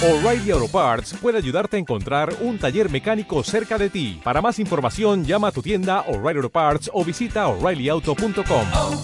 O'Reilly 0.00 0.52
Auto 0.52 0.68
Parts 0.68 1.12
puede 1.20 1.38
ayudarte 1.38 1.76
a 1.76 1.80
encontrar 1.80 2.32
un 2.40 2.56
taller 2.56 2.88
mecánico 2.88 3.42
cerca 3.42 3.76
de 3.76 3.90
ti. 3.90 4.20
Para 4.22 4.40
más 4.40 4.60
información, 4.60 5.24
llama 5.24 5.48
a 5.48 5.50
tu 5.50 5.60
tienda 5.60 6.02
O'Reilly 6.02 6.36
Auto 6.36 6.50
Parts 6.50 6.88
o 6.94 7.04
visita 7.04 7.48
oreillyauto.com. 7.48 8.66
oh, 8.74 9.02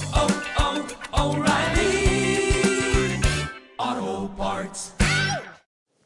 oh, 1.12 1.44
Parts. 4.36 4.92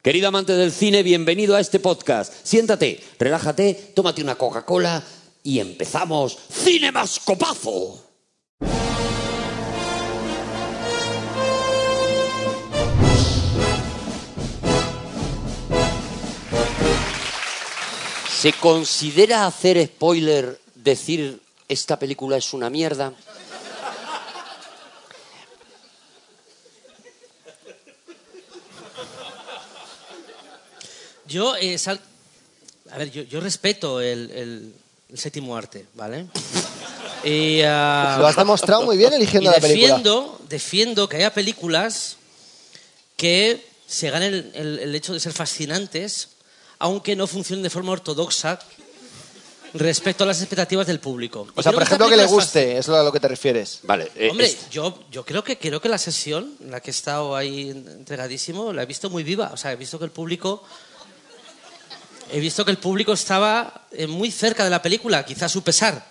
Querido 0.01 0.29
amante 0.29 0.55
del 0.55 0.73
cine, 0.73 1.03
bienvenido 1.03 1.55
a 1.55 1.61
este 1.61 1.81
podcast. 1.81 2.33
Siéntate, 2.43 2.99
relájate, 3.19 3.93
tómate 3.95 4.23
una 4.23 4.37
Coca-Cola 4.37 5.03
y 5.43 5.59
empezamos 5.59 6.39
Cinemascopazo. 6.51 8.08
¿Se 18.41 18.53
considera 18.53 19.47
hacer 19.47 19.85
spoiler 19.87 20.61
decir 20.75 21.41
esta 21.69 21.99
película 21.99 22.37
es 22.37 22.53
una 22.53 22.71
mierda? 22.71 23.13
Yo, 31.27 31.57
eh, 31.57 31.77
sal- 31.79 32.01
a 32.91 32.99
ver, 32.99 33.11
yo, 33.11 33.23
yo 33.23 33.41
respeto 33.41 34.01
el, 34.01 34.31
el- 34.31 34.75
el 35.11 35.19
séptimo 35.19 35.57
arte, 35.57 35.87
¿vale? 35.95 36.27
Y, 37.25 37.61
ah, 37.65 38.17
Lo 38.19 38.27
has 38.27 38.37
demostrado 38.37 38.83
muy 38.83 38.97
bien 38.97 39.13
eligiendo 39.13 39.51
y 39.51 39.55
la 39.55 39.61
película. 39.61 39.89
defiendo, 39.97 40.41
defiendo 40.49 41.09
que 41.09 41.17
haya 41.17 41.35
películas 41.35 42.17
que 43.17 43.67
se 43.87 44.11
ganen 44.11 44.33
el, 44.35 44.53
el- 44.55 44.79
el 44.81 44.95
hecho 44.95 45.13
de 45.13 45.21
ser 45.21 45.33
fascinantes, 45.33 46.29
aunque 46.79 47.17
no 47.17 47.27
funcionen 47.27 47.63
de 47.63 47.71
forma 47.71 47.93
ortodoxa 47.93 48.59
respecto 49.75 50.25
a 50.25 50.27
las 50.27 50.41
expectativas 50.41 50.87
del 50.87 50.99
público. 51.01 51.47
O 51.55 51.63
sea, 51.63 51.73
por 51.73 51.83
ejemplo, 51.83 52.09
que 52.09 52.17
le 52.17 52.25
guste, 52.27 52.79
es 52.79 52.89
a 52.89 53.03
lo 53.03 53.13
que 53.13 53.21
te 53.21 53.29
refieres. 53.29 53.81
Vale, 53.83 54.11
eh, 54.17 54.29
Hombre, 54.31 54.47
es- 54.47 54.71
yo, 54.71 54.99
yo 55.11 55.25
creo 55.27 55.45
que 55.45 55.59
creo 55.59 55.81
que 55.81 55.89
la 55.91 55.99
sesión 55.99 56.55
en 56.61 56.71
la 56.71 56.81
que 56.81 56.91
he 56.91 56.93
estado 56.93 57.37
ahí 57.37 57.71
entregadísimo 57.71 58.73
la 58.73 58.83
he 58.83 58.87
visto 58.87 59.11
muy 59.11 59.25
viva. 59.25 59.51
O 59.53 59.57
sea, 59.59 59.73
he 59.73 59.77
visto 59.77 59.99
que 59.99 60.07
el 60.07 60.11
público 60.11 60.63
he 62.31 62.41
visto 62.41 62.65
que 62.65 62.71
el 62.71 62.79
público 62.79 63.13
estaba 63.13 63.87
eh, 63.91 64.07
muy 64.07 64.31
cerca 64.31 64.65
de 64.65 64.71
la 64.71 64.81
película, 64.83 65.25
quizá 65.25 65.47
a 65.47 65.49
su 65.49 65.63
pesar. 65.63 66.05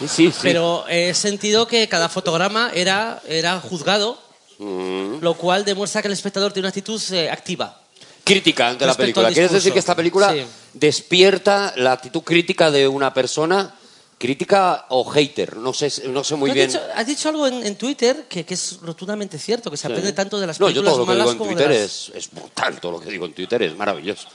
sí, 0.00 0.08
sí, 0.08 0.26
sí. 0.32 0.38
Pero 0.42 0.84
he 0.88 1.14
sentido 1.14 1.66
que 1.68 1.88
cada 1.88 2.08
fotograma 2.08 2.70
era, 2.74 3.22
era 3.26 3.60
juzgado, 3.60 4.18
Mm. 4.56 5.18
lo 5.20 5.34
cual 5.34 5.64
demuestra 5.64 6.00
que 6.00 6.06
el 6.06 6.14
espectador 6.14 6.52
tiene 6.52 6.66
una 6.66 6.68
actitud 6.68 7.02
eh, 7.12 7.28
activa. 7.28 7.80
Crítica 8.24 8.68
ante 8.68 8.86
la 8.86 8.94
película. 8.94 9.30
¿Quieres 9.30 9.52
decir 9.52 9.72
que 9.72 9.78
esta 9.78 9.94
película 9.94 10.32
Sí. 10.32 10.44
despierta 10.72 11.72
la 11.76 11.92
actitud 11.92 12.22
crítica 12.22 12.70
de 12.70 12.88
una 12.88 13.12
persona? 13.14 13.74
¿Crítica 14.16 14.86
o 14.90 15.04
hater? 15.10 15.56
No 15.56 15.74
sé, 15.74 15.92
no 16.08 16.24
sé 16.24 16.36
muy 16.36 16.50
has 16.50 16.54
bien. 16.54 16.68
Dicho, 16.68 16.80
has 16.94 17.06
dicho 17.06 17.28
algo 17.28 17.46
en, 17.46 17.66
en 17.66 17.76
Twitter 17.76 18.26
que, 18.28 18.44
que 18.46 18.54
es 18.54 18.78
rotundamente 18.80 19.38
cierto, 19.38 19.70
que 19.70 19.76
se 19.76 19.86
aprende 19.88 20.12
tanto 20.12 20.38
de 20.40 20.46
las 20.46 20.58
no, 20.60 20.68
yo 20.70 20.82
películas 20.82 20.92
todo 20.94 20.98
lo 21.00 21.04
que 21.06 21.18
malas 21.18 21.32
digo 21.32 21.44
en 21.44 21.50
Twitter 21.50 21.70
las- 21.70 21.80
es, 21.80 22.12
es 22.14 22.30
brutal. 22.30 22.80
Todo 22.80 22.92
lo 22.92 23.00
que 23.00 23.10
digo 23.10 23.26
en 23.26 23.34
Twitter 23.34 23.62
es 23.62 23.76
maravilloso. 23.76 24.28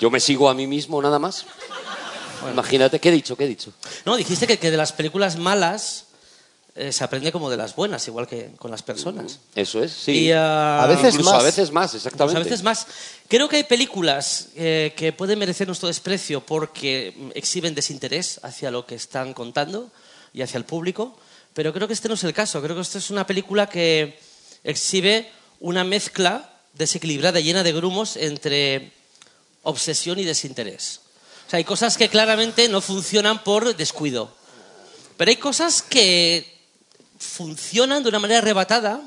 Yo 0.00 0.10
me 0.10 0.18
sigo 0.18 0.48
a 0.48 0.54
mí 0.54 0.66
mismo 0.66 1.00
nada 1.00 1.18
más. 1.18 1.44
Imagínate, 2.50 2.98
¿qué 2.98 3.10
he 3.10 3.12
dicho? 3.12 3.36
¿Qué 3.36 3.44
he 3.44 3.48
dicho? 3.48 3.72
No, 4.04 4.16
dijiste 4.16 4.46
que, 4.46 4.58
que 4.58 4.70
de 4.70 4.76
las 4.76 4.92
películas 4.92 5.36
malas 5.38 6.06
eh, 6.76 6.90
se 6.92 7.04
aprende 7.04 7.30
como 7.30 7.50
de 7.50 7.56
las 7.56 7.76
buenas, 7.76 8.06
igual 8.08 8.26
que 8.26 8.50
con 8.58 8.70
las 8.70 8.82
personas. 8.82 9.38
Eso 9.54 9.82
es, 9.82 9.92
sí. 9.92 10.26
Y, 10.26 10.32
ah, 10.32 10.82
A 10.82 10.86
veces 10.88 11.22
más. 11.22 11.34
a 11.34 11.42
veces 11.42 11.70
más, 11.70 11.90
Pues 11.92 12.04
exactamente. 12.04 12.40
a 12.40 12.42
veces 12.44 12.62
más. 12.64 12.86
Creo 13.28 13.48
que 13.48 13.56
hay 13.56 13.64
películas 13.64 14.48
eh, 14.56 14.92
que 14.96 15.12
pueden 15.12 15.38
merecer 15.38 15.68
nuestro 15.68 15.86
desprecio 15.86 16.40
porque 16.40 17.14
exhiben 17.34 17.74
desinterés 17.76 18.40
hacia 18.42 18.72
lo 18.72 18.86
que 18.86 18.96
están 18.96 19.34
contando 19.34 19.90
y 20.32 20.42
hacia 20.42 20.58
el 20.58 20.64
público, 20.64 21.16
pero 21.52 21.72
creo 21.72 21.86
que 21.86 21.94
este 21.94 22.08
no 22.08 22.14
es 22.14 22.24
el 22.24 22.34
caso. 22.34 22.60
Creo 22.60 22.74
que 22.74 22.82
esta 22.82 22.98
es 22.98 23.10
una 23.10 23.24
película 23.24 23.68
que 23.68 24.18
exhibe 24.64 25.30
una 25.60 25.84
mezcla 25.84 26.50
desequilibrada, 26.72 27.38
llena 27.38 27.62
de 27.62 27.72
grumos 27.72 28.16
entre 28.16 28.90
obsesión 29.62 30.18
y 30.18 30.24
desinterés. 30.24 31.00
O 31.46 31.50
sea, 31.50 31.58
hay 31.58 31.64
cosas 31.64 31.96
que 31.96 32.08
claramente 32.08 32.68
no 32.68 32.80
funcionan 32.80 33.44
por 33.44 33.76
descuido, 33.76 34.34
pero 35.16 35.30
hay 35.30 35.36
cosas 35.36 35.82
que 35.82 36.53
funcionan 37.24 38.02
de 38.02 38.08
una 38.10 38.18
manera 38.18 38.38
arrebatada 38.38 39.00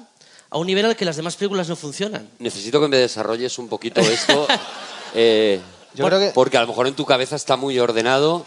a 0.49 0.57
un 0.57 0.67
nivel 0.67 0.85
al 0.85 0.95
que 0.95 1.05
las 1.05 1.15
demás 1.15 1.35
películas 1.35 1.67
no 1.69 1.75
funcionan. 1.75 2.29
Necesito 2.39 2.79
que 2.81 2.87
me 2.87 2.97
desarrolles 2.97 3.57
un 3.59 3.67
poquito 3.67 4.01
esto. 4.01 4.47
eh, 5.13 5.59
Yo 5.93 6.05
creo 6.05 6.19
que- 6.19 6.31
Porque 6.33 6.57
a 6.57 6.61
lo 6.61 6.67
mejor 6.67 6.87
en 6.87 6.93
tu 6.95 7.05
cabeza 7.05 7.35
está 7.35 7.55
muy 7.57 7.77
ordenado. 7.79 8.45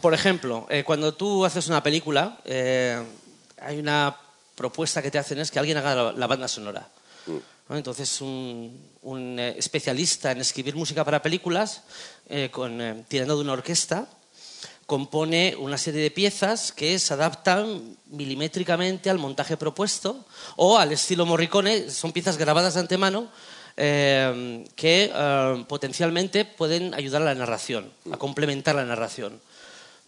Por 0.00 0.14
ejemplo, 0.14 0.66
eh, 0.68 0.84
cuando 0.84 1.14
tú 1.14 1.44
haces 1.44 1.68
una 1.68 1.82
película, 1.82 2.38
eh, 2.44 3.00
hay 3.60 3.78
una 3.78 4.16
propuesta 4.54 5.00
que 5.02 5.10
te 5.10 5.18
hacen 5.18 5.38
es 5.38 5.50
que 5.50 5.58
alguien 5.58 5.76
haga 5.78 5.94
la, 5.94 6.12
la 6.12 6.26
banda 6.26 6.48
sonora. 6.48 6.88
¿no? 7.68 7.76
Entonces, 7.76 8.20
un, 8.20 8.80
un, 9.02 9.38
eh, 9.38 9.54
especialista 9.58 10.32
en 10.32 10.40
escribir 10.40 10.74
música 10.76 11.04
para 11.04 11.22
películas, 11.22 11.82
eh, 12.28 12.48
con, 12.50 12.80
eh, 12.80 13.04
tirando 13.08 13.36
de 13.36 13.42
una 13.42 13.52
orquesta, 13.52 14.06
compone 14.86 15.56
una 15.58 15.78
serie 15.78 16.00
de 16.00 16.10
piezas 16.10 16.72
que 16.72 16.98
se 16.98 17.12
adaptan 17.12 17.96
milimétricamente 18.06 19.10
al 19.10 19.18
montaje 19.18 19.56
propuesto 19.56 20.24
o 20.56 20.78
al 20.78 20.92
estilo 20.92 21.26
Morricone, 21.26 21.90
son 21.90 22.12
piezas 22.12 22.38
grabadas 22.38 22.74
de 22.74 22.80
antemano 22.80 23.28
eh, 23.76 24.64
que 24.76 25.10
eh, 25.12 25.64
potencialmente 25.68 26.44
pueden 26.44 26.94
ayudar 26.94 27.22
a 27.22 27.26
la 27.26 27.34
narración, 27.34 27.92
a 28.10 28.16
complementar 28.16 28.76
la 28.76 28.84
narración, 28.84 29.40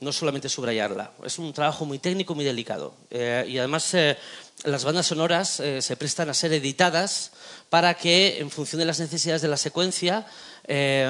no 0.01 0.13
solamente 0.13 0.49
subrayarla. 0.49 1.13
Es 1.25 1.39
un 1.39 1.53
trabajo 1.53 1.85
muy 1.85 1.99
técnico, 1.99 2.35
muy 2.35 2.45
delicado. 2.45 2.95
Eh, 3.11 3.45
y 3.49 3.59
además 3.59 3.93
eh, 3.95 4.17
las 4.65 4.85
bandas 4.85 5.07
sonoras 5.07 5.61
eh, 5.61 5.83
se 5.83 5.97
prestan 5.97 6.31
a 6.31 6.35
ser 6.35 6.53
editadas 6.53 7.33
para 7.69 7.95
que, 7.95 8.39
en 8.39 8.51
función 8.51 8.79
de 8.79 8.87
las 8.87 9.01
necesidades 9.01 9.43
de 9.43 9.49
la 9.49 9.57
secuencia, 9.57 10.27
eh, 10.69 11.09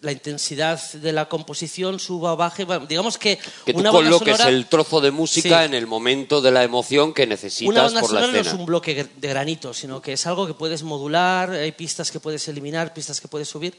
la 0.00 0.12
intensidad 0.12 0.80
de 0.92 1.12
la 1.12 1.28
composición 1.28 1.98
suba 1.98 2.32
o 2.32 2.36
baje. 2.36 2.64
Bueno, 2.64 2.86
digamos 2.86 3.18
que, 3.18 3.38
Que 3.64 3.72
tú 3.72 3.80
una 3.80 3.90
banda 3.90 4.10
coloques 4.10 4.36
sonora- 4.36 4.56
el 4.56 4.66
trozo 4.66 5.00
de 5.00 5.10
música 5.10 5.60
Sí. 5.60 5.64
en 5.66 5.74
el 5.74 5.86
momento 5.86 6.40
de 6.40 6.52
la 6.52 6.62
emoción 6.62 7.12
que 7.12 7.22
una 7.24 7.30
necesitas 7.30 7.74
banda 7.74 8.00
por 8.00 8.12
la 8.12 8.20
sonora 8.20 8.26
no 8.32 8.38
escena. 8.38 8.54
es 8.54 8.60
un 8.60 8.66
bloque 8.66 9.06
de 9.16 9.28
granito, 9.28 9.74
sino 9.74 10.00
que 10.00 10.12
es 10.12 10.26
algo 10.26 10.46
que 10.46 10.54
puedes 10.54 10.82
modular, 10.84 11.50
hay 11.50 11.72
pistas 11.72 12.10
que 12.12 12.20
puedes 12.20 12.46
eliminar, 12.48 12.94
pistas 12.94 13.20
que 13.20 13.26
puedes 13.28 13.48
subir. 13.48 13.76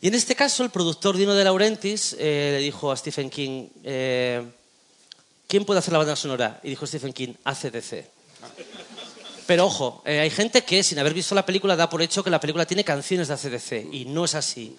Y 0.00 0.08
en 0.08 0.14
este 0.14 0.34
caso, 0.36 0.62
el 0.62 0.70
productor 0.70 1.16
Dino 1.16 1.34
De 1.34 1.42
Laurentiis 1.42 2.14
eh, 2.18 2.50
le 2.52 2.58
dijo 2.58 2.92
a 2.92 2.96
Stephen 2.96 3.30
King, 3.30 3.68
eh, 3.82 4.42
¿quién 5.48 5.64
puede 5.64 5.78
hacer 5.80 5.92
la 5.92 5.98
banda 5.98 6.14
sonora? 6.14 6.60
Y 6.62 6.68
dijo 6.68 6.86
Stephen 6.86 7.12
King, 7.12 7.32
ACDC. 7.44 8.04
Pero 9.46 9.66
ojo, 9.66 10.02
eh, 10.04 10.20
hay 10.20 10.30
gente 10.30 10.64
que 10.64 10.82
sin 10.82 10.98
haber 10.98 11.14
visto 11.14 11.34
la 11.34 11.46
película 11.46 11.76
da 11.76 11.88
por 11.88 12.02
hecho 12.02 12.24
que 12.24 12.30
la 12.30 12.40
película 12.40 12.66
tiene 12.66 12.84
canciones 12.84 13.28
de 13.28 13.34
ACDC 13.34 13.92
y 13.92 14.04
no 14.06 14.24
es 14.24 14.34
así. 14.34 14.76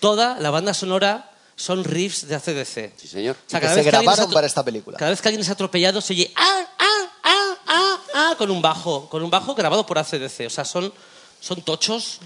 Toda 0.00 0.38
la 0.38 0.50
banda 0.50 0.74
sonora 0.74 1.30
son 1.56 1.84
riffs 1.84 2.26
de 2.28 2.34
ACDC. 2.34 2.92
Sí, 2.96 3.08
señor. 3.08 3.36
O 3.36 3.50
sea, 3.50 3.60
Que 3.60 3.66
cada 3.66 3.74
se 3.74 3.80
vez 3.82 3.92
que 3.92 3.98
grabaron 3.98 4.30
para 4.30 4.46
esta 4.46 4.64
película. 4.64 4.98
Cada 4.98 5.10
vez 5.10 5.20
que 5.20 5.28
alguien 5.28 5.42
es 5.42 5.50
atropellado 5.50 6.00
se 6.00 6.12
oye 6.12 6.32
ah, 6.36 6.66
ah, 6.78 7.10
ah, 7.24 7.56
ah, 7.66 7.98
ah, 8.14 8.34
con 8.36 8.50
un 8.50 8.60
bajo, 8.60 9.08
con 9.08 9.22
un 9.22 9.30
bajo 9.30 9.54
grabado 9.54 9.86
por 9.86 9.98
ACDC. 9.98 10.46
O 10.46 10.50
sea, 10.50 10.64
son, 10.64 10.92
son 11.40 11.62
tochos. 11.62 12.20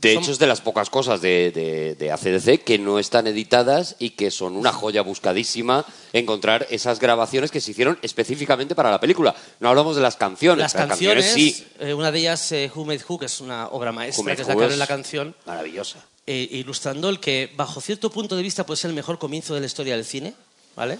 De 0.00 0.12
hecho, 0.12 0.30
es 0.30 0.38
de 0.38 0.46
las 0.46 0.60
pocas 0.60 0.88
cosas 0.90 1.20
de, 1.20 1.50
de- 1.52 1.94
de 1.94 2.12
ACDC 2.12 2.62
que 2.64 2.78
no 2.78 2.98
están 2.98 3.26
editadas 3.26 3.96
y 3.98 4.10
que 4.10 4.30
son 4.30 4.56
una 4.56 4.72
joya 4.72 5.02
buscadísima 5.02 5.84
encontrar 6.12 6.66
esas 6.70 7.00
grabaciones 7.00 7.50
que 7.50 7.60
se 7.60 7.70
hicieron 7.70 7.98
específicamente 8.02 8.74
para 8.74 8.90
la 8.90 9.00
película. 9.00 9.34
No 9.58 9.68
hablamos 9.70 9.96
de 9.96 10.02
las 10.02 10.16
canciones. 10.16 10.58
Las 10.62 10.74
canciones, 10.74 11.32
sí. 11.32 11.66
eh, 11.80 11.94
una 11.94 12.12
de 12.12 12.18
ellas, 12.18 12.52
eh, 12.52 12.70
Who 12.74 12.84
Made 12.84 13.00
Who, 13.08 13.18
que 13.18 13.26
es 13.26 13.40
una 13.40 13.68
obra 13.68 13.90
maestra, 13.92 14.36
que 14.36 14.42
es 14.42 14.48
la 14.48 14.54
Who 14.54 14.58
que 14.58 14.64
abre 14.64 14.74
es 14.74 14.78
la 14.78 14.86
canción, 14.86 15.34
Maravillosa. 15.46 15.98
eh, 16.26 16.48
ilustrando 16.52 17.08
el 17.08 17.18
que, 17.20 17.50
bajo 17.56 17.80
cierto 17.80 18.10
punto 18.10 18.36
de 18.36 18.42
vista, 18.42 18.64
puede 18.66 18.76
ser 18.78 18.90
el 18.90 18.94
mejor 18.96 19.18
comienzo 19.18 19.54
de 19.54 19.60
la 19.60 19.66
historia 19.66 19.96
del 19.96 20.04
cine. 20.04 20.34
¿Vale? 20.76 20.98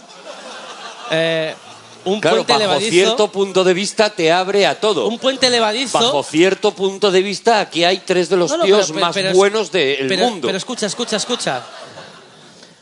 Un 2.05 2.21
Claro, 2.21 2.37
puente 2.39 2.53
bajo 2.55 2.63
levadizo. 2.65 2.91
cierto 2.91 3.31
punto 3.31 3.63
de 3.63 3.75
vista 3.75 4.09
te 4.11 4.33
abre 4.33 4.67
a 4.67 4.81
todo. 4.81 5.07
Un 5.07 5.19
puente 5.19 5.51
levadizo. 5.51 5.99
Bajo 5.99 6.23
cierto 6.23 6.73
punto 6.75 7.11
de 7.11 7.21
vista, 7.23 7.61
aquí 7.61 7.85
hay 7.85 7.99
tres 7.99 8.29
de 8.31 8.37
los 8.39 8.51
No, 8.51 8.57
no, 8.59 8.65
tíos 8.65 8.87
pero- 8.87 8.95
pero- 8.95 9.07
más 9.07 9.15
pero 9.15 9.33
buenos 9.35 9.71
del 9.71 10.09
pero- 10.09 10.25
mundo. 10.25 10.47
Pero 10.49 10.57
escucha, 10.57 10.87
escucha, 10.87 11.17
escucha. 11.17 11.63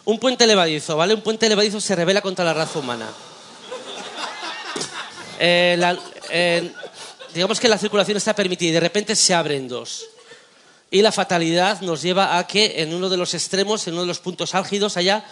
Un 0.05 0.19
puente 0.21 0.47
levadizo, 0.47 0.97
¿vale? 0.97 1.15
Un 1.15 1.21
puente 1.23 1.49
levadizo 1.49 1.81
se 1.81 1.97
revela 1.97 2.21
contra 2.21 2.45
la 2.45 2.55
raza 2.55 2.79
humana. 2.79 3.07
Eh, 5.41 5.77
la- 5.79 5.99
eh, 6.31 6.73
digamos 7.35 7.61
que 7.61 7.69
la 7.69 7.79
circulación 7.79 8.17
está 8.17 8.35
permitida 8.35 8.71
y 8.71 8.73
de 8.73 8.81
repente 8.81 9.15
se 9.17 9.35
abren 9.35 9.69
dos. 9.69 10.07
Y 10.91 11.03
la 11.03 11.13
fatalidad 11.13 11.81
nos 11.83 12.03
lleva 12.03 12.39
a 12.39 12.47
que 12.47 12.81
en 12.83 12.95
uno 12.95 13.09
de 13.09 13.17
los 13.19 13.35
extremos, 13.35 13.87
en 13.87 13.95
uno 13.95 14.03
de 14.03 14.09
los 14.09 14.21
puntos 14.21 14.55
álgidos, 14.55 14.97
haya 14.97 15.25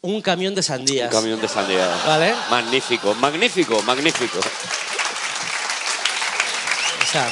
un 0.00 0.20
camión 0.22 0.54
de 0.54 0.62
sandías. 0.62 1.12
Un 1.12 1.20
camión 1.20 1.40
de 1.40 1.48
sandía. 1.48 1.88
Vale. 2.06 2.34
Magnífico, 2.50 3.14
magnífico, 3.14 3.82
magnífico. 3.82 4.38
O 7.02 7.06
sea, 7.10 7.28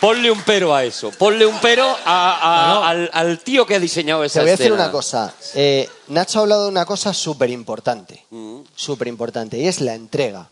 Ponle 0.00 0.30
un 0.30 0.42
pero 0.42 0.74
a 0.74 0.84
eso. 0.84 1.10
Ponle 1.12 1.46
un 1.46 1.58
pero 1.60 1.86
a- 2.04 2.64
a- 2.64 2.68
No, 2.68 2.74
no. 2.80 2.84
al, 2.84 3.10
al 3.14 3.38
tío 3.40 3.64
que 3.64 3.74
ha 3.74 3.80
diseñado 3.80 4.22
esa 4.22 4.40
Te 4.40 4.44
voy 4.44 4.50
a 4.50 4.56
decir 4.56 4.70
una 4.72 4.90
cosa. 4.90 5.32
Eh, 5.54 5.88
Nacho 6.08 6.40
ha 6.40 6.42
hablado 6.42 6.64
de 6.64 6.68
una 6.68 6.84
cosa 6.84 7.14
súper 7.14 7.48
importante. 7.48 8.26
Mm. 8.28 8.60
Súper 8.76 9.08
importante. 9.08 9.56
Y 9.56 9.66
es 9.66 9.80
la 9.80 9.94
entrega. 9.94 10.50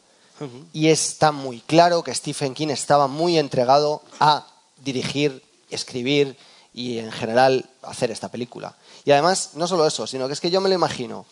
Y 0.73 0.88
está 0.88 1.31
muy 1.32 1.61
claro 1.61 2.02
que 2.02 2.12
Stephen 2.14 2.55
King 2.55 2.69
estaba 2.69 3.06
muy 3.08 3.38
entregado 3.38 4.02
a 4.19 4.46
dirigir, 4.79 5.40
escribir 5.70 6.37
y 6.75 6.99
en 6.99 7.12
general 7.12 7.67
hacer 7.82 8.11
esta 8.11 8.29
película. 8.29 8.75
Y 9.04 9.10
además, 9.12 9.50
no 9.54 9.66
solo 9.66 9.87
eso, 9.87 10.06
sino 10.06 10.26
que 10.26 10.34
es 10.34 10.40
que 10.40 10.50
yo 10.50 10.60
me 10.60 10.69
lo 10.69 10.75
imagino 10.75 11.25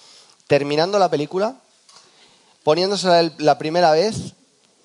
terminando 0.47 0.99
la 0.99 1.09
película, 1.09 1.55
poniéndosela 2.65 3.21
el- 3.21 3.33
la 3.39 3.59
primera 3.59 3.93
vez 3.93 4.17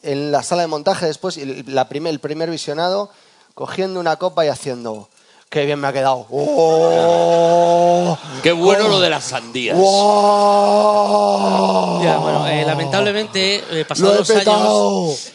en 0.04 0.32
la 0.32 0.44
sala 0.44 0.62
de 0.62 0.68
montaje 0.68 1.08
después, 1.08 1.38
y 1.38 1.42
el, 1.42 1.66
la 1.74 1.90
primer, 1.90 2.12
el 2.14 2.20
primer 2.20 2.52
visionado, 2.52 3.10
cogiendo 3.56 4.00
una 4.00 4.18
copa 4.18 4.46
y 4.46 4.50
haciendo, 4.50 5.10
qué 5.50 5.66
bien 5.66 5.80
me 5.80 5.88
ha 5.88 5.94
quedado. 5.94 6.28
¡Oh! 6.30 8.16
Qué 8.44 8.52
bueno 8.52 8.86
¡Oh! 8.86 8.90
lo 8.90 9.00
de 9.00 9.10
las 9.10 9.24
sandías. 9.24 9.76
¡Wow! 9.76 9.84
Ya, 12.04 12.18
bueno, 12.18 12.48
eh, 12.48 12.64
lamentablemente, 12.66 13.56
eh, 13.72 13.80
¡Lo 13.82 13.88
pasados 13.88 14.18
los 14.20 14.30
años! 14.30 15.32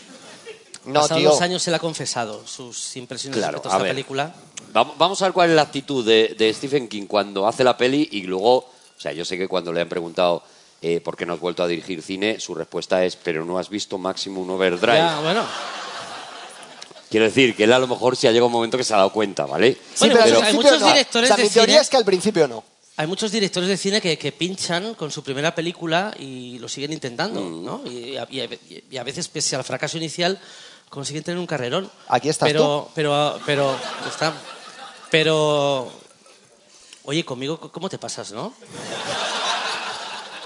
No, 0.93 1.01
pasados 1.01 1.21
tío. 1.23 1.31
los 1.31 1.41
años 1.41 1.67
él 1.69 1.75
ha 1.75 1.79
confesado 1.79 2.47
sus 2.47 2.97
impresiones 2.97 3.39
Claro, 3.39 3.53
respecto 3.59 3.69
a 3.69 3.73
a 3.73 3.77
esta 3.77 3.83
ver. 3.85 3.93
película. 3.93 4.35
Vamos, 4.73 4.97
vamos 4.99 5.21
a 5.23 5.25
ver 5.27 5.33
cuál 5.33 5.51
es 5.51 5.57
la 5.57 5.63
actitud 5.63 6.05
de, 6.07 6.35
de 6.39 6.53
Stephen 6.55 6.89
King 6.89 7.07
cuando 7.07 7.47
hace 7.47 7.65
la 7.65 7.77
peli 7.77 8.09
y 8.13 8.23
luego, 8.23 8.57
o 8.59 8.71
sea, 8.99 9.13
yo 9.13 9.25
sé 9.25 9.37
que 9.39 9.49
cuando 9.49 9.73
le 9.73 9.81
han 9.81 9.89
preguntado 9.89 10.43
eh, 10.83 11.01
por 11.01 11.17
qué 11.17 11.27
no 11.27 11.33
has 11.35 11.41
vuelto 11.41 11.63
a 11.63 11.67
dirigir 11.69 12.03
cine, 12.03 12.39
su 12.41 12.55
respuesta 12.55 13.05
es, 13.05 13.17
pero 13.17 13.45
no 13.45 13.59
has 13.59 13.69
visto 13.69 13.99
Maximum 13.99 14.49
Overdrive. 14.51 14.97
Ya, 14.99 15.21
bueno. 15.21 15.45
Quiero 17.11 17.25
decir 17.27 17.57
que 17.57 17.65
él 17.65 17.73
a 17.73 17.79
lo 17.81 17.89
mejor 17.89 18.17
sí 18.17 18.29
ha 18.29 18.31
llegado 18.31 18.47
un 18.47 18.53
momento 18.53 18.79
que 18.79 18.85
se 18.85 18.95
ha 18.95 18.99
dado 18.99 19.13
cuenta, 19.13 19.45
¿vale? 19.45 19.73
Sí, 19.95 20.09
Bueno, 20.09 20.15
pero, 20.15 20.25
pero 20.27 20.37
al 20.39 20.45
hay 20.45 20.51
principio 20.53 20.71
muchos 20.71 20.81
no. 20.81 20.87
directores 20.93 21.27
O 21.31 21.35
sea, 21.35 21.37
de 21.37 21.43
mi 21.43 21.49
teoría 21.51 21.75
cine- 21.75 21.83
es 21.83 21.91
que 21.91 21.97
al 21.97 22.05
principio 22.05 22.49
no. 22.49 22.65
Hay 22.97 23.07
muchos 23.09 23.33
directores 23.33 23.69
de 23.69 23.77
cine 23.77 24.01
que, 24.01 24.17
que 24.17 24.31
pinchan 24.31 24.95
con 24.95 25.11
su 25.11 25.23
primera 25.25 25.53
película 25.55 26.15
y 26.19 26.59
lo 26.61 26.69
siguen 26.69 26.93
intentando, 26.93 27.41
Mm. 27.41 27.65
¿no? 27.65 27.83
Y 27.91 28.17
a, 28.17 28.29
y 28.31 28.41
a- 28.41 28.49
y 28.91 28.97
a 28.97 29.03
veces, 29.03 29.27
pese 29.29 29.57
al 29.57 29.65
fracaso 29.65 29.97
inicial, 29.97 30.39
consiguen 30.91 31.23
tener 31.25 31.39
un 31.39 31.47
carrerón. 31.47 31.91
Aquí 32.09 32.29
estás 32.29 32.47
pero, 32.49 32.91
Pero, 32.95 33.41
pero, 33.47 33.75
está. 34.07 34.35
Pero, 35.11 35.91
oye, 37.05 37.25
conmigo, 37.25 37.59
¿cómo 37.73 37.89
te 37.89 37.97
pasas, 37.99 38.33
no? 38.33 38.53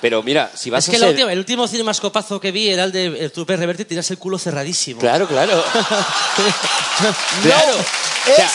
Pero 0.00 0.22
mira, 0.22 0.50
si 0.54 0.68
vas 0.70 0.84
Es 0.84 0.90
que 0.90 0.96
a 0.96 0.98
la 1.00 1.06
ser... 1.06 1.14
última- 1.14 1.32
el 1.32 1.38
último 1.38 1.66
cinemascopazo 1.66 2.38
que 2.38 2.52
vi 2.52 2.68
era 2.68 2.84
el 2.84 2.92
de 2.92 3.06
El 3.06 3.32
Trooper 3.32 3.58
Reverte 3.58 3.82
y 3.82 3.86
tenías 3.86 4.10
el 4.10 4.18
culo 4.18 4.38
cerradísimo. 4.38 5.00
Claro, 5.00 5.26
claro. 5.26 5.64
claro. 7.42 7.72
Es 8.26 8.32
O 8.32 8.36
sea, 8.36 8.50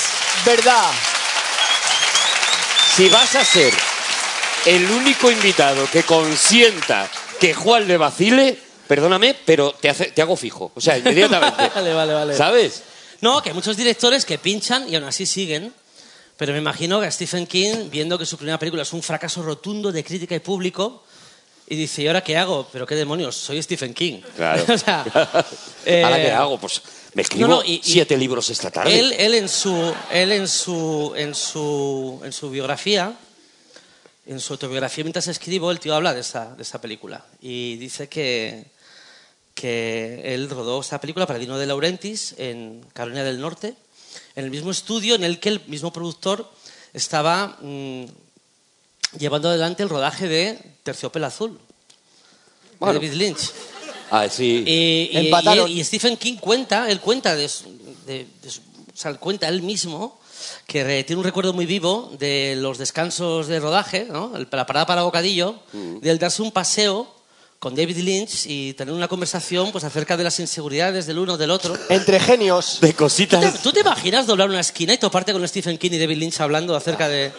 verdad. 0.45 0.91
si 2.95 3.09
vas 3.09 3.35
a 3.35 3.43
ser 3.43 3.73
el 4.65 4.91
único 4.91 5.31
invitado 5.31 5.87
que 5.91 6.03
consienta 6.03 7.09
que 7.39 7.53
Juan 7.55 7.87
le 7.87 7.97
vacile, 7.97 8.59
perdóname, 8.89 9.35
pero 9.45 9.71
te, 9.71 9.87
hace- 9.89 10.11
te 10.11 10.21
hago 10.21 10.35
fijo. 10.35 10.71
O 10.75 10.81
sea, 10.81 10.97
inmediatamente. 10.97 11.69
Vale, 11.75 11.93
vale, 11.93 12.13
vale. 12.13 12.35
¿Sabes? 12.35 12.83
No, 13.21 13.41
que 13.41 13.49
hay 13.49 13.55
muchos 13.55 13.77
directores 13.77 14.25
que 14.25 14.37
pinchan 14.39 14.89
y 14.89 14.95
aún 14.95 15.05
así 15.05 15.25
siguen. 15.25 15.71
Pero 16.37 16.53
me 16.53 16.59
imagino 16.59 16.99
que 17.01 17.05
a 17.05 17.11
Stephen 17.11 17.45
King, 17.45 17.89
viendo 17.91 18.17
que 18.17 18.25
su 18.25 18.37
primera 18.37 18.57
película 18.57 18.81
es 18.83 18.93
un 18.93 19.03
fracaso 19.03 19.43
rotundo 19.43 19.91
de 19.91 20.03
crítica 20.05 20.35
y 20.35 20.39
público, 20.39 21.03
y 21.67 21.75
dice, 21.75 22.01
¿y 22.01 22.07
ahora 22.07 22.23
qué 22.23 22.35
hago? 22.37 22.67
¿Pero 22.71 22.87
qué 22.87 22.95
demonios? 22.95 23.35
Soy 23.35 23.61
Stephen 23.61 23.93
King. 23.93 24.21
Claro. 24.35 24.63
o 24.73 24.77
sea, 24.77 25.05
eh, 25.85 26.01
¿Ahora 26.05 26.15
qué 26.21 26.31
hago? 26.31 26.57
Pues 26.59 26.81
me 27.13 27.21
escribo 27.21 27.47
no, 27.47 27.55
no, 27.57 27.63
y- 27.63 27.75
y- 27.75 27.81
siete 27.83 28.17
libros 28.17 28.49
esta 28.49 28.71
tarde. 28.71 28.97
Él, 28.97 29.13
él 29.19 29.33
en 29.35 29.49
su, 29.49 29.93
él 30.11 30.31
en 30.31 30.47
su, 30.47 31.13
en 31.15 31.35
su, 31.35 32.21
en 32.23 32.31
su 32.31 32.49
biografía, 32.49 33.13
en 34.25 34.39
su 34.39 34.53
autobiografía 34.53 35.03
mientras 35.03 35.27
escribo, 35.27 35.69
el 35.71 35.79
tío 35.79 35.93
habla 35.93 36.13
de 36.13 36.21
esta, 36.21 36.55
de 36.55 36.63
esta 36.63 36.79
película 36.79 37.25
y 37.41 37.75
dice 37.77 38.07
que, 38.07 38.65
que 39.59 40.21
él 40.33 40.49
rodó 40.49 40.79
esta 40.79 41.01
película 41.01 41.27
para 41.27 41.37
Dino 41.37 41.57
de 41.57 41.65
Laurentiis 41.65 42.33
en 42.37 42.81
Carolina 42.93 43.23
del 43.25 43.41
Norte, 43.41 43.73
en 44.35 44.45
el 44.45 44.51
mismo 44.51 44.71
estudio 44.71 45.15
en 45.15 45.25
el 45.25 45.39
que 45.41 45.49
el 45.49 45.61
mismo 45.67 45.91
productor 45.91 46.49
estaba 46.93 47.57
mm, 47.61 48.05
llevando 49.19 49.49
adelante 49.49 49.83
el 49.83 49.89
rodaje 49.89 50.27
de 50.29 50.57
Terciopelo 50.83 51.25
Azul, 51.25 51.51
de 51.51 51.57
Bueno. 52.79 52.93
David 52.93 53.13
Lynch. 53.13 53.51
Ah, 54.11 54.29
sí. 54.29 54.63
Y, 54.65 55.09
y- 55.11 55.25
Empataron. 55.25 55.69
y- 55.69 55.81
y 55.81 55.83
Stephen 55.83 56.15
King 56.15 56.37
cuenta, 56.37 56.89
él 56.89 57.01
cuenta, 57.01 57.35
de, 57.35 57.49
de- 58.05 58.27
de 58.41 58.49
o 58.49 58.97
sea, 58.97 59.13
cuenta 59.15 59.47
él 59.49 59.61
mismo 59.61 60.17
que 60.67 61.03
tiene 61.03 61.19
un 61.19 61.25
recuerdo 61.25 61.51
muy 61.51 61.65
vivo 61.65 62.13
de 62.17 62.55
los 62.57 62.77
descansos 62.77 63.47
de 63.47 63.59
rodaje, 63.59 64.05
¿no? 64.09 64.31
La 64.51 64.65
parada 64.65 64.85
para 64.85 65.03
bocadillo, 65.03 65.59
Mm. 65.73 65.99
del 65.99 66.17
darse 66.17 66.41
un 66.41 66.51
paseo 66.53 67.13
con 67.59 67.75
David 67.75 67.97
Lynch 67.97 68.45
y 68.45 68.73
tener 68.73 68.93
una 68.93 69.09
conversación 69.09 69.71
pues 69.73 69.83
acerca 69.83 70.15
de 70.15 70.23
las 70.23 70.39
inseguridades 70.39 71.05
del 71.07 71.19
uno 71.19 71.37
del 71.37 71.51
otro. 71.51 71.77
Entre 71.89 72.19
genios. 72.19 72.79
de 72.79 72.91
¿Tú 72.93 72.97
cositas. 72.99 73.53
te, 73.53 73.59
tú 73.59 73.71
te 73.73 73.81
imaginas 73.81 74.25
doblar 74.27 74.49
una 74.49 74.61
esquina 74.61 74.93
y 74.93 74.97
toparte 74.97 75.33
con 75.33 75.45
Stephen 75.47 75.77
King 75.77 75.91
y 75.91 75.97
David 75.99 76.17
Lynch 76.17 76.39
hablando 76.39 76.73
acerca 76.75 77.09
de, 77.09 77.33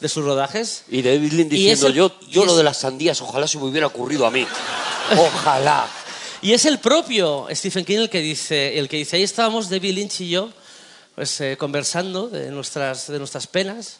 de 0.00 0.08
sus 0.08 0.24
rodajes? 0.24 0.84
Y 0.88 1.02
David 1.02 1.32
Lynn 1.32 1.46
Y 1.48 1.50
diciendo, 1.56 1.88
el- 1.88 1.94
yo, 1.94 2.12
yo 2.30 2.44
lo 2.44 2.52
es- 2.52 2.56
de 2.58 2.62
las 2.62 2.76
sandías, 2.78 3.20
ojalá 3.20 3.48
se 3.48 3.58
me 3.58 3.64
hubiera 3.64 3.88
ocurrido 3.88 4.26
a 4.26 4.30
mí. 4.30 4.46
Ojalá. 5.16 5.86
Y 6.40 6.52
es 6.52 6.66
el 6.66 6.78
propio 6.78 7.48
Stephen 7.50 7.84
King 7.84 7.96
el 7.98 8.10
que 8.10 8.20
dice, 8.20 8.78
el 8.78 8.88
que 8.88 8.98
dice 8.98 9.16
ahí 9.16 9.24
estábamos 9.24 9.68
David 9.68 9.92
Lynch 9.92 10.20
y 10.20 10.28
yo, 10.30 10.50
pues 11.16 11.40
eh, 11.40 11.56
conversando 11.58 12.28
de 12.28 12.52
nuestras, 12.52 13.08
de 13.08 13.18
nuestras 13.18 13.48
penas. 13.48 13.98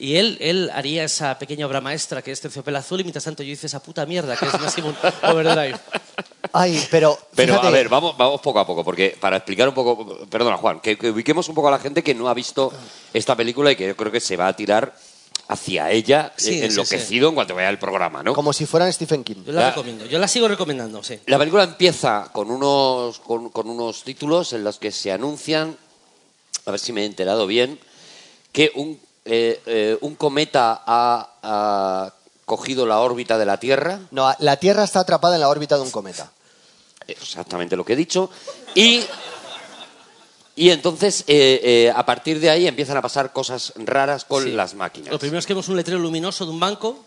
Y 0.00 0.16
él, 0.16 0.38
él 0.40 0.70
haría 0.72 1.04
esa 1.04 1.38
pequeña 1.38 1.66
obra 1.66 1.82
maestra 1.82 2.22
que 2.22 2.32
es 2.32 2.40
Terciopelo 2.40 2.78
Azul 2.78 3.00
y 3.00 3.04
mientras 3.04 3.22
tanto 3.22 3.42
yo 3.42 3.52
hice 3.52 3.66
esa 3.66 3.82
puta 3.82 4.06
mierda 4.06 4.34
que 4.34 4.46
es 4.46 4.58
Maximum 4.58 4.94
Overdrive. 5.24 5.78
Ay, 6.54 6.82
pero. 6.90 7.18
Pero 7.34 7.52
fíjate, 7.52 7.68
a 7.68 7.70
ver, 7.70 7.90
vamos, 7.90 8.16
vamos 8.16 8.40
poco 8.40 8.60
a 8.60 8.66
poco, 8.66 8.82
porque 8.82 9.14
para 9.20 9.36
explicar 9.36 9.68
un 9.68 9.74
poco, 9.74 10.26
perdona 10.30 10.56
Juan, 10.56 10.80
que, 10.80 10.96
que 10.96 11.10
ubiquemos 11.10 11.50
un 11.50 11.54
poco 11.54 11.68
a 11.68 11.72
la 11.72 11.78
gente 11.78 12.02
que 12.02 12.14
no 12.14 12.30
ha 12.30 12.34
visto 12.34 12.72
esta 13.12 13.36
película 13.36 13.72
y 13.72 13.76
que 13.76 13.88
yo 13.88 13.94
creo 13.94 14.10
que 14.10 14.20
se 14.20 14.38
va 14.38 14.48
a 14.48 14.56
tirar 14.56 14.96
hacia 15.48 15.90
ella 15.90 16.32
Sí, 16.34 16.48
eh, 16.48 16.52
sí, 16.52 16.64
enloquecido 16.64 17.28
en 17.28 17.34
cuanto 17.34 17.54
vea 17.54 17.68
el 17.68 17.78
programa, 17.78 18.22
¿no? 18.22 18.32
Como 18.32 18.54
si 18.54 18.64
fueran 18.64 18.90
Stephen 18.90 19.22
King. 19.22 19.44
Yo 19.44 19.52
la 19.52 19.68
recomiendo, 19.68 20.06
yo 20.06 20.18
la 20.18 20.28
sigo 20.28 20.48
recomendando, 20.48 21.02
sí. 21.02 21.20
La 21.26 21.36
película 21.38 21.64
empieza 21.64 22.30
con 22.32 22.50
unos, 22.50 23.20
con, 23.20 23.50
con 23.50 23.68
unos 23.68 24.02
títulos 24.02 24.54
en 24.54 24.64
los 24.64 24.78
que 24.78 24.92
se 24.92 25.12
anuncian, 25.12 25.76
a 26.64 26.70
ver 26.70 26.80
si 26.80 26.94
me 26.94 27.02
he 27.02 27.04
enterado 27.04 27.46
bien, 27.46 27.78
que 28.50 28.72
un, 28.74 28.98
eh, 29.24 29.60
eh, 29.66 29.98
un 30.00 30.14
cometa 30.14 30.82
ha, 30.86 31.30
ha 31.42 32.12
cogido 32.44 32.86
la 32.86 33.00
órbita 33.00 33.38
de 33.38 33.46
la 33.46 33.58
Tierra, 33.58 34.00
No, 34.10 34.32
la 34.38 34.56
Tierra 34.56 34.84
está 34.84 35.00
atrapada 35.00 35.34
en 35.36 35.40
la 35.40 35.48
órbita 35.48 35.76
de 35.76 35.82
un 35.82 35.90
cometa. 35.90 36.30
exactamente 37.06 37.76
lo 37.76 37.84
que 37.84 37.92
he 37.94 37.96
dicho, 37.96 38.30
y, 38.74 39.04
y 40.56 40.70
entonces 40.70 41.24
eh, 41.26 41.60
eh, 41.62 41.92
a 41.94 42.04
partir 42.04 42.40
de 42.40 42.50
ahí 42.50 42.66
empiezan 42.66 42.96
a 42.96 43.02
pasar 43.02 43.32
cosas 43.32 43.72
raras 43.76 44.24
con 44.24 44.42
Sí. 44.44 44.50
las 44.52 44.74
máquinas. 44.74 45.10
Lo 45.10 45.18
primero 45.18 45.38
es 45.38 45.46
que 45.46 45.54
vemos 45.54 45.68
un 45.68 45.76
letrero 45.76 45.98
luminoso 46.00 46.44
de 46.44 46.50
un 46.50 46.60
banco 46.60 47.04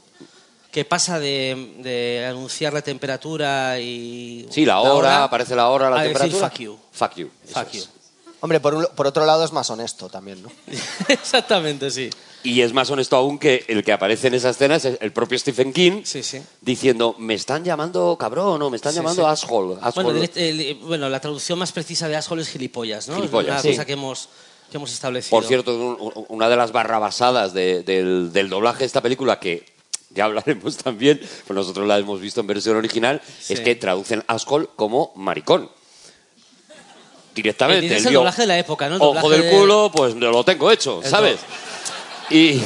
que 0.72 0.86
pasa 0.86 1.20
de, 1.20 1.75
de 1.84 2.25
anunciar 2.27 2.74
la 2.74 2.82
temperatura 2.82 3.79
y... 3.79 4.48
Sí, 4.50 4.65
la 4.65 4.79
hora, 4.79 5.24
aparece 5.24 5.55
la 5.55 5.70
hora, 5.70 5.89
la 5.89 5.98
a 6.00 6.03
decir 6.03 6.17
temperatura. 6.17 6.50
fuck 6.50 6.60
you. 6.60 6.79
Fuck 6.91 7.15
you. 7.17 7.29
Fuck 7.48 7.74
es. 7.75 7.89
Hombre, 8.43 8.59
por, 8.59 8.73
un- 8.75 8.88
por 8.93 9.07
otro 9.07 9.25
lado 9.25 9.45
es 9.45 9.53
más 9.53 9.69
honesto 9.69 10.09
también, 10.09 10.43
¿no? 10.43 10.51
Exactamente, 11.07 11.89
sí. 11.89 12.09
Y 12.43 12.59
es 12.59 12.73
más 12.73 12.89
honesto 12.89 13.15
aún 13.15 13.39
que 13.39 13.63
el 13.69 13.85
que 13.85 13.93
aparece 13.93 14.27
en 14.27 14.33
esa 14.33 14.50
escena 14.50 14.75
es 14.75 14.83
el 14.83 15.13
propio 15.13 15.39
Stephen 15.39 15.71
King 15.71 16.01
Sí, 16.03 16.23
sí. 16.23 16.41
diciendo, 16.59 17.15
me 17.17 17.35
están 17.35 17.63
llamando 17.63 18.17
cabrón 18.19 18.62
o 18.62 18.69
me 18.69 18.75
están 18.75 18.91
Sí, 18.91 18.97
llamando 18.97 19.21
sí. 19.23 19.27
asshole. 19.29 19.77
asshole". 19.81 20.03
Bueno, 20.12 20.19
direct- 20.19 20.35
el- 20.35 20.75
bueno, 20.83 21.07
la 21.07 21.21
traducción 21.21 21.57
más 21.57 21.71
precisa 21.71 22.09
de 22.09 22.17
asshole 22.17 22.41
es 22.41 22.50
gilipollas, 22.50 23.07
¿no? 23.07 23.15
Gilipollas, 23.15 23.59
es 23.59 23.63
una 23.65 23.71
sí. 23.71 23.77
cosa 23.77 23.85
que 23.85 23.93
hemos, 23.93 24.27
que 24.69 24.75
hemos 24.77 24.91
establecido. 24.91 25.31
Por 25.39 25.45
cierto, 25.47 25.73
un- 25.73 26.25
una 26.27 26.50
de 26.50 26.57
las 26.57 26.73
barrabasadas 26.73 27.53
de- 27.53 27.83
del, 27.83 28.33
del 28.33 28.50
doblaje 28.50 28.79
de 28.79 28.85
esta 28.88 29.00
película 29.01 29.39
que 29.39 29.65
ya 30.09 30.25
hablaremos 30.25 30.75
también, 30.83 31.21
pues 31.47 31.55
nosotros 31.55 31.88
la 31.88 31.97
hemos 31.97 32.19
visto 32.19 32.41
en 32.41 32.47
versión 32.47 32.75
original, 32.75 33.21
Sí. 33.41 33.53
es 33.53 33.62
que 33.62 33.73
traducen 33.75 34.21
asshole 34.27 34.67
como 34.75 35.13
maricón. 35.15 35.69
Directamente. 37.36 37.80
Entiendes 37.86 38.04
el 38.06 38.08
el 38.10 38.13
doblaje 38.16 38.42
de 38.44 38.48
la 38.48 38.60
época, 38.60 38.90
¿no? 38.90 38.96
El 38.96 39.02
Ojo 39.02 39.13
doblaje 39.13 39.30
del 39.30 39.42
de- 39.52 39.58
culo, 39.58 39.92
pues 39.94 40.16
lo 40.16 40.44
tengo 40.44 40.72
hecho, 40.72 41.02
El 41.04 41.10
¿sabes? 41.10 41.40
Y... 42.30 42.62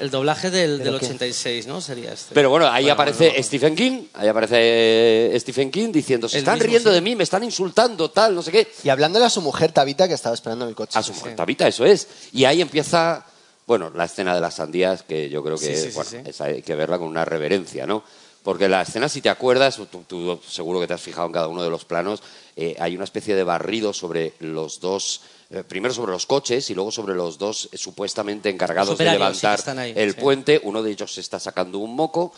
El 0.00 0.10
doblaje 0.10 0.50
del, 0.50 0.78
del 0.78 0.86
¿Pero 0.88 0.98
qué? 0.98 1.06
86, 1.06 1.68
¿no? 1.68 1.80
Sería 1.80 2.12
este. 2.12 2.34
Pero 2.34 2.50
bueno, 2.50 2.66
ahí 2.66 2.84
Bueno, 2.84 2.94
aparece 2.94 3.24
bueno, 3.26 3.38
no. 3.38 3.44
Stephen 3.44 3.76
King, 3.76 4.02
ahí 4.14 4.26
aparece 4.26 4.56
eh, 4.58 5.36
Stephen 5.38 5.70
King 5.70 5.92
diciendo, 5.92 6.28
se 6.28 6.38
El 6.38 6.40
están 6.40 6.54
mismo, 6.54 6.70
riendo 6.70 6.90
sí. 6.90 6.94
de 6.96 7.00
mí, 7.02 7.14
me 7.14 7.22
están 7.22 7.44
insultando, 7.44 8.10
tal, 8.10 8.34
no 8.34 8.42
sé 8.42 8.50
qué. 8.50 8.66
Y 8.82 8.88
hablándole 8.88 9.26
a 9.26 9.30
su 9.30 9.40
mujer 9.40 9.70
Tabita 9.70 10.08
que 10.08 10.14
estaba 10.14 10.34
esperando 10.34 10.64
en 10.64 10.70
el 10.70 10.74
coche. 10.74 10.98
A 10.98 11.04
su 11.04 11.12
mujer 11.14 11.36
Tabita, 11.36 11.68
eso 11.68 11.84
es. 11.84 12.08
Y 12.32 12.44
ahí 12.46 12.60
empieza, 12.60 13.24
bueno, 13.64 13.92
la 13.94 14.06
escena 14.06 14.34
de 14.34 14.40
las 14.40 14.54
sandías, 14.56 15.04
que 15.04 15.30
yo 15.30 15.40
creo 15.44 15.56
que, 15.56 15.66
Sí, 15.66 15.76
sí, 15.76 15.88
sí, 15.90 15.94
bueno, 15.94 16.10
sí. 16.10 16.16
esa 16.26 16.44
hay 16.46 16.62
que 16.62 16.74
verla 16.74 16.98
con 16.98 17.06
una 17.06 17.24
reverencia, 17.24 17.86
¿no? 17.86 18.02
Porque 18.42 18.68
la 18.68 18.82
escena, 18.82 19.08
si 19.08 19.20
te 19.20 19.28
acuerdas, 19.28 19.76
tú, 19.90 20.04
tú 20.06 20.40
seguro 20.48 20.80
que 20.80 20.88
te 20.88 20.94
has 20.94 21.00
fijado 21.00 21.26
en 21.28 21.32
cada 21.32 21.46
uno 21.48 21.62
de 21.62 21.70
los 21.70 21.84
planos, 21.84 22.22
eh, 22.56 22.74
hay 22.80 22.96
una 22.96 23.04
especie 23.04 23.36
de 23.36 23.44
barrido 23.44 23.92
sobre 23.92 24.34
los 24.40 24.80
dos, 24.80 25.20
eh, 25.50 25.62
primero 25.62 25.94
sobre 25.94 26.10
los 26.12 26.26
coches 26.26 26.68
y 26.68 26.74
luego 26.74 26.90
sobre 26.90 27.14
los 27.14 27.38
dos 27.38 27.68
eh, 27.70 27.78
supuestamente 27.78 28.50
encargados 28.50 28.98
de 28.98 29.04
levantar 29.04 29.60
sí, 29.60 29.70
ahí, 29.70 29.92
el 29.96 30.14
sí. 30.14 30.20
puente. 30.20 30.60
Uno 30.64 30.82
de 30.82 30.90
ellos 30.90 31.14
se 31.14 31.20
está 31.20 31.38
sacando 31.38 31.78
un 31.78 31.94
moco 31.94 32.32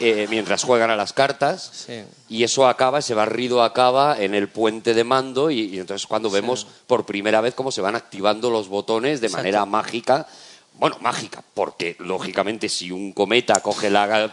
mientras 0.00 0.62
juegan 0.62 0.90
a 0.90 0.96
las 0.96 1.12
cartas 1.12 1.72
Sí. 1.86 2.04
y 2.28 2.44
eso 2.44 2.68
acaba, 2.68 3.00
ese 3.00 3.14
barrido 3.14 3.64
acaba 3.64 4.16
en 4.16 4.32
el 4.32 4.48
puente 4.48 4.94
de 4.94 5.02
mando 5.02 5.50
y, 5.50 5.62
y 5.74 5.80
entonces 5.80 6.06
cuando 6.06 6.30
vemos 6.30 6.68
por 6.86 7.04
primera 7.04 7.40
vez 7.40 7.54
cómo 7.54 7.72
se 7.72 7.80
van 7.80 7.96
activando 7.96 8.48
los 8.48 8.68
botones 8.68 9.20
de 9.20 9.26
Exacto. 9.26 9.42
manera 9.42 9.64
mágica. 9.64 10.28
Bueno, 10.74 10.98
mágica, 11.00 11.42
porque 11.52 11.96
lógicamente 11.98 12.68
si 12.68 12.92
un 12.92 13.12
cometa 13.12 13.54
coge 13.60 13.90
la... 13.90 14.32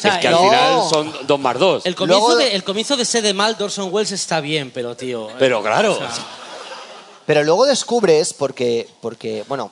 sea, 0.00 0.14
es 0.14 0.20
que 0.20 0.28
al 0.28 0.34
no. 0.34 0.40
final 0.42 0.80
son 0.90 1.12
dos 1.26 1.40
más 1.40 1.58
dos. 1.58 1.86
El 1.86 1.94
comienzo, 1.94 2.26
Luego- 2.28 2.36
de, 2.40 2.54
el 2.54 2.64
comienzo 2.64 2.96
de 2.96 3.04
Sede 3.04 3.32
Mal, 3.34 3.56
Dorson 3.56 3.92
Wells 3.92 4.12
está 4.12 4.40
bien, 4.40 4.70
pero 4.72 4.96
tío. 4.96 5.30
eh, 5.30 5.34
Pero 5.38 5.62
claro. 5.62 5.92
o 5.92 5.96
sea, 5.96 6.10
Pero 7.26 7.42
luego 7.44 7.66
descubres, 7.66 8.32
porque, 8.32 8.88
porque 9.00 9.44
bueno, 9.48 9.70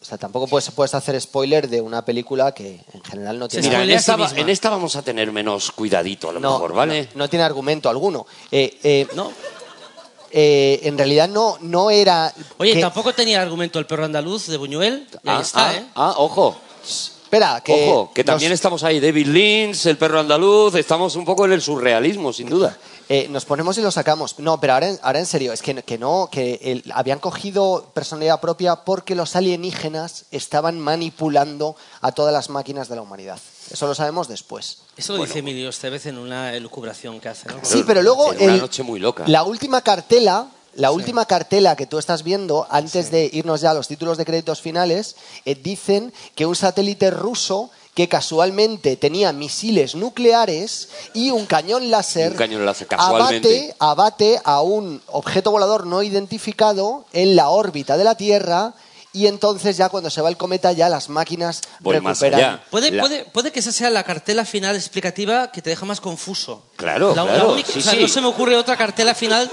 o 0.00 0.04
sea, 0.04 0.16
tampoco 0.18 0.46
puedes, 0.48 0.70
puedes 0.70 0.94
hacer 0.94 1.20
spoiler 1.20 1.68
de 1.68 1.80
una 1.80 2.04
película 2.04 2.52
que 2.52 2.80
en 2.92 3.04
general 3.04 3.38
no 3.38 3.46
Se 3.50 3.60
tiene, 3.60 3.76
Mira, 3.78 3.82
en 3.84 3.90
esta, 3.98 4.16
va- 4.16 4.30
en 4.34 4.48
esta 4.48 4.70
vamos 4.70 4.96
a 4.96 5.02
tener 5.02 5.30
menos 5.32 5.70
cuidadito, 5.72 6.30
a 6.30 6.32
lo 6.32 6.40
no, 6.40 6.52
mejor, 6.54 6.72
¿vale? 6.72 7.08
no, 7.14 7.24
no 7.24 7.28
tiene 7.28 7.44
argumento 7.44 7.88
alguno. 7.88 8.26
Eh, 8.50 8.78
eh, 8.82 9.06
no. 9.14 9.32
eh, 10.30 10.80
en 10.84 10.96
realidad 10.98 11.28
no, 11.28 11.56
no 11.60 11.90
era... 11.90 12.32
Oye, 12.58 12.74
que- 12.74 12.80
tampoco 12.80 13.12
tenía 13.12 13.40
argumento 13.42 13.78
el 13.78 13.86
perro 13.86 14.04
andaluz 14.04 14.46
de 14.46 14.56
Buñuel. 14.56 15.06
Y 15.24 15.28
ahí 15.28 15.36
ah, 15.38 15.40
está, 15.40 15.68
ah, 15.70 15.74
¿eh? 15.76 15.86
ah, 15.94 16.14
ojo, 16.18 16.56
Espera, 17.28 17.60
que... 17.62 17.90
ojo, 17.90 18.10
que 18.14 18.24
también 18.24 18.48
nos- 18.50 18.54
estamos 18.56 18.82
ahí. 18.84 19.00
David 19.00 19.26
Lynch, 19.26 19.84
el 19.84 19.98
perro 19.98 20.18
andaluz, 20.20 20.74
estamos 20.76 21.14
un 21.14 21.26
poco 21.26 21.44
en 21.44 21.52
el 21.52 21.60
surrealismo, 21.60 22.32
sin 22.32 22.48
duda. 22.48 22.74
Eh, 23.10 23.26
nos 23.28 23.44
ponemos 23.44 23.76
y 23.76 23.82
lo 23.82 23.90
sacamos. 23.90 24.38
No, 24.38 24.58
pero 24.58 24.72
ahora 24.72 24.88
en, 24.88 24.98
ahora 25.02 25.18
en 25.18 25.26
serio, 25.26 25.52
es 25.52 25.60
que, 25.60 25.74
que 25.82 25.98
no, 25.98 26.30
que 26.32 26.58
el- 26.62 26.90
habían 26.94 27.18
cogido 27.18 27.90
personalidad 27.92 28.40
propia 28.40 28.76
porque 28.76 29.14
los 29.14 29.36
alienígenas 29.36 30.24
estaban 30.30 30.80
manipulando 30.80 31.76
a 32.00 32.12
todas 32.12 32.32
las 32.32 32.48
máquinas 32.48 32.88
de 32.88 32.96
la 32.96 33.02
humanidad. 33.02 33.38
Eso 33.70 33.86
lo 33.86 33.94
sabemos 33.94 34.26
después. 34.28 34.78
Eso 34.96 35.14
lo 35.14 35.22
dice 35.24 35.40
Emilio 35.40 35.68
Estevez 35.68 36.06
en 36.06 36.16
una 36.16 36.54
elucubración 36.54 37.20
que 37.20 37.28
hace, 37.28 37.46
¿no? 37.50 37.58
Sí, 37.62 37.84
pero 37.86 38.00
luego 38.02 38.32
En 38.32 38.42
una 38.44 38.54
el- 38.54 38.60
noche 38.60 38.82
muy 38.82 39.00
loca. 39.00 39.24
la 39.26 39.42
última 39.42 39.82
cartela, 39.82 40.46
la 40.78 40.92
última 40.92 41.26
cartela 41.26 41.74
que 41.74 41.86
tú 41.86 41.98
estás 41.98 42.22
viendo 42.22 42.66
antes 42.70 43.10
de 43.10 43.28
irnos 43.32 43.60
ya 43.60 43.72
a 43.72 43.74
los 43.74 43.88
títulos 43.88 44.16
de 44.16 44.24
créditos 44.24 44.62
finales, 44.62 45.16
eh, 45.44 45.56
dicen 45.56 46.12
que 46.36 46.46
un 46.46 46.54
satélite 46.54 47.10
ruso 47.10 47.70
que 47.94 48.08
casualmente 48.08 48.94
tenía 48.96 49.32
misiles 49.32 49.96
nucleares 49.96 50.88
y 51.14 51.30
un 51.30 51.46
cañón 51.46 51.90
láser, 51.90 52.30
Un 52.30 52.38
cañón 52.38 52.64
láser, 52.64 52.86
casualmente. 52.86 53.74
abate, 53.80 54.36
abate 54.36 54.40
a 54.44 54.62
un 54.62 55.02
objeto 55.08 55.50
volador 55.50 55.84
no 55.84 56.04
identificado 56.04 57.04
en 57.12 57.34
la 57.34 57.48
órbita 57.48 57.96
de 57.96 58.04
la 58.04 58.14
Tierra 58.14 58.72
y 59.18 59.26
entonces 59.26 59.76
ya 59.76 59.88
cuando 59.88 60.10
se 60.10 60.20
va 60.22 60.28
el 60.28 60.36
cometa 60.36 60.72
ya 60.72 60.88
las 60.88 61.08
máquinas 61.08 61.60
Voy 61.80 62.00
más 62.00 62.20
recuperan. 62.20 62.50
allá. 62.50 62.64
Puede, 62.70 62.90
La- 62.90 63.02
puede, 63.02 63.24
puede 63.24 63.50
que 63.52 63.60
esa 63.60 63.72
sea 63.72 63.90
la 63.90 64.04
cartela 64.04 64.44
final 64.44 64.76
explicativa 64.76 65.50
que 65.50 65.60
te 65.62 65.70
deja 65.70 65.84
más 65.86 66.00
confuso. 66.00 66.64
Claro, 66.76 67.14
La- 67.14 67.24
la 67.24 67.32
claro, 67.32 67.52
única- 67.52 67.72
sí, 67.72 67.78
o 67.78 67.82
sea, 67.82 67.92
sí. 67.92 68.00
No 68.00 68.08
se 68.08 68.20
me 68.20 68.26
ocurre 68.28 68.56
otra 68.56 68.76
cartela 68.76 69.14
final 69.14 69.50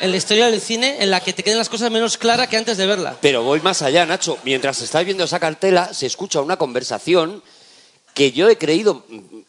en 0.00 0.10
la 0.10 0.16
historia 0.16 0.50
del 0.50 0.60
cine 0.60 0.96
en 1.00 1.10
la 1.10 1.20
que 1.20 1.32
te 1.32 1.42
queden 1.42 1.58
las 1.58 1.68
cosas 1.68 1.90
menos 1.90 2.16
claras 2.18 2.48
que 2.48 2.56
antes 2.56 2.76
de 2.76 2.86
verla. 2.86 3.16
Pero 3.20 3.42
voy 3.42 3.60
más 3.60 3.82
allá, 3.82 4.06
Nacho. 4.06 4.38
Mientras 4.44 4.80
estás 4.82 5.04
viendo 5.04 5.24
esa 5.24 5.40
cartela, 5.40 5.92
se 5.92 6.06
escucha 6.06 6.40
una 6.40 6.56
conversación 6.56 7.42
que 8.14 8.32
yo 8.32 8.48
he 8.48 8.58
creído 8.58 9.04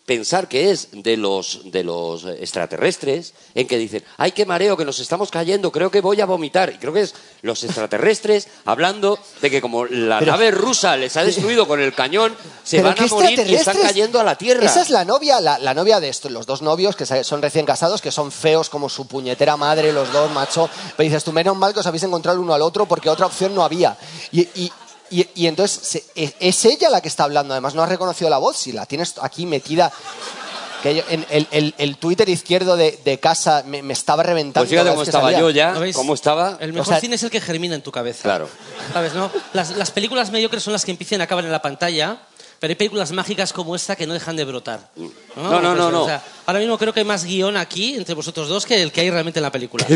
pensar 0.09 0.47
que 0.47 0.71
es 0.71 0.87
de 0.91 1.17
los, 1.17 1.71
de 1.71 1.83
los 1.83 2.25
extraterrestres, 2.25 3.35
en 3.53 3.67
que 3.67 3.77
dicen, 3.77 4.03
ay, 4.17 4.31
qué 4.31 4.43
mareo, 4.43 4.75
que 4.75 4.83
nos 4.83 4.97
estamos 4.99 5.29
cayendo, 5.29 5.71
creo 5.71 5.91
que 5.91 6.01
voy 6.01 6.19
a 6.19 6.25
vomitar. 6.25 6.71
Y 6.73 6.77
creo 6.79 6.91
que 6.91 7.01
es 7.01 7.13
los 7.43 7.63
extraterrestres 7.63 8.47
hablando 8.65 9.19
de 9.39 9.51
que 9.51 9.61
como 9.61 9.85
la 9.85 10.17
Pero- 10.17 10.31
nave 10.31 10.49
rusa 10.49 10.97
les 10.97 11.15
ha 11.15 11.23
destruido 11.23 11.67
con 11.67 11.79
el 11.79 11.93
cañón, 11.93 12.35
se 12.63 12.77
¿Pero 12.77 12.89
van 12.89 13.03
a 13.03 13.07
morir 13.07 13.39
y 13.47 13.53
están 13.53 13.77
cayendo 13.77 14.19
a 14.19 14.23
la 14.23 14.35
Tierra. 14.35 14.65
Esa 14.65 14.81
es 14.81 14.89
la 14.89 15.05
novia, 15.05 15.39
la, 15.41 15.59
la 15.59 15.75
novia 15.75 15.99
de 15.99 16.09
estos, 16.09 16.31
los 16.31 16.47
dos 16.47 16.63
novios 16.63 16.95
que 16.95 17.05
son 17.05 17.43
recién 17.43 17.67
casados, 17.67 18.01
que 18.01 18.11
son 18.11 18.31
feos 18.31 18.67
como 18.71 18.89
su 18.89 19.05
puñetera 19.05 19.57
madre, 19.57 19.93
los 19.93 20.11
dos, 20.11 20.31
macho. 20.31 20.67
Pero 20.97 21.07
dices, 21.07 21.23
tú 21.23 21.31
menos 21.31 21.55
mal 21.55 21.71
que 21.75 21.81
os 21.81 21.85
habéis 21.85 22.01
encontrado 22.03 22.41
uno 22.41 22.55
al 22.55 22.63
otro 22.63 22.87
porque 22.87 23.11
otra 23.11 23.27
opción 23.27 23.53
no 23.53 23.63
había. 23.63 23.95
Y, 24.31 24.41
y- 24.59 24.71
y- 25.11 25.27
y 25.35 25.47
entonces 25.47 25.79
se- 25.87 26.03
es, 26.15 26.33
es 26.39 26.65
ella 26.65 26.89
la 26.89 27.01
que 27.01 27.07
está 27.07 27.23
hablando, 27.23 27.53
además 27.53 27.75
no 27.75 27.83
has 27.83 27.89
reconocido 27.89 28.29
la 28.29 28.37
voz, 28.37 28.57
si 28.57 28.71
la 28.71 28.85
tienes 28.85 29.15
aquí 29.21 29.45
metida. 29.45 29.91
Que 30.83 30.95
yo- 30.95 31.03
en 31.09 31.25
el, 31.29 31.45
el- 31.51 31.75
el 31.77 31.97
Twitter 31.97 32.29
izquierdo 32.29 32.77
de, 32.77 32.97
de 33.03 33.19
casa 33.19 33.63
me, 33.65 33.81
me 33.83 33.91
estaba 33.91 34.23
reventando. 34.23 34.61
Pues 34.61 34.69
fíjate 34.69 34.89
cómo 34.91 35.03
estaba 35.03 35.25
salía. 35.25 35.39
yo 35.39 35.49
ya, 35.49 35.73
cómo 35.93 36.13
estaba. 36.13 36.57
El 36.61 36.71
mejor 36.71 36.87
O 36.87 36.91
sea- 36.91 37.01
cine 37.01 37.15
es 37.15 37.23
el 37.23 37.29
que 37.29 37.41
germina 37.41 37.75
en 37.75 37.81
tu 37.81 37.91
cabeza. 37.91 38.23
Claro. 38.23 38.47
¿Sabes, 38.93 39.13
no? 39.13 39.29
Las, 39.53 39.71
las 39.75 39.91
películas 39.91 40.31
mediocres 40.31 40.63
son 40.63 40.71
las 40.71 40.85
que 40.85 40.91
empiezan 40.91 41.19
y 41.19 41.23
acaban 41.23 41.43
en 41.43 41.51
la 41.51 41.61
pantalla, 41.61 42.17
pero 42.61 42.71
hay 42.71 42.75
películas 42.75 43.11
mágicas 43.11 43.51
como 43.51 43.75
esta 43.75 43.97
que 43.97 44.07
no 44.07 44.13
dejan 44.13 44.37
de 44.37 44.45
brotar. 44.45 44.89
No, 45.35 45.59
no, 45.61 45.75
no, 45.75 45.91
no. 45.91 46.03
O 46.03 46.05
sea, 46.05 46.23
ahora 46.45 46.59
mismo 46.59 46.77
creo 46.77 46.93
que 46.93 47.01
hay 47.01 47.05
más 47.05 47.25
guion 47.25 47.57
aquí 47.57 47.95
entre 47.95 48.15
vosotros 48.15 48.47
dos 48.47 48.65
que 48.65 48.81
el 48.81 48.93
que 48.93 49.01
hay 49.01 49.09
realmente 49.09 49.39
en 49.39 49.43
la 49.43 49.51
película. 49.51 49.85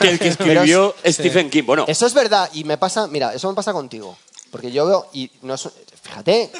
Que 0.00 0.08
el 0.10 0.18
que 0.20 0.28
escribió 0.28 0.94
Stephen 1.04 1.50
King. 1.50 1.64
Bueno, 1.64 1.84
Eso 1.88 2.06
es 2.06 2.14
verdad, 2.14 2.48
y 2.52 2.62
me 2.62 2.78
pasa, 2.78 3.08
mira, 3.08 3.34
eso 3.34 3.48
me 3.48 3.54
pasa 3.56 3.72
contigo. 3.72 4.16
Porque 4.50 4.70
yo 4.72 4.86
veo, 4.86 5.06
y 5.12 5.30
no 5.42 5.54
es, 5.54 5.68
fíjate. 6.02 6.50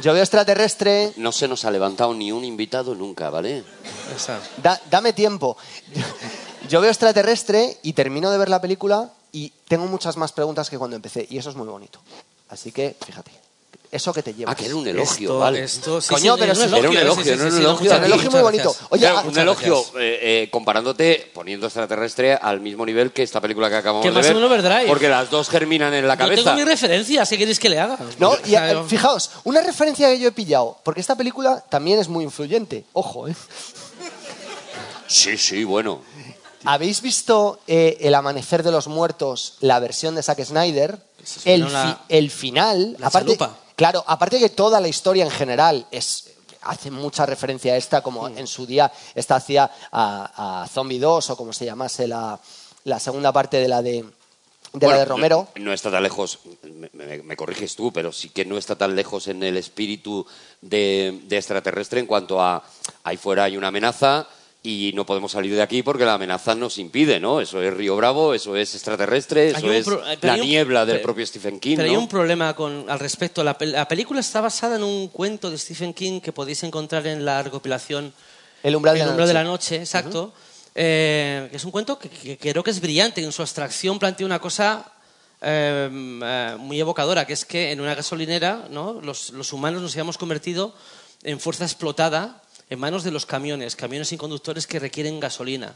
Yo 0.00 0.12
veo 0.12 0.22
extraterrestre, 0.22 1.12
no 1.16 1.30
se 1.30 1.46
nos 1.46 1.64
ha 1.64 1.70
levantado 1.70 2.12
ni 2.12 2.32
un 2.32 2.44
invitado 2.44 2.94
nunca, 2.94 3.30
¿vale? 3.30 3.62
Da- 4.56 4.80
dame 4.90 5.12
tiempo. 5.12 5.56
Yo 6.68 6.80
veo 6.80 6.90
extraterrestre 6.90 7.78
y 7.82 7.92
termino 7.92 8.30
de 8.30 8.38
ver 8.38 8.48
la 8.48 8.60
película 8.60 9.12
y 9.30 9.50
tengo 9.68 9.86
muchas 9.86 10.16
más 10.16 10.32
preguntas 10.32 10.70
que 10.70 10.78
cuando 10.78 10.96
empecé, 10.96 11.26
y 11.30 11.38
eso 11.38 11.50
es 11.50 11.56
muy 11.56 11.68
bonito. 11.68 12.00
Así 12.48 12.72
que, 12.72 12.96
fíjate, 13.04 13.30
eso 13.92 14.12
que 14.12 14.22
te 14.22 14.32
lleva. 14.34 14.50
Ah, 14.50 14.54
que 14.56 14.64
era 14.66 14.74
un 14.74 14.86
elogio, 14.88 15.28
Esto, 15.28 15.38
vale. 15.38 15.62
esto, 15.62 16.00
sí, 16.00 16.08
Coño, 16.08 16.32
sí, 16.34 16.40
pero 16.40 16.52
era 16.52 16.54
si- 16.54 16.76
Era 16.76 16.88
un 16.90 16.96
elogio, 16.96 17.22
Sí, 17.24 17.30
sí, 17.30 17.36
no 17.36 17.44
un 17.44 17.56
elogio 17.58 17.78
muchas 17.84 17.92
a 17.92 17.96
ti. 17.96 18.00
Un 18.00 18.06
elogio 18.12 18.30
muy 18.30 18.40
bonito. 18.40 18.76
Oye, 18.88 19.00
Claro, 19.02 19.18
ah, 19.18 19.24
un 19.28 19.38
elogio 19.38 19.80
eh, 20.00 20.18
eh, 20.22 20.48
comparándote, 20.50 21.30
poniendo 21.34 21.66
extraterrestre 21.66 22.32
al 22.34 22.60
mismo 22.60 22.86
nivel 22.86 23.12
que 23.12 23.22
esta 23.22 23.40
película 23.40 23.68
que 23.68 23.76
acabamos 23.76 24.02
Que 24.02 24.08
de 24.10 24.14
más 24.16 24.26
ver. 24.26 24.36
Overdrive. 24.42 24.86
Porque 24.86 25.08
las 25.10 25.28
dos 25.30 25.48
germinan 25.50 25.92
en 25.92 26.08
la 26.08 26.14
Yo 26.14 26.18
cabeza. 26.20 26.42
tengo 26.42 26.56
mis 26.56 26.64
referencias, 26.64 27.28
¿qué 27.28 27.36
queréis 27.36 27.60
que 27.60 27.68
le 27.68 27.78
haga? 27.78 27.98
No, 28.18 28.34
y 28.46 28.54
eh, 28.54 28.82
fijaos, 28.88 29.30
una 29.44 29.60
referencia 29.60 30.08
que 30.08 30.18
yo 30.18 30.28
he 30.28 30.32
pillado, 30.32 30.78
porque 30.82 31.00
esta 31.02 31.14
película 31.14 31.62
también 31.68 31.98
es 32.00 32.08
muy 32.08 32.24
influyente. 32.24 32.84
Ojo, 32.94 33.28
¿eh? 33.28 33.34
Sí, 35.06 35.36
sí, 35.36 35.64
bueno. 35.64 36.00
¿Habéis 36.64 37.02
visto 37.02 37.58
eh, 37.66 37.98
El 38.00 38.14
Amanecer 38.14 38.62
de 38.62 38.70
los 38.70 38.86
Muertos, 38.86 39.54
la 39.60 39.80
versión 39.80 40.14
de 40.14 40.22
Zack 40.22 40.42
Snyder? 40.44 40.96
es 41.22 41.38
El, 41.44 41.64
una- 41.64 41.94
fi- 42.08 42.16
el 42.16 42.30
final, 42.30 42.96
la 42.98 43.08
aparte, 43.08 43.36
chalupa. 43.36 43.58
Claro, 43.76 44.04
aparte 44.06 44.38
que 44.38 44.48
toda 44.50 44.80
la 44.80 44.88
historia 44.88 45.24
en 45.24 45.30
general 45.30 45.86
es 45.90 46.28
hace 46.62 46.90
mucha 46.92 47.26
referencia 47.26 47.72
a 47.72 47.76
esta, 47.76 48.02
como 48.02 48.28
en 48.28 48.46
su 48.46 48.66
día 48.66 48.92
esta 49.14 49.34
hacía 49.36 49.70
a, 49.90 50.62
a 50.62 50.68
Zombie 50.68 50.98
2 51.00 51.30
o 51.30 51.36
como 51.36 51.52
se 51.52 51.64
llamase 51.64 52.06
la, 52.06 52.38
la 52.84 53.00
segunda 53.00 53.32
parte 53.32 53.56
de 53.56 53.66
la 53.66 53.82
de, 53.82 54.04
de 54.72 54.86
la 54.86 54.98
de 54.98 55.04
Romero. 55.04 55.48
No, 55.56 55.64
no 55.64 55.72
está 55.72 55.90
tan 55.90 56.02
lejos, 56.04 56.38
me, 56.62 56.88
me- 56.92 57.22
me 57.22 57.36
corriges 57.36 57.74
tú, 57.74 57.92
pero 57.92 58.12
sí 58.12 58.28
que 58.28 58.44
no 58.44 58.56
está 58.58 58.76
tan 58.76 58.94
lejos 58.94 59.26
en 59.26 59.42
el 59.42 59.56
espíritu 59.56 60.24
de, 60.60 61.20
de 61.24 61.36
extraterrestre 61.36 61.98
en 61.98 62.06
cuanto 62.06 62.40
a 62.40 62.62
ahí 63.02 63.16
fuera 63.16 63.42
hay 63.44 63.56
una 63.56 63.68
amenaza 63.68 64.28
y 64.64 64.92
no 64.94 65.04
podemos 65.04 65.32
salir 65.32 65.54
de 65.54 65.62
aquí 65.62 65.82
porque 65.82 66.04
la 66.04 66.14
amenaza 66.14 66.54
nos 66.54 66.78
impide, 66.78 67.18
¿no? 67.18 67.40
Eso 67.40 67.60
es 67.60 67.74
Río 67.74 67.96
Bravo, 67.96 68.32
eso 68.32 68.54
es 68.56 68.74
extraterrestre, 68.74 69.48
eso 69.50 69.72
es 69.72 69.84
pro- 69.84 70.02
la 70.20 70.34
un- 70.34 70.40
niebla 70.42 70.86
del 70.86 70.96
pero- 70.96 71.02
propio 71.06 71.26
Stephen 71.26 71.58
King, 71.58 71.76
Pero 71.76 71.90
hay 71.90 71.96
un 71.96 72.06
problema 72.08 72.54
con, 72.54 72.88
al 72.88 73.00
respecto. 73.00 73.42
La, 73.42 73.56
la 73.60 73.88
película 73.88 74.20
está 74.20 74.40
basada 74.40 74.76
en 74.76 74.84
un 74.84 75.08
cuento 75.08 75.50
de 75.50 75.58
Stephen 75.58 75.92
King 75.92 76.20
que 76.20 76.30
podéis 76.32 76.62
encontrar 76.62 77.06
en 77.08 77.24
la 77.24 77.42
recopilación 77.42 78.12
El 78.62 78.76
umbral, 78.76 78.94
de, 78.94 79.00
la 79.04 79.10
umbral 79.10 79.26
de 79.26 79.34
noche. 79.34 79.44
la 79.44 79.50
noche, 79.50 79.76
exacto. 79.76 80.32
Eh, 80.74 81.48
que 81.50 81.56
es 81.56 81.64
un 81.64 81.70
cuento 81.70 81.98
que, 81.98 82.08
que- 82.08 82.36
que 82.38 82.50
creo 82.52 82.62
que 82.62 82.70
es 82.70 82.80
brillante. 82.80 83.22
En 83.22 83.32
su 83.32 83.42
abstracción 83.42 83.98
plantea 83.98 84.24
una 84.26 84.38
cosa 84.38 84.92
eh, 85.40 85.90
eh, 86.22 86.56
muy 86.58 86.78
evocadora, 86.78 87.26
que 87.26 87.32
es 87.32 87.44
que 87.44 87.72
en 87.72 87.80
una 87.80 87.96
gasolinera 87.96 88.68
¿no? 88.70 89.00
los, 89.02 89.30
los 89.30 89.52
humanos 89.52 89.82
nos 89.82 89.92
habíamos 89.94 90.16
convertido 90.18 90.72
en 91.24 91.40
fuerza 91.40 91.64
explotada 91.64 92.41
en 92.72 92.78
manos 92.78 93.04
de 93.04 93.10
los 93.10 93.26
camiones, 93.26 93.76
camiones 93.76 94.08
sin 94.08 94.16
conductores 94.16 94.66
que 94.66 94.78
requieren 94.78 95.20
gasolina. 95.20 95.74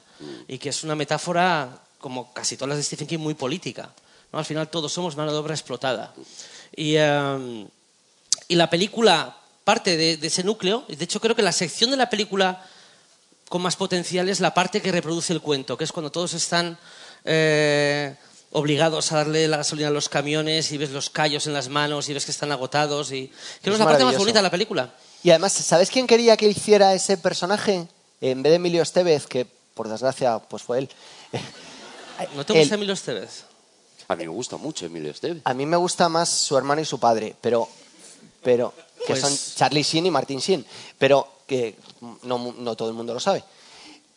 Y 0.49 0.57
que 0.57 0.71
es 0.71 0.83
una 0.83 0.95
metáfora, 0.95 1.83
como 1.99 2.33
casi 2.33 2.57
todas 2.57 2.71
las 2.71 2.79
de 2.79 2.85
Stephen 2.85 3.07
King, 3.07 3.19
muy 3.19 3.35
política. 3.35 3.91
¿no? 4.33 4.39
Al 4.39 4.47
final 4.47 4.71
todos 4.71 4.91
somos 4.95 5.15
mano 5.15 5.31
de 5.31 5.37
obra 5.37 5.53
explotada. 5.53 6.15
Y, 6.75 6.95
y 6.95 8.55
la 8.55 8.71
película 8.71 9.37
parte 9.63 9.99
de, 9.99 10.17
de 10.17 10.27
ese 10.27 10.43
núcleo. 10.43 10.87
y 10.89 10.97
De 10.97 11.05
hecho, 11.05 11.21
creo 11.21 11.37
que 11.37 11.43
la 11.43 11.53
sección 11.53 11.91
de 11.91 11.99
la 11.99 12.09
película 12.09 12.65
con 13.51 13.61
más 13.61 13.77
potencial 13.77 14.31
es 14.31 14.41
la 14.41 14.55
parte 14.55 14.81
que 14.81 14.91
reproduce 14.91 15.35
el 15.35 15.43
cuento, 15.43 15.77
que 15.77 15.85
es 15.85 15.93
cuando 15.93 16.11
todos 16.11 16.33
están 16.33 16.79
eh, 17.27 18.17
obligados 18.53 19.13
a 19.13 19.17
darle 19.17 19.49
la 19.49 19.59
gasolina 19.59 19.89
a 19.89 19.93
los 19.93 20.09
camiones 20.09 20.73
y 20.73 20.79
ves 20.79 20.93
los 20.93 21.11
callos 21.11 21.47
en 21.47 21.53
las 21.53 21.69
manos 21.69 22.09
y 22.09 22.15
ves 22.15 22.25
que 22.25 22.31
están 22.31 22.53
agotados 22.53 23.13
y 23.13 23.31
creo 23.61 23.65
que 23.65 23.71
es 23.73 23.79
la 23.79 23.85
parte 23.85 24.05
más 24.05 24.17
bonita 24.17 24.39
de 24.39 24.45
la 24.45 24.51
película. 24.51 24.95
Y 25.27 25.31
además, 25.31 25.55
¿sabes 25.55 25.91
quién 25.91 26.07
quería 26.07 26.37
que 26.37 26.47
hiciera 26.47 26.95
ese 26.95 27.19
personaje? 27.19 27.89
En 28.21 28.45
vez 28.45 28.53
de 28.53 28.57
Emilio 28.59 28.81
Estevez, 28.81 29.27
que 29.27 29.45
por 29.75 29.89
desgracia 29.89 30.39
pues 30.39 30.63
fue 30.63 30.79
él. 30.79 30.89
¿No 32.37 32.47
te 32.47 32.53
El- 32.53 32.61
gusta 32.61 32.77
Emilio 32.77 32.95
Estevez? 32.95 33.43
A 34.07 34.15
mí 34.15 34.23
me 34.23 34.29
gusta 34.29 34.57
mucho 34.57 34.87
Emilio 34.87 35.11
Esteve. 35.11 35.41
A 35.43 35.53
mí 35.53 35.67
me 35.67 35.77
gusta 35.77 36.09
más 36.09 36.29
su 36.29 36.57
hermano 36.57 36.81
y 36.81 36.85
su 36.85 37.01
padre, 37.01 37.35
pero, 37.41 37.69
pero 38.41 38.73
que 39.05 39.15
Pues- 39.15 39.21
son 39.21 39.37
Charlie 39.57 39.83
Sheen 39.83 40.07
y 40.07 40.11
Martin 40.13 40.39
Sheen, 40.39 40.65
pero 40.97 41.27
que 41.45 41.75
no, 42.23 42.39
mu- 42.39 42.53
no 42.59 42.77
todo 42.77 42.89
el 42.91 42.95
mundo 42.95 43.13
lo 43.13 43.19
sabe. 43.19 43.43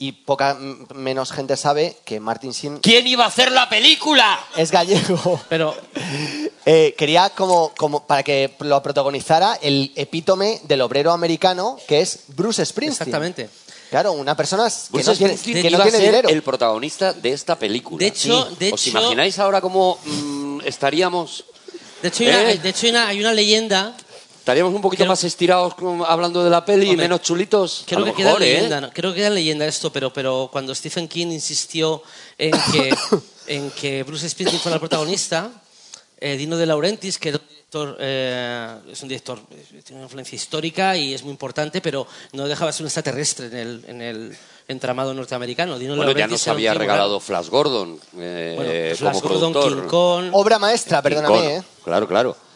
Y 0.02 0.14
poca 0.14 0.58
menos 0.96 1.34
gente 1.34 1.58
sabe 1.58 1.98
que 2.06 2.22
Martin 2.22 2.52
Sheen 2.52 2.78
¿Quién 2.80 3.06
iba 3.06 3.26
a 3.26 3.28
hacer 3.28 3.52
la 3.52 3.68
película? 3.68 4.40
es 4.56 4.72
gallego. 4.72 5.42
Pero 5.50 5.76
Eh, 6.66 6.94
quería 6.98 7.30
como, 7.32 7.74
como 7.78 8.06
para 8.06 8.22
que 8.22 8.54
lo 8.60 8.82
protagonizara 8.84 9.58
el 9.62 9.92
epítome 9.96 10.62
del 10.66 10.82
obrero 10.82 11.12
americano 11.12 11.78
que 11.88 12.00
es 12.02 12.20
Bruce 12.28 12.64
Springsteen. 12.66 13.08
Exactamente. 13.10 13.50
Claro, 13.90 14.12
una 14.12 14.36
persona 14.38 14.70
que 14.70 14.76
Bruce 14.92 15.10
no 15.12 15.18
tiene, 15.18 15.38
Springsteen 15.38 15.64
que 15.64 15.70
no 15.72 15.78
iba 15.78 15.84
tiene 15.86 15.98
a 15.98 16.02
ser 16.02 16.10
dinero. 16.12 16.30
el 16.30 16.44
protagonista 16.44 17.12
de 17.14 17.32
esta 17.32 17.58
película. 17.58 18.00
De 18.00 18.08
hecho- 18.08 18.48
Sí. 18.52 18.56
de 18.60 18.72
¿Os 18.74 18.82
hecho- 18.88 18.90
imagináis 19.00 19.40
ahora 19.40 19.60
cómo 19.62 19.98
mm, 20.06 20.62
estaríamos? 20.66 21.44
de 22.04 22.08
hecho 22.10 22.24
hay 22.24 22.30
una, 22.30 22.52
¿Eh? 22.52 22.58
de 22.60 22.70
hecho 22.70 22.86
hay 22.86 22.92
una, 22.92 23.08
hay 23.08 23.20
una 23.20 23.34
leyenda 23.34 23.98
¿Estaríamos 24.50 24.74
un 24.74 24.82
poquito 24.82 25.02
Creo- 25.04 25.12
más 25.12 25.24
estirados 25.24 25.76
hablando 26.08 26.44
de 26.44 26.50
la 26.50 26.66
peli 26.66 26.90
y 26.90 26.98
menos 26.98 27.22
chulitos? 27.22 27.84
Creo 27.86 28.04
que 28.04 28.10
lo 28.10 28.16
queda 28.16 28.30
mejor, 28.30 28.42
¿eh? 28.42 28.54
leyenda, 28.56 28.82
¿no? 28.82 28.90
creo 28.90 29.12
que 29.12 29.18
queda 29.18 29.30
leyenda 29.30 29.68
esto, 29.68 29.92
pero, 29.92 30.12
pero 30.12 30.50
cuando 30.52 30.74
Stephen 30.74 31.08
King 31.08 31.28
insistió 31.28 32.02
en 32.36 32.52
que, 32.72 32.90
en 33.48 33.70
que 33.70 34.02
Bruce 34.02 34.28
Springsteen 34.28 34.60
fuera 34.60 34.78
el 34.78 34.80
protagonista, 34.80 35.52
eh, 36.20 36.36
Dino 36.36 36.58
De 36.58 36.66
Laurentiis, 36.66 37.20
que 37.20 37.32
director, 37.32 37.96
eh, 38.00 38.76
es 38.92 39.00
un 39.04 39.08
director, 39.08 39.40
eh, 39.52 39.84
tiene 39.86 40.00
una 40.00 40.06
influencia 40.08 40.36
histórica 40.36 40.98
y 40.98 41.14
es 41.14 41.22
muy 41.22 41.30
importante, 41.30 41.80
pero 41.80 42.08
no 42.34 42.48
dejaba 42.48 42.72
de 42.72 42.74
ser 42.74 42.86
un 42.86 42.88
extraterrestre 42.88 43.46
en 43.46 43.56
el, 43.56 43.86
en 43.88 44.02
el 44.02 44.38
entramado 44.68 45.14
norteamericano. 45.14 45.78
Dino 45.78 45.92
De 45.94 45.98
Bueno, 45.98 46.12
ya 46.14 46.18
Laurentiis 46.22 46.48
nos 46.48 46.56
había 46.56 46.74
regalado 46.74 47.20
Flash 47.20 47.50
Gordon 47.50 48.00
eh, 48.18 48.54
Bueno, 48.56 48.72
pues 48.72 48.98
como 48.98 49.12
Flash 49.12 49.22
Gordon, 49.22 49.54
productor. 49.54 49.82
King 49.84 49.88
Kong, 49.90 50.30
Obra 50.32 50.58
maestra, 50.58 51.04
perdóname, 51.04 51.36
Kong. 51.36 51.46
¿eh? 51.46 51.64
Claro, 51.84 52.08
claro. 52.08 52.49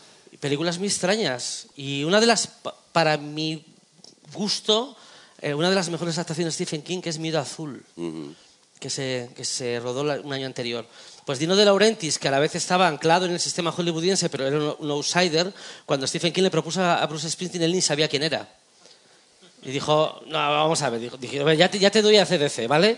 Películas 0.43 0.77
muy 0.77 0.89
extrañas. 0.89 1.67
Y 1.77 2.03
una 2.03 2.19
de 2.19 2.25
las, 2.27 2.47
pa- 2.47 2.75
para 2.91 3.15
mi 3.17 3.63
gusto, 4.33 4.95
eh, 5.41 5.53
una 5.53 5.69
de 5.69 5.75
las 5.75 5.89
mejores 5.89 6.15
adaptaciones 6.17 6.57
de 6.57 6.65
Stephen 6.65 6.81
King, 6.83 6.99
que 7.01 7.09
es 7.09 7.17
Miedo 7.17 7.39
Azul, 7.39 7.81
que, 8.79 8.89
se, 8.89 9.29
que 9.35 9.45
se 9.45 9.79
rodó 9.79 10.03
la- 10.03 10.19
un 10.19 10.33
año 10.33 10.45
anterior. 10.45 10.85
Pues 11.25 11.39
Dino 11.39 11.55
De 11.55 11.63
Laurentiis, 11.63 12.19
que 12.19 12.27
a 12.27 12.31
la 12.31 12.39
vez 12.39 12.53
estaba 12.55 12.89
anclado 12.89 13.25
en 13.25 13.31
el 13.31 13.39
sistema 13.39 13.71
hollywoodiense, 13.71 14.27
pero 14.29 14.45
era 14.45 14.57
un, 14.57 14.75
un 14.79 14.91
outsider, 14.91 15.53
cuando 15.85 16.05
Stephen 16.05 16.33
King 16.33 16.43
le 16.43 16.51
propuso 16.51 16.83
a 16.83 17.05
Bruce 17.07 17.29
Springsteen, 17.31 17.63
él 17.63 17.71
ni 17.71 17.81
sabía 17.81 18.09
quién 18.09 18.23
era. 18.23 18.49
Y 19.65 19.71
dijo, 19.71 20.19
no, 20.27 20.33
vamos 20.37 20.81
a 20.81 20.89
ver, 20.89 20.99
dijo, 20.99 21.15
dije, 21.15 21.39
"A 21.39 21.45
ver, 21.45 21.55
ya, 21.55 21.71
te, 21.71 21.79
ya 21.79 21.89
te 21.89 22.01
doy 22.01 22.17
a 22.17 22.25
CDC, 22.25 22.67
¿vale? 22.67 22.97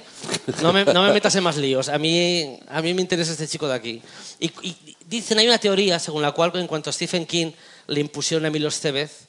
No 0.64 0.74
me, 0.74 0.84
no 0.84 1.04
me 1.04 1.14
metas 1.14 1.36
en 1.36 1.44
más 1.44 1.58
líos, 1.58 1.90
a 1.90 2.00
mí, 2.00 2.60
a 2.68 2.82
mí 2.82 2.92
me 2.96 3.02
interesa 3.02 3.34
este 3.34 3.48
chico 3.48 3.68
de 3.68 3.76
aquí. 3.76 4.02
Y, 4.40 4.48
y 4.68 4.95
dicen, 5.08 5.40
hay 5.40 5.48
una 5.48 5.58
teoría 5.58 6.00
según 6.00 6.22
la 6.22 6.32
cual 6.32 6.52
en 6.56 6.68
cuanto 6.68 6.90
a 6.90 6.94
Stephen 6.94 7.26
King 7.26 7.52
le 7.88 8.00
impusieron 8.00 8.46
a 8.46 8.48
Emilio 8.48 8.68
Estevez, 8.68 9.28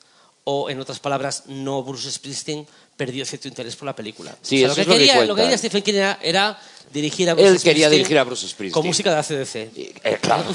o 0.48 0.70
en 0.70 0.80
otras 0.80 1.00
palabras, 1.00 1.44
no 1.46 1.82
Bruce 1.82 2.10
Springsteen, 2.10 2.66
perdió 2.96 3.26
cierto 3.26 3.48
interés 3.48 3.74
por 3.74 3.86
la 3.86 3.96
película. 3.96 4.36
Sí, 4.42 4.62
eso 4.62 4.68
lo, 4.68 4.74
que 4.74 4.80
es 4.82 4.86
lo 4.86 4.92
que 4.92 4.98
quería, 4.98 5.14
lo 5.14 5.20
que 5.20 5.26
cuentan. 5.26 5.44
quería 5.44 5.58
Stephen 5.58 5.82
King 5.82 5.94
era, 5.94 6.18
era 6.22 6.58
dirigir 6.92 7.28
a 7.28 7.34
Bruce 7.34 7.50
Él 7.50 7.60
quería 7.60 7.90
dirigir 7.90 8.16
a 8.16 8.24
Bruce 8.24 8.46
Springsteen. 8.46 8.72
Con 8.72 8.86
música 8.86 9.10
de 9.10 9.18
ACDC. 9.18 9.56
Eh, 10.04 10.18
claro. 10.20 10.44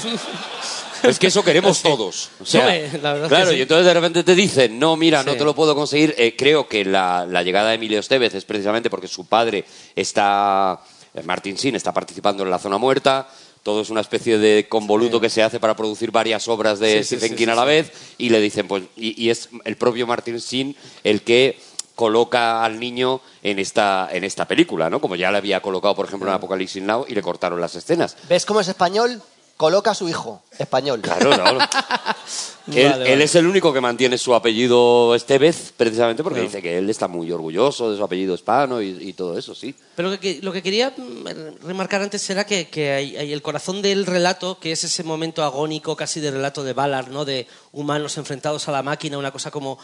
Es 1.02 1.18
que 1.18 1.26
eso 1.26 1.42
queremos 1.42 1.82
todos. 1.82 2.30
O 2.40 2.46
sea, 2.46 2.66
la 3.02 3.12
verdad 3.14 3.28
claro, 3.28 3.46
que 3.46 3.52
sí. 3.54 3.58
y 3.58 3.62
entonces 3.62 3.86
de 3.86 3.94
repente 3.94 4.22
te 4.22 4.34
dicen, 4.36 4.78
no, 4.78 4.96
mira, 4.96 5.24
no 5.24 5.34
te 5.34 5.44
lo 5.44 5.52
puedo 5.52 5.74
conseguir. 5.74 6.14
Eh, 6.16 6.36
creo 6.36 6.68
que 6.68 6.84
la, 6.84 7.26
la 7.26 7.42
llegada 7.42 7.70
de 7.70 7.74
Emilio 7.74 7.98
Estevez 7.98 8.34
es 8.34 8.44
precisamente 8.44 8.88
porque 8.88 9.08
su 9.08 9.26
padre 9.26 9.64
está, 9.96 10.80
eh, 11.14 11.22
Martin 11.24 11.58
Sin, 11.58 11.74
está 11.74 11.92
participando 11.92 12.44
en 12.44 12.50
La 12.50 12.58
Zona 12.58 12.78
Muerta. 12.78 13.28
Todo 13.62 13.80
es 13.80 13.90
una 13.90 14.00
especie 14.00 14.38
de 14.38 14.66
convoluto 14.68 15.20
que 15.20 15.30
se 15.30 15.42
hace 15.42 15.60
para 15.60 15.76
producir 15.76 16.10
varias 16.10 16.48
obras 16.48 16.80
de 16.80 17.04
Sí, 17.04 17.16
Stephen 17.16 17.36
King 17.36 17.48
a 17.48 17.54
la 17.54 17.64
vez. 17.64 17.92
Y 18.18 18.30
le 18.30 18.40
dicen, 18.40 18.66
pues, 18.66 18.84
y, 18.96 19.22
y 19.22 19.30
es 19.30 19.48
el 19.64 19.76
propio 19.76 20.06
Martin 20.06 20.40
Sin 20.40 20.74
el 21.04 21.22
que 21.22 21.58
coloca 21.94 22.64
al 22.64 22.80
niño 22.80 23.20
en 23.42 23.58
esta, 23.58 24.08
en 24.10 24.24
esta 24.24 24.46
película, 24.48 24.90
¿no? 24.90 25.00
Como 25.00 25.14
ya 25.14 25.30
le 25.30 25.38
había 25.38 25.60
colocado, 25.60 25.94
por 25.94 26.06
ejemplo, 26.06 26.28
en 26.28 26.34
Apocalipsis 26.34 26.82
Now 26.82 27.04
y 27.08 27.14
le 27.14 27.22
cortaron 27.22 27.60
las 27.60 27.74
escenas. 27.76 28.16
¿Ves 28.28 28.46
cómo 28.46 28.60
es 28.60 28.68
español? 28.68 29.22
Coloca 29.62 29.92
a 29.92 29.94
su 29.94 30.08
hijo, 30.08 30.42
español. 30.58 31.00
Claro, 31.00 31.30
claro. 31.30 31.58
él, 32.74 32.90
Vale, 32.90 33.04
él 33.04 33.10
vale. 33.12 33.22
es 33.22 33.34
el 33.36 33.46
único 33.46 33.72
que 33.72 33.80
mantiene 33.80 34.18
su 34.18 34.34
apellido 34.34 35.14
Estevez, 35.14 35.72
precisamente 35.76 36.24
porque 36.24 36.40
dice 36.40 36.60
que 36.60 36.78
él 36.78 36.90
está 36.90 37.06
muy 37.06 37.30
orgulloso 37.30 37.88
de 37.88 37.96
su 37.96 38.02
apellido 38.02 38.34
hispano 38.34 38.82
y, 38.82 38.88
y 38.88 39.12
todo 39.12 39.38
eso, 39.38 39.54
sí. 39.54 39.72
Pero 39.94 40.10
lo 40.10 40.18
que, 40.18 40.40
lo 40.42 40.52
que 40.52 40.64
quería 40.64 40.92
mm, 40.96 41.64
remarcar 41.64 42.02
antes 42.02 42.28
era 42.28 42.44
que, 42.44 42.66
que 42.70 42.90
hay, 42.90 43.16
hay 43.16 43.32
el 43.32 43.40
corazón 43.40 43.82
del 43.82 44.04
relato, 44.04 44.58
que 44.58 44.72
es 44.72 44.82
ese 44.82 45.04
momento 45.04 45.44
agónico 45.44 45.94
casi 45.94 46.18
de 46.18 46.32
relato 46.32 46.64
de 46.64 46.72
Ballard, 46.72 47.10
¿no? 47.10 47.24
de 47.24 47.46
humanos 47.70 48.16
enfrentados 48.18 48.66
a 48.66 48.72
la 48.72 48.82
máquina, 48.82 49.16
una 49.16 49.30
cosa 49.30 49.52
como 49.52 49.78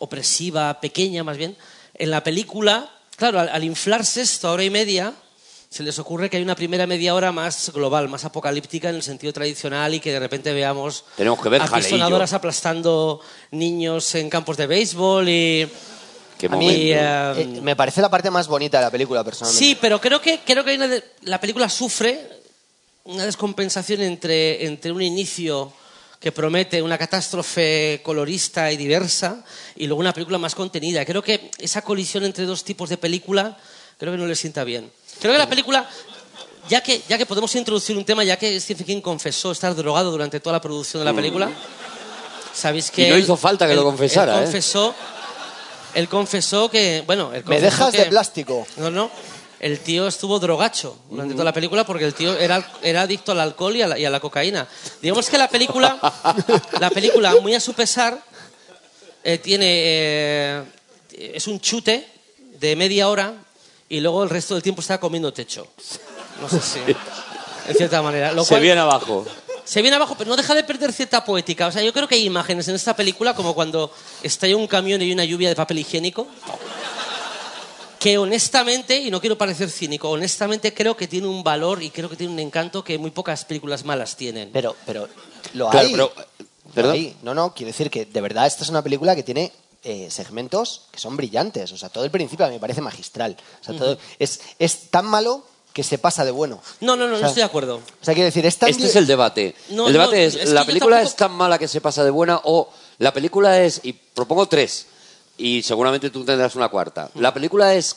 opresiva, 0.00 0.82
pequeña 0.82 1.24
más 1.24 1.38
bien. 1.38 1.56
En 1.94 2.10
la 2.10 2.22
película, 2.22 2.90
claro, 3.16 3.40
al, 3.40 3.48
al 3.48 3.64
inflarse 3.64 4.20
esto 4.20 4.48
a 4.48 4.52
hora 4.52 4.64
y 4.64 4.68
media, 4.70 5.14
se 5.74 5.82
les 5.82 5.98
ocurre 5.98 6.30
que 6.30 6.36
hay 6.36 6.42
una 6.44 6.54
primera 6.54 6.86
media 6.86 7.16
hora 7.16 7.32
más 7.32 7.72
global, 7.74 8.08
más 8.08 8.24
apocalíptica 8.24 8.90
en 8.90 8.94
el 8.94 9.02
sentido 9.02 9.32
tradicional 9.32 9.92
y 9.92 9.98
que 9.98 10.12
de 10.12 10.20
repente 10.20 10.52
veamos 10.52 11.04
Tenemos 11.16 11.42
que 11.42 11.48
ver 11.48 11.62
Jaleillo. 11.62 12.22
aplastando 12.36 13.20
niños 13.50 14.14
en 14.14 14.30
campos 14.30 14.56
de 14.56 14.68
béisbol 14.68 15.28
y... 15.28 15.68
Qué 16.38 16.46
A 16.46 16.50
mí 16.50 16.92
eh, 16.92 16.94
eh, 16.96 17.60
me 17.60 17.74
parece 17.74 18.00
la 18.00 18.08
parte 18.08 18.30
más 18.30 18.46
bonita 18.46 18.78
de 18.78 18.84
la 18.84 18.90
película, 18.92 19.24
personalmente. 19.24 19.64
Sí, 19.64 19.76
pero 19.80 20.00
creo 20.00 20.20
que, 20.20 20.42
creo 20.46 20.62
que 20.62 20.70
hay 20.70 20.76
una 20.76 20.86
de- 20.86 21.02
la 21.22 21.40
película 21.40 21.68
sufre 21.68 22.20
una 23.06 23.26
descompensación 23.26 24.00
entre, 24.02 24.64
entre 24.66 24.92
un 24.92 25.02
inicio 25.02 25.72
que 26.20 26.30
promete 26.30 26.82
una 26.82 26.96
catástrofe 26.98 28.00
colorista 28.04 28.70
y 28.70 28.76
diversa 28.76 29.44
y 29.74 29.88
luego 29.88 29.98
una 30.00 30.12
película 30.14 30.38
más 30.38 30.54
contenida. 30.54 31.04
Creo 31.04 31.20
que 31.22 31.50
esa 31.58 31.82
colisión 31.82 32.22
entre 32.22 32.44
dos 32.44 32.62
tipos 32.62 32.88
de 32.88 32.96
película 32.96 33.58
creo 33.98 34.12
que 34.12 34.18
no 34.18 34.26
le 34.26 34.36
sienta 34.36 34.62
bien. 34.62 34.88
Creo 35.20 35.32
que 35.32 35.38
la 35.38 35.48
película, 35.48 35.88
ya 36.68 36.82
que, 36.82 37.02
ya 37.08 37.16
que 37.18 37.26
podemos 37.26 37.54
introducir 37.54 37.96
un 37.96 38.04
tema, 38.04 38.24
ya 38.24 38.36
que 38.38 38.58
Stephen 38.60 38.86
King 38.86 39.00
confesó 39.00 39.52
estar 39.52 39.74
drogado 39.74 40.10
durante 40.10 40.40
toda 40.40 40.54
la 40.54 40.60
producción 40.60 41.00
de 41.00 41.04
la 41.10 41.14
película, 41.14 41.50
sabéis 42.52 42.90
que... 42.90 43.02
Mm. 43.02 43.06
Y 43.06 43.10
no 43.10 43.16
él- 43.16 43.22
hizo 43.22 43.36
falta 43.36 43.66
que 43.66 43.72
él- 43.72 43.78
lo 43.78 43.84
confesara, 43.84 44.34
Él 44.34 44.40
¿eh? 44.40 44.42
confesó, 44.44 44.94
él 45.94 46.08
confesó 46.08 46.68
que... 46.70 47.02
Bueno, 47.06 47.32
él 47.32 47.42
Me 47.44 47.56
confesó 47.56 47.64
dejas 47.64 47.90
que- 47.92 47.98
de 47.98 48.06
plástico. 48.06 48.66
no, 48.76 48.90
no. 48.90 49.10
El 49.60 49.80
tío 49.80 50.06
estuvo 50.08 50.38
drogacho 50.38 50.98
durante 51.08 51.32
toda 51.32 51.44
la 51.44 51.52
película 51.54 51.86
porque 51.86 52.04
el 52.04 52.12
tío 52.12 52.36
era, 52.36 52.70
era 52.82 53.02
adicto 53.02 53.32
al 53.32 53.40
alcohol 53.40 53.74
y 53.74 53.80
a, 53.80 53.88
la, 53.88 53.98
y 53.98 54.04
a 54.04 54.10
la 54.10 54.20
cocaína. 54.20 54.68
Digamos 55.00 55.30
que 55.30 55.38
la 55.38 55.48
película, 55.48 55.96
la 56.80 56.90
película 56.90 57.34
muy 57.40 57.54
a 57.54 57.60
su 57.60 57.72
pesar, 57.72 58.20
eh, 59.22 59.38
tiene 59.38 59.64
eh, 59.70 60.62
es 61.34 61.46
un 61.46 61.60
chute 61.60 62.06
de 62.60 62.76
media 62.76 63.08
hora 63.08 63.32
y 63.88 64.00
luego 64.00 64.22
el 64.24 64.30
resto 64.30 64.54
del 64.54 64.62
tiempo 64.62 64.80
está 64.80 64.98
comiendo 64.98 65.32
techo. 65.32 65.66
No 66.40 66.48
sé 66.48 66.60
si, 66.60 66.78
en 67.68 67.74
cierta 67.76 68.02
manera. 68.02 68.32
Lo 68.32 68.44
Se 68.44 68.50
cual- 68.50 68.62
viene 68.62 68.80
abajo. 68.80 69.24
se 69.64 69.80
viene 69.82 69.96
abajo, 69.96 70.14
pero 70.18 70.28
no 70.30 70.36
deja 70.36 70.54
de 70.54 70.64
perder 70.64 70.92
cierta 70.92 71.24
poética. 71.24 71.66
O 71.68 71.72
sea, 71.72 71.82
yo 71.82 71.92
creo 71.92 72.06
que 72.08 72.14
hay 72.16 72.24
imágenes 72.26 72.68
en 72.68 72.74
esta 72.74 72.94
película 72.96 73.34
como 73.34 73.54
cuando 73.54 73.90
estalla 74.22 74.56
un 74.56 74.66
camión 74.66 75.00
y 75.00 75.06
hay 75.06 75.12
una 75.12 75.24
lluvia 75.24 75.48
de 75.48 75.54
papel 75.56 75.78
higiénico. 75.78 76.26
Que 77.98 78.18
honestamente, 78.18 78.98
y 78.98 79.10
no 79.10 79.18
quiero 79.18 79.38
parecer 79.38 79.70
cínico, 79.70 80.10
honestamente 80.10 80.74
creo 80.74 80.94
que 80.94 81.08
tiene 81.08 81.26
un 81.26 81.42
valor 81.42 81.82
y 81.82 81.88
creo 81.90 82.10
que 82.10 82.16
tiene 82.16 82.34
un 82.34 82.38
encanto 82.38 82.84
que 82.84 82.98
muy 82.98 83.10
pocas 83.10 83.46
películas 83.46 83.82
malas 83.86 84.14
tienen. 84.16 84.50
Pero, 84.52 84.76
pero 84.84 85.08
lo 85.54 85.70
Claro, 85.70 85.86
hay. 85.86 85.92
pero, 85.92 86.12
Lo 86.66 86.72
¿perdón? 86.74 87.14
No, 87.22 87.32
no, 87.32 87.54
quiero 87.54 87.68
decir 87.68 87.90
que 87.90 88.04
de 88.04 88.20
verdad 88.20 88.46
esta 88.46 88.62
es 88.62 88.68
una 88.68 88.82
película 88.82 89.16
que 89.16 89.22
tiene 89.22 89.50
eh, 89.84 90.08
segmentos 90.10 90.82
que 90.90 90.98
son 90.98 91.16
brillantes. 91.16 91.70
O 91.72 91.76
sea, 91.76 91.88
todo 91.88 92.04
el 92.04 92.10
principio 92.10 92.46
a 92.46 92.48
mí 92.48 92.54
me 92.54 92.60
parece 92.60 92.80
magistral. 92.80 93.36
O 93.60 93.64
sea, 93.64 93.76
todo, 93.76 93.98
es, 94.18 94.40
es 94.58 94.90
tan 94.90 95.06
malo 95.06 95.44
que 95.72 95.82
se 95.82 95.98
pasa 95.98 96.24
de 96.24 96.30
bueno. 96.30 96.60
No, 96.80 96.96
no, 96.96 97.08
no, 97.08 97.16
O 97.16 97.20
no 97.20 97.26
estoy 97.26 97.40
de 97.40 97.46
acuerdo. 97.46 97.76
O 97.76 98.04
sea, 98.04 98.14
quiero 98.14 98.26
decir, 98.26 98.46
es 98.46 98.56
tan 98.56 98.70
Este 98.70 98.86
es 98.86 98.96
el 98.96 99.06
debate. 99.06 99.54
No, 99.70 99.88
el 99.88 99.92
debate 99.92 100.16
no, 100.16 100.22
es, 100.22 100.34
es 100.36 100.48
que 100.48 100.54
¿la 100.54 100.64
película 100.64 100.96
tampoco- 100.96 101.10
es 101.10 101.16
tan 101.16 101.32
mala 101.32 101.58
que 101.58 101.68
se 101.68 101.80
pasa 101.80 102.04
de 102.04 102.10
buena 102.10 102.40
o 102.44 102.70
la 102.98 103.12
película 103.12 103.60
es, 103.62 103.80
y 103.82 103.92
propongo 103.92 104.46
tres, 104.46 104.86
y 105.36 105.62
seguramente 105.62 106.10
tú 106.10 106.24
tendrás 106.24 106.54
una 106.54 106.68
cuarta, 106.68 107.10
la 107.16 107.34
película 107.34 107.74
es 107.74 107.96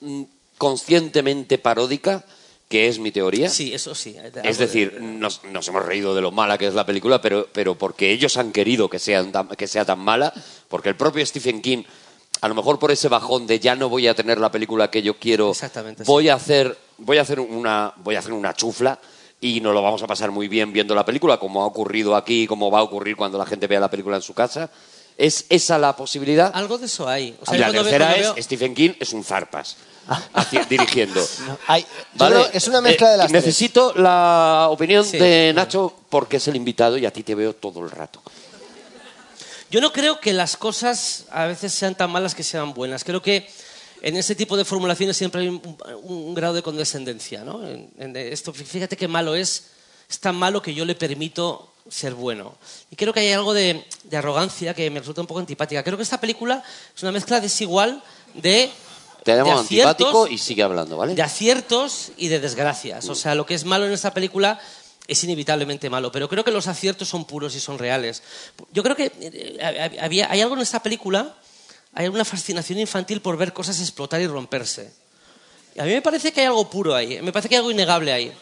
mm, 0.00 0.22
conscientemente 0.56 1.58
paródica, 1.58 2.24
que 2.68 2.88
es 2.88 2.98
mi 2.98 3.10
teoría. 3.10 3.48
Sí, 3.48 3.72
eso 3.72 3.94
sí. 3.94 4.16
Es 4.44 4.58
decir, 4.58 5.00
nos, 5.00 5.42
nos 5.44 5.66
hemos 5.68 5.84
reído 5.86 6.14
de 6.14 6.20
lo 6.20 6.30
mala 6.30 6.58
que 6.58 6.66
es 6.66 6.74
la 6.74 6.84
película, 6.84 7.20
pero, 7.20 7.48
pero 7.52 7.76
porque 7.76 8.10
ellos 8.12 8.36
han 8.36 8.52
querido 8.52 8.88
que, 8.90 8.98
sean 8.98 9.32
tan- 9.32 9.48
que 9.48 9.66
sea 9.66 9.84
tan 9.84 9.98
mala, 9.98 10.32
porque 10.68 10.90
el 10.90 10.96
propio 10.96 11.24
Stephen 11.24 11.62
King, 11.62 11.84
a 12.42 12.48
lo 12.48 12.54
mejor 12.54 12.78
por 12.78 12.90
ese 12.90 13.08
bajón 13.08 13.46
de 13.46 13.58
ya 13.58 13.74
no 13.74 13.88
voy 13.88 14.06
a 14.06 14.14
tener 14.14 14.38
la 14.38 14.50
película 14.52 14.90
que 14.90 15.02
yo 15.02 15.18
quiero, 15.18 15.50
Exactamente, 15.50 16.04
voy 16.04 16.28
a 16.28 16.34
hacer, 16.34 16.76
voy 16.98 17.16
a 17.18 17.22
hacer 17.22 17.40
una, 17.40 17.94
voy 17.96 18.16
a 18.16 18.18
hacer 18.18 18.32
una 18.34 18.52
chufla. 18.54 18.98
y 19.40 19.60
nos 19.60 19.72
lo 19.72 19.80
vamos 19.82 20.02
a 20.02 20.06
pasar 20.08 20.30
muy 20.32 20.48
bien 20.48 20.72
viendo 20.72 20.94
la 20.94 21.04
película, 21.04 21.38
como 21.38 21.62
ha 21.62 21.66
ocurrido 21.66 22.16
aquí, 22.16 22.46
como 22.46 22.70
va 22.70 22.80
a 22.80 22.82
ocurrir 22.82 23.16
cuando 23.16 23.38
la 23.38 23.46
gente 23.46 23.66
vea 23.68 23.78
la 23.80 23.88
película 23.88 24.16
en 24.16 24.22
su 24.22 24.34
casa. 24.34 24.68
¿Es 25.16 25.46
esa 25.48 25.78
la 25.78 25.96
posibilidad? 25.96 26.50
Algo 26.54 26.76
de 26.78 26.86
eso 26.86 27.08
hay. 27.08 27.36
O 27.40 27.46
sea, 27.46 27.56
la 27.58 27.70
tercera 27.72 28.14
es 28.14 28.20
veo- 28.34 28.42
Stephen 28.42 28.74
King 28.74 28.90
es 29.00 29.12
un 29.12 29.24
zarpas 29.24 29.76
haci- 30.34 30.66
dirigiendo. 30.68 31.20
Hay- 31.66 31.82
yo 31.82 31.88
¿Vale? 32.14 32.34
creo- 32.36 32.50
es 32.52 32.68
una 32.68 32.80
mezcla 32.80 33.08
Eh, 33.08 33.10
de 33.12 33.16
las 33.18 33.28
tres. 33.28 33.44
Necesito 33.44 33.92
la 33.94 34.68
opinión 34.70 35.04
Sí. 35.04 35.18
de 35.18 35.52
Nacho 35.54 35.94
porque 36.08 36.38
es 36.38 36.48
el 36.48 36.56
invitado 36.56 36.96
y 36.96 37.06
a 37.06 37.12
ti 37.12 37.22
te 37.22 37.34
veo 37.34 37.54
todo 37.54 37.80
el 37.84 37.90
rato. 37.90 38.22
Yo 39.70 39.80
no 39.80 39.92
creo 39.92 40.18
que 40.20 40.32
las 40.32 40.56
cosas 40.56 41.26
a 41.30 41.44
veces 41.46 41.72
sean 41.74 41.94
tan 41.94 42.10
malas 42.10 42.34
que 42.34 42.42
sean 42.42 42.72
buenas. 42.72 43.04
Creo 43.04 43.20
que 43.20 43.48
en 44.00 44.16
ese 44.16 44.34
tipo 44.34 44.56
de 44.56 44.64
formulaciones 44.64 45.16
siempre 45.16 45.42
hay 45.42 45.48
un, 45.48 45.60
un- 45.64 45.76
un 46.28 46.34
grado 46.34 46.54
de 46.54 46.62
condescendencia. 46.62 47.44
¿no? 47.44 47.66
En- 47.66 47.90
en 47.98 48.16
esto, 48.16 48.52
fíjate 48.54 48.96
qué 48.96 49.08
malo 49.08 49.34
es, 49.34 49.64
es 50.08 50.18
tan 50.20 50.36
malo 50.36 50.62
que 50.62 50.72
yo 50.72 50.84
le 50.86 50.94
permito 50.94 51.70
ser 51.90 52.14
bueno. 52.14 52.54
Y 52.90 52.96
creo 52.96 53.12
que 53.12 53.20
hay 53.20 53.32
algo 53.32 53.52
de, 53.52 53.84
de 54.04 54.16
arrogancia 54.16 54.72
que 54.72 54.88
me 54.90 55.00
resulta 55.00 55.20
un 55.20 55.26
poco 55.26 55.40
antipática. 55.40 55.82
Creo 55.82 55.96
que 55.98 56.02
esta 56.02 56.20
película 56.20 56.62
es 56.96 57.02
una 57.02 57.12
mezcla 57.12 57.40
desigual 57.40 58.02
de... 58.34 58.70
Te 59.24 59.34
llamo 59.36 59.52
aciertos- 59.52 59.60
antipático 59.60 60.26
y 60.28 60.38
sigue 60.38 60.62
hablando, 60.62 60.96
¿vale? 60.96 61.14
de 61.14 61.22
aciertos 61.22 62.12
y 62.16 62.28
de 62.28 62.40
desgracias. 62.40 63.08
O 63.08 63.14
sea, 63.14 63.34
lo 63.34 63.44
que 63.46 63.54
es 63.54 63.64
malo 63.64 63.86
en 63.86 63.92
esta 63.92 64.12
película 64.14 64.58
es 65.06 65.24
inevitablemente 65.24 65.88
malo, 65.90 66.12
pero 66.12 66.28
creo 66.28 66.44
que 66.44 66.50
los 66.50 66.66
aciertos 66.68 67.08
son 67.08 67.24
puros 67.24 67.54
y 67.56 67.60
son 67.60 67.78
reales. 67.78 68.22
Yo 68.72 68.82
creo 68.82 68.94
que 68.96 69.10
eh, 69.20 69.98
había, 70.00 70.30
hay 70.30 70.40
algo 70.40 70.54
en 70.54 70.60
esta 70.60 70.82
película, 70.82 71.34
hay 71.94 72.08
una 72.08 72.24
fascinación 72.24 72.78
infantil 72.78 73.20
por 73.20 73.36
ver 73.36 73.52
cosas 73.52 73.80
explotar 73.80 74.20
y 74.20 74.26
romperse. 74.26 74.92
Y 75.74 75.80
a 75.80 75.84
mí 75.84 75.90
me 75.92 76.02
parece 76.02 76.32
que 76.32 76.40
hay 76.40 76.46
algo 76.46 76.68
puro 76.68 76.94
ahí, 76.94 77.20
me 77.22 77.32
parece 77.32 77.48
que 77.48 77.54
hay 77.54 77.58
algo 77.60 77.70
innegable 77.70 78.12
ahí. 78.12 78.32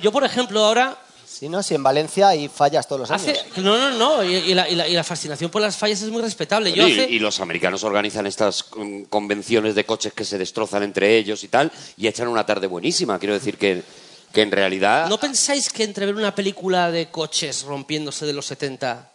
Yo, 0.00 0.12
por 0.12 0.24
ejemplo, 0.24 0.64
ahora 0.64 0.96
Sí, 1.38 1.48
¿no? 1.48 1.62
Si 1.62 1.74
en 1.74 1.82
Valencia 1.84 2.28
hay 2.28 2.48
fallas 2.48 2.88
todos 2.88 3.00
los 3.02 3.10
años. 3.12 3.28
hace... 3.28 3.60
No, 3.60 3.76
no, 3.78 3.90
no, 3.96 4.24
y, 4.24 4.34
y 4.34 4.54
la, 4.54 4.68
y 4.68 4.74
la- 4.74 4.88
y 4.88 4.92
la 4.94 5.04
fascinación 5.04 5.50
por 5.52 5.62
las 5.62 5.76
fallas 5.76 6.02
es 6.02 6.08
muy 6.10 6.20
respetable. 6.20 6.72
Yo 6.72 6.88
y, 6.88 6.92
hace... 7.00 7.10
y 7.10 7.18
los 7.20 7.38
americanos 7.38 7.84
organizan 7.84 8.26
estas 8.26 8.64
convenciones 9.08 9.74
de 9.76 9.84
coches 9.86 10.12
que 10.12 10.24
se 10.24 10.36
destrozan 10.36 10.82
entre 10.82 11.16
ellos 11.16 11.44
y 11.44 11.48
tal, 11.48 11.70
y 11.96 12.08
echan 12.08 12.26
una 12.28 12.44
tarde 12.44 12.66
buenísima. 12.66 13.18
Quiero 13.20 13.34
decir 13.34 13.56
que, 13.56 13.82
que 14.32 14.42
en 14.42 14.50
realidad... 14.50 15.08
¿No 15.08 15.18
pensáis 15.20 15.68
que 15.70 15.84
entre 15.84 16.06
ver 16.06 16.16
una 16.16 16.34
película 16.34 16.90
de 16.90 17.08
coches 17.10 17.62
rompiéndose 17.62 18.26
de 18.26 18.32
los 18.32 18.46
70 18.46 19.12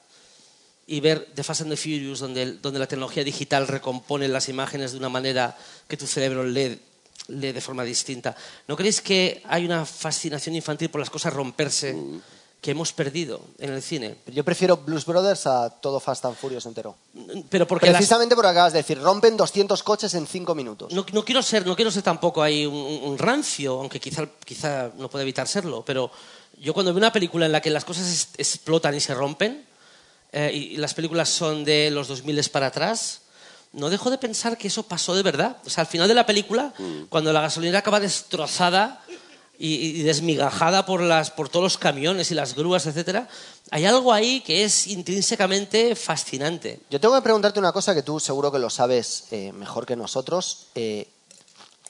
y 0.87 0.99
ver 1.01 1.27
The 1.35 1.43
Fast 1.43 1.61
and 1.61 1.71
the 1.71 1.77
Furious, 1.77 2.19
donde, 2.19 2.41
el- 2.43 2.61
donde 2.61 2.79
la 2.79 2.87
tecnología 2.87 3.23
digital 3.25 3.67
recompone 3.67 4.27
las 4.29 4.47
imágenes 4.47 4.93
de 4.93 4.97
una 4.97 5.09
manera 5.09 5.57
que 5.89 5.97
tu 5.97 6.07
cerebro 6.07 6.45
lee, 6.45 6.79
lee 7.27 7.51
de 7.51 7.61
forma 7.61 7.83
distinta, 7.83 8.35
¿no 8.67 8.75
creéis 8.75 9.01
que 9.01 9.41
hay 9.47 9.65
una 9.65 9.85
fascinación 9.85 10.55
infantil 10.55 10.89
por 10.89 10.99
las 10.99 11.09
cosas 11.09 11.33
romperse 11.33 11.95
que 12.61 12.71
hemos 12.71 12.93
perdido 12.93 13.41
en 13.59 13.71
el 13.73 13.81
cine? 13.81 14.17
Yo 14.27 14.43
prefiero 14.43 14.77
Blues 14.77 15.05
Brothers 15.05 15.47
a 15.47 15.69
todo 15.69 15.99
Fast 15.99 16.25
and 16.25 16.35
Furious 16.37 16.65
entero. 16.65 16.95
Pero 17.49 17.67
porque 17.67 17.87
las- 17.87 17.95
Precisamente 17.97 18.35
porque 18.35 18.49
acabas 18.51 18.73
de 18.73 18.79
decir, 18.79 18.99
rompen 18.99 19.35
200 19.37 19.83
coches 19.83 20.13
en 20.15 20.27
5 20.27 20.55
minutos. 20.55 20.93
No, 20.93 21.05
no 21.11 21.25
quiero 21.25 21.41
ser, 21.43 21.65
no 21.65 21.75
quiero 21.75 21.91
ser 21.91 22.03
tampoco 22.03 22.41
ahí 22.41 22.65
un, 22.65 22.75
un 22.75 23.17
rancio, 23.17 23.79
aunque 23.79 23.99
quizá, 23.99 24.27
quizá 24.45 24.91
no 24.97 25.09
pueda 25.09 25.23
evitar 25.23 25.47
serlo, 25.47 25.83
pero 25.85 26.09
yo 26.59 26.73
cuando 26.73 26.93
veo 26.93 26.99
una 26.99 27.11
película 27.11 27.45
en 27.45 27.51
la 27.51 27.61
que 27.61 27.69
las 27.69 27.83
cosas 27.83 28.29
explotan 28.37 28.95
y 28.95 28.99
se 29.01 29.13
rompen, 29.13 29.65
eh, 30.31 30.51
y, 30.53 30.57
y 30.73 30.77
las 30.77 30.93
películas 30.93 31.27
son 31.29 31.63
de 31.65 31.91
los 31.91 32.07
2000 32.07 32.49
para 32.49 32.67
atrás, 32.67 33.22
no 33.73 33.89
dejo 33.89 34.09
de 34.09 34.17
pensar 34.17 34.57
que 34.57 34.67
eso 34.67 34.83
pasó 34.83 35.15
de 35.15 35.23
verdad. 35.23 35.57
O 35.65 35.69
sea, 35.69 35.81
al 35.81 35.87
final 35.87 36.07
de 36.07 36.13
la 36.13 36.25
película, 36.25 36.73
cuando 37.09 37.33
la 37.33 37.41
gasolinera 37.41 37.79
acaba 37.79 37.99
destrozada 37.99 39.03
y, 39.57 39.99
y 39.99 40.03
desmigajada 40.03 40.85
por, 40.85 41.01
las, 41.01 41.31
por 41.31 41.49
todos 41.49 41.63
los 41.63 41.77
camiones 41.77 42.31
y 42.31 42.35
las 42.35 42.55
grúas, 42.55 42.85
etcétera, 42.85 43.27
hay 43.71 43.85
algo 43.85 44.13
ahí 44.13 44.41
que 44.41 44.63
es 44.63 44.87
intrínsecamente 44.87 45.95
fascinante. 45.95 46.81
Yo 46.89 46.99
tengo 46.99 47.15
que 47.15 47.21
preguntarte 47.21 47.59
una 47.59 47.71
cosa 47.71 47.95
que 47.95 48.03
tú 48.03 48.19
seguro 48.19 48.51
que 48.51 48.59
lo 48.59 48.69
sabes 48.69 49.25
eh, 49.31 49.51
mejor 49.51 49.85
que 49.85 49.95
nosotros. 49.95 50.67
Eh, 50.75 51.07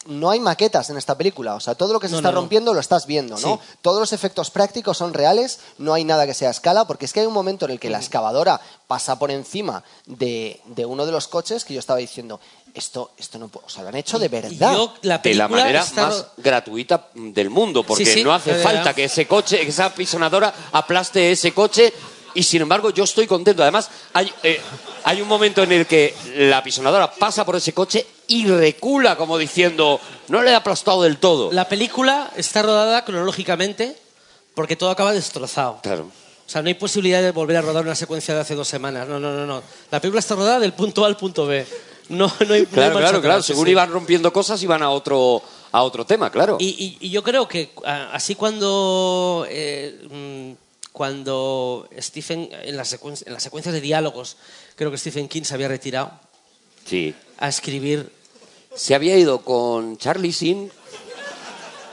no 0.06 0.30
hay 0.30 0.40
maquetas 0.40 0.90
en 0.90 0.98
esta 0.98 1.18
película, 1.18 1.56
o 1.56 1.60
sea, 1.60 1.76
todo 1.76 1.94
lo 1.94 2.00
que 2.00 2.08
se 2.08 2.12
No, 2.14 2.18
está 2.20 2.30
no, 2.30 2.36
no. 2.36 2.42
rompiendo 2.42 2.74
lo 2.74 2.80
estás 2.80 3.06
viendo, 3.06 3.38
¿no? 3.40 3.56
Sí. 3.62 3.78
Todos 3.82 4.00
los 4.00 4.14
efectos 4.14 4.52
prácticos 4.52 4.98
son 4.98 5.14
reales, 5.14 5.60
no 5.78 5.94
hay 5.94 6.04
nada 6.04 6.26
que 6.26 6.34
sea 6.34 6.50
a 6.50 6.52
escala, 6.52 6.86
porque 6.86 7.06
es 7.06 7.14
que 7.14 7.22
hay 7.22 7.26
un 7.26 7.34
momento 7.34 7.66
en 7.66 7.72
el 7.72 7.80
que 7.80 7.90
la 7.90 8.00
excavadora 8.00 8.60
pasa 8.88 9.18
por 9.18 9.32
encima 9.32 9.84
de, 10.06 10.60
de 10.66 10.86
uno 10.86 11.06
de 11.06 11.12
los 11.12 11.28
coches 11.28 11.64
que 11.66 11.74
yo 11.74 11.80
estaba 11.80 12.00
diciendo, 12.00 12.40
esto, 12.74 13.12
esto 13.18 13.38
no 13.40 13.48
puedo, 13.48 13.66
o 13.68 13.70
sea, 13.70 13.84
lo 13.84 13.90
han 13.90 13.96
hecho 13.96 14.20
de 14.20 14.28
verdad. 14.30 14.74
yo, 14.74 14.94
la 15.04 15.20
de 15.20 15.34
la 15.36 15.48
película 15.48 15.48
manera 15.48 15.82
está 15.82 16.08
más 16.08 16.26
gratuita 16.38 17.08
del 17.14 17.50
mundo, 17.50 17.84
porque 17.84 18.06
Sí, 18.06 18.12
sí, 18.14 18.24
no 18.24 18.34
hace 18.34 18.56
falta 18.56 18.94
que 18.94 19.06
ese 19.06 19.28
coche, 19.28 19.60
que 19.62 19.70
esa 19.70 19.94
pisonadora 19.94 20.54
aplaste 20.72 21.32
ese 21.32 21.54
coche 21.54 21.94
y 22.36 22.42
sin 22.42 22.64
embargo 22.64 22.90
yo 22.90 23.04
estoy 23.04 23.28
contento. 23.28 23.62
Además, 23.62 23.90
hay, 24.12 24.34
eh, 24.42 24.60
hay 25.04 25.22
un 25.22 25.28
momento 25.28 25.62
en 25.62 25.72
el 25.72 25.86
que 25.86 26.16
la 26.36 26.64
pisonadora 26.64 27.14
pasa 27.14 27.46
por 27.46 27.56
ese 27.56 27.74
coche 27.74 28.06
y 28.28 28.48
recula 28.48 29.16
como 29.18 29.38
diciendo, 29.38 30.00
no 30.30 30.42
le 30.42 30.52
he 30.52 30.56
aplastado 30.56 31.04
del 31.04 31.18
todo. 31.18 31.52
La 31.52 31.68
película 31.70 32.32
está 32.36 32.62
rodada 32.62 33.04
cronológicamente 33.06 33.98
porque 34.56 34.76
todo 34.76 34.90
acaba 34.92 35.14
destrozado. 35.14 35.80
Claro. 35.84 36.04
O 36.46 36.50
sea, 36.54 36.62
no 36.62 36.68
hay 36.68 36.74
posibilidad 36.76 37.22
de 37.22 37.32
volver 37.32 37.58
a 37.58 37.62
rodar 37.62 37.84
una 37.84 37.96
secuencia 37.96 38.34
de 38.36 38.42
hace 38.42 38.54
dos 38.56 38.68
semanas. 38.68 39.08
No, 39.08 39.20
no, 39.20 39.34
no, 39.34 39.46
no. 39.46 39.64
La 39.92 40.00
película 40.00 40.20
está 40.20 40.36
rodada 40.36 40.60
del 40.60 40.74
punto 40.74 41.04
A 41.04 41.08
al 41.08 41.18
punto 41.18 41.46
B. 41.46 41.66
No, 42.10 42.28
no 42.28 42.32
hay, 42.40 42.48
no 42.48 42.54
hay 42.54 42.66
Claro, 42.66 42.98
claro, 43.00 43.22
claro. 43.22 43.42
Según 43.44 43.66
sí. 43.66 43.72
iban 43.72 43.90
rompiendo 43.92 44.32
cosas, 44.34 44.62
iban 44.62 44.84
a 44.84 44.90
otro, 44.90 45.42
a 45.72 45.82
otro 45.84 46.06
tema, 46.06 46.30
claro. 46.30 46.58
Y, 46.60 46.68
y- 46.68 47.08
y 47.08 47.10
yo 47.10 47.24
creo 47.24 47.48
que 47.48 47.72
ah, 47.86 48.10
así 48.12 48.36
cuando, 48.36 49.48
eh, 49.50 50.06
mm, 50.12 50.92
cuando 50.92 51.88
Stephen, 51.98 52.50
en 52.52 52.76
las, 52.78 52.94
en 52.94 53.34
las 53.34 53.42
secuencias 53.44 53.74
de 53.74 53.82
diálogos, 53.82 54.36
creo 54.76 54.92
que 54.92 54.98
Stephen 54.98 55.28
King 55.30 55.44
se 55.44 55.54
había 55.56 55.68
retirado 55.70 56.12
Sí. 56.86 57.16
A 57.38 57.48
escribir. 57.50 58.12
Se 58.76 58.96
había 58.96 59.16
ido 59.18 59.40
con 59.42 59.98
Charlie 59.98 60.34
Sin 60.34 60.72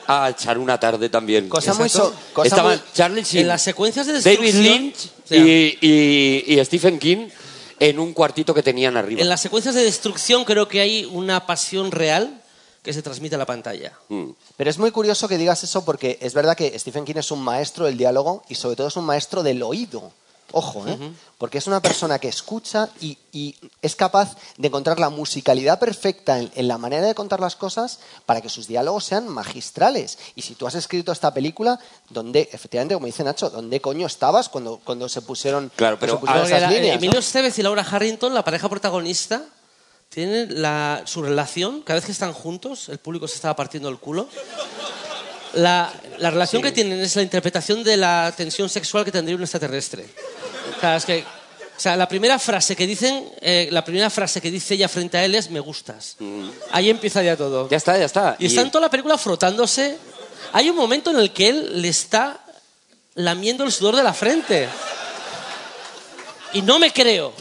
a 0.07 0.31
echar 0.31 0.59
una 0.59 0.79
tarde 0.81 1.09
también. 1.09 1.48
Cosa 1.48 1.74
muy 1.74 1.87
Exacto. 1.87 2.11
so- 2.11 2.33
cosa 2.33 2.48
Estaban 2.48 2.79
muy- 2.79 2.92
Charlie 2.94 3.22
Sheen, 3.22 3.42
En 3.42 3.48
las 3.48 3.62
secuencias 3.62 4.07
de 4.07 4.20
David 4.20 4.55
Lynch 4.55 4.96
o 5.24 5.29
sea, 5.29 5.38
y, 5.38 5.79
y- 5.81 6.44
y 6.61 6.64
Stephen 6.64 6.98
King 6.98 7.29
en 7.79 7.98
un 7.98 8.12
cuartito 8.12 8.53
que 8.53 8.62
tenían 8.62 8.96
arriba. 8.96 9.20
En 9.22 9.29
las 9.29 9.40
secuencias 9.40 9.74
de 9.74 9.83
destrucción 9.85 10.44
creo 10.44 10.66
que 10.68 10.81
hay 10.81 11.05
una 11.12 11.46
pasión 11.46 11.92
real 11.92 12.42
que 12.83 12.92
se 12.92 13.03
transmite 13.03 13.35
a 13.37 13.38
la 13.38 13.46
pantalla. 13.46 13.92
Mm. 14.09 14.31
Pero 14.57 14.70
es 14.70 14.79
muy 14.79 14.90
curioso 14.90 15.29
que 15.29 15.38
digas 15.38 15.62
eso 15.62 15.85
porque 15.85 16.18
es 16.20 16.35
verdad 16.35 16.57
que 16.57 16.76
Stephen 16.79 17.05
King 17.05 17.16
es 17.16 17.31
un 17.31 17.42
maestro 17.42 17.85
del 17.87 17.96
diálogo 17.96 18.42
y 18.48 18.55
sobre 18.57 18.74
todo 18.76 18.88
es 18.88 18.96
un 18.96 19.05
maestro 19.05 19.42
del 19.42 19.62
oído. 19.62 20.12
Ojo, 20.53 20.87
¿eh? 20.89 20.99
Porque 21.39 21.59
es 21.59 21.67
una 21.67 21.81
persona 21.81 22.19
que 22.19 22.29
escucha 22.29 22.89
y, 23.01 23.17
y 23.33 23.55
es 23.83 23.95
capaz 23.97 24.37
de 24.57 24.69
encontrar 24.69 24.99
la 24.99 25.09
musicalidad 25.11 25.79
perfecta 25.79 26.39
en, 26.39 26.51
en 26.55 26.69
la 26.69 26.77
manera 26.79 27.07
de 27.07 27.15
contar 27.15 27.41
las 27.41 27.57
cosas 27.57 28.01
para 28.27 28.41
que 28.41 28.49
sus 28.49 28.67
diálogos 28.67 29.05
sean 29.05 29.29
magistrales. 29.29 30.19
Y 30.35 30.43
si 30.43 30.55
tú 30.55 30.67
has 30.67 30.75
escrito 30.75 31.13
esta 31.13 31.33
película, 31.33 31.79
¿dónde, 32.09 32.49
efectivamente, 32.53 32.95
como 32.95 33.07
dice 33.07 33.25
Nacho, 33.25 33.51
¿dónde 33.51 33.81
coño 33.81 34.07
estabas 34.07 34.49
cuando, 34.49 34.81
cuando 34.85 35.09
se 35.09 35.23
pusieron, 35.23 35.71
Claro, 35.77 35.99
pero 35.99 36.15
se 36.15 36.19
pusieron 36.19 36.43
Porque 36.43 36.57
esas 36.57 36.71
líneas? 36.73 36.95
¿no? 36.97 36.99
Emilio 36.99 37.21
Estevez 37.21 37.59
y 37.59 37.63
Laura 37.63 37.87
Harrington, 37.89 38.35
la 38.35 38.45
pareja 38.45 38.69
protagonista, 38.69 39.43
tienen 40.09 40.61
la- 40.61 41.03
su 41.07 41.23
relación, 41.23 41.83
cada 41.83 41.99
vez 41.99 42.05
que 42.07 42.13
están 42.13 42.33
juntos, 42.33 42.89
el 42.89 42.99
público 42.99 43.29
se 43.29 43.37
estaba 43.37 43.55
partiendo 43.55 43.89
el 43.89 43.99
culo. 43.99 44.29
La, 45.55 45.93
la 46.19 46.31
relación 46.31 46.63
que 46.63 46.71
tienen 46.73 47.01
es 47.01 47.17
la 47.17 47.23
interpretación 47.23 47.83
de 47.83 47.97
la 47.97 48.33
tensión 48.37 48.69
sexual 48.69 49.05
que 49.05 49.11
tendría 49.13 49.37
un 49.37 49.43
extraterrestre. 49.43 50.07
O 50.77 50.81
sea, 50.81 50.97
es 50.97 51.05
que- 51.05 51.25
o 51.77 51.81
sea, 51.83 51.97
la 51.97 52.07
primera 52.09 52.39
frase 52.39 52.77
que 52.77 52.87
dicen, 52.87 53.27
eh, 53.41 53.69
la 53.73 53.83
primera 53.85 54.11
frase 54.11 54.41
que 54.43 54.51
dice 54.51 54.75
ella 54.75 54.87
frente 54.89 55.17
a 55.17 55.25
él 55.25 55.35
es 55.35 55.51
me 55.51 55.61
gustas. 55.61 56.17
Ahí 56.73 56.91
empieza 56.91 57.23
ya 57.23 57.37
todo. 57.37 57.69
Ya 57.71 57.79
está, 57.79 57.97
ya 57.99 58.05
está. 58.05 58.37
Y 58.39 58.47
está 58.47 58.61
en 58.61 58.71
toda 58.71 58.83
la 58.83 58.91
película 58.91 59.17
frotándose. 59.17 59.97
Hay 60.53 60.69
un 60.69 60.77
momento 60.77 61.11
en 61.11 61.19
el 61.19 61.33
que 61.33 61.49
él 61.49 61.81
le 61.83 61.89
está 61.89 62.39
lamiendo 63.15 63.65
el 63.65 63.73
sudor 63.73 63.97
de 63.97 64.03
la 64.03 64.13
frente. 64.13 64.69
Y 66.53 66.63
no 66.63 66.79
me 66.79 66.93
creo. 66.93 67.33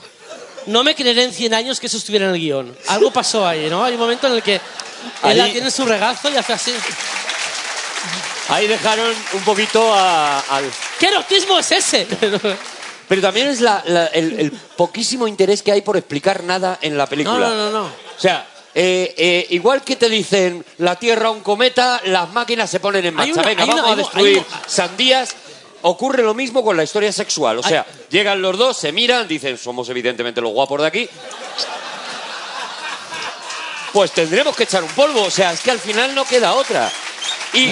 No 0.68 0.84
me 0.84 0.96
creeré 0.96 1.24
en 1.24 1.34
100 1.34 1.54
años 1.54 1.80
que 1.80 1.88
eso 1.88 1.98
estuviera 1.98 2.26
en 2.28 2.36
el 2.36 2.40
guion. 2.40 2.78
Algo 2.88 3.12
pasó 3.12 3.46
ahí, 3.48 3.70
¿no? 3.70 3.84
Hay 3.84 3.94
un 3.94 4.00
momento 4.00 4.28
en 4.28 4.34
el 4.34 4.44
que 4.44 4.56
él 4.56 4.62
Ahí- 5.24 5.38
la 5.38 5.46
tiene 5.52 5.68
en 5.68 5.72
su 5.72 5.86
regazo 5.86 6.30
y 6.30 6.38
hace 6.38 6.54
así. 6.54 6.72
Ahí 8.50 8.68
dejaron 8.68 9.14
un 9.34 9.42
poquito 9.44 9.94
a- 9.94 10.40
al... 10.40 10.66
¿Qué 11.00 11.08
erotismo 11.08 11.60
es 11.60 11.72
ese? 11.72 12.08
Pero 13.08 13.22
también 13.22 13.48
es 13.48 13.62
la- 13.62 13.84
la- 13.86 14.08
el, 14.08 14.40
el 14.40 14.52
poquísimo 14.52 15.28
interés 15.28 15.62
que 15.64 15.72
hay 15.72 15.82
por 15.82 15.98
explicar 15.98 16.44
nada 16.44 16.78
en 16.82 16.98
la 16.98 17.06
película. 17.08 17.38
No, 17.38 17.50
no, 17.56 17.70
no, 17.70 17.72
no. 17.72 17.86
O 17.86 18.20
sea, 18.20 18.48
eh, 18.76 19.14
eh, 19.18 19.48
igual 19.52 19.82
que 19.84 19.96
te 19.96 20.10
dicen 20.10 20.64
la 20.78 20.96
Tierra 20.96 21.30
un 21.32 21.42
cometa, 21.42 22.02
las 22.06 22.32
máquinas 22.32 22.70
se 22.70 22.80
ponen 22.80 23.06
en 23.06 23.14
marcha. 23.14 23.34
una- 23.34 23.44
Venga, 23.44 23.64
hay 23.64 23.70
una- 23.70 23.82
vamos 23.82 23.94
a 23.94 23.96
destruir 23.98 24.38
una- 24.48 24.62
sandías. 24.68 25.36
Ocurre 25.82 26.24
lo 26.24 26.34
mismo 26.34 26.64
con 26.64 26.76
la 26.76 26.84
historia 26.84 27.12
sexual. 27.14 27.58
O 27.60 27.64
sea, 27.64 27.86
llegan 28.10 28.42
los 28.42 28.58
dos, 28.58 28.76
se 28.78 28.92
miran, 28.92 29.28
dicen, 29.28 29.58
somos 29.58 29.88
evidentemente 29.90 30.42
los 30.42 30.52
guapos 30.52 30.82
de 30.82 30.88
aquí. 30.88 31.10
Pues 33.94 34.12
tendremos 34.12 34.56
que 34.56 34.64
echar 34.64 34.84
un 34.84 34.90
polvo. 34.92 35.24
O 35.24 35.32
sea, 35.32 35.52
es 35.54 35.62
que 35.62 35.72
al 35.72 35.80
final 35.80 36.14
no 36.14 36.26
queda 36.26 36.54
otra. 36.54 36.92
Y, 37.54 37.70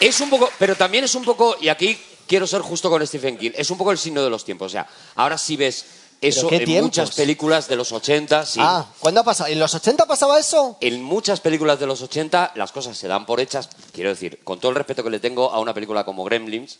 Es 0.00 0.20
un 0.20 0.30
poco, 0.30 0.50
pero 0.58 0.74
también 0.76 1.04
es 1.04 1.14
un 1.14 1.24
poco, 1.24 1.56
y 1.60 1.68
aquí 1.68 1.98
quiero 2.26 2.46
ser 2.46 2.62
justo 2.62 2.88
con 2.88 3.06
Stephen 3.06 3.36
King, 3.36 3.50
es 3.54 3.70
un 3.70 3.76
poco 3.78 3.92
el 3.92 3.98
signo 3.98 4.22
de 4.24 4.30
los 4.30 4.44
tiempos. 4.44 4.66
O 4.66 4.70
sea, 4.70 4.86
ahora 5.16 5.36
sí 5.36 5.56
ves 5.56 5.84
eso 6.22 6.50
en 6.52 6.64
tiempos? 6.64 6.84
muchas 6.84 7.10
películas 7.14 7.68
de 7.68 7.76
los 7.76 7.92
80, 7.92 8.46
sí. 8.46 8.60
Ah, 8.62 8.86
¿cuándo 8.98 9.20
ha 9.20 9.24
pasado? 9.24 9.50
¿En 9.50 9.58
los 9.58 9.74
80 9.74 10.06
pasaba 10.06 10.38
eso? 10.38 10.76
En 10.80 11.02
muchas 11.02 11.40
películas 11.40 11.78
de 11.80 11.86
los 11.86 12.00
80 12.02 12.52
las 12.54 12.72
cosas 12.72 12.96
se 12.96 13.08
dan 13.08 13.26
por 13.26 13.40
hechas. 13.40 13.68
Quiero 13.92 14.10
decir, 14.10 14.40
con 14.44 14.58
todo 14.60 14.70
el 14.70 14.76
respeto 14.76 15.02
que 15.04 15.10
le 15.10 15.18
tengo 15.18 15.50
a 15.50 15.60
una 15.60 15.74
película 15.74 16.04
como 16.04 16.24
Gremlins, 16.24 16.78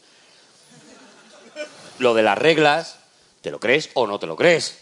lo 1.98 2.14
de 2.14 2.22
las 2.22 2.38
reglas, 2.38 2.96
¿te 3.42 3.50
lo 3.50 3.60
crees 3.60 3.90
o 3.94 4.06
no 4.06 4.18
te 4.18 4.26
lo 4.26 4.36
crees? 4.36 4.78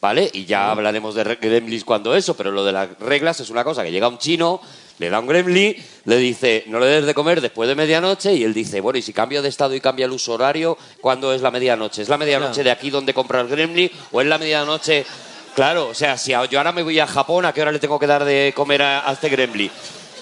¿Vale? 0.00 0.28
Y 0.32 0.44
ya 0.44 0.70
hablaremos 0.70 1.14
de 1.14 1.24
re- 1.24 1.36
Gremlins 1.36 1.84
cuando 1.84 2.14
eso, 2.14 2.36
pero 2.36 2.50
lo 2.50 2.64
de 2.64 2.72
las 2.72 2.98
reglas 2.98 3.40
es 3.40 3.50
una 3.50 3.64
cosa 3.64 3.82
que 3.82 3.90
llega 3.90 4.08
un 4.08 4.18
chino, 4.18 4.60
le 4.98 5.10
da 5.10 5.20
un 5.20 5.26
Gremlin, 5.26 5.74
le 6.04 6.16
dice, 6.16 6.64
no 6.66 6.78
le 6.80 6.86
des 6.86 7.06
de 7.06 7.14
comer 7.14 7.40
después 7.40 7.68
de 7.68 7.74
medianoche, 7.74 8.34
y 8.34 8.44
él 8.44 8.54
dice, 8.54 8.80
bueno, 8.80 8.98
y 8.98 9.02
si 9.02 9.12
cambio 9.12 9.42
de 9.42 9.48
estado 9.48 9.74
y 9.74 9.80
cambia 9.80 10.06
el 10.06 10.12
uso 10.12 10.32
horario, 10.32 10.78
¿cuándo 11.00 11.32
es 11.32 11.42
la 11.42 11.50
medianoche? 11.50 12.02
¿Es 12.02 12.08
la 12.08 12.18
medianoche 12.18 12.62
de 12.64 12.70
aquí 12.70 12.90
donde 12.90 13.12
compra 13.14 13.40
el 13.40 13.48
Gremlin 13.48 13.90
o 14.12 14.20
es 14.20 14.26
la 14.26 14.38
medianoche 14.38 15.04
Claro, 15.56 15.88
o 15.88 15.94
sea, 15.94 16.18
si 16.18 16.32
yo 16.32 16.58
ahora 16.58 16.70
me 16.70 16.82
voy 16.82 16.98
a 17.00 17.06
Japón, 17.06 17.46
¿a 17.46 17.52
qué 17.54 17.62
hora 17.62 17.72
le 17.72 17.78
tengo 17.78 17.98
que 17.98 18.06
dar 18.06 18.26
de 18.26 18.52
comer 18.54 18.82
a, 18.82 19.08
a 19.08 19.14
este 19.14 19.30
gremlin? 19.30 19.70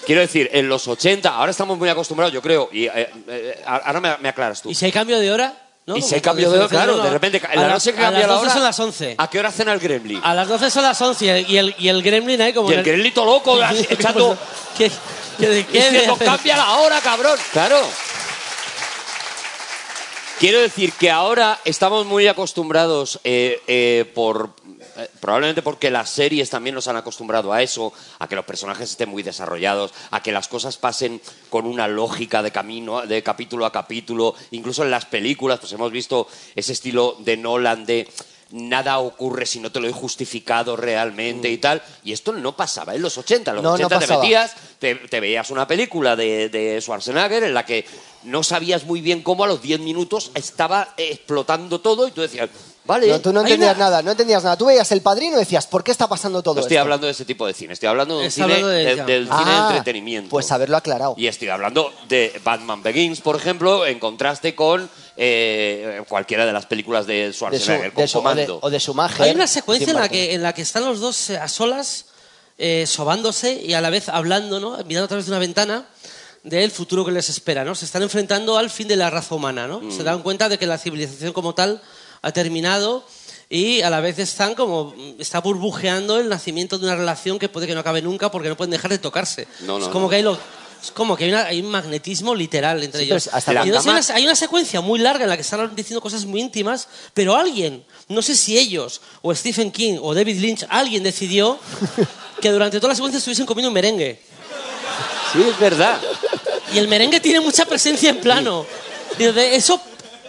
Quiero 0.05 0.21
decir, 0.21 0.49
en 0.53 0.69
los 0.69 0.87
80, 0.87 1.27
ahora 1.27 1.51
estamos 1.51 1.77
muy 1.77 1.89
acostumbrados, 1.89 2.33
yo 2.33 2.41
creo, 2.41 2.69
y 2.71 2.85
eh, 2.85 3.09
eh, 3.27 3.61
ahora 3.65 3.99
me, 3.99 4.17
me 4.21 4.29
aclaras 4.29 4.61
tú. 4.61 4.69
¿Y 4.69 4.75
si 4.75 4.85
hay 4.85 4.93
cambio 4.93 5.19
de 5.19 5.29
hora? 5.29 5.64
¿No? 5.87 5.97
Y 5.97 6.01
hay 6.13 6.19
cambio 6.21 6.49
de 6.49 6.57
hora, 6.57 6.67
claro, 6.67 6.97
no, 6.97 7.03
de 7.03 7.09
repente, 7.11 7.37
en 7.51 7.59
a 7.59 7.61
la 7.61 7.73
noche 7.73 7.93
que 7.93 7.99
a 7.99 8.05
cambia 8.05 8.21
las 8.21 8.27
la 8.29 8.33
12 8.35 8.45
hora. 8.45 8.53
son 8.55 8.63
las 8.63 8.79
11. 8.79 9.15
¿A 9.19 9.29
qué 9.29 9.37
hora 9.39 9.51
cena 9.51 9.71
el 9.73 9.79
gremlin? 9.79 10.19
A 10.23 10.33
las 10.33 10.47
12 10.47 10.71
son 10.71 10.81
las 10.83 10.99
11 10.99 11.45
y 11.47 11.57
el, 11.57 11.75
y 11.77 11.87
el 11.89 12.01
gremlin 12.01 12.41
ahí 12.41 12.53
como... 12.53 12.69
Y 12.71 12.73
en 12.73 12.79
el 12.79 12.85
gremlin 12.85 13.13
todo 13.13 13.25
loco, 13.25 13.59
echando... 13.89 14.35
¿Qué, 14.75 14.89
qué, 15.37 15.63
qué- 15.71 15.81
diciendo, 15.91 16.17
cambia 16.17 16.57
la 16.57 16.73
hora, 16.77 16.99
cabrón. 17.01 17.37
Claro. 17.53 17.79
Quiero 20.39 20.59
decir 20.59 20.91
que 20.91 21.09
ahora 21.09 21.59
estamos 21.63 22.05
muy 22.05 22.27
acostumbrados 22.27 23.21
eh, 23.23 23.61
eh, 23.67 24.11
por 24.13 24.53
eh, 24.97 25.09
probablemente 25.21 25.61
porque 25.61 25.89
las 25.89 26.09
series 26.09 26.49
también 26.49 26.75
nos 26.75 26.89
han 26.89 26.97
acostumbrado 26.97 27.53
a 27.53 27.61
eso, 27.61 27.93
a 28.19 28.27
que 28.27 28.35
los 28.35 28.43
personajes 28.43 28.91
estén 28.91 29.07
muy 29.07 29.23
desarrollados, 29.23 29.93
a 30.11 30.21
que 30.21 30.33
las 30.33 30.49
cosas 30.49 30.75
pasen 30.75 31.21
con 31.49 31.65
una 31.65 31.87
lógica 31.87 32.43
de 32.43 32.51
camino, 32.51 33.05
de 33.05 33.23
capítulo 33.23 33.65
a 33.65 33.71
capítulo, 33.71 34.35
incluso 34.51 34.83
en 34.83 34.91
las 34.91 35.05
películas, 35.05 35.59
pues 35.59 35.71
hemos 35.71 35.91
visto 35.91 36.27
ese 36.53 36.73
estilo 36.73 37.15
de 37.19 37.37
Nolan 37.37 37.85
de 37.85 38.09
nada 38.57 38.99
ocurre 38.99 39.45
si 39.45 39.59
no 39.59 39.71
te 39.71 39.79
lo 39.79 39.87
he 39.87 39.91
justificado 39.91 40.75
realmente 40.77 41.49
y 41.49 41.57
tal, 41.57 41.81
y 42.03 42.13
esto 42.13 42.31
no 42.31 42.55
pasaba 42.55 42.95
en 42.95 43.01
los 43.01 43.17
80, 43.17 43.51
en 43.51 43.55
los 43.55 43.63
No, 43.63 43.69
no 43.71 43.75
80 43.75 43.89
te 43.89 43.95
pasaba. 44.05 44.21
metías 44.21 44.53
te, 44.79 44.95
te 44.95 45.19
veías 45.19 45.49
una 45.51 45.67
película 45.67 46.15
de, 46.15 46.49
de 46.49 46.79
Schwarzenegger 46.81 47.43
en 47.43 47.53
la 47.53 47.65
que 47.65 47.85
no 48.23 48.43
sabías 48.43 48.85
muy 48.85 49.01
bien 49.01 49.21
cómo 49.21 49.43
a 49.43 49.47
los 49.47 49.61
10 49.61 49.81
minutos 49.81 50.31
estaba 50.35 50.93
explotando 50.97 51.79
todo 51.81 52.07
y 52.07 52.11
tú 52.11 52.21
decías, 52.21 52.49
vale, 52.85 53.07
No, 53.07 53.19
tú 53.21 53.31
no 53.33 53.41
entendías 53.41 53.77
nada, 53.77 54.01
no 54.01 54.11
entendías 54.11 54.43
nada. 54.43 54.57
Tú 54.57 54.65
veías 54.65 54.91
el 54.91 55.01
padrino 55.01 55.35
y 55.35 55.39
decías, 55.39 55.67
¿por 55.67 55.83
qué 55.83 55.91
está 55.91 56.07
pasando 56.07 56.41
todo 56.41 56.55
No 56.55 56.61
estoy 56.61 56.77
esto? 56.77 56.81
hablando 56.81 57.05
de 57.07 57.11
ese 57.11 57.25
tipo 57.25 57.45
de 57.45 57.53
cine, 57.53 57.73
estoy 57.73 57.87
hablando 57.89 58.17
de 58.19 58.25
un 58.25 58.31
cine, 58.31 58.43
hablando 58.45 58.67
de- 58.69 58.83
de- 58.85 58.95
ya. 58.95 59.05
del 59.05 59.25
cine 59.25 59.37
de 59.37 59.51
Ah, 59.51 59.67
entretenimiento. 59.71 60.29
Pues 60.29 60.51
haberlo 60.51 60.77
aclarado. 60.77 61.13
Y 61.17 61.27
estoy 61.27 61.49
hablando 61.49 61.93
de 62.07 62.39
Batman 62.43 62.81
Begins, 62.81 63.21
por 63.21 63.35
ejemplo, 63.35 63.85
en 63.85 63.99
contraste 63.99 64.55
con 64.55 64.89
eh, 65.17 66.03
cualquiera 66.07 66.45
de 66.45 66.53
las 66.53 66.65
películas 66.65 67.05
de 67.07 67.13
de 67.27 67.33
su, 67.33 67.37
Schwarzenegger, 67.45 67.93
con 67.93 68.01
de 68.03 68.07
su- 68.07 68.17
o, 68.17 68.21
de, 68.21 68.23
Comando. 68.23 68.59
o 68.61 68.69
de 68.69 68.79
Schumacher. 68.79 69.21
Hay 69.23 69.31
una 69.31 69.47
secuencia 69.47 69.89
en 69.91 69.95
la, 69.95 70.09
que, 70.09 70.33
en 70.33 70.43
la 70.43 70.53
que 70.53 70.61
están 70.61 70.85
los 70.85 70.99
dos 70.99 71.29
eh, 71.29 71.37
a 71.37 71.47
solas, 71.47 72.05
eh, 72.57 72.85
sobándose 72.87 73.53
y 73.61 73.73
a 73.73 73.81
la 73.81 73.89
vez 73.89 74.09
hablando, 74.09 74.59
¿no? 74.59 74.77
mirando 74.85 75.05
a 75.05 75.07
través 75.07 75.25
de 75.25 75.31
una 75.31 75.39
ventana 75.39 75.85
del 76.43 76.69
futuro 76.71 77.03
que 77.05 77.11
les 77.11 77.29
espera. 77.29 77.63
¿no? 77.65 77.75
Se 77.75 77.85
están 77.85 78.03
enfrentando 78.03 78.57
al 78.57 78.69
fin 78.69 78.87
de 78.87 78.95
la 78.95 79.09
raza 79.09 79.35
humana. 79.35 79.67
¿no? 79.67 79.91
Se 79.91 80.03
dan 80.03 80.21
cuenta 80.21 80.47
de 80.49 80.57
que 80.57 80.65
la 80.67 80.77
civilización 80.77 81.33
como 81.33 81.53
tal 81.55 81.81
ha 82.21 82.31
terminado 82.31 83.05
y 83.49 83.81
a 83.81 83.89
la 83.91 83.99
vez 83.99 84.17
están 84.19 84.55
como 84.55 84.93
está 85.19 85.39
burbujeando 85.39 86.19
el 86.19 86.29
nacimiento 86.29 86.77
de 86.79 86.85
una 86.85 86.95
relación 86.95 87.37
que 87.39 87.47
puede 87.49 87.67
que 87.67 87.73
no 87.75 87.81
acabe 87.81 88.01
nunca 88.01 88.31
porque 88.31 88.49
no 88.49 88.57
pueden 88.57 88.71
dejar 88.71 88.89
de 88.91 88.97
tocarse. 88.99 89.47
No, 89.61 89.77
no, 89.79 89.85
es 89.85 89.91
como 89.91 90.05
no. 90.05 90.09
que 90.09 90.15
hay 90.17 90.23
lo- 90.23 90.37
es 90.85 90.91
como 90.91 91.15
que 91.17 91.25
hay, 91.25 91.31
una- 91.31 91.45
hay 91.45 91.61
un 91.61 91.69
magnetismo 91.69 92.33
literal 92.35 92.83
entre 92.83 93.01
Sí, 93.01 93.05
ellos. 93.07 93.29
hasta 93.31 93.51
la 93.53 93.61
cama- 93.61 94.01
hay 94.13 94.23
una- 94.25 94.35
secuencia 94.35 94.81
muy 94.81 94.99
larga 94.99 95.23
en 95.23 95.29
la 95.29 95.35
que 95.35 95.41
están 95.41 95.75
diciendo 95.75 96.01
cosas 96.01 96.25
muy 96.25 96.41
íntimas, 96.41 96.87
pero 97.13 97.35
alguien, 97.35 97.83
no 98.07 98.21
sé 98.21 98.35
si 98.35 98.57
ellos, 98.57 99.01
o 99.21 99.33
Stephen 99.33 99.71
King, 99.71 99.97
o 100.01 100.13
David 100.13 100.39
Lynch, 100.39 100.65
alguien 100.69 101.03
decidió 101.03 101.59
que 102.41 102.49
durante 102.51 102.77
toda 102.79 102.89
la 102.89 102.95
secuencia 102.95 103.17
estuviesen 103.17 103.45
comiendo 103.45 103.69
un 103.69 103.73
merengue. 103.73 104.19
Sí, 105.33 105.41
es 105.41 105.59
verdad. 105.59 105.99
Y 106.73 106.77
el 106.77 106.87
merengue 106.87 107.19
tiene 107.19 107.39
mucha 107.39 107.65
presencia 107.65 108.09
en 108.09 108.19
plano. 108.19 108.65
Eso, 109.17 109.79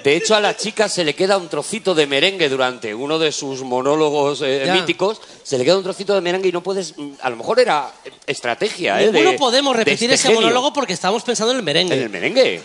De 0.07 0.15
hecho, 0.15 0.37
a 0.37 0.41
la 0.41 0.57
chica 0.57 0.89
se 0.89 1.03
le 1.03 1.17
queda 1.17 1.37
un 1.37 1.49
trocito 1.49 1.93
de 1.93 2.07
merengue 2.07 2.49
durante 2.49 2.95
uno 2.95 3.19
de 3.19 3.33
sus 3.33 3.63
monólogos 3.63 4.41
eh, 4.41 4.71
míticos. 4.73 5.21
Se 5.43 5.59
le 5.59 5.65
queda 5.65 5.77
un 5.77 5.83
trocito 5.83 6.15
de 6.15 6.21
merengue 6.21 6.49
y 6.49 6.53
no 6.53 6.63
puedes. 6.63 6.97
mm, 6.97 7.15
A 7.23 7.29
lo 7.31 7.35
mejor 7.35 7.59
era 7.59 7.91
estrategia, 8.25 9.03
¿eh? 9.03 9.07
ninguno 9.11 9.33
de- 9.33 9.37
podemos 9.39 9.75
de 9.75 9.79
repetir 9.79 10.09
este 10.13 10.15
ese 10.15 10.29
genio. 10.29 10.43
monólogo 10.43 10.73
porque 10.73 10.93
estábamos 10.93 11.25
pensando 11.25 11.51
en 11.51 11.57
el 11.59 11.65
merengue. 11.65 11.97
En 11.97 12.03
el 12.05 12.09
merengue. 12.11 12.63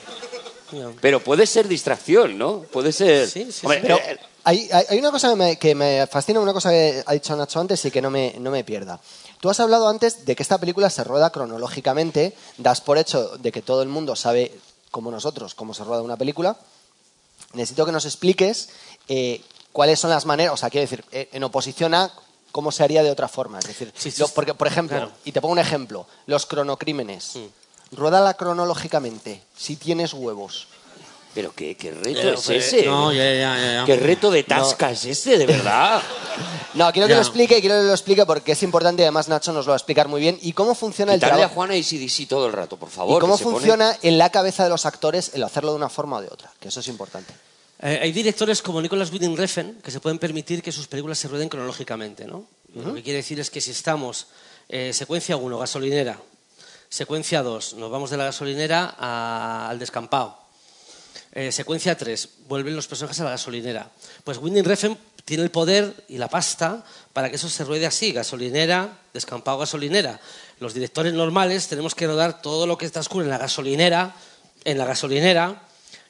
Pero 1.02 1.20
puede 1.20 1.48
ser 1.48 1.68
distracción, 1.68 2.38
¿no? 2.38 2.60
Puede 2.72 2.92
ser. 2.92 3.28
Sí, 3.28 3.48
sí, 3.52 3.62
Hombre, 3.66 3.80
sí. 3.82 3.88
Pero 3.88 4.00
hay, 4.44 4.70
hay- 4.72 4.86
hay 4.90 5.00
una 5.00 5.10
cosa 5.10 5.30
que 5.32 5.36
me, 5.36 5.58
que 5.58 5.74
me 5.74 6.06
fascina, 6.06 6.40
una 6.42 6.54
cosa 6.54 6.70
que 6.70 7.02
ha 7.04 7.12
dicho 7.14 7.36
Nacho 7.36 7.60
antes 7.60 7.84
y 7.86 7.90
que 7.90 8.04
no 8.04 8.12
me, 8.12 8.36
no 8.40 8.52
me 8.52 8.64
pierda. 8.64 9.00
Tú 9.40 9.50
has 9.50 9.60
hablado 9.60 9.88
antes 9.90 10.26
de 10.26 10.36
que 10.36 10.44
esta 10.44 10.60
película 10.60 10.92
se 10.92 11.04
rueda 11.04 11.32
cronológicamente, 11.32 12.34
das 12.60 12.82
por 12.82 13.00
hecho 13.00 13.36
de 13.40 13.52
que 13.52 13.64
todo 13.64 13.82
el 13.82 13.90
mundo 13.90 14.16
sabe, 14.16 14.52
como 14.92 15.10
nosotros, 15.10 15.56
cómo 15.56 15.74
se 15.74 15.84
rueda 15.84 16.04
una 16.04 16.18
película. 16.18 16.56
Necesito 17.54 17.86
que 17.86 17.92
nos 17.92 18.06
expliques 18.06 18.70
eh, 19.08 19.42
cuáles 19.72 20.00
son 20.00 20.10
las 20.10 20.26
maneras, 20.26 20.54
o 20.54 20.58
sea, 20.58 20.70
quiero 20.70 20.84
decir, 20.90 21.04
eh, 21.12 21.30
en 21.34 21.44
oposición 21.44 21.94
a 21.94 22.12
cómo 22.52 22.72
se 22.72 22.84
haría 22.84 23.04
de 23.04 23.12
otra 23.12 23.28
forma. 23.28 23.60
Es 23.60 23.66
decir, 23.68 23.94
Sí, 23.98 24.12
sí, 24.12 24.20
lo- 24.22 24.28
sí. 24.28 24.34
porque, 24.36 24.54
por 24.54 24.68
ejemplo, 24.68 24.98
Claro. 24.98 25.12
y 25.26 25.32
te 25.32 25.42
pongo 25.42 25.54
un 25.54 25.60
ejemplo, 25.60 26.06
los 26.26 26.46
cronocrímenes. 26.46 27.34
Ruédala 27.92 28.36
cronológicamente, 28.36 29.42
si 29.58 29.76
tienes 29.76 30.14
huevos. 30.14 30.68
Pero 31.34 31.54
qué, 31.54 31.76
qué 31.76 31.92
reto 31.92 32.20
Eh, 32.20 32.34
es 32.38 32.50
ese. 32.50 32.86
No, 32.86 33.12
ya, 33.14 33.24
ya, 33.34 33.58
ya. 33.58 33.84
¿Qué 33.86 33.96
reto 33.96 34.30
de 34.32 34.44
tasca 34.44 34.92
es 34.92 35.06
ese, 35.06 35.38
de 35.38 35.46
verdad? 35.46 36.02
No, 36.74 36.90
quiero 36.94 37.08
que 37.08 37.12
Ya. 37.12 37.18
lo 37.18 37.22
explique, 37.24 37.60
quiero 37.60 37.76
que 37.76 37.84
lo 37.84 37.92
explique 37.92 38.26
porque 38.26 38.54
es 38.54 38.64
importante 38.64 39.02
y 39.02 39.04
además 39.04 39.28
Nacho 39.28 39.52
nos 39.52 39.66
lo 39.66 39.72
va 39.72 39.76
a 39.76 39.78
explicar 39.78 40.08
muy 40.08 40.22
bien. 40.22 40.40
¿Y 40.42 40.54
cómo 40.54 40.74
funciona 40.74 41.14
el 41.14 41.20
Quitarle 41.20 41.34
a 41.34 41.38
trabajo? 41.40 41.56
Juana 41.56 41.76
y 41.76 41.84
CDC 41.84 42.30
todo 42.30 42.48
el 42.48 42.54
rato, 42.54 42.78
por 42.78 42.88
¿Y 42.88 42.92
favor. 42.94 43.20
cómo 43.22 43.34
que 43.34 43.40
se 43.40 43.44
pone- 43.44 43.58
funciona 43.58 43.98
en 44.02 44.18
la 44.18 44.30
cabeza 44.30 44.64
de 44.64 44.70
los 44.70 44.86
actores 44.86 45.32
el 45.34 45.44
hacerlo 45.44 45.72
de 45.72 45.76
una 45.76 45.90
forma 45.90 46.16
o 46.18 46.22
de 46.22 46.28
otra? 46.32 46.50
Que 46.62 46.70
eso 46.70 46.80
es 46.80 46.88
importante. 46.88 47.34
Eh, 47.82 48.00
hay 48.02 48.14
directores 48.14 48.62
como 48.62 48.82
Nicolas 48.82 49.12
Winding 49.12 49.36
Refn 49.36 49.82
que 49.84 49.92
se 49.92 50.00
pueden 50.00 50.18
permitir 50.18 50.64
que 50.64 50.72
sus 50.72 50.88
películas 50.88 51.18
se 51.20 51.28
rueden 51.28 51.50
cronológicamente, 51.50 52.26
¿no? 52.26 52.46
Lo 52.74 52.94
que 52.94 53.04
quiere 53.04 53.18
decir 53.18 53.38
es 53.42 53.50
que 53.50 53.60
si 53.60 53.72
estamos 53.72 54.28
eh, 54.70 54.94
secuencia 54.94 55.36
1, 55.36 55.58
gasolinera, 55.60 56.20
secuencia 56.88 57.44
2, 57.44 57.74
nos 57.74 57.92
vamos 57.92 58.10
de 58.12 58.16
la 58.18 58.24
gasolinera 58.26 58.96
a- 58.98 59.68
al 59.70 59.78
descampado. 59.78 60.38
Eh, 61.34 61.52
secuencia 61.54 61.98
3, 61.98 62.30
vuelven 62.50 62.76
los 62.76 62.88
personajes 62.88 63.20
a 63.22 63.24
la 63.24 63.30
gasolinera. 63.32 63.90
Pues 64.26 64.38
Winding 64.38 64.66
Refn 64.66 64.98
tiene 65.24 65.44
el 65.44 65.52
poder 65.52 65.94
y 66.10 66.18
la 66.18 66.28
pasta 66.28 66.84
para 67.14 67.30
que 67.30 67.38
eso 67.38 67.48
se 67.48 67.64
ruede 67.64 67.86
así, 67.86 68.12
gasolinera, 68.12 69.00
descampado, 69.14 69.58
gasolinera. 69.60 70.20
Los 70.60 70.74
directores 70.74 71.14
normales 71.14 71.70
tenemos 71.70 71.96
que 71.96 72.06
rodar 72.06 72.42
todo 72.42 72.68
lo 72.68 72.78
que 72.78 72.90
transcurre 72.90 73.24
en 73.24 73.30
la 73.30 73.38
gasolinera, 73.38 74.14
en 74.66 74.78
la 74.78 74.86
gasolinera, 74.86 75.64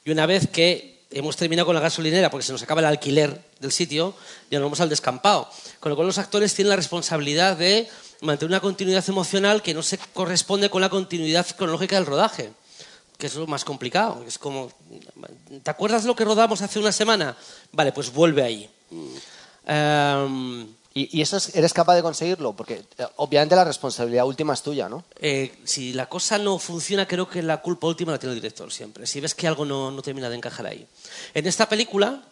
y 0.04 0.10
una 0.10 0.26
vez 0.26 0.48
que 0.48 1.04
hemos 1.12 1.36
terminado 1.36 1.66
con 1.66 1.76
la 1.76 1.80
gasolinera, 1.80 2.28
porque 2.28 2.44
se 2.44 2.52
nos 2.52 2.62
acaba 2.62 2.80
el 2.80 2.86
alquiler 2.86 3.44
del 3.60 3.70
sitio, 3.70 4.16
ya 4.50 4.58
nos 4.58 4.66
vamos 4.66 4.80
al 4.80 4.88
descampado. 4.88 5.48
Con 5.78 5.90
lo 5.90 5.96
cual 5.96 6.08
los 6.08 6.18
actores 6.18 6.52
tienen 6.54 6.70
la 6.70 6.76
responsabilidad 6.76 7.56
de 7.56 7.88
mantener 8.22 8.50
una 8.50 8.60
continuidad 8.60 9.04
emocional 9.08 9.62
que 9.62 9.72
no 9.72 9.84
se 9.84 9.98
corresponde 10.12 10.68
con 10.68 10.80
la 10.80 10.88
continuidad 10.88 11.46
cronológica 11.56 11.94
del 11.94 12.06
rodaje 12.06 12.52
que 13.22 13.28
es 13.28 13.36
lo 13.36 13.46
más 13.46 13.64
complicado. 13.64 14.24
Es 14.26 14.36
como, 14.36 14.68
¿te 15.62 15.70
acuerdas 15.70 16.04
lo 16.04 16.16
que 16.16 16.24
rodamos 16.24 16.60
hace 16.60 16.80
una 16.80 16.90
semana? 16.90 17.36
Vale, 17.70 17.92
pues 17.92 18.12
vuelve 18.12 18.42
ahí. 18.42 18.68
Em, 19.64 20.66
¿Y, 20.94 21.18
y 21.18 21.22
eso 21.22 21.36
es- 21.36 21.54
eres 21.54 21.72
capaz 21.72 21.94
de 21.94 22.02
conseguirlo? 22.02 22.52
Porque 22.52 22.84
eh, 22.98 23.06
obviamente 23.16 23.54
la 23.54 23.62
responsabilidad 23.64 24.26
última 24.26 24.54
es 24.54 24.62
tuya, 24.62 24.88
¿no? 24.88 25.04
eh, 25.20 25.54
si 25.64 25.92
la 25.92 26.06
cosa 26.06 26.36
no 26.36 26.58
funciona, 26.58 27.06
creo 27.06 27.28
que 27.28 27.42
la 27.42 27.62
culpa 27.62 27.86
última 27.86 28.10
la 28.10 28.18
tiene 28.18 28.34
el 28.34 28.40
director 28.40 28.70
siempre. 28.72 29.06
Si 29.06 29.20
ves 29.20 29.36
que 29.36 29.46
algo 29.46 29.64
no, 29.64 29.92
no 29.92 30.02
termina 30.02 30.28
de 30.28 30.34
encajar 30.36 30.66
ahí. 30.66 30.84
En 31.32 31.46
esta 31.46 31.68
película 31.68 32.22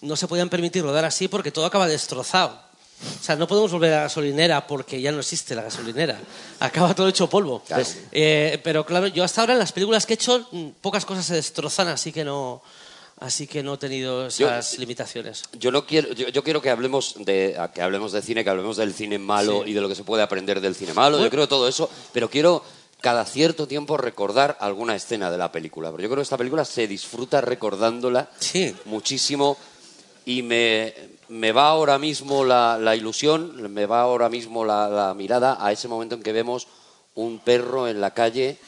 no 0.00 0.16
se 0.16 0.26
podían 0.26 0.48
permitir 0.50 0.82
rodar 0.82 1.04
así 1.04 1.28
porque 1.28 1.52
todo 1.52 1.64
acaba 1.66 1.86
destrozado. 1.86 2.60
O 3.20 3.24
sea, 3.24 3.36
no 3.36 3.46
podemos 3.48 3.72
volver 3.72 3.92
a 3.92 3.96
la 3.96 4.02
gasolinera 4.02 4.66
porque 4.66 5.00
ya 5.00 5.10
no 5.12 5.20
existe 5.20 5.54
la 5.54 5.62
gasolinera. 5.62 6.18
Acaba 6.60 6.94
todo 6.94 7.08
hecho 7.08 7.28
polvo. 7.28 7.62
Eh, 8.12 8.60
pero 8.62 8.84
claro, 8.86 9.06
yo 9.08 9.24
hasta 9.24 9.40
ahora 9.40 9.54
en 9.54 9.58
las 9.58 9.72
películas 9.72 10.06
que 10.06 10.12
he 10.12 10.16
hecho, 10.16 10.46
mm, 10.52 10.68
pocas 10.80 11.04
cosas 11.04 11.26
se 11.26 11.34
destrozan, 11.34 11.88
así 11.88 12.12
que 12.12 12.24
no, 12.24 12.62
así 13.18 13.46
que 13.46 13.62
no 13.62 13.74
he 13.74 13.78
tenido 13.78 14.26
esas 14.26 14.78
limitaciones. 14.78 15.42
Yo 15.58 15.70
no 15.72 15.86
quiero, 15.86 16.12
yo, 16.12 16.28
yo 16.28 16.42
quiero 16.44 16.62
que 16.62 16.70
hablemos 16.70 17.14
de 17.18 17.58
que 17.74 17.82
hablemos 17.82 18.12
de 18.12 18.22
cine, 18.22 18.44
que 18.44 18.50
hablemos 18.50 18.76
del 18.76 18.94
cine 18.94 19.18
malo 19.18 19.66
y 19.66 19.72
de 19.72 19.80
lo 19.80 19.88
que 19.88 19.94
se 19.94 20.04
puede 20.04 20.22
aprender 20.22 20.60
del 20.60 20.74
cine 20.74 20.94
malo. 20.94 21.20
Yo 21.20 21.30
creo 21.30 21.48
todo 21.48 21.68
eso, 21.68 21.90
pero 22.12 22.30
quiero 22.30 22.62
cada 23.00 23.24
cierto 23.24 23.66
tiempo 23.66 23.96
recordar 23.96 24.56
alguna 24.60 24.94
escena 24.94 25.28
de 25.30 25.38
la 25.38 25.50
película. 25.50 25.90
Pero 25.90 26.02
yo 26.04 26.08
creo 26.08 26.16
que 26.18 26.22
esta 26.22 26.38
película 26.38 26.64
se 26.64 26.86
disfruta 26.86 27.40
recordándola 27.40 28.30
Sí. 28.38 28.76
muchísimo 28.84 29.56
y 30.24 30.42
me, 30.42 30.94
me 31.32 31.50
va 31.52 31.68
ahora 31.68 31.98
mismo 31.98 32.44
la, 32.44 32.76
la 32.78 32.94
ilusión, 32.94 33.72
me 33.72 33.86
va 33.86 34.02
ahora 34.02 34.28
mismo 34.28 34.66
la, 34.66 34.88
la 34.88 35.14
mirada 35.14 35.56
a 35.58 35.72
ese 35.72 35.88
momento 35.88 36.14
en 36.14 36.22
que 36.22 36.32
vemos 36.32 36.68
un 37.14 37.38
perro 37.38 37.88
en 37.88 38.02
la 38.02 38.10
calle 38.12 38.58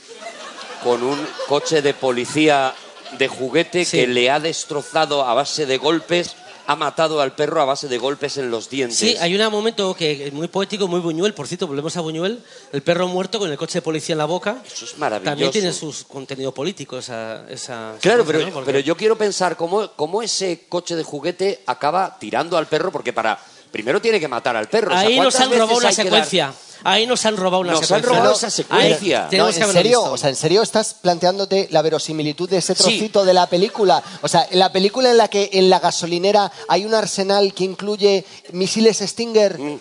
con 0.82 1.02
un 1.02 1.18
coche 1.46 1.82
de 1.82 1.92
policía 1.92 2.72
de 3.18 3.28
juguete 3.28 3.84
Sí. 3.84 3.98
que 3.98 4.06
le 4.06 4.30
ha 4.30 4.40
destrozado 4.40 5.24
a 5.26 5.34
base 5.34 5.66
de 5.66 5.76
golpes, 5.76 6.36
ha 6.66 6.76
matado 6.76 7.20
al 7.20 7.34
perro 7.34 7.60
a 7.60 7.64
base 7.64 7.88
de 7.88 7.98
golpes 7.98 8.36
en 8.38 8.50
los 8.50 8.70
dientes. 8.70 8.98
Sí, 8.98 9.16
hay 9.20 9.34
un 9.34 9.52
momento 9.52 9.94
que 9.94 10.26
es 10.26 10.32
muy 10.32 10.48
poético, 10.48 10.88
muy 10.88 11.00
Buñuel, 11.00 11.34
por 11.34 11.46
cierto, 11.46 11.66
volvemos 11.66 11.96
a 11.96 12.00
Buñuel, 12.00 12.42
el 12.72 12.82
perro 12.82 13.08
muerto 13.08 13.38
con 13.38 13.50
el 13.50 13.56
coche 13.56 13.78
de 13.78 13.82
policía 13.82 14.14
en 14.14 14.18
la 14.18 14.24
boca. 14.24 14.62
Eso 14.64 14.84
es 14.84 14.98
maravilloso. 14.98 15.30
También 15.30 15.50
tiene 15.50 15.72
su 15.72 15.94
contenido 16.08 16.52
político 16.52 16.98
esa... 16.98 17.46
esa 17.48 17.94
Claro, 18.00 18.24
pero, 18.24 18.40
¿no? 18.40 18.52
Porque 18.52 18.66
pero 18.66 18.78
yo 18.80 18.96
quiero 18.96 19.16
pensar 19.16 19.56
cómo, 19.56 19.92
cómo 19.92 20.22
ese 20.22 20.66
coche 20.68 20.96
de 20.96 21.02
juguete 21.02 21.62
acaba 21.66 22.18
tirando 22.18 22.56
al 22.56 22.66
perro, 22.66 22.90
porque 22.90 23.12
para 23.12 23.38
primero 23.74 24.00
tiene 24.00 24.20
que 24.20 24.28
matar 24.28 24.56
al 24.56 24.68
perro. 24.68 24.94
O 24.94 24.96
sea, 24.96 25.00
Ahí 25.00 25.16
nos 25.18 25.34
¿cuántas 25.34 25.40
han 25.40 25.58
robado 25.58 25.78
una 25.78 25.88
hay 25.88 25.94
dar- 25.96 26.04
secuencia. 26.04 26.54
Ahí 26.84 27.06
nos 27.08 27.26
han 27.26 27.36
robado 27.36 27.60
una 27.62 27.72
Nos 27.72 27.80
han 27.80 27.86
secuencia. 28.02 28.10
robado 28.10 28.30
Ahí 28.30 28.36
esa 28.36 28.50
secuencia. 28.50 29.28
No, 29.32 29.48
en 29.48 29.72
serio, 29.72 30.02
o 30.04 30.16
sea, 30.16 30.28
en 30.30 30.36
serio 30.36 30.62
estás 30.62 30.94
planteándote 30.94 31.66
la 31.72 31.82
verosimilitud 31.82 32.48
de 32.48 32.58
ese 32.58 32.74
Sí. 32.74 32.82
trocito 32.82 33.24
de 33.24 33.34
la 33.34 33.48
película. 33.48 34.00
O 34.22 34.28
sea, 34.28 34.46
en 34.48 34.58
la 34.60 34.70
película 34.70 35.10
en 35.10 35.16
la 35.16 35.26
que 35.28 35.50
en 35.54 35.70
la 35.70 35.80
gasolinera 35.80 36.52
hay 36.68 36.84
un 36.84 36.94
arsenal 36.94 37.52
que 37.52 37.64
incluye 37.64 38.24
misiles 38.52 38.98
Stinger. 38.98 39.58
Mm. 39.58 39.80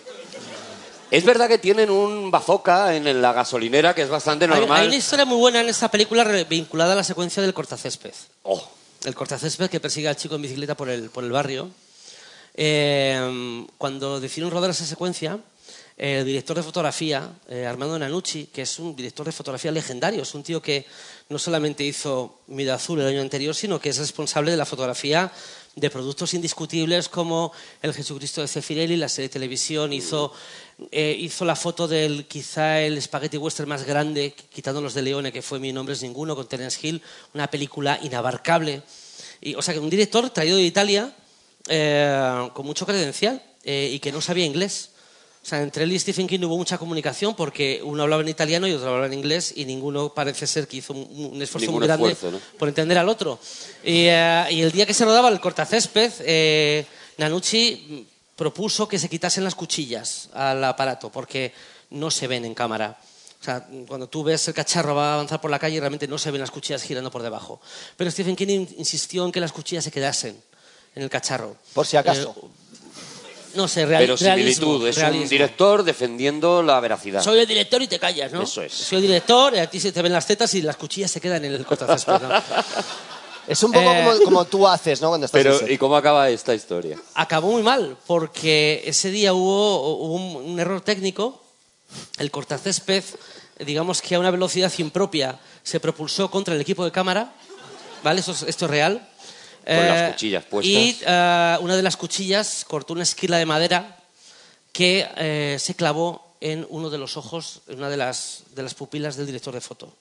Es 1.11 1.23
verdad 1.25 1.47
que 1.47 1.59
tienen 1.59 1.91
un 1.91 2.31
bazooka 2.31 2.95
en 2.95 3.21
la 3.21 3.33
gasolinera, 3.33 3.93
que 3.93 4.01
es 4.01 4.09
bastante 4.09 4.45
Hay, 4.45 4.51
normal. 4.51 4.81
hay 4.81 4.87
una 4.87 4.95
historia 4.95 5.25
muy 5.25 5.37
buena 5.37 5.61
en 5.61 5.69
esta 5.69 5.91
película 5.91 6.23
vinculada 6.49 6.93
a 6.93 6.95
la 6.95 7.03
secuencia 7.03 7.43
del 7.43 7.53
cortacésped. 7.53 8.13
Oh, 8.43 8.63
El 9.05 9.13
cortacésped 9.13 9.69
que 9.69 9.79
persigue 9.79 10.07
al 10.07 10.15
chico 10.15 10.35
en 10.35 10.41
bicicleta 10.41 10.75
por 10.75 10.89
el, 10.89 11.09
por 11.11 11.23
el 11.25 11.31
barrio. 11.31 11.69
Eh, 12.55 13.65
cuando 13.77 14.19
decidieron 14.19 14.51
rodar 14.51 14.71
esa 14.71 14.85
secuencia, 14.85 15.39
el 15.95 16.25
director 16.25 16.57
de 16.57 16.63
fotografía, 16.63 17.31
eh, 17.47 17.65
Armando 17.67 17.99
Nanucci, 17.99 18.47
que 18.47 18.63
es 18.63 18.79
un 18.79 18.95
director 18.95 19.25
de 19.27 19.31
fotografía 19.31 19.71
legendario, 19.71 20.23
es 20.23 20.33
un 20.33 20.41
tío 20.41 20.59
que 20.59 20.85
no 21.29 21.37
solamente 21.37 21.83
hizo 21.83 22.39
Mida 22.47 22.75
Azul 22.75 22.99
el 22.99 23.07
año 23.07 23.21
anterior, 23.21 23.53
sino 23.53 23.79
que 23.79 23.89
es 23.89 23.99
responsable 23.99 24.51
de 24.51 24.57
la 24.57 24.65
fotografía 24.65 25.31
de 25.75 25.89
productos 25.89 26.33
indiscutibles 26.33 27.09
como 27.09 27.51
el 27.81 27.93
Jesucristo 27.93 28.41
de 28.41 28.47
Cefirelli, 28.47 28.97
la 28.97 29.09
serie 29.09 29.29
de 29.29 29.33
televisión, 29.33 29.93
hizo, 29.93 30.33
eh, 30.91 31.15
hizo 31.19 31.45
la 31.45 31.55
foto 31.55 31.87
del 31.87 32.25
quizá 32.25 32.81
el 32.81 32.99
spaghetti 33.01 33.37
western 33.37 33.69
más 33.69 33.83
grande, 33.83 34.35
quitando 34.49 34.81
los 34.81 34.95
de 34.95 35.03
Leone, 35.03 35.31
que 35.31 35.41
fue 35.41 35.59
Mi 35.59 35.71
nombre 35.71 35.93
es 35.93 36.01
ninguno, 36.01 36.35
con 36.35 36.47
Terence 36.47 36.79
Hill, 36.81 37.01
una 37.33 37.49
película 37.49 37.99
inabarcable. 38.01 38.81
Y, 39.41 39.55
o 39.55 39.61
sea, 39.61 39.73
que 39.73 39.79
un 39.79 39.89
director 39.89 40.29
traído 40.31 40.57
de 40.57 40.63
Italia 40.63 41.15
eh, 41.67 42.49
con 42.53 42.65
mucho 42.65 42.85
credencial 42.85 43.41
eh, 43.63 43.89
y 43.93 43.99
que 43.99 44.11
no 44.11 44.21
sabía 44.21 44.45
inglés. 44.45 44.89
O 45.41 45.45
sea, 45.45 45.61
entre 45.61 45.83
él 45.83 45.91
y 45.91 45.99
Stephen 45.99 46.25
King 46.25 46.39
hubo 46.45 46.55
mucha 46.55 46.77
comunicación 46.77 47.35
porque 47.35 47.81
uno 47.83 48.03
hablaba 48.03 48.21
en 48.21 48.29
italiano 48.29 48.65
y 48.65 48.71
otro 48.71 48.87
hablaba 48.87 49.07
en 49.07 49.13
inglés 49.13 49.53
y 49.57 49.65
ninguno 49.65 50.13
parece 50.13 50.47
ser 50.47 50.67
que 50.69 50.77
hizo 50.77 50.93
un, 50.93 51.31
un 51.33 51.41
esfuerzo 51.41 51.65
Ningún 51.67 51.81
muy 51.81 51.87
grande 51.87 52.11
esfuerzo, 52.13 52.37
¿no? 52.37 52.57
por 52.57 52.69
entender 52.69 52.97
al 52.97 53.09
otro. 53.09 53.37
Y, 53.83 54.05
eh, 54.07 54.45
y 54.51 54.61
el 54.61 54.71
día 54.71 54.85
que 54.85 54.93
se 54.93 55.03
rodaba 55.03 55.27
el 55.27 55.41
cortacésped, 55.41 56.11
eh, 56.21 56.85
Nanucci 57.17 58.07
propuso 58.37 58.87
que 58.87 58.97
se 58.97 59.09
quitasen 59.09 59.43
las 59.43 59.53
cuchillas 59.55 60.29
al 60.33 60.63
aparato 60.63 61.11
porque 61.11 61.53
no 61.89 62.09
se 62.09 62.27
ven 62.27 62.45
en 62.45 62.53
cámara. 62.53 62.97
O 63.41 63.43
sea, 63.43 63.67
cuando 63.85 64.07
tú 64.07 64.23
ves 64.23 64.47
el 64.47 64.53
cacharro 64.53 64.95
va 64.95 65.11
a 65.11 65.13
avanzar 65.15 65.41
por 65.41 65.51
la 65.51 65.59
calle, 65.59 65.77
realmente 65.81 66.07
no 66.07 66.17
se 66.17 66.31
ven 66.31 66.39
las 66.39 66.51
cuchillas 66.51 66.81
girando 66.83 67.11
por 67.11 67.21
debajo. 67.21 67.59
Pero 67.97 68.09
Stephen 68.09 68.37
King 68.37 68.47
in- 68.47 68.75
insistió 68.77 69.25
en 69.25 69.31
que 69.33 69.41
las 69.41 69.51
cuchillas 69.51 69.83
se 69.83 69.91
quedasen 69.91 70.41
en 70.95 71.03
el 71.03 71.09
cacharro. 71.09 71.55
Por 71.73 71.85
si 71.85 71.97
acaso. 71.97 72.35
Eh, 72.37 72.47
no 73.55 73.67
sé, 73.67 73.85
real, 73.85 74.01
pero 74.01 74.15
realismo, 74.15 74.65
similitud, 74.65 74.87
es 74.87 74.95
un 74.97 75.01
realismo. 75.03 75.29
director 75.29 75.83
defendiendo 75.83 76.63
la 76.63 76.79
veracidad. 76.79 77.21
Soy 77.21 77.39
el 77.39 77.47
director 77.47 77.81
y 77.83 77.87
te 77.87 77.99
callas, 77.99 78.31
¿no? 78.31 78.41
Eso 78.41 78.63
es. 78.63 78.73
Soy 78.73 78.97
el 78.97 79.03
director, 79.03 79.53
y 79.55 79.59
a 79.59 79.69
ti 79.69 79.79
se 79.79 79.91
te 79.91 80.01
ven 80.01 80.11
las 80.11 80.25
tetas 80.25 80.53
y 80.55 80.61
las 80.63 80.75
cuchillas 80.75 81.11
se 81.11 81.21
quedan 81.21 81.45
en 81.45 81.53
el 81.53 81.65
cortacésped. 81.65 82.13
¿no? 82.21 82.29
Es 83.45 83.61
un 83.61 83.73
poco 83.73 83.91
Eh. 83.91 84.03
como, 84.05 84.23
como 84.23 84.45
tú 84.45 84.65
haces, 84.67 85.01
¿no? 85.01 85.09
Cuando 85.09 85.25
estás 85.25 85.37
Pero. 85.43 85.67
¿y 85.69 85.77
cómo 85.77 85.97
acaba 85.97 86.29
esta 86.29 86.55
historia? 86.55 86.97
acabó 87.13 87.51
muy 87.51 87.61
mal, 87.61 87.97
porque 88.07 88.81
ese 88.85 89.11
día 89.11 89.33
hubo, 89.33 89.97
hubo 89.97 90.13
un, 90.15 90.51
un 90.51 90.59
error 90.61 90.79
técnico. 90.79 91.43
El 92.17 92.31
cortacésped, 92.31 93.03
digamos 93.59 94.01
que 94.01 94.15
a 94.15 94.19
una 94.19 94.31
velocidad 94.31 94.71
impropia, 94.77 95.37
se 95.61 95.81
propulsó 95.81 96.31
contra 96.31 96.55
el 96.55 96.61
equipo 96.61 96.85
de 96.85 96.91
cámara. 96.93 97.33
¿Vale? 98.01 98.21
Eso 98.21 98.31
es- 98.31 98.43
esto 98.43 98.63
es 98.65 98.71
real. 98.71 99.09
Con 99.65 99.75
las 99.87 100.11
cuchillas 100.13 100.43
puestas. 100.45 100.71
Y 100.71 100.99
eh, 101.05 101.57
una 101.61 101.75
de 101.75 101.83
las 101.83 101.97
cuchillas 101.97 102.65
cortó 102.67 102.93
una 102.93 103.03
esquila 103.03 103.37
de 103.37 103.45
madera 103.45 103.97
que 104.71 105.07
eh, 105.17 105.57
se 105.59 105.75
clavó 105.75 106.35
en 106.41 106.65
uno 106.69 106.89
de 106.89 106.97
los 106.97 107.15
ojos, 107.15 107.61
en 107.67 107.77
una 107.77 107.89
de 107.89 107.97
las, 107.97 108.43
de 108.55 108.63
las 108.63 108.73
pupilas 108.73 109.15
del 109.15 109.25
director 109.25 109.53
de 109.53 109.61
foto. 109.61 109.93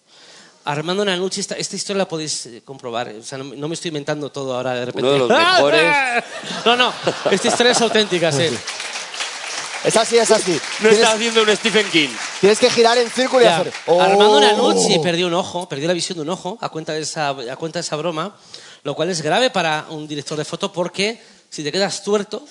Armando 0.65 1.05
Nanucci, 1.05 1.41
esta, 1.41 1.57
esta 1.57 1.75
historia 1.77 1.99
la 1.99 2.09
podéis 2.09 2.47
eh, 2.47 2.63
comprobar. 2.65 3.09
O 3.09 3.23
sea, 3.23 3.39
no, 3.39 3.45
no 3.45 3.69
me 3.69 3.75
estoy 3.75 3.89
inventando 3.89 4.31
todo 4.31 4.55
ahora 4.55 4.75
de 4.75 4.85
repente. 4.87 5.03
Uno 5.09 5.13
de 5.13 5.19
los 5.19 5.29
mejores. 5.39 5.95
No, 6.65 6.77
no, 6.77 6.93
esta 7.31 7.49
historia 7.49 7.73
es 7.73 7.81
auténtica, 7.81 8.31
sí. 8.31 8.45
Es 9.85 9.97
así, 9.97 10.17
es 10.17 10.31
así. 10.31 10.53
No 10.53 10.61
tienes, 10.79 10.99
está 11.01 11.13
haciendo 11.13 11.43
un 11.43 11.57
Stephen 11.57 11.91
King. 11.91 12.09
tienes 12.41 12.59
que 12.61 12.71
girar 12.71 12.97
en 12.99 13.11
círculo 13.11 13.43
y 13.43 13.45
Ya. 13.47 13.59
hacer. 13.59 13.73
¡Oh! 13.87 14.01
Armando 14.01 14.41
Nanucci 14.41 15.01
perdió 15.01 15.27
un 15.27 15.35
ojo, 15.35 15.69
perdió 15.69 15.89
la 15.89 15.95
visión 15.95 16.17
de 16.19 16.23
un 16.23 16.29
ojo 16.31 16.57
a 16.61 16.69
cuenta 16.69 16.93
de, 16.93 17.01
esa, 17.01 17.31
a 17.31 17.57
cuenta 17.57 17.81
de 17.81 17.83
esa 17.83 17.97
broma, 17.97 18.37
lo 18.85 18.95
cual 18.95 19.11
es 19.11 19.23
grave 19.23 19.51
para 19.51 19.87
un 19.91 20.07
director 20.09 20.37
de 20.39 20.45
foto 20.45 20.73
porque 20.73 21.21
si 21.51 21.63
te 21.63 21.71
quedas 21.73 22.03
tuerto, 22.03 22.45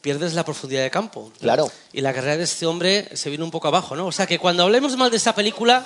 pierdes 0.00 0.34
la 0.34 0.44
profundidad 0.44 0.82
de 0.82 0.90
campo. 0.90 1.32
Claro. 1.40 1.70
Y 1.92 2.00
la 2.00 2.12
carrera 2.14 2.36
de 2.36 2.44
este 2.44 2.66
hombre 2.66 3.08
se 3.14 3.30
vino 3.30 3.44
un 3.44 3.50
poco 3.50 3.68
abajo, 3.68 3.96
¿no? 3.96 4.06
O 4.06 4.12
sea 4.12 4.26
que 4.26 4.38
cuando 4.38 4.62
hablemos 4.62 4.96
mal 4.96 5.10
de 5.10 5.16
esta 5.16 5.34
película, 5.34 5.84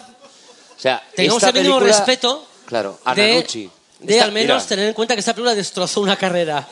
O 0.76 0.80
sea, 0.80 1.02
tengamos 1.14 1.42
el 1.42 1.52
mínimo 1.54 1.78
película- 1.78 1.96
respeto 1.98 2.46
Claro, 2.66 2.98
a 3.04 3.14
de, 3.14 3.28
Nanucci. 3.34 3.70
de 4.00 4.12
Esta- 4.14 4.24
al 4.24 4.32
menos 4.32 4.56
mira, 4.62 4.68
tener 4.68 4.88
en 4.88 4.94
cuenta 4.94 5.14
que 5.14 5.20
esta 5.20 5.32
película 5.34 5.54
destrozó 5.54 6.00
una 6.00 6.16
carrera. 6.16 6.66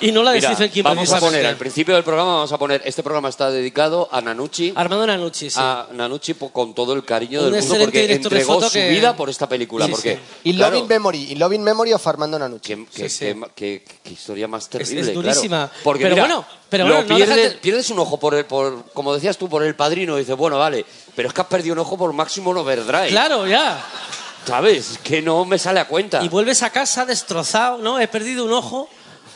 Y 0.00 0.12
no 0.12 0.22
la 0.22 0.32
mira, 0.32 0.54
King. 0.68 0.82
vamos 0.82 1.12
a 1.12 1.20
poner, 1.20 1.46
al 1.46 1.56
principio 1.56 1.94
del 1.94 2.04
programa 2.04 2.34
vamos 2.34 2.52
a 2.52 2.58
poner, 2.58 2.82
este 2.84 3.02
programa 3.02 3.28
está 3.28 3.50
dedicado 3.50 4.08
a 4.12 4.20
Nanucci, 4.20 4.72
Armando 4.76 5.06
Nanucci, 5.06 5.50
sí. 5.50 5.58
a 5.60 5.86
Nanucci 5.92 6.34
con 6.34 6.74
todo 6.74 6.92
el 6.92 7.04
cariño 7.04 7.40
Un 7.42 7.52
del 7.52 7.62
mundo 7.62 7.78
porque 7.84 8.12
entregó 8.12 8.62
su 8.62 8.70
que- 8.72 8.88
vida 8.90 9.16
por 9.16 9.28
esta 9.30 9.48
película. 9.48 9.86
Sí, 9.86 9.90
porque, 9.92 10.14
sí. 10.14 10.20
Y 10.50 10.56
claro, 10.56 10.74
Loving 10.76 10.88
Memory. 10.88 11.32
Y 11.32 11.34
Loving 11.36 11.62
Memory 11.62 11.92
of 11.92 12.06
Armando 12.06 12.38
Nanucci. 12.38 12.74
Qué, 12.74 12.86
qué- 12.94 13.08
Sí, 13.08 13.26
qué- 13.26 13.82
qué- 13.84 13.84
qué 14.04 14.12
historia 14.12 14.48
más 14.48 14.64
es 14.64 14.68
terrible. 14.70 15.02
claro. 15.02 15.20
durísima. 15.22 15.70
Porque 15.82 16.04
Pero 16.04 16.14
mira, 16.16 16.26
bueno, 16.26 16.44
pero 16.68 16.86
lo 16.88 16.94
bueno, 16.96 17.08
no 17.08 17.16
pierdes, 17.16 17.54
pierdes 17.54 17.90
un 17.90 17.98
ojo 17.98 18.18
por, 18.18 18.34
el, 18.34 18.44
por, 18.44 18.84
como 18.92 19.14
decías 19.14 19.36
tú, 19.38 19.48
por 19.48 19.62
el 19.62 19.74
padrino. 19.74 20.16
Y 20.16 20.20
dices, 20.20 20.36
bueno, 20.36 20.58
vale, 20.58 20.84
pero 21.14 21.28
es 21.28 21.34
que 21.34 21.40
has 21.40 21.46
perdido 21.46 21.72
un 21.74 21.78
ojo 21.80 21.96
por 21.96 22.12
Máximo 22.12 22.50
Overdrive. 22.50 23.08
Claro, 23.08 23.46
ya. 23.46 23.84
¿Sabes? 24.46 24.92
Es 24.92 24.98
Que 24.98 25.20
no 25.20 25.44
me 25.44 25.58
sale 25.58 25.80
a 25.80 25.86
cuenta. 25.86 26.22
Y 26.24 26.28
vuelves 26.28 26.62
a 26.62 26.70
casa 26.70 27.04
destrozado, 27.04 27.78
¿no? 27.78 28.00
He 28.00 28.08
perdido 28.08 28.44
un 28.44 28.52
ojo 28.52 28.88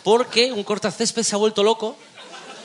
porque 0.03 0.53
un 0.53 0.65
cortacésped 0.65 1.23
se 1.23 1.35
ha 1.35 1.39
vuelto 1.39 1.63
loco. 1.63 1.97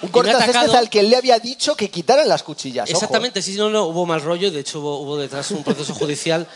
Un 0.01 0.09
cortacésped 0.09 0.75
al 0.75 0.89
que 0.89 0.99
él 0.99 1.09
le 1.09 1.17
había 1.17 1.39
dicho 1.39 1.75
que 1.75 1.89
quitaran 1.89 2.27
las 2.27 2.43
cuchillas. 2.43 2.89
ojo. 2.89 2.97
Exactamente, 2.97 3.41
sí, 3.41 3.55
no, 3.55 3.69
no, 3.69 3.85
hubo 3.85 4.05
mal 4.05 4.21
rollo, 4.21 4.51
de 4.51 4.59
hecho 4.59 4.79
hubo, 4.79 4.99
hubo 4.99 5.17
detrás 5.17 5.49
un 5.51 5.63
proceso 5.63 5.93
judicial. 5.93 6.47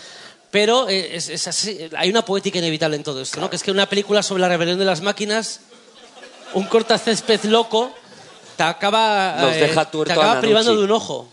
Pero 0.51 0.89
eh, 0.89 1.15
es, 1.15 1.29
es 1.29 1.47
así, 1.47 1.89
hay 1.97 2.09
una 2.09 2.23
poética 2.23 2.59
inevitable 2.59 2.97
en 2.97 3.03
todo 3.03 3.21
esto, 3.21 3.39
¿no? 3.39 3.49
Que 3.49 3.55
es 3.55 3.63
que 3.63 3.71
una 3.71 3.87
película 3.87 4.21
sobre 4.21 4.41
la 4.41 4.49
rebelión 4.49 4.77
de 4.77 4.85
las 4.85 5.01
máquinas, 5.01 5.61
un 6.53 6.65
cortacésped 6.65 7.45
loco, 7.45 7.91
te 8.57 8.63
acaba, 8.63 9.37
Nos 9.39 9.55
eh, 9.55 9.59
deja 9.61 9.89
te 9.89 10.11
acaba 10.11 10.41
privando 10.41 10.75
de 10.75 10.83
un 10.83 10.91
ojo. 10.91 11.27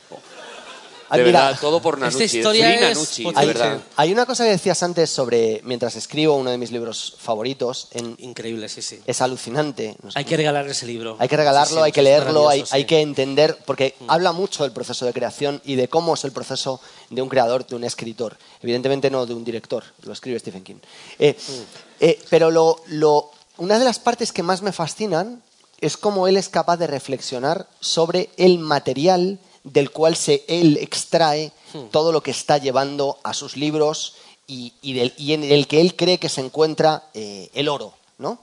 Ah, 1.11 1.17
de 1.17 1.25
mira, 1.25 1.45
verdad, 1.47 1.61
todo 1.61 1.81
por 1.81 1.95
esta 1.95 2.07
Nanucci. 2.07 2.39
historia 2.39 2.65
Free 2.67 2.75
es 2.75 2.81
Nanucci, 2.97 3.23
de 3.25 3.33
potente. 3.33 3.47
verdad. 3.47 3.81
Hay 3.97 4.13
una 4.13 4.27
cosa 4.27 4.45
que 4.45 4.51
decías 4.51 4.83
antes 4.83 5.09
sobre 5.09 5.61
mientras 5.65 5.97
escribo 5.97 6.35
uno 6.37 6.51
de 6.51 6.59
mis 6.59 6.71
libros 6.71 7.17
favoritos. 7.19 7.89
en- 7.93 8.15
Increíble, 8.19 8.69
sí, 8.69 8.83
sí. 8.83 9.01
es 9.07 9.21
alucinante. 9.23 9.97
No 10.03 10.11
sé. 10.11 10.19
Hay 10.19 10.25
que 10.25 10.37
regalar 10.37 10.67
ese 10.69 10.87
libro. 10.87 11.17
Hay 11.19 11.29
que 11.29 11.37
regalarlo, 11.37 11.69
Sí, 11.69 11.75
sí, 11.77 11.83
hay 11.85 11.93
que 11.93 12.03
leerlo, 12.03 12.49
hay, 12.49 12.65
hay. 12.71 12.85
Mm. 12.85 12.87
que 12.87 13.01
entender, 13.01 13.59
porque 13.65 13.95
habla 14.07 14.33
mucho 14.33 14.65
del 14.65 14.73
proceso 14.73 15.07
de 15.07 15.13
creación 15.13 15.63
y 15.65 15.77
de 15.77 15.89
cómo 15.89 16.15
es 16.15 16.25
el 16.25 16.33
proceso 16.33 16.81
de 17.11 17.23
un 17.23 17.29
creador, 17.29 17.67
de 17.67 17.77
un 17.77 17.85
escritor. 17.85 18.37
Evidentemente 18.63 19.11
no 19.11 19.25
de 19.25 19.35
un 19.35 19.45
director, 19.45 19.85
lo 20.03 20.13
escribe 20.13 20.39
Stephen 20.39 20.63
King. 20.65 20.77
Eh, 21.19 21.37
Mm. 21.39 21.53
eh, 22.01 22.19
pero 22.29 22.51
lo, 22.51 22.83
lo- 22.89 23.31
una 23.57 23.79
de 23.79 23.85
las 23.85 23.99
partes 23.99 24.31
que 24.33 24.43
más 24.43 24.61
me 24.63 24.73
fascinan 24.73 25.43
es 25.81 25.97
cómo 25.97 26.29
él 26.29 26.37
es 26.37 26.49
capaz 26.49 26.77
de 26.77 26.87
reflexionar 26.87 27.67
sobre 27.81 28.31
el 28.37 28.59
material 28.59 29.39
del 29.65 29.91
cual 29.91 30.17
se, 30.17 30.45
él 30.49 30.77
extrae 30.81 31.53
Hmm. 31.75 31.89
todo 31.91 32.13
lo 32.13 32.23
que 32.23 32.31
está 32.31 32.57
llevando 32.57 33.19
a 33.23 33.35
sus 33.35 33.55
libros 33.57 34.15
y, 34.47 34.73
y 34.81 34.95
del- 34.95 35.13
y 35.19 35.35
en 35.35 35.45
el 35.45 35.67
que 35.67 35.83
él 35.83 35.95
cree 35.97 36.17
que 36.19 36.31
se 36.31 36.41
encuentra 36.41 37.05
eh, 37.13 37.51
el 37.53 37.69
oro, 37.69 37.93
¿no? 38.17 38.39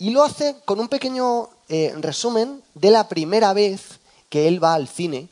Y 0.00 0.10
lo 0.10 0.24
hace 0.24 0.56
con 0.64 0.80
un 0.80 0.88
pequeño 0.88 1.48
eh, 1.68 1.94
resumen 1.98 2.60
de 2.74 2.90
la 2.90 3.08
primera 3.08 3.52
vez 3.52 4.00
que 4.28 4.48
él 4.48 4.62
va 4.62 4.74
al 4.74 4.88
cine 4.88 5.28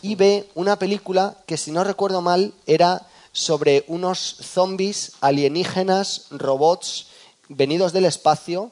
y 0.00 0.14
ve 0.14 0.48
una 0.54 0.78
película 0.78 1.36
que, 1.46 1.58
si 1.58 1.72
no 1.72 1.84
recuerdo 1.84 2.22
mal, 2.22 2.54
era 2.66 3.06
sobre 3.32 3.84
unos 3.86 4.18
zombies 4.40 5.12
alienígenas, 5.20 6.26
robots, 6.30 7.08
venidos 7.48 7.92
del 7.92 8.06
espacio, 8.06 8.70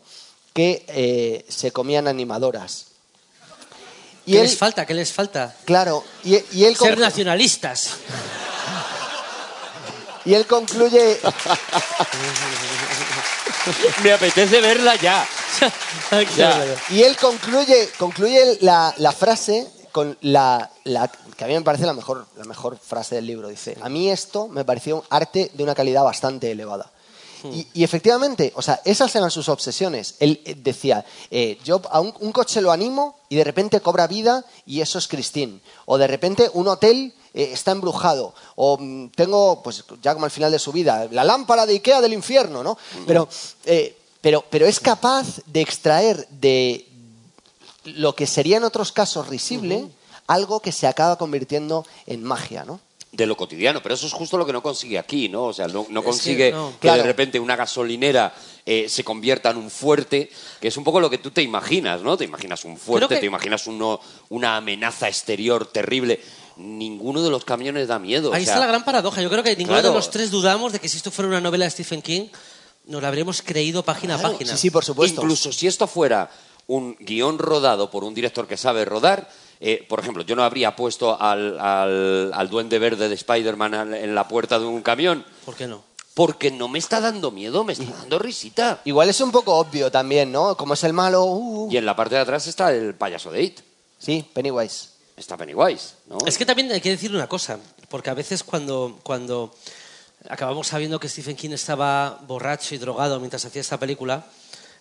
que 0.55 0.85
eh, 0.89 1.45
se 1.51 1.71
comían 1.71 2.09
animadoras. 2.09 2.87
Y 4.29 4.33
¿Qué 4.33 4.41
él, 4.41 4.47
les 4.47 4.59
falta? 4.59 4.85
¿Qué 4.85 4.93
les 4.95 5.11
falta? 5.13 5.55
claro, 5.65 6.05
y, 6.23 6.37
y 6.53 6.65
él, 6.67 6.77
Ser 6.77 6.99
nacionalistas. 6.99 7.93
y 10.27 10.35
él 10.35 10.47
concluye, 10.47 11.19
Me 14.03 14.13
apetece 14.13 14.61
verla 14.61 14.97
ya. 14.97 15.27
Ya. 16.37 16.65
y 16.91 17.03
él 17.03 17.17
concluye, 17.17 17.89
concluye 17.99 18.59
la, 18.61 18.95
la 18.99 19.13
frase 19.13 19.67
con 19.93 20.17
la, 20.21 20.71
la- 20.85 21.11
que 21.37 21.45
a 21.45 21.47
mí 21.49 21.55
me 21.55 21.63
parece 21.63 21.85
la 21.87 21.93
mejor, 21.95 22.27
la 22.37 22.45
mejor 22.45 22.79
frase 22.79 23.17
del 23.17 23.27
libro. 23.27 23.49
Dice, 23.49 23.77
a 23.81 23.89
mí 23.89 24.09
esto 24.11 24.47
me 24.49 24.65
pareció 24.65 24.97
un 24.97 25.03
arte 25.11 25.51
de 25.55 25.63
una 25.65 25.75
calidad 25.75 26.05
bastante 26.05 26.51
elevada. 26.53 26.91
Y, 27.45 27.67
y 27.75 27.85
efectivamente, 27.85 28.53
o 28.57 28.63
sea, 28.63 28.81
esas 28.85 29.15
eran 29.15 29.31
sus 29.31 29.49
obsesiones. 29.49 30.17
Él 30.19 30.41
eh, 30.45 30.55
decía, 30.57 31.05
eh, 31.31 31.59
yo 31.65 31.81
a 31.91 32.01
un, 32.01 32.15
un 32.21 32.33
coche 32.33 32.61
lo 32.61 32.73
animo 32.73 33.17
y 33.29 33.37
de 33.37 33.45
repente 33.45 33.81
cobra 33.81 34.07
vida 34.07 34.45
y 34.67 34.81
eso 34.81 34.99
es 34.99 35.09
Christine. 35.09 35.61
O 35.87 35.99
de 35.99 36.07
repente 36.07 36.51
un 36.53 36.69
hotel 36.69 37.15
eh, 37.35 37.51
está 37.53 37.73
embrujado. 37.73 38.35
O 38.57 38.79
mm, 38.79 39.11
tengo, 39.11 39.63
pues 39.63 39.85
ya 40.03 40.15
como 40.15 40.25
al 40.25 40.31
final 40.31 40.51
de 40.51 40.59
su 40.59 40.73
vida, 40.73 41.07
la 41.11 41.25
lámpara 41.25 41.67
de 41.67 41.75
Ikea 41.75 42.01
del 42.01 42.13
infierno, 42.13 42.63
¿no? 42.63 42.79
Pero, 43.07 43.29
eh, 43.65 43.97
pero, 44.21 44.45
pero 44.51 44.67
es 44.67 44.81
capaz 44.81 45.41
de 45.47 45.61
extraer 45.61 46.27
de 46.31 46.89
lo 47.85 48.15
que 48.15 48.27
sería 48.27 48.57
en 48.57 48.65
otros 48.65 48.93
casos 48.93 49.29
risible 49.29 49.89
algo 50.27 50.61
que 50.61 50.73
se 50.73 50.87
acaba 50.87 51.17
convirtiendo 51.17 51.87
en 52.07 52.25
magia, 52.25 52.65
¿no? 52.65 52.81
De 53.19 53.27
lo 53.27 53.37
cotidiano, 53.37 53.83
pero 53.83 53.95
eso 53.97 54.07
es 54.07 54.13
justo 54.13 54.39
lo 54.39 54.47
que 54.47 54.53
no 54.53 54.63
consigue 54.63 54.97
aquí, 54.99 55.29
¿no? 55.29 55.45
O 55.47 55.53
sea, 55.53 55.67
no, 55.69 55.87
no 55.91 56.01
Es 56.01 56.07
consigue 56.07 56.47
que 56.51 56.53
no. 56.53 56.71
que, 56.73 56.79
Claro. 56.87 57.03
de 57.03 57.09
repente 57.09 57.39
una 57.41 57.57
gasolinera 57.57 58.33
eh, 58.65 58.89
se 58.89 59.03
convierta 59.03 59.51
en 59.51 59.57
un 59.57 59.71
fuerte, 59.71 60.31
que 60.61 60.69
es 60.69 60.77
un 60.77 60.85
poco 60.85 61.01
lo 61.01 61.11
que 61.11 61.19
tú 61.19 61.31
te 61.33 61.43
imaginas, 61.43 62.01
¿no? 62.03 62.17
Te 62.17 62.25
imaginas 62.25 62.65
un 62.65 62.77
fuerte, 62.79 63.17
que- 63.17 63.21
te 63.21 63.27
imaginas 63.27 63.67
uno, 63.67 64.01
una 64.31 64.57
amenaza 64.57 65.09
exterior 65.09 65.67
terrible. 65.67 66.21
Ninguno 66.57 67.23
de 67.23 67.31
los 67.31 67.45
camiones 67.45 67.89
da 67.89 67.99
miedo. 67.99 68.31
o 68.31 68.35
Ahí 68.35 68.45
sea, 68.45 68.55
está 68.55 68.61
la 68.65 68.71
gran 68.71 68.85
paradoja. 68.85 69.21
Yo 69.23 69.31
creo 69.31 69.43
que 69.43 69.57
ninguno 69.57 69.79
claro. 69.79 69.89
de 69.91 69.95
los 69.95 70.11
tres 70.11 70.31
dudamos 70.31 70.73
de 70.73 70.79
que 70.79 70.89
si 70.89 70.97
esto 70.97 71.11
fuera 71.11 71.29
una 71.29 71.41
novela 71.41 71.65
de 71.65 71.71
Stephen 71.71 72.03
King, 72.03 72.29
nos 72.87 73.03
la 73.03 73.09
habríamos 73.09 73.43
creído 73.43 73.83
página 73.83 74.15
a 74.15 74.23
página. 74.23 74.53
Sí, 74.53 74.59
sí, 74.59 74.71
por 74.71 74.85
supuesto. 74.85 75.21
Incluso 75.23 75.53
si 75.53 75.67
esto 75.67 75.87
fuera 75.87 76.31
un 76.69 76.97
guion 77.01 77.39
rodado 77.39 77.91
por 77.91 78.05
un 78.05 78.15
director 78.15 78.47
que 78.47 78.57
sabe 78.57 78.85
rodar, 78.85 79.29
eh, 79.61 79.85
por 79.89 80.01
ejemplo, 80.01 80.23
yo 80.25 80.37
no 80.37 80.43
habría 80.45 80.75
puesto 80.77 81.21
al, 81.21 81.59
al- 81.59 82.31
al 82.35 82.49
duende 82.51 82.79
verde 82.79 83.09
de 83.09 83.15
Spider-Man 83.15 83.95
en 83.95 84.15
la 84.15 84.27
puerta 84.29 84.59
de 84.59 84.67
un 84.67 84.83
camión, 84.83 85.25
¿Por 85.45 85.55
qué 85.57 85.67
no? 85.67 85.83
porque 86.15 86.51
no 86.51 86.67
me 86.69 86.79
está 86.81 87.01
dando 87.01 87.31
miedo, 87.31 87.63
me 87.63 87.73
está 87.75 87.85
dando 87.85 88.19
risita. 88.19 88.81
Igual 88.85 89.09
es 89.09 89.21
un 89.21 89.31
poco 89.31 89.55
obvio 89.55 89.89
también, 89.91 90.33
¿no? 90.33 90.57
Como 90.57 90.75
es 90.75 90.83
el 90.83 90.93
malo... 90.93 91.25
uh, 91.25 91.67
uh. 91.67 91.73
Y 91.73 91.77
en 91.77 91.87
la 91.87 91.95
parte 91.95 92.17
de 92.17 92.21
atrás 92.23 92.47
está 92.49 92.73
el 92.73 92.95
payaso 92.95 93.31
de 93.31 93.43
It, 93.43 93.61
Sí, 94.01 94.25
Pennywise. 94.35 94.89
está 95.17 95.37
Pennywise, 95.37 95.95
¿no? 96.09 96.19
Es 96.27 96.37
que 96.37 96.45
también 96.45 96.73
hay 96.73 96.81
que 96.81 96.91
decir 96.91 97.15
una 97.15 97.29
cosa, 97.29 97.59
porque 97.89 98.11
a 98.11 98.15
veces 98.15 98.43
cuando, 98.43 98.99
cuando 99.05 99.55
acabamos 100.29 100.67
sabiendo 100.67 100.99
que 100.99 101.09
Stephen 101.09 101.37
King 101.37 101.51
estaba 101.51 102.19
borracho 102.27 102.75
y 102.75 102.79
drogado 102.79 103.19
mientras 103.21 103.45
hacía 103.45 103.61
esta 103.61 103.79
película, 103.79 104.25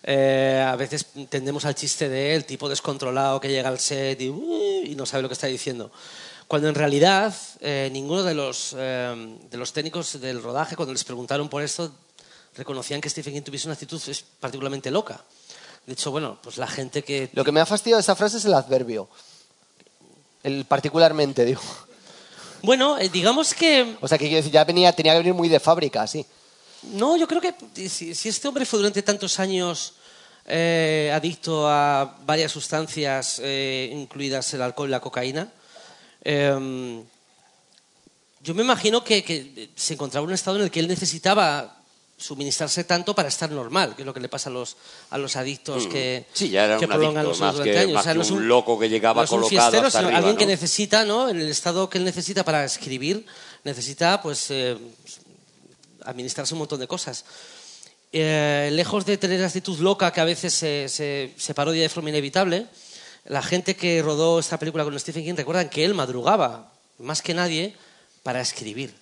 eh, 0.02 0.64
a 0.66 0.76
veces 0.76 1.06
tendemos 1.28 1.64
al 1.64 1.74
chiste 1.74 2.08
de 2.08 2.34
él, 2.34 2.44
tipo 2.44 2.68
descontrolado 2.68 3.40
que 3.40 3.48
llega 3.48 3.68
al 3.68 3.78
set 3.78 4.20
y, 4.20 4.28
"Uh", 4.28 4.82
y 4.84 4.94
no 4.94 5.06
sabe 5.06 5.22
lo 5.22 5.28
que 5.28 5.34
está 5.34 5.46
diciendo. 5.46 5.90
Cuando 6.46 6.68
en 6.68 6.74
realidad 6.74 7.34
eh, 7.60 7.90
ninguno 7.92 8.22
de 8.22 8.34
los, 8.34 8.74
eh, 8.78 9.36
de 9.50 9.56
los 9.56 9.72
técnicos 9.72 10.20
del 10.20 10.42
rodaje, 10.42 10.76
cuando 10.76 10.92
les 10.92 11.04
preguntaron 11.04 11.48
por 11.48 11.62
esto, 11.62 11.92
reconocían 12.56 13.00
que 13.00 13.10
Stephen 13.10 13.34
King 13.34 13.42
tuviese 13.42 13.68
una 13.68 13.74
actitud 13.74 14.00
particularmente 14.40 14.90
loca. 14.90 15.22
De 15.86 15.92
hecho, 15.92 16.10
bueno, 16.10 16.38
pues 16.42 16.56
la 16.58 16.66
gente 16.66 17.02
que... 17.02 17.30
Lo 17.32 17.44
que 17.44 17.52
me 17.52 17.60
ha 17.60 17.66
fastidiado 17.66 17.98
de 17.98 18.02
esa 18.02 18.16
frase 18.16 18.38
es 18.38 18.44
el 18.44 18.54
adverbio. 18.54 19.08
El 20.42 20.64
particularmente, 20.64 21.44
digo. 21.44 21.62
Bueno, 22.62 22.98
eh, 22.98 23.08
digamos 23.08 23.54
que... 23.54 23.96
O 24.00 24.08
sea, 24.08 24.18
que 24.18 24.42
ya 24.42 24.64
venía, 24.64 24.92
tenía 24.92 25.12
que 25.12 25.18
venir 25.18 25.34
muy 25.34 25.48
de 25.48 25.60
fábrica, 25.60 26.06
sí. 26.06 26.24
No, 26.82 27.16
yo 27.16 27.26
creo 27.26 27.40
que 27.40 27.54
si, 27.88 28.14
si 28.14 28.28
este 28.28 28.46
hombre 28.48 28.64
fue 28.64 28.78
durante 28.78 29.02
tantos 29.02 29.38
años 29.40 29.94
eh, 30.46 31.10
adicto 31.12 31.68
a 31.68 32.16
varias 32.24 32.52
sustancias, 32.52 33.40
eh, 33.42 33.90
incluidas 33.92 34.52
el 34.54 34.62
alcohol 34.62 34.88
y 34.88 34.92
la 34.92 35.00
cocaína, 35.00 35.52
eh, 36.22 37.02
yo 38.40 38.54
me 38.54 38.62
imagino 38.62 39.02
que, 39.02 39.24
que 39.24 39.70
se 39.74 39.94
encontraba 39.94 40.24
en 40.24 40.28
un 40.28 40.34
estado 40.34 40.56
en 40.58 40.62
el 40.64 40.70
que 40.70 40.80
él 40.80 40.88
necesitaba 40.88 41.74
suministrarse 42.16 42.82
tanto 42.84 43.14
para 43.14 43.28
estar 43.28 43.50
normal, 43.50 43.94
que 43.94 44.02
es 44.02 44.06
lo 44.06 44.14
que 44.14 44.20
le 44.20 44.28
pasa 44.28 44.48
a 44.48 44.52
los, 44.52 44.76
a 45.10 45.18
los 45.18 45.36
adictos 45.36 45.86
que, 45.86 46.24
Mm. 46.28 46.32
Sí, 46.36 46.48
ya 46.50 46.64
era 46.64 46.78
que 46.78 46.84
un 46.86 46.90
prolongan 46.90 47.18
adicto, 47.18 47.28
los 47.30 47.40
más 47.40 47.52
durante 47.54 47.72
que- 47.72 47.78
años. 47.78 47.92
más 47.94 48.06
que 48.06 48.14
no 48.14 48.22
es 48.22 48.30
un 48.30 48.48
loco 48.48 48.78
que 48.78 48.88
llegaba 48.88 49.20
no 49.20 49.24
es 49.24 49.30
un 49.30 49.40
colocado 49.40 49.60
fiestero, 49.62 49.86
hasta 49.86 49.98
sino 49.98 50.08
arriba, 50.08 50.18
alguien 50.18 50.36
que 50.36 50.46
necesita, 50.46 51.04
¿no? 51.04 51.28
En 51.28 51.38
el 51.40 51.48
estado 51.48 51.88
que 51.90 51.98
él 51.98 52.04
necesita 52.04 52.44
para 52.44 52.64
escribir, 52.64 53.24
necesita, 53.64 54.20
pues, 54.22 54.46
eh, 54.50 54.76
administrarse 56.08 56.54
un 56.54 56.58
montón 56.58 56.80
de 56.80 56.86
cosas. 56.88 57.24
Eh, 58.12 58.70
lejos 58.72 59.04
de 59.04 59.18
tener 59.18 59.44
actitud 59.44 59.78
loca 59.80 60.10
que 60.12 60.20
a 60.20 60.24
veces 60.24 60.54
se, 60.54 60.88
se- 60.88 61.54
parodia 61.54 61.82
de 61.82 61.88
forma 61.88 62.08
inevitable, 62.08 62.66
la 63.26 63.42
gente 63.42 63.76
que 63.76 64.00
rodó 64.00 64.38
esta 64.38 64.58
película 64.58 64.84
con 64.84 64.98
Stephen 64.98 65.24
King 65.24 65.34
recuerdan 65.36 65.68
que 65.68 65.84
él 65.84 65.92
madrugaba 65.94 66.72
más 66.98 67.20
que 67.20 67.34
nadie 67.34 67.76
para 68.22 68.40
escribir. 68.40 68.94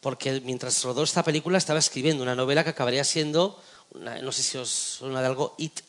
Porque 0.00 0.40
mientras 0.44 0.84
rodó 0.84 1.02
esta 1.02 1.22
película 1.22 1.56
estaba 1.58 1.78
escribiendo 1.78 2.22
una 2.22 2.34
novela 2.34 2.62
que 2.62 2.70
acabaría 2.70 3.02
siendo, 3.04 3.58
una- 3.92 4.20
no 4.20 4.30
sé 4.32 4.42
si 4.42 4.58
os 4.58 4.68
suena 4.68 5.20
de 5.20 5.26
algo, 5.26 5.54
It. 5.58 5.80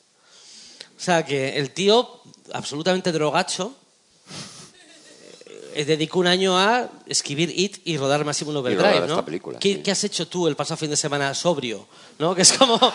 O 0.97 1.01
sea, 1.01 1.25
que 1.25 1.57
el 1.57 1.71
tío, 1.71 2.21
absolutamente 2.53 3.11
drogacho, 3.11 3.75
eh, 5.75 5.85
dedicó 5.85 6.19
un 6.19 6.27
año 6.27 6.57
a 6.57 6.89
escribir 7.07 7.51
It 7.57 7.77
y 7.85 7.97
rodar 7.97 8.23
Maximum 8.25 8.55
Overdrive, 8.57 8.81
rodar 8.91 9.07
¿no? 9.07 9.13
esta 9.15 9.25
película, 9.25 9.59
¿Qué, 9.59 9.73
sí. 9.75 9.81
qué 9.83 9.91
has 9.91 10.03
hecho 10.03 10.27
tú 10.27 10.47
el 10.47 10.55
pasado 10.55 10.77
fin 10.77 10.89
de 10.89 10.97
semana 10.97 11.33
sobrio? 11.33 11.85
¿No? 12.17 12.33
Que 12.35 12.41
es 12.43 12.53
como... 12.53 12.75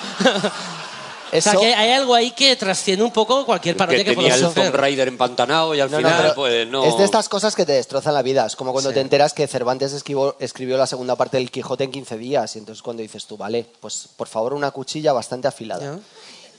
O 1.32 1.36
Eso, 1.36 1.50
sea, 1.50 1.58
que 1.58 1.74
hay 1.74 1.90
algo 1.90 2.14
ahí 2.14 2.30
que 2.30 2.54
trasciende 2.54 3.02
un 3.04 3.10
poco 3.10 3.44
cualquier 3.44 3.76
parodia 3.76 4.04
que 4.04 4.10
que, 4.10 4.14
tenía 4.14 4.34
podamos 4.34 4.50
el 4.50 4.54
Tomb 4.54 4.66
hacer. 4.68 4.80
Raider 4.80 5.08
empantanado 5.08 5.74
y 5.74 5.80
al 5.80 5.90
No, 5.90 6.00
no, 6.00 6.06
final, 6.06 6.22
pero 6.22 6.34
pues 6.36 6.68
no. 6.68 6.84
Es 6.84 6.96
de 6.96 7.02
estas 7.04 7.28
cosas 7.28 7.56
que 7.56 7.66
te 7.66 7.72
destrozan 7.72 8.14
la 8.14 8.22
vida. 8.22 8.46
Es 8.46 8.54
como 8.54 8.70
cuando 8.70 8.90
Sí. 8.90 8.94
te 8.94 9.00
enteras 9.00 9.32
que 9.32 9.48
Cervantes 9.48 9.92
escribió, 9.94 10.36
escribió 10.38 10.76
la 10.76 10.86
segunda 10.86 11.16
parte 11.16 11.38
del 11.38 11.50
Quijote 11.50 11.82
en 11.82 11.90
15 11.90 12.18
días. 12.18 12.54
Y 12.54 12.60
entonces 12.60 12.82
cuando 12.82 13.02
dices 13.02 13.26
tú, 13.26 13.36
vale, 13.36 13.66
pues 13.80 14.08
por 14.16 14.28
favor 14.28 14.54
una 14.54 14.70
cuchilla 14.70 15.12
bastante 15.12 15.48
afilada. 15.48 15.96
Ya. 15.96 16.00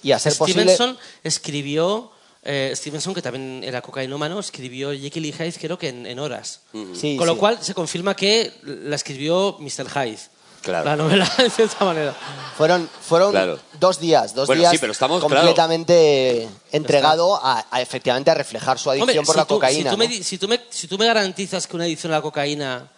Y 0.04 0.12
a 0.12 0.20
ser 0.20 0.36
posible... 0.36 0.64
Stevenson 0.64 0.98
escribió, 1.24 2.12
eh, 2.46 2.72
Stevenson, 2.76 3.14
que 3.14 3.22
también 3.22 3.64
era 3.64 3.82
cocainómano, 3.82 4.40
escribió 4.40 4.92
Jekyll 4.94 5.26
y 5.26 5.32
Hyde 5.34 5.54
creo 5.60 5.78
que 5.78 5.90
en, 5.90 6.06
en 6.06 6.20
horas. 6.20 6.62
Sí, 6.94 7.18
Con 7.18 7.26
lo 7.28 7.34
sí. 7.34 7.40
cual 7.40 7.58
se 7.62 7.74
confirma 7.74 8.16
que 8.16 8.54
la 8.64 8.96
escribió 8.96 9.58
Mr. 9.60 9.90
Hyde. 9.90 10.20
Claro. 10.62 10.86
La 10.86 10.96
novela, 10.96 11.32
de 11.38 11.50
cierta 11.50 11.86
manera. 11.86 12.16
Fueron, 12.58 12.90
fueron 13.02 13.32
Claro. 13.32 13.60
dos 13.80 14.00
días, 14.00 14.34
dos 14.34 14.48
Bueno, 14.48 14.62
días 14.62 14.72
sí, 14.72 14.78
pero 14.80 14.94
estamos, 14.94 15.22
completamente 15.22 16.48
entregado 16.72 17.36
a, 17.44 17.66
a, 17.70 17.82
efectivamente 17.82 18.32
a 18.32 18.34
reflejar 18.34 18.80
su 18.80 18.90
adicción 18.90 19.10
Hombre, 19.20 19.26
por 19.26 19.36
si 19.36 19.40
la 19.40 19.46
tú, 19.46 19.54
cocaína. 19.56 19.90
Si 19.92 19.96
tú, 19.96 19.98
me, 19.98 20.06
¿no? 20.08 20.12
di- 20.12 20.24
si, 20.24 20.38
tú 20.38 20.48
me, 20.48 20.60
si 20.70 20.88
tú 20.88 20.98
me 20.98 21.06
garantizas 21.06 21.68
que 21.68 21.76
una 21.76 21.86
adicción 21.86 22.12
a 22.14 22.16
la 22.18 22.22
cocaína 22.22 22.90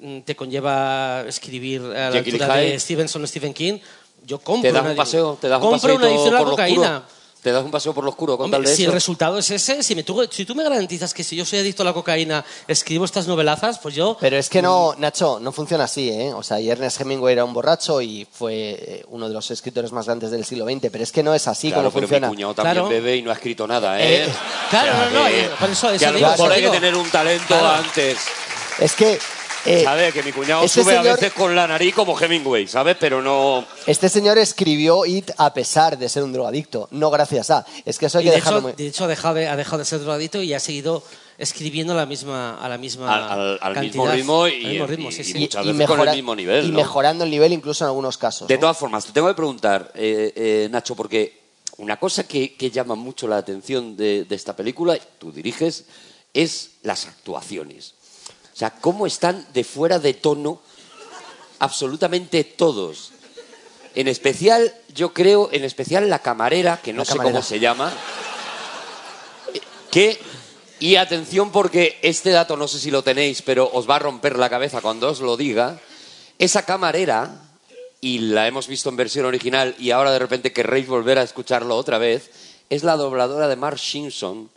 mm, 0.00 0.20
te 0.20 0.34
conlleva 0.36 1.24
escribir 1.28 1.80
a 1.82 2.10
la 2.10 2.18
altura 2.18 2.56
de. 2.56 2.78
Stevenson 2.80 3.22
o 3.22 3.26
Stephen 3.26 3.54
King, 3.54 3.78
yo 4.24 4.38
compro 4.40 4.68
Te 4.68 4.72
das 4.72 4.82
una, 4.82 4.90
un 4.90 4.96
paseo, 4.96 5.38
te 5.40 5.48
das 5.48 5.62
un 5.62 5.70
compro 5.70 5.94
una 5.96 6.06
adicción 6.06 6.34
a 6.34 6.38
la 6.40 6.44
cocaína. 6.44 6.96
oscuro. 6.98 7.21
Te 7.42 7.50
das 7.50 7.64
un 7.64 7.72
paseo 7.72 7.92
por 7.92 8.04
lo 8.04 8.10
oscuro 8.10 8.36
con 8.36 8.44
Hombre, 8.44 8.58
tal 8.60 8.66
de 8.70 8.76
si 8.76 8.82
eso. 8.82 8.90
el 8.90 8.94
resultado 8.94 9.36
es 9.36 9.50
ese, 9.50 9.82
si, 9.82 9.96
me, 9.96 10.04
tú, 10.04 10.24
si 10.30 10.44
tú 10.44 10.54
me 10.54 10.62
garantizas 10.62 11.12
que 11.12 11.24
si 11.24 11.34
yo 11.34 11.44
soy 11.44 11.58
adicto 11.58 11.82
a 11.82 11.86
la 11.86 11.92
cocaína 11.92 12.44
escribo 12.68 13.04
estas 13.04 13.26
novelazas, 13.26 13.80
pues 13.80 13.96
yo... 13.96 14.16
Pero 14.20 14.36
es 14.36 14.48
que 14.48 14.62
no, 14.62 14.94
Nacho, 14.96 15.40
no 15.40 15.50
funciona 15.50 15.84
así, 15.84 16.08
¿eh? 16.08 16.32
O 16.34 16.44
sea, 16.44 16.60
y 16.60 16.70
Ernest 16.70 17.00
Hemingway 17.00 17.32
era 17.32 17.44
un 17.44 17.52
borracho 17.52 18.00
y 18.00 18.24
fue 18.30 18.54
eh, 18.78 19.04
uno 19.08 19.26
de 19.26 19.34
los 19.34 19.50
escritores 19.50 19.90
más 19.90 20.06
grandes 20.06 20.30
del 20.30 20.44
siglo 20.44 20.66
XX, 20.66 20.88
pero 20.92 21.02
es 21.02 21.10
que 21.10 21.24
no 21.24 21.34
es 21.34 21.48
así 21.48 21.68
Claro, 21.72 21.82
como 21.90 21.94
pero 21.94 22.06
funciona. 22.06 22.28
mi 22.28 22.34
cuñado 22.36 22.54
también 22.54 22.74
Claro. 22.74 22.88
bebe 22.88 23.16
y 23.16 23.22
no 23.22 23.30
ha 23.32 23.34
escrito 23.34 23.66
nada, 23.66 24.00
¿eh? 24.00 24.22
Eh, 24.24 24.28
claro, 24.70 24.92
O 24.92 24.94
sea, 24.94 25.10
no, 25.10 25.18
no, 25.22 25.26
que- 25.26 25.40
eh, 25.40 25.50
por 25.58 25.70
eso- 25.70 25.88
que 25.90 25.96
eso 25.96 26.10
lo 26.12 26.18
digo, 26.18 26.34
eso 26.34 26.46
hay 26.48 26.62
que 26.62 26.70
tener 26.70 26.94
un 26.94 27.10
talento 27.10 27.44
Claro. 27.48 27.68
antes. 27.70 28.18
Es 28.78 28.92
que 28.94 29.18
eh, 29.66 29.82
¿Sabes? 29.84 30.12
Que 30.12 30.22
mi 30.22 30.32
cuñado 30.32 30.64
este 30.64 30.82
sube 30.82 30.96
a 30.96 31.02
veces 31.02 31.32
con 31.32 31.54
la 31.54 31.66
nariz 31.66 31.94
como 31.94 32.18
Hemingway, 32.18 32.66
¿sabes? 32.66 32.96
Pero 32.98 33.22
no... 33.22 33.64
este 33.86 34.08
señor 34.08 34.38
escribió 34.38 35.06
It 35.06 35.30
a 35.38 35.54
pesar 35.54 35.96
de 35.98 36.08
ser 36.08 36.22
un 36.24 36.32
drogadicto, 36.32 36.88
no 36.90 37.10
gracias 37.10 37.50
a. 37.50 37.64
Es 37.84 37.98
que 37.98 38.06
eso 38.06 38.18
hay 38.18 38.24
y 38.24 38.26
que 38.26 38.30
de 38.30 38.36
dejarlo 38.36 38.58
hecho, 38.58 38.68
muy... 38.68 38.72
de 38.72 38.86
hecho 38.86 39.04
ha, 39.04 39.08
dejado 39.08 39.34
de, 39.34 39.46
ha 39.48 39.56
dejado 39.56 39.78
de 39.78 39.84
ser 39.84 40.00
drogadito 40.00 40.42
y 40.42 40.52
ha 40.54 40.60
seguido 40.60 41.02
escribiendo 41.38 41.92
a 41.92 41.96
la 41.96 42.06
misma, 42.06 42.58
a 42.62 42.68
la 42.68 42.78
misma 42.78 43.14
Al- 43.14 43.40
al- 43.40 43.58
al 43.76 43.80
mismo 43.84 44.04
cantidad. 44.04 44.14
ritmo 44.14 44.48
y- 44.48 44.64
Al 44.64 44.70
mismo 44.72 44.86
ritmo, 44.86 45.08
y- 45.08 45.12
sí, 45.12 45.20
y 45.22 45.24
sí. 45.24 45.38
muchas 45.38 45.66
veces 45.66 45.86
con 45.86 46.08
el 46.08 46.14
mismo 46.16 46.34
nivel, 46.36 46.66
y 46.66 46.68
¿no? 46.70 46.76
mejorando 46.78 47.24
el 47.24 47.30
nivel 47.30 47.52
incluso 47.52 47.84
en 47.84 47.88
algunos 47.88 48.18
casos. 48.18 48.48
De 48.48 48.54
¿no? 48.54 48.60
todas 48.60 48.76
formas, 48.78 49.06
te 49.06 49.12
tengo 49.12 49.28
que 49.28 49.34
preguntar, 49.34 49.90
eh, 49.94 50.32
eh, 50.36 50.68
Nacho, 50.70 50.94
porque 50.94 51.40
una 51.78 51.98
cosa 51.98 52.24
que, 52.28 52.54
que 52.54 52.70
llama 52.70 52.94
mucho 52.94 53.26
la 53.26 53.38
atención 53.38 53.96
de, 53.96 54.24
de 54.24 54.34
esta 54.36 54.54
película, 54.54 54.96
tú 55.18 55.32
diriges, 55.32 55.84
es 56.34 56.72
las 56.82 57.06
actuaciones. 57.06 57.94
O 58.52 58.56
sea, 58.56 58.70
cómo 58.70 59.06
están 59.06 59.46
de 59.52 59.64
fuera 59.64 59.98
de 59.98 60.14
tono 60.14 60.60
absolutamente 61.58 62.44
todos. 62.44 63.12
En 63.94 64.08
especial, 64.08 64.74
yo 64.94 65.12
creo, 65.12 65.48
en 65.52 65.64
especial 65.64 66.08
la 66.10 66.20
camarera, 66.20 66.80
que 66.82 66.92
no 66.92 67.00
La 67.00 67.04
sé 67.04 67.12
camarera. 67.12 67.32
cómo 67.32 67.42
se 67.42 67.60
llama, 67.60 67.92
que, 69.90 70.18
y 70.80 70.96
atención 70.96 71.52
porque 71.52 71.98
este 72.02 72.30
dato 72.30 72.56
no 72.56 72.68
sé 72.68 72.78
si 72.78 72.90
lo 72.90 73.02
tenéis, 73.02 73.42
pero 73.42 73.70
os 73.72 73.88
va 73.88 73.96
a 73.96 74.00
romper 74.00 74.38
la 74.38 74.50
cabeza 74.50 74.80
cuando 74.80 75.10
os 75.10 75.20
lo 75.20 75.36
diga, 75.36 75.78
esa 76.38 76.64
camarera, 76.64 77.42
y 78.00 78.18
la 78.18 78.48
hemos 78.48 78.66
visto 78.66 78.88
en 78.88 78.96
versión 78.96 79.26
original 79.26 79.76
y 79.78 79.92
ahora 79.92 80.10
de 80.10 80.18
repente 80.18 80.52
querréis 80.52 80.88
volver 80.88 81.18
a 81.18 81.22
escucharlo 81.22 81.76
otra 81.76 81.98
vez, 81.98 82.30
es 82.68 82.82
la 82.82 82.96
dobladora 82.96 83.46
de 83.46 83.56
Mark 83.56 83.78
Simpson 83.78 84.50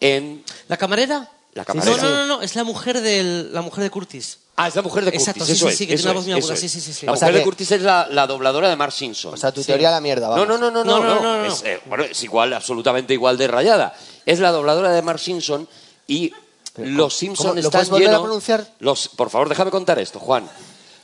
en... 0.00 0.44
¿La 0.68 0.76
camarera? 0.76 1.28
La 1.54 1.64
camarera. 1.64 1.96
No, 1.96 2.02
no, 2.02 2.10
no, 2.16 2.26
no, 2.26 2.42
es 2.42 2.54
la 2.56 2.64
mujer, 2.64 3.00
del, 3.00 3.52
la 3.52 3.60
mujer 3.60 3.84
de 3.84 3.90
Curtis. 3.90 4.38
Ah, 4.56 4.68
es 4.68 4.74
la 4.74 4.82
mujer 4.82 5.04
de 5.04 5.10
Curtis, 5.12 5.28
Exacto, 5.28 5.44
sí, 5.44 5.52
eso 5.52 5.66
sí, 5.66 5.72
es, 5.72 5.78
sí, 5.78 5.86
que 5.86 5.94
eso 5.94 6.02
tiene 6.04 6.10
una 6.12 6.18
voz 6.18 6.24
muy 6.26 6.32
aguda, 6.34 6.56
sí, 6.56 6.66
es. 6.66 6.72
sí, 6.72 6.80
sí, 6.80 6.92
sí. 6.92 7.06
La 7.06 7.12
O 7.12 7.16
sea 7.16 7.26
mujer 7.28 7.34
de 7.34 7.40
que- 7.40 7.44
Curtis 7.44 7.70
es 7.72 7.82
la, 7.82 8.06
la 8.10 8.26
dobladora 8.26 8.68
de 8.70 8.76
Mark 8.76 8.92
Simpson. 8.92 9.34
O 9.34 9.36
sea, 9.36 9.52
tu 9.52 9.62
teoría 9.62 9.88
a 9.88 9.92
la 9.92 10.00
mierda, 10.00 10.28
No, 10.28 10.32
vamos. 10.32 10.48
no, 10.48 10.58
no, 10.58 10.70
no, 10.70 10.84
No, 10.84 10.98
no, 11.00 11.02
no, 11.02 11.14
no. 11.14 11.22
no, 11.22 11.44
no. 11.44 11.52
Es, 11.52 11.62
eh, 11.64 11.80
bueno, 11.86 12.04
es 12.04 12.22
igual, 12.22 12.52
absolutamente 12.54 13.12
igual 13.12 13.36
de 13.36 13.48
rayada. 13.48 13.94
Es 14.24 14.40
la 14.40 14.50
dobladora 14.50 14.92
de 14.92 15.02
Mark 15.02 15.18
Simpson 15.20 15.68
y 16.06 16.32
los 16.76 17.14
Simpson 17.14 17.48
cómo- 17.48 17.54
lo 17.54 17.60
están 17.60 17.72
puedes 17.80 17.90
volver 17.90 18.08
a 18.08 18.10
llenos. 18.12 18.22
pronunciar? 18.24 18.66
Los, 18.78 19.08
por 19.08 19.28
favor, 19.30 19.48
déjame 19.50 19.70
contar 19.70 19.98
esto, 19.98 20.18
Juan. 20.20 20.48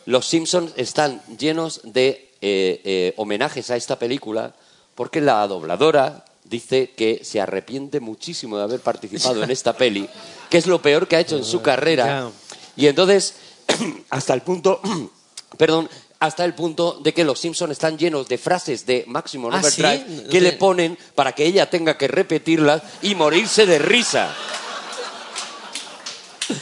Los 0.07 0.27
Simpsons 0.27 0.73
están 0.77 1.21
llenos 1.39 1.81
de 1.85 2.33
eh, 2.41 2.81
eh, 2.85 3.15
homenajes 3.19 3.71
a 3.71 3.77
esta 3.77 3.99
película 3.99 4.55
porque 4.95 5.21
la 5.21 5.47
dobladora 5.47 6.25
dice 6.49 6.91
que 6.97 7.21
se 7.25 7.41
arrepiente 7.41 8.01
muchísimo 8.01 8.57
de 8.57 8.65
haber 8.65 8.81
participado 8.81 9.43
en 9.43 9.51
esta 9.51 9.77
peli, 9.77 10.09
que 10.51 10.59
es 10.59 10.67
lo 10.67 10.81
peor 10.81 11.07
que 11.07 11.17
ha 11.17 11.21
hecho 11.21 11.37
en 11.37 11.45
su 11.45 11.63
carrera. 11.63 12.31
Y 12.77 12.87
entonces, 12.87 13.35
hasta 14.11 14.35
el 14.35 14.43
punto, 14.43 14.81
perdón, 15.59 15.89
hasta 16.21 16.45
el 16.45 16.55
punto 16.55 16.99
de 17.03 17.15
que 17.15 17.23
los 17.25 17.39
Simpsons 17.39 17.71
están 17.73 17.97
llenos 17.97 18.29
de 18.29 18.39
frases 18.39 18.85
de 18.87 19.05
Maximum 19.07 19.53
¿Ah, 19.55 19.61
Overdrive 19.61 20.05
sí? 20.09 20.25
que 20.31 20.41
le 20.41 20.53
ponen 20.53 20.99
para 21.15 21.33
que 21.33 21.45
ella 21.45 21.71
tenga 21.71 21.97
que 21.97 22.09
repetirlas 22.09 22.83
y 23.03 23.15
morirse 23.15 23.67
de 23.67 23.79
risa. 23.79 24.35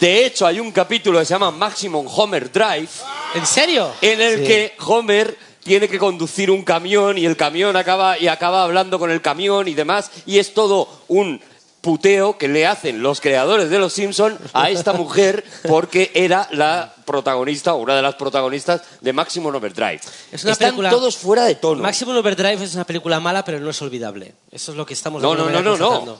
De 0.00 0.26
hecho, 0.26 0.46
hay 0.46 0.58
un 0.60 0.72
capítulo 0.72 1.20
que 1.20 1.24
se 1.24 1.32
llama 1.34 1.50
Maximum 1.52 2.06
Homer 2.08 2.50
Drive 2.50 2.88
¿En 3.34 3.46
serio? 3.46 3.92
en 4.00 4.20
el 4.20 4.38
Sí. 4.40 4.44
que 4.46 4.72
Homer 4.84 5.38
tiene 5.66 5.88
que 5.88 5.98
conducir 5.98 6.50
un 6.50 6.62
camión 6.62 7.18
y 7.18 7.26
el 7.26 7.36
camión 7.36 7.76
acaba 7.76 8.18
y 8.18 8.28
acaba 8.28 8.62
hablando 8.62 8.98
con 8.98 9.10
el 9.10 9.20
camión 9.20 9.68
y 9.68 9.74
demás 9.74 10.10
y 10.24 10.38
es 10.38 10.54
todo 10.54 10.88
un 11.08 11.40
puteo 11.80 12.36
que 12.38 12.48
le 12.48 12.66
hacen 12.66 13.02
los 13.02 13.20
creadores 13.20 13.68
de 13.70 13.78
Los 13.78 13.92
Simpson 13.92 14.36
a 14.52 14.70
esta 14.70 14.92
mujer 14.92 15.44
porque 15.68 16.10
era 16.14 16.48
la 16.50 16.92
protagonista 17.04 17.74
o 17.74 17.78
una 17.78 17.94
de 17.94 18.02
las 18.02 18.14
protagonistas 18.16 18.82
de 19.00 19.12
Maximum 19.12 19.54
Overdrive. 19.54 20.00
Es 20.32 20.42
una 20.42 20.52
Están 20.52 20.68
película- 20.70 20.90
todos 20.90 21.16
fuera 21.16 21.44
de 21.44 21.54
tono. 21.54 21.82
Maximum 21.82 22.16
Overdrive 22.16 22.64
es 22.64 22.74
una 22.74 22.84
película 22.84 23.20
mala, 23.20 23.44
pero 23.44 23.60
no 23.60 23.70
es 23.70 23.80
olvidable. 23.82 24.34
Eso 24.50 24.72
es 24.72 24.76
lo 24.78 24.84
que 24.86 24.94
estamos 24.94 25.22
No, 25.22 25.34
no, 25.36 25.48
no, 25.50 25.62
no, 25.62 25.76
no. 25.76 26.18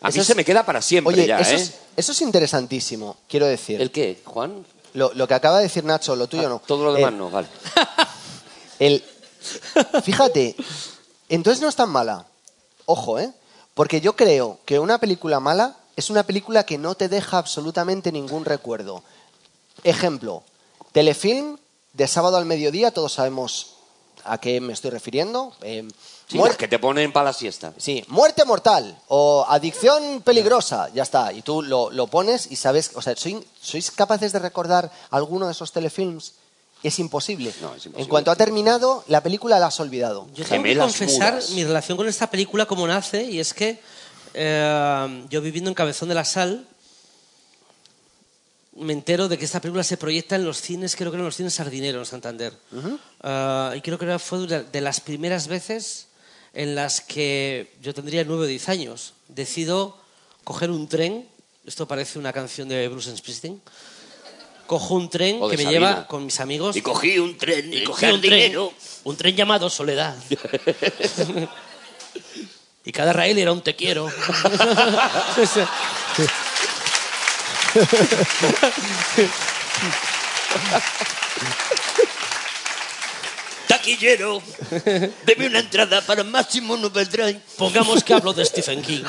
A 0.00 0.08
mí 0.08 0.10
Eso 0.10 0.20
es- 0.20 0.26
se 0.26 0.34
me 0.34 0.44
queda 0.44 0.64
para 0.64 0.80
siempre 0.82 1.14
Oye, 1.14 1.26
ya, 1.26 1.40
eso, 1.40 1.52
¿eh? 1.52 1.54
es, 1.56 1.74
eso 1.96 2.12
es 2.12 2.20
interesantísimo, 2.20 3.16
quiero 3.28 3.46
decir. 3.46 3.80
¿El 3.80 3.90
qué, 3.90 4.20
Juan? 4.24 4.64
Lo, 4.94 5.10
lo 5.14 5.26
que 5.26 5.34
acaba 5.34 5.56
de 5.58 5.64
decir 5.64 5.84
Nacho, 5.84 6.14
lo 6.16 6.26
tuyo 6.28 6.48
no. 6.48 6.62
Todo 6.66 6.84
lo 6.84 6.92
demás 6.92 7.12
El- 7.12 7.18
no, 7.18 7.30
vale. 7.30 7.48
El, 8.78 9.04
fíjate, 10.02 10.56
entonces 11.28 11.60
no 11.62 11.68
es 11.68 11.76
tan 11.76 11.90
mala. 11.90 12.26
Ojo, 12.86 13.18
¿eh? 13.18 13.32
Porque 13.74 14.00
yo 14.00 14.16
creo 14.16 14.58
que 14.64 14.78
una 14.78 14.98
película 14.98 15.40
mala 15.40 15.76
es 15.96 16.10
una 16.10 16.22
película 16.24 16.64
que 16.64 16.78
no 16.78 16.94
te 16.94 17.08
deja 17.08 17.38
absolutamente 17.38 18.12
ningún 18.12 18.44
recuerdo. 18.44 19.02
Ejemplo, 19.84 20.42
telefilm 20.92 21.58
de 21.92 22.06
sábado 22.08 22.36
al 22.36 22.44
mediodía, 22.44 22.90
todos 22.92 23.12
sabemos 23.14 23.74
a 24.24 24.38
qué 24.38 24.60
me 24.60 24.72
estoy 24.72 24.90
refiriendo. 24.90 25.52
Eh, 25.62 25.88
Sí, 26.28 26.36
muer- 26.36 26.48
las 26.48 26.56
que 26.58 26.68
te 26.68 26.78
ponen 26.78 27.10
para 27.10 27.24
la 27.26 27.32
siesta. 27.32 27.72
Sí, 27.78 28.04
muerte 28.08 28.44
mortal 28.44 28.98
o 29.08 29.46
adicción 29.48 30.20
peligrosa, 30.22 30.90
ya 30.92 31.02
está. 31.02 31.32
Y 31.32 31.40
tú 31.40 31.62
lo, 31.62 31.90
lo 31.90 32.06
pones 32.06 32.50
y 32.50 32.56
sabes, 32.56 32.90
o 32.94 33.00
sea, 33.00 33.16
¿soy- 33.16 33.42
¿sois 33.62 33.90
capaces 33.90 34.32
de 34.32 34.38
recordar 34.38 34.92
alguno 35.10 35.46
de 35.46 35.52
esos 35.52 35.72
telefilms? 35.72 36.34
Es 36.82 36.98
imposible. 36.98 37.52
No, 37.60 37.74
es 37.74 37.86
imposible. 37.86 38.02
En 38.02 38.08
cuanto 38.08 38.30
ha 38.30 38.36
terminado, 38.36 39.04
la 39.08 39.22
película 39.22 39.58
la 39.58 39.66
has 39.66 39.80
olvidado. 39.80 40.26
Yo 40.28 40.44
tengo 40.44 40.62
que 40.62 40.68
Gemelas 40.70 40.86
confesar 40.86 41.34
mudas. 41.34 41.50
mi 41.50 41.64
relación 41.64 41.96
con 41.96 42.08
esta 42.08 42.30
película 42.30 42.66
como 42.66 42.86
nace, 42.86 43.24
y 43.24 43.40
es 43.40 43.52
que 43.52 43.80
eh, 44.34 45.26
yo 45.28 45.40
viviendo 45.40 45.70
en 45.70 45.74
Cabezón 45.74 46.08
de 46.08 46.14
la 46.14 46.24
Sal, 46.24 46.66
me 48.76 48.92
entero 48.92 49.28
de 49.28 49.36
que 49.36 49.44
esta 49.44 49.60
película 49.60 49.82
se 49.82 49.96
proyecta 49.96 50.36
en 50.36 50.44
los 50.44 50.60
cines, 50.60 50.94
creo 50.94 51.10
que 51.10 51.16
eran 51.16 51.26
los 51.26 51.36
cines 51.36 51.54
Sardinero 51.54 51.98
en 51.98 52.06
Santander. 52.06 52.54
Eh, 53.22 53.72
y 53.76 53.80
creo 53.80 53.98
que 53.98 54.18
fue 54.18 54.46
de 54.46 54.62
de 54.64 54.80
las 54.80 55.00
primeras 55.00 55.48
veces 55.48 56.08
en 56.54 56.74
las 56.74 57.00
que 57.00 57.72
yo 57.82 57.92
tendría 57.94 58.24
9 58.24 58.44
o 58.44 58.46
10 58.46 58.68
años. 58.68 59.14
Decido 59.28 59.98
coger 60.44 60.70
un 60.70 60.88
tren, 60.88 61.28
esto 61.66 61.86
parece 61.86 62.18
una 62.18 62.32
canción 62.32 62.68
de 62.68 62.88
Bruce 62.88 63.14
Springsteen, 63.16 63.60
cojo 64.68 64.94
un 64.94 65.10
tren 65.10 65.40
que 65.50 65.56
me 65.56 65.64
lleva 65.64 66.06
con 66.06 66.24
mis 66.24 66.38
amigos 66.38 66.76
Y 66.76 66.82
cogí 66.82 67.18
un 67.18 67.36
tren 67.36 67.72
y 67.72 67.78
en 67.78 67.84
cogí 67.84 68.06
un 68.06 68.20
tren, 68.20 68.54
un 69.02 69.16
tren 69.16 69.34
llamado 69.34 69.68
Soledad. 69.68 70.14
y 72.84 72.92
cada 72.92 73.12
raíl 73.12 73.36
era 73.38 73.50
un 73.50 73.62
te 73.62 73.74
quiero. 73.74 74.08
Taquillero, 83.68 84.42
deme 85.26 85.46
una 85.46 85.58
entrada 85.60 86.00
para 86.02 86.24
Máximo 86.24 86.74
Overdrive. 86.74 87.40
Pongamos 87.56 88.02
que 88.04 88.14
hablo 88.14 88.32
de 88.32 88.44
Stephen 88.50 88.82
King. 88.82 89.04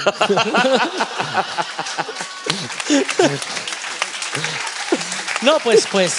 No, 5.41 5.57
pues, 5.63 5.87
pues. 5.91 6.13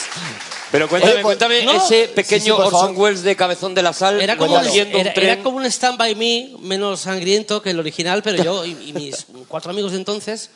Pero 0.70 0.88
cuéntame, 0.88 1.14
Oye, 1.14 1.22
pues, 1.22 1.36
cuéntame 1.38 1.64
no. 1.64 1.84
ese 1.84 2.08
pequeño 2.08 2.44
sí, 2.44 2.50
Orson. 2.62 2.96
Welles 2.96 3.22
de 3.22 3.34
Cabezón 3.34 3.74
de 3.74 3.82
la 3.82 3.92
Sal 3.92 4.20
Era 4.20 4.36
como, 4.36 4.52
un, 4.52 4.58
conduciendo 4.58 4.96
un 4.98 5.00
era, 5.00 5.14
tren. 5.14 5.28
era 5.28 5.42
como 5.42 5.56
un 5.56 5.64
Stand 5.66 5.98
By 5.98 6.14
Me 6.14 6.52
menos 6.60 7.00
sangriento 7.00 7.60
que 7.60 7.70
el 7.70 7.78
original, 7.80 8.22
pero 8.22 8.42
yo 8.42 8.64
y, 8.64 8.70
y 8.86 8.92
mis 8.92 9.26
cuatro 9.48 9.72
amigos 9.72 9.92
de 9.92 9.98
entonces 9.98 10.50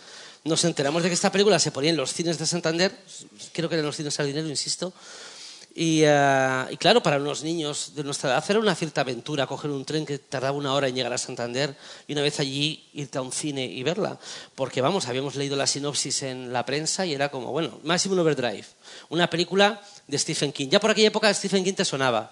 nos 0.45 0.63
enteramos 0.65 1.03
de 1.03 1.09
que 1.09 1.15
esta 1.15 1.33
película 1.33 1.59
se 1.59 1.73
ponía 1.73 1.91
en 1.91 1.97
los 1.97 2.13
cines 2.13 2.39
de 2.39 2.47
Santander, 2.47 2.93
creo 3.53 3.69
que 3.69 3.75
eran 3.75 3.87
los 3.87 3.97
cines 3.97 4.15
Sardinero, 4.15 4.47
insisto, 4.47 4.93
y, 5.77 6.03
eh, 6.05 6.67
y 6.71 6.77
claro, 6.77 7.03
para 7.03 7.17
unos 7.17 7.43
niños 7.43 7.97
de 7.97 8.05
nuestra 8.05 8.31
edad 8.31 8.45
era 8.49 8.61
una 8.61 8.77
cierta 8.77 9.01
aventura 9.01 9.49
coger 9.49 9.73
un 9.73 9.85
tren 9.85 10.07
que 10.07 10.19
tardaba 10.19 10.57
una 10.57 10.73
hora 10.73 10.87
en 10.87 10.95
llegar 10.95 11.13
a 11.13 11.19
Santander 11.19 11.77
y 12.07 12.13
una 12.13 12.23
vez 12.23 12.39
allí 12.39 12.85
irte 12.93 13.19
a 13.19 13.23
un 13.23 13.33
cine 13.33 13.65
y 13.65 13.83
verla. 13.83 14.17
Porque 14.55 14.81
vamos, 14.81 15.09
habíamos 15.09 15.35
leído 15.35 15.57
la 15.57 15.67
sinopsis 15.67 16.23
en 16.23 16.53
la 16.53 16.65
prensa 16.65 17.05
y 17.07 17.13
era 17.13 17.29
como, 17.29 17.51
bueno, 17.51 17.81
Maximum 17.83 18.21
Overdrive, 18.21 18.65
una 19.09 19.29
película 19.29 19.83
de 20.07 20.17
Stephen 20.17 20.53
King. 20.53 20.69
Ya 20.69 20.79
por 20.79 20.93
aquella 20.93 21.09
época 21.09 21.35
Stephen 21.35 21.65
King 21.65 21.75
te 21.75 21.85
sonaba. 21.85 22.31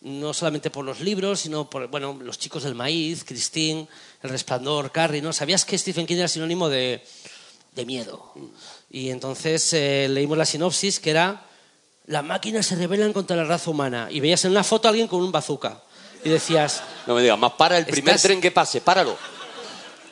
No 0.00 0.34
solamente 0.34 0.70
por 0.70 0.84
los 0.84 0.98
libros, 1.00 1.40
sino 1.40 1.70
por 1.70 1.86
bueno, 1.88 2.18
Los 2.20 2.38
chicos 2.38 2.64
del 2.64 2.74
maíz, 2.74 3.22
Christine, 3.22 3.86
El 4.22 4.30
resplandor, 4.30 4.90
Carrie, 4.90 5.22
¿no? 5.22 5.32
Sabías 5.32 5.64
que 5.64 5.78
Stephen 5.78 6.06
King 6.06 6.16
era 6.16 6.28
sinónimo 6.28 6.68
de, 6.68 7.04
de 7.76 7.86
miedo. 7.86 8.32
Y 8.90 9.10
entonces 9.10 9.72
eh, 9.74 10.08
leímos 10.10 10.38
la 10.38 10.46
sinopsis 10.46 10.98
que 10.98 11.10
era 11.10 11.46
las 12.06 12.24
máquinas 12.24 12.66
se 12.66 12.76
rebelan 12.76 13.12
contra 13.12 13.36
la 13.36 13.44
raza 13.44 13.70
humana. 13.70 14.08
Y 14.10 14.20
veías 14.20 14.44
en 14.44 14.50
una 14.52 14.64
foto 14.64 14.88
a 14.88 14.90
alguien 14.90 15.08
con 15.08 15.20
un 15.22 15.30
bazooka. 15.32 15.80
Y 16.24 16.28
decías, 16.28 16.82
No 17.06 17.14
me 17.14 17.22
digas, 17.22 17.38
más 17.38 17.52
para 17.52 17.78
el 17.78 17.86
primer 17.86 18.14
Estás- 18.14 18.22
tren 18.22 18.40
que 18.40 18.50
pase, 18.50 18.80
páralo. 18.80 19.16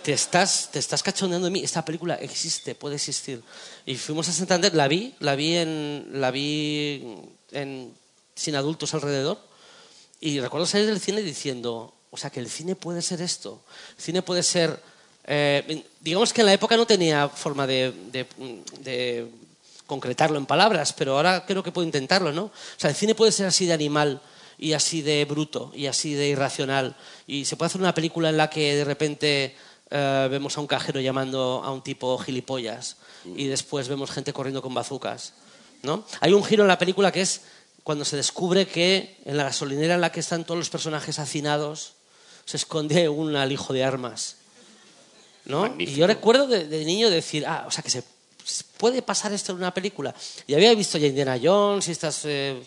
te 0.03 0.13
estás, 0.13 0.71
te 0.73 0.79
estás 0.79 1.03
cachondeando 1.03 1.47
de 1.47 1.51
mí. 1.51 1.63
Esta 1.63 1.85
película 1.85 2.15
existe, 2.15 2.75
puede 2.75 2.97
existir. 2.97 3.43
Y 3.85 3.97
fuimos 3.97 4.29
a 4.29 4.33
Santander, 4.33 4.75
la 4.75 4.89
vi, 4.89 5.15
la 5.19 5.35
vi 5.37 5.57
en, 5.57 6.09
la 6.15 6.31
vi 6.31 7.17
en, 7.53 7.93
sin 8.35 8.57
adultos 8.57 8.95
alrededor. 8.95 9.39
Y 10.21 10.41
recuerdo 10.41 10.67
salir 10.67 10.87
del 10.87 11.01
cine 11.01 11.21
diciendo, 11.23 11.93
o 12.11 12.17
sea, 12.17 12.31
que 12.31 12.41
el 12.41 12.49
cine 12.49 12.75
puede 12.75 13.03
ser 13.03 13.21
esto. 13.21 13.61
El 13.99 14.03
cine 14.03 14.23
puede 14.23 14.43
ser... 14.43 14.81
eh, 15.25 15.85
digamos 16.01 16.33
que 16.33 16.41
en 16.41 16.47
la 16.47 16.55
época 16.55 16.77
no 16.77 16.87
tenía 16.87 17.29
forma 17.29 17.67
de, 17.67 17.93
de- 18.11 18.27
de 18.81 19.29
concretarlo 19.89 20.39
en 20.39 20.47
palabras, 20.47 20.93
pero 20.93 21.17
ahora 21.17 21.45
creo 21.47 21.63
que 21.63 21.73
puedo 21.73 21.87
intentarlo, 21.87 22.31
¿no? 22.31 22.45
O 22.45 22.53
sea, 22.77 22.91
el 22.91 22.97
cine 22.97 23.15
puede 23.17 23.33
ser 23.33 23.47
así 23.47 23.65
de 23.67 23.73
animal 23.73 24.21
y 24.59 24.75
así 24.75 25.01
de 25.01 25.25
bruto 25.25 25.73
y 25.75 25.87
así 25.87 26.13
de 26.13 26.29
irracional. 26.29 26.95
Y 27.27 27.47
se 27.47 27.57
puede 27.57 27.69
hacer 27.69 27.81
una 27.81 27.95
película 27.95 28.29
en 28.29 28.37
la 28.37 28.51
que 28.51 28.77
de 28.77 28.85
repente 28.85 29.57
eh, 29.91 30.29
vemos 30.31 30.57
a 30.59 30.61
un 30.61 30.67
cajero 30.67 31.01
llamando 31.01 31.63
a 31.65 31.73
un 31.73 31.83
tipo 31.83 32.19
gilipollas 32.19 32.99
y 33.35 33.47
después 33.47 33.89
vemos 33.89 34.11
gente 34.11 34.33
corriendo 34.35 34.61
con 34.61 34.75
bazucas, 34.75 35.33
¿no? 35.83 36.05
Hay 36.21 36.35
un 36.35 36.45
giro 36.45 36.65
en 36.65 36.69
la 36.69 36.79
película 36.79 37.11
que 37.11 37.23
es 37.23 37.41
cuando 37.83 38.05
se 38.05 38.17
descubre 38.17 38.67
que 38.69 39.17
en 39.25 39.39
la 39.39 39.45
gasolinera 39.45 39.95
en 39.95 40.03
la 40.03 40.13
que 40.13 40.21
están 40.21 40.45
todos 40.45 40.59
los 40.59 40.69
personajes 40.69 41.19
hacinados 41.19 41.95
se 42.45 42.59
esconde 42.59 43.09
un 43.09 43.37
alijo 43.37 43.73
de 43.73 43.85
armas. 43.85 44.37
¿no? 45.47 45.63
Magnífico. 45.63 45.93
Y 45.93 46.01
yo 46.01 46.07
recuerdo 46.07 46.47
de, 46.47 46.67
de 46.67 46.85
niño 46.85 47.09
decir, 47.09 47.47
ah, 47.47 47.65
o 47.67 47.71
sea, 47.71 47.83
que 47.83 47.89
se 47.89 48.03
se 48.03 48.18
puede 48.77 49.03
pasar 49.03 49.33
esto 49.33 49.53
en 49.53 49.59
una 49.59 49.73
película. 49.75 50.15
Y 50.47 50.55
había 50.55 50.75
visto 50.75 50.99
ya 50.99 51.07
Indiana 51.07 51.39
Jones 51.43 51.89
y 51.89 51.93
estas 51.93 52.23
eh, 52.25 52.63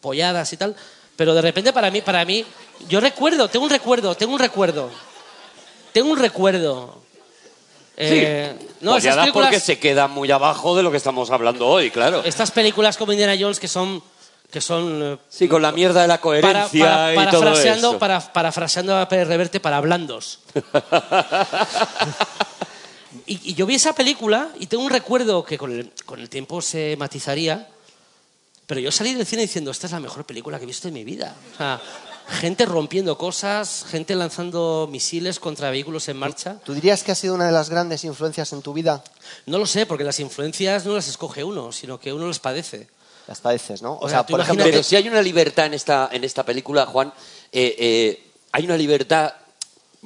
polladas 0.00 0.52
y 0.52 0.56
tal, 0.56 0.74
pero 1.16 1.34
de 1.34 1.42
repente 1.42 1.72
para 1.72 1.90
mí, 1.90 2.00
para 2.02 2.24
mí, 2.24 2.44
yo 2.88 3.00
recuerdo, 3.00 3.48
tengo 3.48 3.64
un 3.64 3.70
recuerdo, 3.70 4.14
tengo 4.14 4.32
un 4.34 4.38
recuerdo, 4.38 4.90
tengo 5.92 6.10
un 6.10 6.18
recuerdo. 6.18 7.02
Eh, 7.98 8.54
no, 8.82 8.98
esas 8.98 9.16
películas, 9.16 9.46
porque 9.48 9.60
se 9.60 9.78
queda 9.78 10.06
muy 10.06 10.30
abajo 10.30 10.76
de 10.76 10.82
lo 10.82 10.90
que 10.90 10.98
estamos 10.98 11.30
hablando 11.30 11.66
hoy, 11.66 11.90
claro. 11.90 12.22
estas 12.24 12.50
películas 12.50 12.98
como 12.98 13.12
Indiana 13.12 13.34
Jones 13.40 13.58
que 13.58 13.68
son, 13.68 14.02
que 14.50 14.60
son 14.60 15.00
eh, 15.02 15.16
Sí, 15.30 15.48
con 15.48 15.62
la 15.62 15.72
mierda 15.72 16.02
de 16.02 16.08
la 16.08 16.14
para, 16.18 16.22
coherencia 16.22 16.84
para- 16.84 17.12
y 17.14 17.16
todo 17.30 17.40
parafraseando, 17.40 17.88
eso. 17.92 17.98
para, 17.98 18.20
parafraseando 18.20 18.96
a 18.98 19.08
Pérez 19.08 19.28
Reverte 19.28 19.60
para 19.60 19.80
blandos. 19.80 20.40
y, 23.26 23.50
y 23.50 23.54
yo 23.54 23.66
vi 23.66 23.74
esa 23.74 23.94
película 23.94 24.50
y 24.58 24.66
tengo 24.66 24.84
un 24.84 24.90
recuerdo 24.90 25.44
que 25.44 25.58
con 25.58 25.72
el, 25.72 25.92
con 26.04 26.20
el 26.20 26.28
tiempo 26.28 26.60
se 26.62 26.96
matizaría, 26.98 27.68
pero 28.66 28.80
yo 28.80 28.90
salí 28.90 29.14
del 29.14 29.26
cine 29.26 29.42
diciendo, 29.42 29.70
esta 29.70 29.86
es 29.86 29.92
la 29.92 30.00
mejor 30.00 30.24
película 30.24 30.58
que 30.58 30.64
he 30.64 30.66
visto 30.66 30.88
en 30.88 30.94
mi 30.94 31.04
vida. 31.04 31.36
O 31.54 31.56
sea, 31.56 31.80
gente 32.28 32.66
rompiendo 32.66 33.16
cosas, 33.16 33.86
gente 33.88 34.14
lanzando 34.16 34.88
misiles 34.90 35.38
contra 35.38 35.70
vehículos 35.70 36.08
en 36.08 36.16
marcha. 36.16 36.58
¿Tú 36.64 36.74
dirías 36.74 37.04
que 37.04 37.12
ha 37.12 37.14
sido 37.14 37.34
una 37.34 37.46
de 37.46 37.52
las 37.52 37.70
grandes 37.70 38.02
influencias 38.04 38.52
en 38.52 38.62
tu 38.62 38.72
vida? 38.72 39.04
No 39.46 39.58
lo 39.58 39.66
sé, 39.66 39.86
porque 39.86 40.02
las 40.02 40.18
influencias 40.18 40.84
no 40.84 40.94
las 40.94 41.06
escoge 41.06 41.44
uno, 41.44 41.70
sino 41.70 42.00
que 42.00 42.12
uno 42.12 42.26
las 42.26 42.40
padece. 42.40 42.88
Las 43.28 43.40
padeces, 43.40 43.82
¿no? 43.82 43.92
O, 43.92 44.06
O 44.06 44.08
sea, 44.08 44.18
sea, 44.18 44.26
por 44.26 44.40
ejemplo, 44.40 44.64
Pero 44.64 44.82
si 44.82 44.96
hay 44.96 45.08
una 45.08 45.22
libertad 45.22 45.66
en 45.66 45.74
esta, 45.74 46.08
en 46.12 46.24
esta 46.24 46.44
película, 46.44 46.86
Juan, 46.86 47.12
eh, 47.52 47.76
eh, 47.78 48.26
hay 48.52 48.64
una 48.64 48.76
libertad 48.76 49.32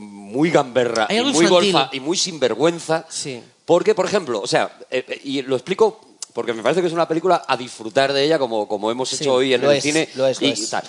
muy 0.01 0.51
gamberra 0.51 1.07
y 1.11 1.21
muy 1.21 1.47
golfa 1.47 1.89
y 1.93 2.01
muy 2.01 2.17
sinvergüenza. 2.17 3.07
Sí. 3.09 3.43
Porque, 3.65 3.95
por 3.95 4.07
ejemplo, 4.07 4.41
o 4.41 4.47
sea, 4.47 4.77
eh, 4.91 5.05
eh, 5.07 5.21
y 5.25 5.43
lo 5.43 5.55
explico 5.57 6.01
porque 6.33 6.53
me 6.53 6.63
parece 6.63 6.81
que 6.81 6.87
es 6.87 6.93
una 6.93 7.09
película 7.09 7.43
a 7.47 7.57
disfrutar 7.57 8.13
de 8.13 8.25
ella 8.25 8.39
como, 8.39 8.67
como 8.69 8.91
hemos 8.91 9.09
Sí, 9.09 9.17
hecho 9.17 9.35
hoy 9.35 9.55
en 9.55 9.63
lo 9.63 9.71
el 9.71 9.79
es, 9.79 9.83
cine. 9.83 10.09
lo 10.15 10.27
es, 10.27 10.41
lo 10.41 10.47
y 10.47 10.51
es. 10.51 10.71
tal. 10.71 10.83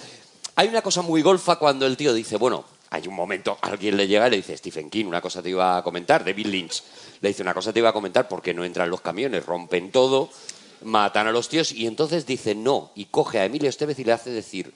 Hay 0.55 0.67
una 0.67 0.81
cosa 0.81 1.01
muy 1.01 1.21
golfa 1.21 1.57
cuando 1.57 1.85
el 1.85 1.97
tío 1.97 2.13
dice, 2.13 2.37
bueno, 2.37 2.63
hay 2.91 3.07
un 3.07 3.15
momento, 3.15 3.57
alguien 3.61 3.97
le 3.97 4.07
llega 4.07 4.27
y 4.27 4.31
le 4.31 4.37
dice, 4.37 4.55
Stephen 4.57 4.89
King, 4.89 5.05
una 5.05 5.21
cosa 5.21 5.41
te 5.41 5.49
iba 5.49 5.77
a 5.77 5.83
comentar, 5.83 6.23
David 6.25 6.45
Lynch, 6.47 6.83
le 7.21 7.29
dice, 7.29 7.41
una 7.41 7.53
cosa 7.53 7.71
te 7.73 7.79
iba 7.79 7.89
a 7.89 7.93
comentar 7.93 8.27
porque 8.27 8.53
no 8.53 8.63
entran 8.65 8.89
los 8.89 9.01
camiones, 9.01 9.45
rompen 9.45 9.91
todo, 9.91 10.29
matan 10.83 11.27
a 11.27 11.31
los 11.31 11.47
tíos, 11.49 11.71
y 11.71 11.87
entonces 11.87 12.25
dice 12.25 12.53
no, 12.53 12.91
y 12.95 13.05
coge 13.05 13.39
a 13.39 13.45
Emilio 13.45 13.69
Estevez 13.69 13.97
y 13.99 14.03
le 14.03 14.11
hace 14.11 14.29
decir, 14.29 14.73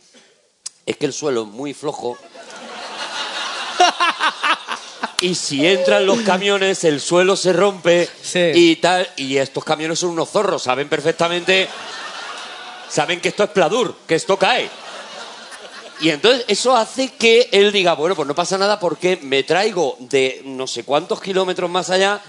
es 0.86 0.98
que 0.98 1.06
el 1.06 1.14
suelo 1.14 1.42
es 1.44 1.48
muy 1.50 1.74
flojo, 1.74 2.18
y 5.22 5.36
si 5.36 5.66
entran 5.66 6.06
los 6.06 6.22
camiones, 6.22 6.84
el 6.84 7.00
suelo 7.00 7.36
se 7.36 7.54
rompe 7.54 8.10
Sí. 8.22 8.52
y 8.54 8.76
tal, 8.78 9.08
y 9.16 9.38
estos 9.38 9.64
camiones 9.64 10.00
son 10.00 10.10
unos 10.12 10.30
zorros, 10.30 10.64
saben 10.64 10.90
perfectamente, 10.90 11.68
saben 12.90 13.20
que 13.22 13.30
esto 13.30 13.44
es 13.44 13.50
pladur, 13.50 13.96
que 14.08 14.16
esto 14.16 14.38
cae. 14.38 14.70
Y 16.02 16.10
entonces 16.10 16.44
eso 16.50 16.76
hace 16.76 17.14
que 17.14 17.48
él 17.52 17.72
diga, 17.72 17.94
bueno, 17.94 18.16
pues 18.16 18.28
no 18.28 18.36
pasa 18.36 18.58
nada 18.58 18.80
porque 18.80 19.18
me 19.22 19.44
traigo 19.44 19.96
de 20.00 20.42
no 20.44 20.68
sé 20.68 20.84
cuántos 20.84 21.22
kilómetros 21.22 21.70
más 21.70 21.90
allá 21.90 22.22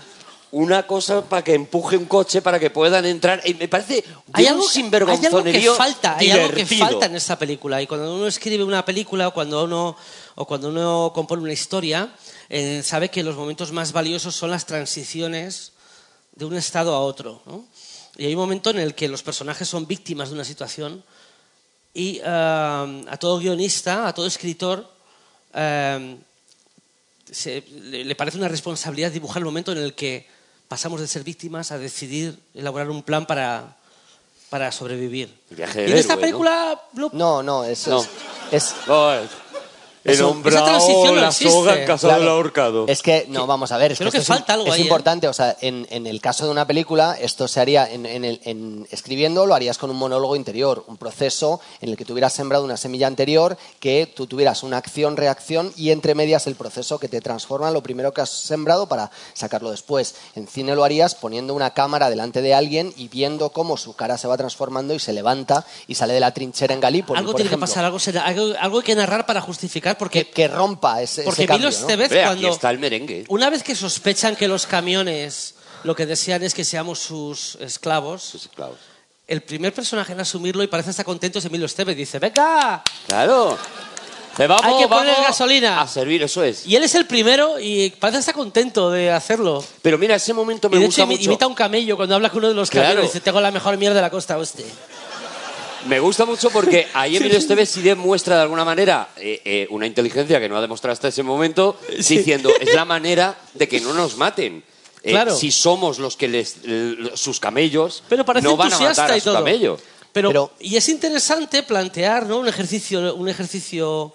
una 0.52 0.86
cosa 0.86 1.22
para 1.22 1.42
que 1.42 1.54
empuje 1.54 1.96
un 1.96 2.04
coche 2.06 2.40
para 2.40 2.60
que 2.60 2.70
puedan 2.70 3.04
entrar. 3.04 3.42
Y 3.44 3.54
me 3.54 3.66
parece 3.66 4.04
Hay 4.04 4.04
algo, 4.06 4.22
que- 4.22 4.32
hay 4.32 4.46
algo 4.46 4.62
que 4.66 4.72
sinvergonzonerío 4.72 5.74
falta, 5.74 6.16
hay 6.16 6.30
algo 6.30 6.50
que 6.54 6.64
falta 6.64 7.06
en 7.06 7.16
esta 7.16 7.36
película. 7.36 7.82
Y 7.82 7.88
cuando 7.88 8.14
uno 8.14 8.28
escribe 8.28 8.62
una 8.62 8.84
película 8.84 9.26
o 9.28 9.34
cuando 9.34 9.64
uno, 9.64 9.96
o 10.36 10.44
cuando 10.46 10.68
uno 10.68 11.10
compone 11.12 11.42
una 11.42 11.52
historia, 11.52 12.08
eh, 12.48 12.82
sabe 12.84 13.10
que 13.10 13.22
los 13.22 13.36
momentos 13.36 13.72
más 13.72 13.92
valiosos 13.92 14.34
son 14.36 14.50
las 14.50 14.66
transiciones 14.66 15.72
de 16.34 16.44
un 16.44 16.56
estado 16.56 16.94
a 16.94 17.00
otro. 17.00 17.42
¿no? 17.46 17.64
Y 18.16 18.26
hay 18.26 18.34
un 18.34 18.40
momento 18.40 18.70
en 18.70 18.78
el 18.78 18.94
que 18.94 19.08
los 19.08 19.22
personajes 19.22 19.68
son 19.68 19.86
víctimas 19.86 20.28
de 20.28 20.34
una 20.34 20.44
situación 20.44 21.02
y 21.94 22.20
ah, 22.24 22.86
a 23.08 23.16
todo 23.16 23.38
guionista, 23.38 24.06
a 24.06 24.12
todo 24.14 24.26
escritor, 24.26 24.86
se- 27.30 27.64
le, 27.70 28.04
le 28.04 28.14
parece 28.14 28.38
una 28.38 28.48
responsabilidad 28.48 29.10
dibujar 29.10 29.38
el 29.40 29.44
momento 29.46 29.72
en 29.72 29.78
el 29.78 29.94
que 29.94 30.26
pasamos 30.68 31.00
de 31.00 31.08
ser 31.08 31.24
víctimas 31.24 31.72
a 31.72 31.78
decidir 31.78 32.38
elaborar 32.54 32.90
un 32.90 33.02
plan 33.02 33.26
para, 33.26 33.76
para 34.50 34.70
sobrevivir. 34.72 35.32
Viaje 35.50 35.86
y 35.88 35.92
en 35.92 35.96
esta 35.96 36.16
película 36.16 36.80
no- 36.92 37.10
no, 37.12 37.42
no, 37.42 37.64
es, 37.64 37.86
No. 37.86 38.00
es, 38.02 38.08
es- 38.52 38.74
No, 38.86 39.12
es- 39.14 39.30
el 40.12 40.22
hombre 40.22 40.54
la 40.54 41.26
existe. 41.28 41.50
soga 41.50 41.78
en 41.78 41.86
casa 41.86 42.06
Claro. 42.08 42.20
del 42.22 42.30
ahorcado. 42.30 42.84
Es 42.88 43.02
que, 43.02 43.26
no, 43.28 43.46
vamos 43.46 43.72
a 43.72 43.78
ver, 43.78 43.92
es 43.92 43.98
Creo 43.98 44.10
que, 44.10 44.18
es 44.18 44.26
falta 44.26 44.52
im- 44.54 44.60
algo 44.60 44.66
es 44.68 44.72
ahí, 44.74 44.80
¿eh? 44.80 44.84
importante. 44.84 45.28
O 45.28 45.32
sea, 45.32 45.56
en, 45.60 45.86
en 45.90 46.06
el 46.06 46.20
caso 46.20 46.44
de 46.44 46.50
una 46.50 46.66
película, 46.66 47.16
esto 47.20 47.48
se 47.48 47.60
haría, 47.60 47.90
en, 47.90 48.06
en 48.06 48.24
el- 48.24 48.40
en- 48.44 48.86
escribiendo, 48.90 49.46
lo 49.46 49.54
harías 49.54 49.78
con 49.78 49.90
un 49.90 49.96
monólogo 49.96 50.36
interior, 50.36 50.84
un 50.86 50.96
proceso 50.96 51.60
en 51.80 51.90
el 51.90 51.96
que 51.96 52.04
tú 52.04 52.12
hubieras 52.12 52.32
sembrado 52.32 52.64
una 52.64 52.76
semilla 52.76 53.06
anterior, 53.06 53.56
que 53.80 54.10
tú 54.14 54.26
tuvieras 54.26 54.62
una 54.62 54.76
acción-reacción 54.78 55.72
y 55.76 55.90
entre 55.90 56.14
medias 56.14 56.46
el 56.46 56.54
proceso 56.56 56.98
que 56.98 57.08
te 57.08 57.20
transforma 57.20 57.70
lo 57.70 57.82
primero 57.82 58.12
que 58.12 58.20
has 58.20 58.30
sembrado 58.30 58.86
para 58.88 59.10
sacarlo 59.34 59.70
después. 59.70 60.14
En 60.34 60.46
cine 60.46 60.74
lo 60.74 60.84
harías 60.84 61.14
poniendo 61.14 61.54
una 61.54 61.70
cámara 61.70 62.10
delante 62.10 62.42
de 62.42 62.54
alguien 62.54 62.92
y 62.96 63.08
viendo 63.08 63.50
cómo 63.50 63.76
su 63.76 63.94
cara 63.94 64.18
se 64.18 64.28
va 64.28 64.36
transformando 64.36 64.94
y 64.94 64.98
se 64.98 65.12
levanta 65.12 65.64
y 65.86 65.94
sale 65.94 66.14
de 66.14 66.20
la 66.20 66.32
trinchera 66.32 66.74
en 66.74 66.80
Galípoli. 66.80 67.18
algo 67.18 67.32
por 67.32 67.36
tiene 67.40 67.50
que 67.50 67.58
pasar, 67.58 67.84
algo, 67.84 67.98
será- 67.98 68.24
algo, 68.24 68.54
algo 68.58 68.78
hay 68.78 68.84
que 68.84 68.94
narrar 68.94 69.26
para 69.26 69.40
justificar, 69.40 69.95
porque, 69.98 70.24
que, 70.26 70.30
que 70.32 70.48
rompa 70.48 71.00
ese, 71.02 71.22
ese 71.22 71.24
porque 71.24 71.46
cambio, 71.46 71.68
Emilio 71.68 71.80
¿no? 71.80 71.86
Estevez 71.86 72.06
Hombre, 72.10 72.24
aquí 72.24 72.28
cuando... 72.40 72.48
está 72.54 72.70
el 72.70 72.78
merengue. 72.78 73.24
Una 73.28 73.50
vez 73.50 73.62
que 73.62 73.74
sospechan 73.74 74.36
que 74.36 74.48
los 74.48 74.66
camiones 74.66 75.54
lo 75.84 75.94
que 75.94 76.06
desean 76.06 76.42
es 76.42 76.54
que 76.54 76.64
seamos 76.64 76.98
sus 76.98 77.56
esclavos, 77.60 78.22
Sus 78.22 78.42
esclavos. 78.46 78.78
el 79.28 79.42
primer 79.42 79.72
personaje 79.72 80.12
en 80.12 80.20
asumirlo 80.20 80.62
y 80.62 80.66
parece 80.66 80.90
estar 80.90 81.04
contento 81.04 81.38
es 81.38 81.44
Emilio 81.44 81.66
Estevez. 81.66 81.96
Dice, 81.96 82.18
venga, 82.18 82.82
Claro. 83.08 83.56
Te 84.36 84.46
vamos, 84.46 84.64
Hay 84.66 84.82
que 84.82 84.86
poner 84.88 85.14
vamos 85.14 85.26
gasolina. 85.28 85.80
A 85.80 85.88
servir, 85.88 86.22
eso 86.22 86.42
es. 86.42 86.66
y 86.66 86.76
él 86.76 86.84
es 86.84 86.94
el 86.94 87.06
primero 87.06 87.58
y 87.58 87.88
parece 87.98 88.18
estar 88.18 88.34
contento 88.34 88.90
de 88.90 89.10
hacerlo. 89.10 89.64
Pero 89.80 89.96
mira, 89.96 90.14
ese 90.16 90.34
momento 90.34 90.68
me 90.68 90.76
y 90.76 90.80
de 90.80 90.86
gusta 90.86 91.02
hecho 91.02 91.06
mucho. 91.10 91.22
imita 91.22 91.46
a 91.46 91.48
un 91.48 91.54
camello 91.54 91.96
cuando 91.96 92.16
habla 92.16 92.28
con 92.28 92.40
uno 92.40 92.48
de 92.48 92.54
los 92.54 92.68
Claro. 92.68 92.88
camiones. 92.88 93.12
Dice, 93.14 93.24
tengo 93.24 93.40
la 93.40 93.50
mejor 93.50 93.78
mierda 93.78 93.94
de 93.96 94.02
la 94.02 94.10
costa 94.10 94.36
oeste. 94.36 94.66
Me 95.88 96.00
gusta 96.00 96.24
mucho 96.24 96.50
porque 96.50 96.88
ahí 96.94 97.16
Emilio 97.16 97.38
Estevez 97.38 97.68
sí 97.70 97.82
demuestra 97.82 98.36
de 98.36 98.42
alguna 98.42 98.64
manera 98.64 99.08
eh, 99.16 99.40
eh, 99.44 99.66
una 99.70 99.86
inteligencia 99.86 100.40
que 100.40 100.48
no 100.48 100.56
ha 100.56 100.60
demostrado 100.60 100.92
hasta 100.92 101.08
ese 101.08 101.22
momento, 101.22 101.78
diciendo, 101.96 102.50
es 102.60 102.74
la 102.74 102.84
manera 102.84 103.36
de 103.54 103.68
que 103.68 103.80
no 103.80 103.92
nos 103.94 104.16
maten. 104.16 104.62
Eh, 105.02 105.10
Claro. 105.12 105.36
Si 105.36 105.52
somos 105.52 105.98
los 106.00 106.16
que 106.16 106.26
les, 106.26 106.56
sus 107.14 107.38
camellos, 107.38 108.02
Pero 108.08 108.24
parece 108.24 108.44
no 108.48 108.56
van 108.56 108.72
a 108.72 108.78
matar 108.80 109.12
a 109.12 109.16
y 109.16 109.20
su 109.20 109.26
todo. 109.26 109.34
camello. 109.36 109.78
Pero, 110.12 110.30
Pero- 110.30 110.52
y 110.58 110.76
es 110.76 110.88
interesante 110.88 111.62
plantear 111.62 112.26
¿no? 112.26 112.38
un 112.38 112.48
ejercicio, 112.48 113.14
un 113.14 113.28
ejercicio 113.28 114.12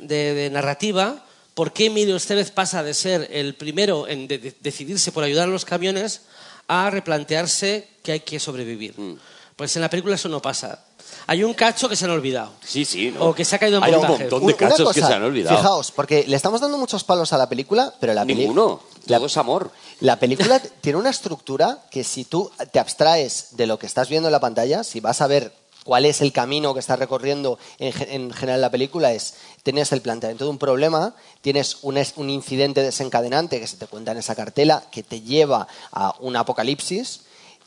de, 0.00 0.34
de 0.34 0.50
narrativa. 0.50 1.24
¿Por 1.54 1.72
qué 1.72 1.86
Emilio 1.86 2.16
Estevez 2.16 2.50
pasa 2.50 2.82
de 2.82 2.94
ser 2.94 3.28
el 3.30 3.54
primero 3.54 4.08
en 4.08 4.26
de- 4.26 4.38
de- 4.38 4.54
decidirse 4.60 5.12
por 5.12 5.22
ayudar 5.22 5.46
a 5.46 5.50
los 5.52 5.64
camiones 5.66 6.22
a 6.66 6.90
replantearse 6.90 7.86
que 8.02 8.12
hay 8.12 8.20
que 8.20 8.40
sobrevivir? 8.40 8.94
Mm. 8.98 9.16
Pues 9.54 9.76
en 9.76 9.82
la 9.82 9.90
película 9.90 10.14
eso 10.16 10.28
no 10.30 10.40
pasa. 10.42 10.82
Hay 11.26 11.44
un 11.44 11.54
cacho 11.54 11.88
que 11.88 11.96
se 11.96 12.04
han 12.04 12.10
olvidado. 12.10 12.52
Sí, 12.64 12.84
sí. 12.84 13.10
¿no? 13.10 13.26
O 13.26 13.34
que 13.34 13.44
se 13.44 13.56
ha 13.56 13.58
caído 13.58 13.78
en 13.78 13.84
Hay 13.84 13.92
un 13.92 13.98
montaje. 13.98 14.24
montón 14.24 14.46
de 14.46 14.56
cachos 14.56 14.92
que 14.92 15.00
se 15.00 15.12
han 15.12 15.22
olvidado. 15.22 15.56
Fijaos, 15.56 15.90
porque 15.92 16.24
le 16.26 16.36
estamos 16.36 16.60
dando 16.60 16.78
muchos 16.78 17.04
palos 17.04 17.32
a 17.32 17.38
la 17.38 17.48
película, 17.48 17.92
pero 18.00 18.12
la 18.14 18.22
peli- 18.24 18.40
Ninguno. 18.40 18.80
la- 19.06 19.18
Todo 19.18 19.26
es 19.26 19.36
amor. 19.36 19.70
La 20.00 20.18
película 20.18 20.58
tiene 20.80 20.98
una 20.98 21.10
estructura 21.10 21.78
que 21.90 22.04
si 22.04 22.24
tú 22.24 22.50
te 22.72 22.78
abstraes 22.78 23.48
de 23.52 23.66
lo 23.66 23.78
que 23.78 23.86
estás 23.86 24.08
viendo 24.08 24.28
en 24.28 24.32
la 24.32 24.40
pantalla, 24.40 24.84
si 24.84 25.00
vas 25.00 25.20
a 25.20 25.26
ver 25.26 25.52
cuál 25.84 26.04
es 26.04 26.20
el 26.20 26.32
camino 26.32 26.74
que 26.74 26.80
está 26.80 26.94
recorriendo 26.94 27.58
en, 27.78 27.92
en 28.08 28.32
general 28.32 28.60
la 28.60 28.70
película, 28.70 29.12
es 29.12 29.34
tienes 29.64 29.90
el 29.92 30.00
planteamiento 30.00 30.44
de 30.44 30.50
un 30.50 30.58
problema, 30.58 31.14
tienes 31.40 31.78
un, 31.82 32.00
un 32.16 32.30
incidente 32.30 32.82
desencadenante 32.82 33.58
que 33.60 33.66
se 33.66 33.76
te 33.76 33.86
cuenta 33.86 34.12
en 34.12 34.18
esa 34.18 34.34
cartela, 34.36 34.84
que 34.92 35.02
te 35.02 35.20
lleva 35.22 35.66
a 35.92 36.14
un 36.20 36.36
apocalipsis. 36.36 37.22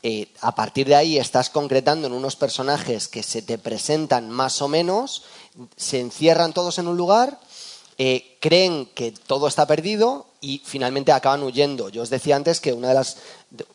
Eh, 0.08 0.28
a 0.40 0.54
partir 0.54 0.86
de 0.86 0.94
ahí 0.94 1.18
estás 1.18 1.50
concretando 1.50 2.06
en 2.06 2.12
unos 2.12 2.36
personajes 2.36 3.08
que 3.08 3.24
se 3.24 3.42
te 3.42 3.58
presentan 3.58 4.30
más 4.30 4.62
o 4.62 4.68
menos, 4.68 5.24
se 5.76 5.98
encierran 5.98 6.52
todos 6.52 6.78
en 6.78 6.86
un 6.86 6.96
lugar, 6.96 7.40
eh, 7.98 8.36
creen 8.40 8.86
que 8.94 9.10
todo 9.10 9.48
está 9.48 9.66
perdido 9.66 10.26
y 10.40 10.62
finalmente 10.64 11.10
acaban 11.10 11.42
huyendo. 11.42 11.88
Yo 11.88 12.02
os 12.02 12.10
decía 12.10 12.36
antes 12.36 12.60
que 12.60 12.72
una 12.72 12.88
de 12.88 12.94
las 12.94 13.16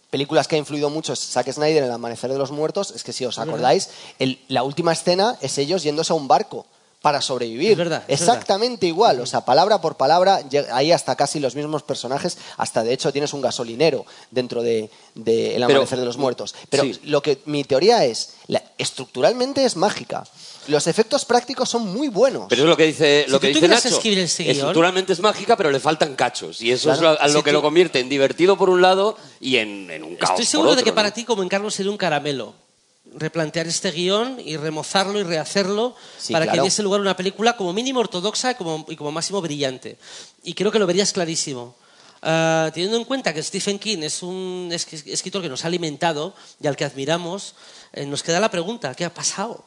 películas 0.09 0.47
que 0.47 0.55
ha 0.55 0.59
influido 0.59 0.89
mucho 0.89 1.11
es 1.11 1.19
Zack 1.19 1.51
Snyder 1.51 1.79
en 1.79 1.89
El 1.89 1.91
Amanecer 1.91 2.32
de 2.32 2.38
los 2.38 2.51
Muertos. 2.51 2.91
Es 2.91 3.03
que 3.03 3.11
si 3.11 3.25
os 3.25 3.38
acordáis, 3.38 3.89
el- 4.19 4.39
la 4.47 4.63
última 4.63 4.93
escena 4.93 5.38
es 5.41 5.57
ellos 5.57 5.84
yéndose 5.84 6.13
a 6.13 6.15
un 6.15 6.29
barco 6.29 6.65
para 7.02 7.20
sobrevivir. 7.22 7.72
Es 7.72 7.78
verdad, 7.78 8.04
es 8.08 8.20
Exactamente 8.22 8.86
igual, 8.86 9.20
o 9.22 9.26
sea, 9.26 9.41
palabra 9.43 9.82
por 9.82 9.97
palabra, 9.97 10.41
hay 10.72 10.91
hasta 10.91 11.16
casi 11.16 11.39
los 11.39 11.56
mismos 11.56 11.82
personajes, 11.84 12.38
hasta 12.58 12.84
de 12.84 12.93
hecho 12.93 13.12
tienes 13.12 13.34
un 13.34 13.41
gasolinero 13.41 14.06
dentro 14.30 14.62
de, 14.62 14.89
de 15.16 15.56
El 15.56 15.64
Pero- 15.66 15.80
Amanecer 15.80 15.99
de 15.99 16.06
los 16.06 16.18
Muertos. 16.18 16.54
Pero 16.70 16.84
sí. 16.84 16.99
lo 17.04 17.22
que 17.24 17.39
mi 17.45 17.64
teoría 17.64 18.06
es, 18.06 18.36
la- 18.47 18.64
estructuralmente 18.78 19.66
es 19.66 19.76
mágica. 19.76 20.24
Los 20.68 20.86
efectos 20.86 21.26
prácticos 21.26 21.70
son 21.70 21.91
muy 21.91 22.08
buenos. 22.08 22.45
Pero 22.47 22.62
es 22.64 22.70
lo 22.70 22.78
que 22.78 22.86
dice, 22.86 23.24
Si 23.26 23.32
lo 23.32 23.38
tú 23.39 23.41
que 23.41 23.47
dice 23.47 23.68
Nacho. 23.68 23.99
Estructuralmente 24.52 25.12
es 25.14 25.20
mágica, 25.20 25.58
pero 25.58 25.72
le 25.72 25.80
faltan 25.80 26.16
cachos. 26.16 26.62
Y 26.62 26.72
eso 26.72 26.84
Claro. 26.84 26.95
es 26.97 27.02
lo, 27.02 27.10
a 27.24 27.28
lo 27.28 27.34
Si 27.39 27.43
que 27.43 27.49
tú- 27.49 27.54
lo 27.56 27.62
convierte 27.64 27.99
en 27.99 28.10
divertido 28.10 28.56
por 28.60 28.70
un 28.70 28.80
lado 28.82 29.18
y 29.39 29.58
en, 29.58 29.89
en 29.89 30.04
un 30.04 30.16
caos 30.18 30.30
Estoy 30.39 30.45
por 30.45 30.52
seguro 30.52 30.70
de 30.70 30.74
otro, 30.76 30.84
que 30.84 30.91
¿no? 30.91 30.95
para 30.95 31.12
ti, 31.12 31.24
como 31.24 31.41
encargo, 31.41 31.72
sería 31.72 31.91
un 31.91 31.97
caramelo. 31.97 32.54
Replantear 33.14 33.68
este 33.68 33.91
guion 33.91 34.39
y 34.43 34.55
remozarlo 34.57 35.20
y 35.20 35.24
rehacerlo 35.24 35.95
Sí, 36.18 36.32
para 36.32 36.49
que 36.49 36.62
diese 36.62 36.82
lugar 36.82 36.99
a 36.99 37.01
una 37.01 37.16
película 37.18 37.57
como 37.57 37.74
mínimo 37.74 37.99
ortodoxa 37.99 38.51
y 38.51 38.55
como, 38.55 38.86
y 38.88 38.95
como 38.95 39.12
máximo 39.12 39.41
brillante. 39.41 39.97
Y 40.43 40.53
creo 40.53 40.72
que 40.72 40.80
lo 40.80 40.88
verías 40.88 41.12
clarísimo. 41.12 41.76
Ah, 42.22 42.70
teniendo 42.74 42.97
en 42.97 43.03
cuenta 43.03 43.34
que 43.34 43.41
Stephen 43.43 43.80
King 43.80 43.99
es 44.03 44.22
un 44.24 44.70
es- 44.72 44.88
escritor 45.07 45.41
que 45.41 45.49
nos 45.49 45.64
ha 45.66 45.68
alimentado 45.68 46.34
y 46.62 46.68
al 46.68 46.76
que 46.76 46.86
admiramos, 46.86 47.55
eh, 47.93 48.05
nos 48.05 48.22
queda 48.24 48.39
la 48.39 48.49
pregunta, 48.51 48.93
¿qué 48.95 49.03
ha 49.05 49.14
pasado? 49.14 49.66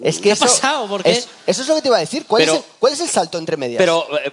Es 0.00 0.16
que 0.16 0.22
¿Qué 0.24 0.32
ha 0.32 0.36
pasado? 0.36 0.88
¿Por 0.88 1.02
qué? 1.04 1.12
es- 1.12 1.28
eso 1.46 1.62
es 1.62 1.68
lo 1.68 1.76
que 1.76 1.82
te 1.82 1.88
iba 1.88 1.96
a 1.96 2.00
decir. 2.00 2.26
¿Cuál, 2.26 2.42
Pero- 2.42 2.54
es, 2.54 2.58
el, 2.58 2.64
cuál 2.80 2.92
es 2.92 3.00
el 3.00 3.08
salto 3.08 3.38
entre 3.38 3.56
medias? 3.56 3.78
Pero 3.78 4.04
eh, 4.18 4.32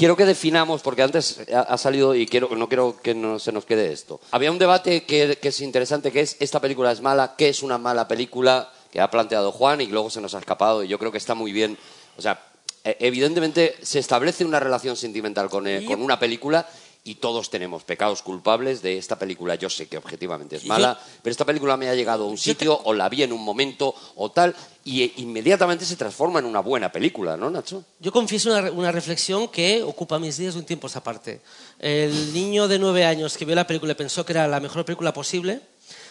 quiero 0.00 0.16
que 0.16 0.24
definamos, 0.24 0.80
porque 0.80 1.02
antes 1.02 1.40
ha, 1.52 1.76
salido 1.76 2.14
y 2.14 2.26
quiero, 2.26 2.48
no 2.56 2.68
quiero 2.68 2.96
que 3.02 3.14
no, 3.14 3.38
se 3.38 3.52
nos 3.52 3.66
quede 3.66 3.92
esto. 3.92 4.18
Había 4.30 4.50
un 4.50 4.58
debate 4.58 5.04
que, 5.04 5.36
que 5.36 5.48
es 5.48 5.60
interesante, 5.60 6.10
que 6.10 6.22
es 6.22 6.38
esta 6.40 6.58
película 6.58 6.90
es 6.90 7.02
mala, 7.02 7.34
¿qué 7.36 7.50
es 7.50 7.62
una 7.62 7.76
mala 7.76 8.08
película? 8.08 8.72
Que 8.90 8.98
ha 9.02 9.10
planteado 9.10 9.52
Juan 9.52 9.82
y 9.82 9.86
luego 9.86 10.08
se 10.08 10.22
nos 10.22 10.34
ha 10.34 10.38
escapado 10.38 10.82
y 10.82 10.88
yo 10.88 10.98
creo 10.98 11.12
que 11.12 11.18
está 11.18 11.34
muy 11.34 11.52
bien. 11.52 11.76
O 12.16 12.22
sea, 12.22 12.42
eh, 12.82 12.96
evidentemente 13.00 13.76
se 13.82 13.98
establece 13.98 14.42
una 14.46 14.58
relación 14.58 14.96
sentimental 14.96 15.50
con, 15.50 15.66
eh, 15.66 15.84
con 15.84 16.00
una 16.00 16.18
película 16.18 16.66
y 17.02 17.14
todos 17.14 17.48
tenemos 17.48 17.82
pecados 17.82 18.20
culpables 18.22 18.82
de 18.82 18.98
esta 18.98 19.18
película. 19.18 19.54
Yo 19.54 19.70
sé 19.70 19.88
que 19.88 19.96
objetivamente 19.96 20.56
es 20.56 20.62
Yo- 20.62 20.68
mala, 20.68 21.00
pero 21.22 21.30
esta 21.32 21.46
película 21.46 21.76
me 21.78 21.88
ha 21.88 21.94
llegado 21.94 22.24
a 22.24 22.26
un 22.26 22.36
sitio 22.36 22.78
o 22.84 22.92
la 22.92 23.08
vi 23.08 23.22
en 23.22 23.32
un 23.32 23.42
momento 23.42 23.94
o 24.16 24.30
tal 24.30 24.54
y 24.84 25.02
eh, 25.04 25.12
inmediatamente 25.16 25.84
se 25.86 25.96
transforma 25.96 26.40
en 26.40 26.44
una 26.44 26.60
buena 26.60 26.92
película, 26.92 27.36
¿no, 27.38 27.48
Nacho? 27.50 27.84
Yo 28.00 28.12
confieso 28.12 28.50
una, 28.50 28.70
una 28.70 28.92
reflexión 28.92 29.48
que 29.48 29.82
ocupa 29.82 30.18
mis 30.18 30.36
días 30.36 30.54
de 30.54 30.60
un 30.60 30.66
tiempo 30.66 30.86
a 30.86 30.88
esta 30.88 31.02
parte. 31.02 31.40
El 31.78 32.34
niño 32.34 32.68
de 32.68 32.78
nueve 32.78 33.04
años 33.06 33.36
que 33.38 33.44
vio 33.46 33.54
la 33.54 33.66
película 33.66 33.92
y 33.92 33.96
pensó 33.96 34.26
que 34.26 34.32
era 34.34 34.46
la 34.46 34.60
mejor 34.60 34.84
película 34.84 35.12
posible, 35.14 35.62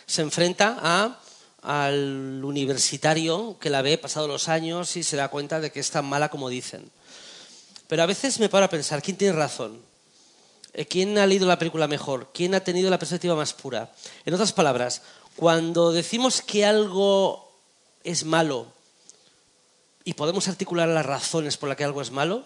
se 0.08 0.24
enfrenta 0.24 0.78
a, 0.82 1.20
al 1.62 2.44
universitario 2.44 3.58
que 3.60 3.70
la 3.70 3.84
ve 3.84 3.98
pasados 4.00 4.28
los 4.28 4.48
años 4.50 4.96
y 4.98 5.04
se 5.04 5.18
da 5.18 5.28
cuenta 5.28 5.60
de 5.60 5.72
que 5.72 5.82
es 5.82 5.92
tan 5.92 6.06
mala 6.06 6.30
como 6.30 6.50
dicen. 6.50 6.90
Pero 7.88 8.02
a 8.04 8.06
veces 8.08 8.40
me 8.40 8.50
paro 8.50 8.66
a 8.66 8.70
pensar, 8.70 9.02
¿quién 9.04 9.18
tiene 9.18 9.34
razón? 9.36 9.88
Eh, 10.74 10.86
¿Quién 10.86 11.18
ha 11.18 11.26
leído 11.26 11.48
la 11.48 11.58
película 11.60 11.88
mejor? 11.88 12.30
¿Quién 12.34 12.54
ha 12.56 12.60
tenido 12.64 12.90
la 12.90 13.00
perspectiva 13.00 13.36
más 13.36 13.54
pura? 13.54 13.92
En 14.26 14.34
otras 14.34 14.54
palabras, 14.54 15.02
cuando 15.36 15.92
decimos 15.92 16.42
que 16.42 16.66
algo 16.66 17.52
es 18.04 18.24
malo 18.24 18.68
y 20.04 20.14
podemos 20.14 20.48
articular 20.48 20.88
las 20.88 21.06
razones 21.06 21.58
por 21.58 21.70
las 21.70 21.78
que 21.78 21.84
algo 21.84 22.02
es 22.02 22.12
malo, 22.12 22.44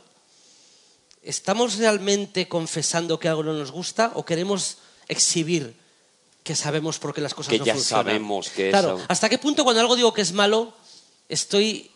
¿estamos 1.22 1.78
realmente 1.78 2.48
confesando 2.48 3.20
que 3.20 3.28
algo 3.30 3.44
no 3.44 3.54
nos 3.54 3.72
gusta 3.72 4.12
o 4.16 4.26
queremos 4.26 4.78
exhibir 5.08 5.76
que 6.44 6.56
sabemos 6.56 7.00
por 7.00 7.14
qué 7.14 7.22
las 7.22 7.34
cosas 7.34 7.52
Que 7.52 7.60
no 7.60 7.66
ya 7.66 7.74
funcionan? 7.76 8.06
sabemos 8.06 8.50
que 8.50 8.70
Claro, 8.70 8.98
eso- 8.98 9.06
¿hasta 9.08 9.30
qué 9.30 9.38
punto 9.38 9.64
cuando 9.64 9.80
algo 9.82 9.96
digo 9.96 10.14
que 10.14 10.22
es 10.22 10.34
malo 10.34 10.74
estoy 11.30 11.90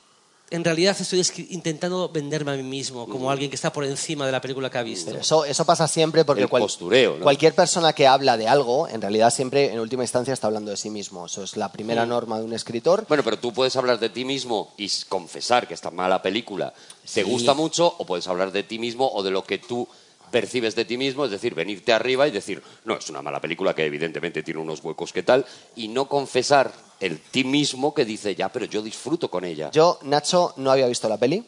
en 0.49 0.63
realidad 0.63 0.95
estoy 0.99 1.23
intentando 1.49 2.07
venderme 2.09 2.51
a 2.51 2.55
mí 2.55 2.63
mismo 2.63 3.07
como 3.07 3.29
alguien 3.29 3.49
que 3.49 3.55
está 3.55 3.73
por 3.73 3.83
encima 3.83 4.25
de 4.25 4.31
la 4.31 4.39
película 4.39 4.69
que 4.69 4.77
ha 4.77 4.83
visto? 4.83 5.11
Pero 5.11 5.21
eso, 5.21 5.43
eso 5.45 5.65
pasa 5.65 5.87
siempre 5.87 6.23
porque 6.23 6.43
El 6.43 6.47
postureo, 6.49 7.17
¿no? 7.17 7.23
cualquier 7.23 7.53
persona 7.53 7.91
que 7.93 8.07
habla 8.07 8.37
de 8.37 8.47
algo, 8.47 8.87
en 8.87 9.01
realidad 9.01 9.29
siempre 9.33 9.71
en 9.73 9.79
última 9.79 10.03
instancia 10.03 10.33
está 10.33 10.47
hablando 10.47 10.71
de 10.71 10.77
sí 10.77 10.89
mismo. 10.89 11.25
Eso 11.25 11.43
es 11.43 11.57
la 11.57 11.71
primera 11.71 12.05
Mm. 12.05 12.09
norma 12.09 12.39
de 12.39 12.45
un 12.45 12.53
escritor. 12.53 13.05
Bueno, 13.09 13.23
pero 13.23 13.37
tú 13.37 13.51
puedes 13.53 13.75
hablar 13.75 13.99
de 13.99 14.09
ti 14.09 14.23
mismo 14.23 14.73
y 14.77 14.89
confesar 15.09 15.67
que 15.67 15.73
esta 15.73 15.91
mala 15.91 16.21
película 16.21 16.73
te 17.01 17.07
Sí. 17.07 17.23
gusta 17.23 17.53
mucho, 17.53 17.93
o 17.97 18.05
puedes 18.05 18.27
hablar 18.27 18.51
de 18.53 18.63
ti 18.63 18.79
mismo 18.79 19.09
o 19.11 19.23
de 19.23 19.31
lo 19.31 19.43
que 19.43 19.57
tú 19.57 19.87
percibes 20.31 20.75
de 20.75 20.83
ti 20.85 20.97
mismo, 20.97 21.23
es 21.25 21.31
decir, 21.31 21.55
venirte 21.55 21.93
arriba 21.93 22.27
y 22.27 22.31
decir, 22.31 22.61
no, 22.83 22.97
es 22.97 23.09
una 23.09 23.21
mala 23.21 23.39
película 23.39 23.73
que 23.73 23.85
evidentemente 23.85 24.43
tiene 24.43 24.59
unos 24.59 24.83
huecos 24.83 25.13
que 25.13 25.23
tal, 25.23 25.45
y 25.75 25.87
no 25.87 26.09
confesar 26.09 26.73
el 26.99 27.19
ti 27.19 27.43
mismo 27.43 27.93
que 27.93 28.05
dice, 28.05 28.35
ya, 28.35 28.49
pero 28.49 28.65
yo 28.65 28.81
disfruto 28.81 29.29
con 29.29 29.43
ella. 29.45 29.69
Yo, 29.71 29.99
Nacho, 30.03 30.53
no 30.57 30.71
había 30.71 30.87
visto 30.87 31.07
la 31.09 31.17
peli. 31.17 31.45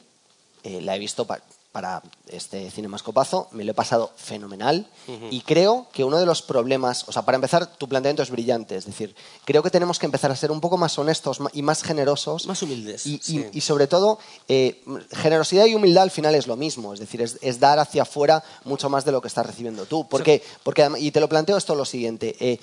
Eh, 0.64 0.82
la 0.82 0.96
he 0.96 1.00
visto 1.00 1.26
pa- 1.26 1.40
para 1.72 2.02
este 2.28 2.70
cinemascopazo. 2.72 3.48
Me 3.52 3.64
lo 3.64 3.72
he 3.72 3.76
pasado 3.76 4.12
fenomenal. 4.18 4.88
Y 5.32 5.42
creo 5.42 5.88
que 5.94 6.04
uno 6.04 6.20
de 6.20 6.26
los 6.26 6.42
problemas, 6.42 7.06
o 7.08 7.12
sea, 7.12 7.22
para 7.24 7.36
empezar, 7.36 7.66
tu 7.78 7.88
planteamiento 7.88 8.22
es 8.24 8.30
brillante. 8.32 8.76
Es 8.76 8.86
decir, 8.86 9.16
creo 9.46 9.64
que 9.64 9.70
tenemos 9.70 9.98
que 10.00 10.06
empezar 10.06 10.30
a 10.32 10.36
ser 10.36 10.52
un 10.52 10.60
poco 10.62 10.78
más 10.78 10.98
honestos 11.00 11.40
y 11.54 11.62
más 11.62 11.82
generosos. 11.84 12.46
Más 12.48 12.62
humildes, 12.64 13.06
Y, 13.08 13.16
y- 13.16 13.20
sí. 13.22 13.46
y 13.54 13.62
sobre 13.62 13.88
todo, 13.88 14.20
eh, 14.48 14.84
generosidad 15.12 15.66
y 15.68 15.76
humildad 15.76 16.04
al 16.04 16.12
final 16.12 16.36
es 16.36 16.48
lo 16.48 16.56
mismo. 16.56 16.94
Es 16.94 17.00
decir, 17.00 17.22
es, 17.22 17.38
es 17.42 17.60
dar 17.60 17.80
hacia 17.80 18.02
afuera 18.04 18.44
mucho 18.66 18.90
más 18.90 19.06
de 19.06 19.12
lo 19.12 19.22
que 19.22 19.28
estás 19.28 19.46
recibiendo 19.46 19.86
tú. 19.86 20.08
Porque, 20.10 20.44
porque 20.64 20.88
y 21.00 21.12
te 21.12 21.20
lo 21.20 21.30
planteo 21.30 21.56
esto 21.58 21.76
lo 21.76 21.86
siguiente. 21.86 22.36
eh, 22.40 22.60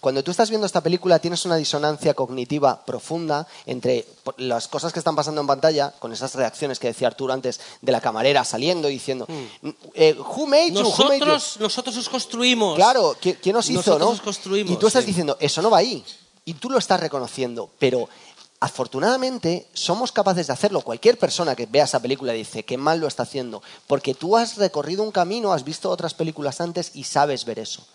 cuando 0.00 0.24
tú 0.24 0.30
estás 0.30 0.48
viendo 0.50 0.66
esta 0.66 0.80
película 0.80 1.18
tienes 1.18 1.44
una 1.44 1.56
disonancia 1.56 2.14
cognitiva 2.14 2.84
profunda 2.84 3.46
entre 3.66 4.06
las 4.38 4.66
cosas 4.66 4.92
que 4.92 4.98
están 4.98 5.14
pasando 5.14 5.40
en 5.42 5.46
pantalla, 5.46 5.92
con 5.98 6.12
esas 6.12 6.34
reacciones 6.34 6.78
que 6.78 6.88
decía 6.88 7.08
Arturo 7.08 7.32
antes 7.32 7.60
de 7.82 7.92
la 7.92 8.00
camarera 8.00 8.44
saliendo 8.44 8.88
y 8.88 8.94
diciendo, 8.94 9.26
eh, 9.94 10.16
Who 10.18 10.46
made 10.46 10.72
you? 10.72 10.80
Who 10.80 11.04
made 11.04 11.18
you?" 11.20 11.26
Nosotros, 11.26 11.56
nosotros 11.60 11.96
os 11.98 12.08
construimos. 12.08 12.76
Claro, 12.76 13.14
¿qui- 13.20 13.36
¿quién 13.42 13.56
os 13.56 13.68
hizo, 13.68 13.78
Nosotros 13.80 14.00
no? 14.00 14.14
os 14.14 14.20
construimos, 14.20 14.72
y 14.72 14.76
tú 14.76 14.86
estás 14.86 15.02
sí. 15.04 15.08
diciendo, 15.08 15.36
eso 15.38 15.60
no 15.62 15.70
va 15.70 15.78
ahí. 15.78 16.04
Y 16.44 16.54
tú 16.54 16.70
lo 16.70 16.78
estás 16.78 16.98
reconociendo, 17.00 17.70
pero 17.78 18.08
afortunadamente 18.70 19.66
somos 19.74 20.12
capaces 20.12 20.46
de 20.46 20.52
hacerlo. 20.52 20.82
Cualquier 20.82 21.18
persona 21.18 21.56
que 21.56 21.66
vea 21.66 21.84
esa 21.84 22.00
película 22.00 22.32
dice, 22.32 22.62
qué 22.64 22.76
mal 22.76 23.00
lo 23.00 23.06
está 23.08 23.24
haciendo, 23.24 23.62
porque 23.86 24.14
tú 24.14 24.36
has 24.36 24.56
recorrido 24.56 25.02
un 25.02 25.10
camino, 25.12 25.52
has 25.52 25.64
visto 25.64 25.90
otras 25.90 26.14
películas 26.14 26.60
antes 26.60 26.92
y 26.94 27.04
sabes 27.04 27.44
ver 27.44 27.58
eso. 27.58 27.86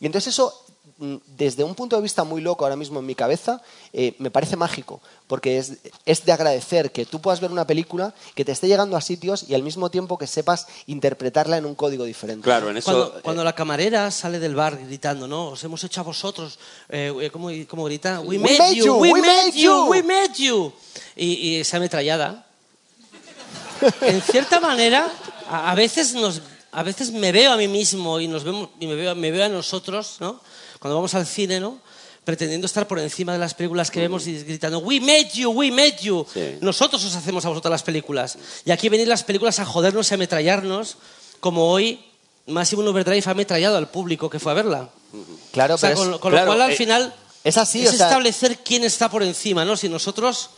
Y 0.00 0.06
entonces 0.06 0.34
eso, 0.34 0.64
desde 0.98 1.64
un 1.64 1.74
punto 1.74 1.96
de 1.96 2.02
vista 2.02 2.22
muy 2.22 2.40
loco 2.40 2.64
ahora 2.64 2.76
mismo 2.76 3.00
en 3.00 3.06
mi 3.06 3.14
cabeza, 3.16 3.60
eh, 3.92 4.14
me 4.18 4.30
parece 4.30 4.56
mágico, 4.56 5.00
porque 5.26 5.58
es, 5.58 5.78
es 6.06 6.24
de 6.24 6.32
agradecer 6.32 6.92
que 6.92 7.04
tú 7.04 7.20
puedas 7.20 7.40
ver 7.40 7.50
una 7.50 7.66
película 7.66 8.14
que 8.34 8.44
te 8.44 8.52
esté 8.52 8.68
llegando 8.68 8.96
a 8.96 9.00
sitios 9.00 9.44
y 9.48 9.54
al 9.54 9.64
mismo 9.64 9.90
tiempo 9.90 10.18
que 10.18 10.28
sepas 10.28 10.68
interpretarla 10.86 11.56
en 11.56 11.66
un 11.66 11.74
código 11.74 12.04
diferente. 12.04 12.44
Claro, 12.44 12.70
en 12.70 12.76
eso... 12.76 12.92
Cuando, 12.92 13.18
eh, 13.18 13.20
cuando 13.22 13.44
la 13.44 13.54
camarera 13.54 14.10
sale 14.12 14.38
del 14.38 14.54
bar 14.54 14.78
gritando, 14.78 15.26
¿no? 15.26 15.48
Os 15.48 15.64
hemos 15.64 15.82
hecho 15.82 16.00
a 16.00 16.04
vosotros. 16.04 16.58
Eh, 16.88 17.12
eh, 17.20 17.30
¿cómo, 17.30 17.48
cómo 17.68 17.84
grita? 17.84 18.20
We, 18.20 18.38
We 18.38 18.56
made 18.58 18.74
you, 18.76 18.94
we, 18.94 19.12
we 19.12 19.20
made 19.20 19.52
you, 19.52 19.62
you. 19.62 19.90
we 19.90 20.02
made 20.02 20.34
you. 20.36 20.72
Y, 21.16 21.34
y 21.34 21.56
esa 21.56 21.78
ametrallada. 21.78 22.46
en 24.00 24.22
cierta 24.22 24.60
manera, 24.60 25.10
a, 25.50 25.72
a 25.72 25.74
veces 25.74 26.14
nos, 26.14 26.40
a 26.74 26.82
veces 26.82 27.10
me 27.12 27.32
veo 27.32 27.52
a 27.52 27.56
mí 27.56 27.68
mismo 27.68 28.20
y 28.20 28.28
nos 28.28 28.44
vemos 28.44 28.68
y 28.80 28.86
me 28.86 28.94
veo, 28.94 29.14
me 29.14 29.30
veo 29.30 29.44
a 29.44 29.48
nosotros, 29.48 30.16
¿no? 30.20 30.40
Cuando 30.78 30.96
vamos 30.96 31.14
al 31.14 31.26
cine, 31.26 31.60
¿no? 31.60 31.78
Pretendiendo 32.24 32.66
estar 32.66 32.86
por 32.88 32.98
encima 32.98 33.32
de 33.34 33.38
las 33.38 33.52
películas 33.54 33.90
que 33.90 34.00
vemos 34.00 34.26
y 34.26 34.42
gritando, 34.44 34.78
We 34.78 34.98
made 35.00 35.30
you, 35.34 35.50
we 35.50 35.70
made 35.70 35.96
you. 36.02 36.26
Sí. 36.32 36.56
Nosotros 36.60 37.04
os 37.04 37.14
hacemos 37.14 37.44
a 37.44 37.50
vosotros 37.50 37.70
las 37.70 37.82
películas. 37.82 38.38
Y 38.64 38.70
aquí 38.70 38.88
venir 38.88 39.06
las 39.08 39.24
películas 39.24 39.58
a 39.60 39.66
jodernos 39.66 40.10
y 40.10 40.14
a 40.14 40.16
ametrallarnos, 40.16 40.96
como 41.40 41.70
hoy 41.70 42.00
Massive 42.46 42.86
Overdrive 42.88 43.22
ha 43.26 43.30
ametrallado 43.30 43.76
al 43.76 43.88
público 43.90 44.28
que 44.30 44.38
fue 44.38 44.52
a 44.52 44.54
verla. 44.54 44.90
Claro, 45.52 45.74
O 45.74 45.78
sea, 45.78 45.90
pero 45.90 46.02
es- 46.02 46.08
con, 46.08 46.18
con 46.18 46.30
claro, 46.32 46.46
lo 46.46 46.52
cual 46.52 46.62
al 46.62 46.72
eh, 46.72 46.76
final 46.76 47.14
es 47.44 47.56
así, 47.58 47.82
es 47.86 47.92
o 47.94 47.96
sea- 47.96 48.06
establecer 48.08 48.58
quién 48.64 48.84
está 48.84 49.10
por 49.10 49.22
encima, 49.22 49.64
¿no? 49.64 49.76
Si 49.76 49.88
nosotros 49.88 50.50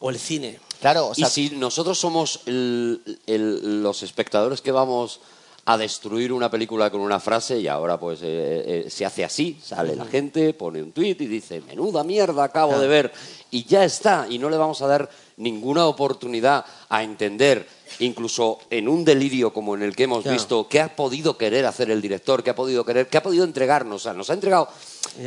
o 0.00 0.08
el 0.10 0.18
cine. 0.18 0.58
Claro, 0.80 1.08
o 1.08 1.14
sea, 1.14 1.28
y 1.28 1.30
si 1.30 1.50
nosotros 1.50 1.98
somos 1.98 2.40
el- 2.46 3.20
el- 3.26 3.82
los 3.82 4.02
espectadores 4.02 4.60
que 4.62 4.72
vamos 4.72 5.20
a 5.64 5.78
destruir 5.78 6.32
una 6.32 6.50
película 6.50 6.90
con 6.90 7.00
una 7.00 7.20
frase 7.20 7.60
y 7.60 7.68
ahora 7.68 7.98
pues 7.98 8.20
eh, 8.22 8.84
eh, 8.86 8.90
se 8.90 9.06
hace 9.06 9.24
así, 9.24 9.58
sale 9.62 9.94
la 9.94 10.04
gente, 10.06 10.54
pone 10.54 10.82
un 10.82 10.90
tuit 10.90 11.20
y 11.20 11.26
dice, 11.26 11.60
menuda 11.60 12.02
mierda 12.02 12.42
acabo 12.42 12.78
de 12.78 12.88
ver 12.88 13.12
y 13.50 13.64
ya 13.64 13.84
está, 13.84 14.26
y 14.28 14.38
no 14.38 14.50
le 14.50 14.56
vamos 14.56 14.82
a 14.82 14.88
dar 14.88 15.08
ninguna 15.36 15.86
oportunidad 15.86 16.64
a 16.88 17.02
entender, 17.04 17.68
incluso 18.00 18.58
en 18.70 18.88
un 18.88 19.04
delirio 19.04 19.52
como 19.52 19.76
en 19.76 19.82
el 19.82 19.94
que 19.94 20.04
hemos 20.04 20.24
visto, 20.24 20.66
qué 20.68 20.80
ha 20.80 20.96
podido 20.96 21.36
querer 21.36 21.66
hacer 21.66 21.90
el 21.90 22.02
director, 22.02 22.42
qué 22.42 22.50
ha 22.50 22.56
podido 22.56 22.84
querer, 22.84 23.08
qué 23.08 23.18
ha 23.18 23.22
podido 23.22 23.44
entregarnos, 23.44 24.02
o 24.02 24.04
sea, 24.04 24.12
nos 24.14 24.30
ha 24.30 24.34
entregado... 24.34 24.68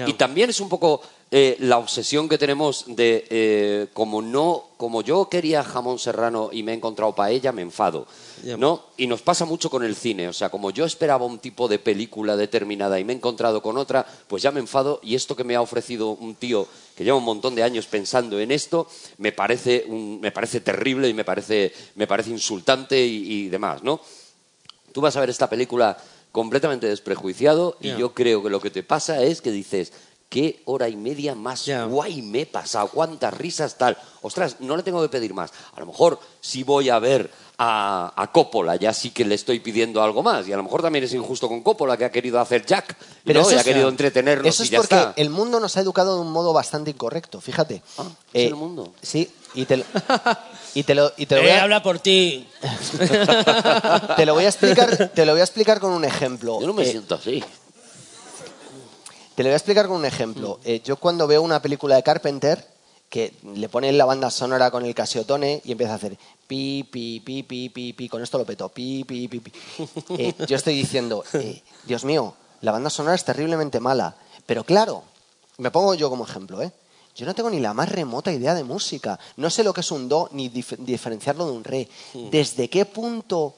Y 0.08 0.14
también 0.14 0.50
es 0.50 0.60
un 0.60 0.70
poco 0.70 1.02
eh, 1.32 1.58
la 1.60 1.78
obsesión 1.80 2.30
que 2.30 2.38
tenemos 2.38 2.86
de 2.88 3.26
eh, 3.30 3.88
como 3.94 4.22
no, 4.22 4.66
como 4.78 5.02
yo 5.02 5.28
quería 5.28 5.64
jamón 5.64 5.98
serrano 6.00 6.50
y 6.52 6.62
me 6.64 6.72
he 6.72 6.76
encontrado 6.76 7.14
paella, 7.16 7.52
me 7.52 7.62
enfado. 7.64 8.06
¿no? 8.58 8.84
Y 8.98 9.08
nos 9.08 9.22
pasa 9.24 9.44
mucho 9.46 9.70
con 9.72 9.84
el 9.84 9.96
cine, 9.96 10.28
o 10.28 10.34
sea, 10.34 10.50
como 10.50 10.70
yo 10.70 10.86
esperaba 10.86 11.26
un 11.26 11.40
tipo 11.40 11.68
de 11.68 11.80
película 11.80 12.38
determinada 12.38 13.00
y 13.00 13.04
me 13.04 13.14
he 13.14 13.16
encontrado 13.16 13.62
con 13.62 13.76
otra, 13.78 14.06
pues 14.28 14.44
ya 14.44 14.52
me 14.52 14.60
enfado 14.60 15.00
y 15.02 15.16
esto 15.16 15.36
que 15.36 15.44
me 15.44 15.56
ha 15.56 15.62
ofrecido 15.62 16.10
un 16.12 16.36
tío 16.36 16.68
que 16.96 17.04
lleva 17.04 17.18
un 17.18 17.24
montón 17.24 17.56
de 17.56 17.64
años 17.64 17.88
pensando 17.88 18.40
en 18.40 18.52
esto, 18.52 18.88
me 19.18 19.32
parece 19.32 19.84
un- 19.88 20.20
me 20.22 20.32
parece 20.32 20.60
terrible 20.62 21.10
y 21.10 21.14
me 21.14 21.24
parece 21.26 21.74
me 21.96 22.06
parece 22.08 22.30
insultante 22.30 23.04
y, 23.06 23.46
y 23.46 23.50
demás, 23.50 23.82
¿no? 23.84 24.00
Tú 24.94 25.02
vas 25.02 25.16
a 25.18 25.20
ver 25.22 25.30
esta 25.30 25.50
película 25.50 25.98
completamente 26.32 26.88
desprejuiciado 26.88 27.78
y 27.82 27.90
yo 27.98 28.14
creo 28.14 28.44
que 28.44 28.50
lo 28.50 28.60
que 28.62 28.70
te 28.70 28.84
pasa 28.84 29.24
es 29.24 29.42
que 29.42 29.52
dices, 29.52 29.92
qué 30.36 30.62
hora 30.66 30.90
y 30.90 30.98
media 30.98 31.34
más 31.34 31.66
guay 31.88 32.22
me 32.22 32.42
he 32.42 32.46
pasado, 32.46 32.90
cuántas 32.90 33.34
risas 33.34 33.78
tal. 33.78 33.98
Ostras, 34.22 34.58
no 34.60 34.76
le 34.76 34.84
tengo 34.84 35.02
que 35.02 35.08
pedir 35.08 35.34
más. 35.34 35.52
A 35.74 35.80
lo 35.80 35.86
mejor 35.86 36.20
si 36.42 36.64
voy 36.64 36.90
a 36.90 37.00
ver 37.00 37.32
a, 37.58 38.12
a 38.22 38.32
Coppola, 38.34 38.76
ya 38.76 38.92
sí 38.94 39.12
que 39.12 39.24
le 39.24 39.36
estoy 39.36 39.62
pidiendo 39.62 40.04
algo 40.04 40.22
más. 40.22 40.46
Y 40.46 40.52
a 40.52 40.58
lo 40.58 40.64
mejor 40.64 40.82
también 40.82 41.06
es 41.06 41.14
injusto 41.14 41.48
con 41.48 41.62
Coppola, 41.64 41.96
que 41.96 42.04
ha 42.04 42.12
querido 42.12 42.38
hacer 42.42 42.66
Jack, 42.66 42.98
¿no? 43.24 43.40
eso 43.40 43.54
y 43.54 43.56
ha 43.56 43.64
querido 43.64 43.88
entretenernos 43.88 44.46
Eso 44.46 44.64
y 44.64 44.66
es 44.66 44.72
ya 44.72 44.78
porque 44.80 44.96
está. 44.96 45.14
el 45.16 45.30
mundo 45.30 45.62
nos 45.62 45.78
ha 45.78 45.80
educado 45.80 46.16
de 46.16 46.22
un 46.22 46.32
modo 46.34 46.52
bastante 46.52 46.90
incorrecto, 46.92 47.40
fíjate. 47.40 47.82
Ah, 47.98 48.04
¿es 48.34 48.48
el 48.48 48.56
mundo? 48.56 48.92
Sí, 49.02 49.32
y 49.54 49.64
te 49.64 49.78
lo, 49.78 49.86
y 50.74 50.84
te 50.84 50.96
lo, 50.96 51.14
y 51.16 51.26
te 51.28 51.36
lo 51.36 51.42
voy 51.44 51.50
Eh, 51.52 51.54
a, 51.54 51.64
habla 51.64 51.82
por 51.82 52.00
ti. 52.00 52.46
te 54.18 54.26
lo 54.26 54.34
voy 54.34 54.44
a 54.44 54.50
explicar, 54.50 55.12
te 55.16 55.26
lo 55.26 55.32
voy 55.32 55.40
a 55.40 55.46
explicar 55.46 55.80
con 55.80 55.94
un 55.94 56.04
ejemplo. 56.04 56.60
Yo 56.60 56.68
no 56.68 56.74
me 56.74 56.84
Eh, 56.84 56.92
siento 56.92 57.16
así. 57.16 57.42
Te 59.36 59.44
lo 59.44 59.50
voy 59.50 59.54
a 59.54 59.58
explicar 59.58 59.88
con 59.88 59.98
un 59.98 60.06
ejemplo. 60.06 60.60
Mm. 60.64 60.68
Eh, 60.70 60.82
yo 60.84 60.96
cuando 60.98 61.28
veo 61.28 61.42
una 61.42 61.62
película 61.62 61.96
de 61.96 62.04
Carpenter 62.04 62.66
que 63.10 63.34
le 63.56 63.70
ponen 63.70 63.98
la 63.98 64.06
banda 64.06 64.30
sonora 64.32 64.72
con 64.72 64.86
el 64.86 64.96
casiotone 64.96 65.62
y 65.64 65.72
empieza 65.74 65.94
a 65.94 65.96
hacer 65.98 66.18
pi, 66.48 66.84
pi, 66.90 67.20
pi, 67.20 67.44
pi, 67.44 67.70
pi, 67.70 67.94
pi, 67.94 68.10
con 68.10 68.22
esto 68.24 68.38
lo 68.38 68.46
peto, 68.46 68.70
pi, 68.70 69.04
pi, 69.04 69.28
pi, 69.28 69.40
pi. 69.40 69.52
Eh, 70.18 70.34
yo 70.48 70.56
estoy 70.56 70.76
diciendo, 70.76 71.24
eh, 71.34 71.62
Dios 71.86 72.04
mío, 72.06 72.34
la 72.62 72.72
banda 72.72 72.90
sonora 72.90 73.16
es 73.16 73.24
terriblemente 73.24 73.80
mala. 73.80 74.16
Pero 74.46 74.64
claro, 74.64 75.04
me 75.58 75.72
pongo 75.72 75.94
yo 75.96 76.10
como 76.10 76.26
ejemplo, 76.26 76.62
¿eh? 76.62 76.72
Yo 77.16 77.26
no 77.26 77.34
tengo 77.34 77.50
ni 77.50 77.60
la 77.62 77.74
más 77.74 77.90
remota 77.90 78.32
idea 78.34 78.54
de 78.54 78.64
música. 78.66 79.18
No 79.38 79.50
sé 79.50 79.64
lo 79.64 79.74
que 79.74 79.80
es 79.82 79.92
un 79.92 80.10
do 80.10 80.28
ni 80.34 80.50
dif- 80.50 80.76
diferenciarlo 80.78 81.46
de 81.46 81.52
un 81.54 81.64
re. 81.64 81.88
¿Desde 82.30 82.70
qué 82.70 82.86
punto 82.86 83.56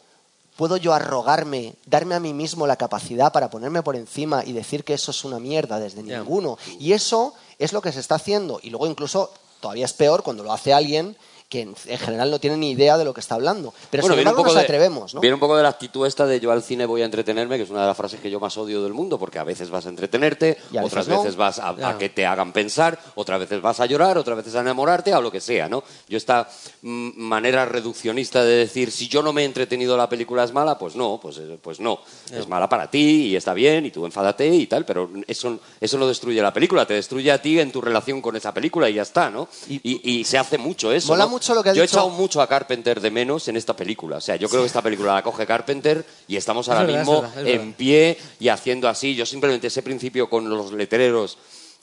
puedo 0.58 0.76
yo 0.76 0.94
arrogarme, 0.94 1.76
darme 1.86 2.16
a 2.16 2.20
mí 2.20 2.34
mismo 2.34 2.68
la 2.68 2.76
capacidad 2.76 3.32
para 3.32 3.50
ponerme 3.50 3.84
por 3.84 3.96
encima 3.96 4.44
y 4.44 4.52
decir 4.52 4.84
que 4.84 4.96
eso 4.96 5.12
es 5.12 5.24
una 5.24 5.40
mierda 5.40 5.80
desde 5.80 6.04
ninguno? 6.04 6.58
Y 6.80 6.94
eso 6.94 7.34
es 7.60 7.72
lo 7.72 7.82
que 7.82 7.92
se 7.92 8.00
está 8.00 8.16
haciendo. 8.16 8.60
Y 8.62 8.72
luego 8.72 8.88
incluso 8.88 9.32
todavía 9.62 9.86
es 9.86 9.94
peor 9.94 10.24
cuando 10.24 10.44
lo 10.44 10.52
hace 10.52 10.74
alguien 10.74 11.16
que 11.50 11.62
en, 11.62 11.76
en 11.86 11.98
general 11.98 12.30
no 12.30 12.40
tiene 12.40 12.58
ni 12.58 12.72
idea 12.72 12.98
de 12.98 13.06
lo 13.06 13.14
que 13.14 13.22
está 13.22 13.36
hablando. 13.36 13.74
Pero 13.90 14.04
sin 14.04 14.10
viene 14.10 14.22
un 14.22 14.28
embargo 14.28 14.44
poco 14.44 14.54
nos 14.54 14.64
atrevemos, 14.64 15.16
¿no? 15.16 15.22
Viene 15.22 15.36
un 15.36 15.40
poco 15.40 15.56
de 15.56 15.64
la 15.64 15.70
actitud 15.70 16.06
esta 16.06 16.26
de 16.26 16.42
yo 16.42 16.52
al 16.52 16.62
cine 16.62 16.86
voy 16.86 17.04
a 17.04 17.06
entretenerme, 17.06 17.56
que 17.56 17.64
es 17.64 17.70
una 17.70 17.82
de 17.82 17.88
las 17.88 17.96
frases 17.96 18.20
que 18.20 18.30
yo 18.30 18.40
más 18.40 18.58
odio 18.58 18.84
del 18.84 18.94
mundo, 18.94 19.18
porque 19.18 19.40
a 19.40 19.46
veces 19.46 19.70
vas 19.70 19.86
a 19.86 19.90
entretenerte, 19.90 20.58
Y 20.74 20.78
a 20.78 20.84
otras 20.84 21.08
veces 21.08 21.18
no. 21.18 21.24
veces 21.24 21.36
vas 21.38 21.60
a, 21.60 21.98
que 21.98 22.10
te 22.10 22.26
hagan 22.26 22.52
pensar, 22.52 23.00
otras 23.16 23.40
veces 23.40 23.62
vas 23.62 23.80
a 23.80 23.86
llorar, 23.86 24.18
otras 24.18 24.38
veces 24.38 24.56
a 24.56 24.60
enamorarte, 24.60 25.14
a 25.14 25.22
lo 25.22 25.32
que 25.32 25.40
sea, 25.40 25.70
¿no? 25.70 25.84
Yo 26.10 26.18
esta 26.18 26.50
mm, 26.82 27.12
manera 27.18 27.66
reduccionista 27.66 28.44
de 28.44 28.58
decir, 28.58 28.92
si 28.92 29.08
yo 29.08 29.22
no 29.22 29.32
me 29.32 29.44
he 29.44 29.46
entretenido 29.46 29.96
la 29.96 30.10
película 30.10 30.44
es 30.44 30.52
mala, 30.52 30.78
pues 30.78 30.98
no, 30.98 31.18
pues, 31.22 31.38
eh, 31.38 31.58
pues 31.62 31.80
no. 31.80 32.00
Es 32.32 32.48
mala 32.48 32.68
para 32.68 32.92
ti 32.92 33.28
y 33.28 33.36
está 33.38 33.54
bien 33.54 33.86
y 33.86 33.92
tú 33.92 34.06
enfádate 34.06 34.48
y 34.54 34.68
tal, 34.68 34.86
pero 34.86 35.10
eso, 35.28 35.60
eso 35.80 35.98
no 35.98 36.08
destruye 36.08 36.42
la 36.42 36.52
película, 36.52 36.86
te 36.86 36.96
destruye 36.96 37.32
a 37.32 37.42
ti 37.42 37.58
en 37.58 37.72
tu 37.72 37.80
relación 37.80 38.22
con 38.22 38.36
esa 38.36 38.54
película 38.54 38.90
y 38.90 38.96
ya 38.96 39.04
está, 39.04 39.30
¿no? 39.30 39.48
Y, 39.70 40.20
y 40.20 40.26
se 40.26 40.38
hace 40.38 40.58
mucho 40.58 40.92
eso. 40.92 41.08
Mola 41.08 41.24
¿no? 41.24 41.37
Mucho 41.38 41.56
lo 41.56 41.64
que 41.64 41.70
ha 41.70 41.74
yo 41.74 41.84
he 41.84 41.88
dicho- 41.88 41.98
echado 41.98 42.10
mucho 42.10 42.42
a 42.42 42.48
Carpenter 42.48 43.00
de 43.02 43.12
menos 43.12 43.48
en 43.48 43.58
esta 43.58 43.76
película. 43.76 44.18
O 44.18 44.22
sea, 44.22 44.36
yo 44.36 44.50
creo 44.50 44.62
que 44.62 44.68
esta 44.68 44.82
película 44.82 45.14
la 45.14 45.24
coge 45.24 45.46
Carpenter 45.46 46.06
y 46.28 46.36
estamos 46.36 46.68
ahora 46.70 46.82
verdad, 46.82 47.02
es 47.02 47.08
mismo 47.08 47.22
verdad, 47.22 47.42
es 47.42 47.48
en 47.54 47.58
verdad. 47.60 47.78
pie 47.78 48.18
y 48.40 48.50
haciendo 48.50 48.90
así. 48.90 49.16
Yo 49.16 49.26
simplemente 49.26 49.68
ese 49.68 49.82
principio 49.82 50.30
con 50.30 50.50
los 50.50 50.72
letreros 50.74 51.38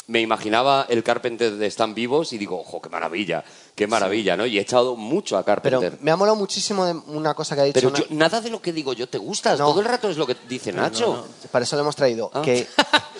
me 0.07 0.21
imaginaba 0.21 0.85
el 0.91 1.03
Carpenter 1.03 1.53
de 1.53 1.67
Están 1.67 1.95
Vivos 1.95 2.35
y 2.35 2.39
digo, 2.39 2.61
ojo, 2.61 2.83
qué 2.83 2.91
maravilla, 2.91 3.43
qué 3.75 3.87
maravilla, 3.87 4.37
¿no? 4.37 4.45
Y 4.45 4.59
he 4.59 4.61
echado 4.61 4.97
mucho 4.97 5.39
a 5.39 5.45
Pero 5.47 5.63
Carpenter. 5.81 5.99
me 6.03 6.11
ha 6.11 6.17
molado 6.17 6.37
muchísimo 6.37 6.85
de 6.85 6.93
una 7.07 7.33
cosa 7.33 7.55
que 7.55 7.63
ha 7.63 7.65
dicho. 7.65 7.75
Pero 7.81 7.91
Na- 7.91 7.99
yo- 8.01 8.05
nada 8.11 8.41
de 8.43 8.51
lo 8.51 8.61
que 8.61 8.73
digo 8.75 8.93
yo 8.93 9.09
te 9.09 9.17
gusta, 9.17 9.53
No. 9.57 9.69
todo 9.69 9.81
el 9.81 9.87
rato 9.87 10.11
es 10.11 10.19
lo 10.19 10.27
que 10.27 10.37
dice 10.47 10.73
Nacho. 10.73 11.27
Para 11.51 11.65
eso 11.65 11.77
lo 11.77 11.83
hemos 11.83 11.97
traído. 11.97 12.31
Ah. 12.35 12.43
Que, 12.43 12.67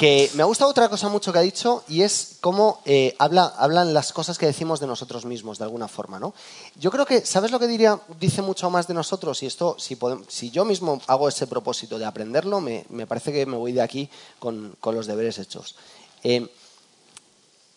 que 0.00 0.30
me 0.32 0.42
ha 0.42 0.46
gustado 0.46 0.70
otra 0.70 0.88
cosa 0.88 1.10
mucho 1.10 1.30
que 1.30 1.40
ha 1.40 1.42
dicho 1.42 1.84
y 1.86 2.00
es 2.00 2.38
cómo 2.40 2.80
eh, 2.86 3.14
habla, 3.18 3.52
hablan 3.58 3.92
las 3.92 4.14
cosas 4.14 4.38
que 4.38 4.46
decimos 4.46 4.80
de 4.80 4.86
nosotros 4.86 5.26
mismos, 5.26 5.58
de 5.58 5.64
alguna 5.64 5.88
forma, 5.88 6.18
¿no? 6.18 6.32
Yo 6.76 6.90
creo 6.90 7.04
que, 7.04 7.26
¿sabes 7.26 7.50
lo 7.50 7.58
que 7.58 7.66
diría? 7.66 8.00
Dice 8.18 8.40
mucho 8.40 8.70
más 8.70 8.88
de 8.88 8.94
nosotros 8.94 9.42
y 9.42 9.46
esto, 9.46 9.76
si, 9.78 9.98
si 10.28 10.50
yo 10.50 10.64
mismo 10.64 11.02
hago 11.06 11.28
ese 11.28 11.46
propósito 11.46 11.98
de 11.98 12.06
aprenderlo, 12.06 12.62
me, 12.62 12.86
me 12.88 13.06
parece 13.06 13.30
que 13.30 13.44
me 13.44 13.58
voy 13.58 13.72
de 13.72 13.82
aquí 13.82 14.08
con, 14.38 14.74
con 14.80 14.94
los 14.94 15.06
deberes 15.06 15.38
hechos. 15.38 15.76
Eh, 16.24 16.48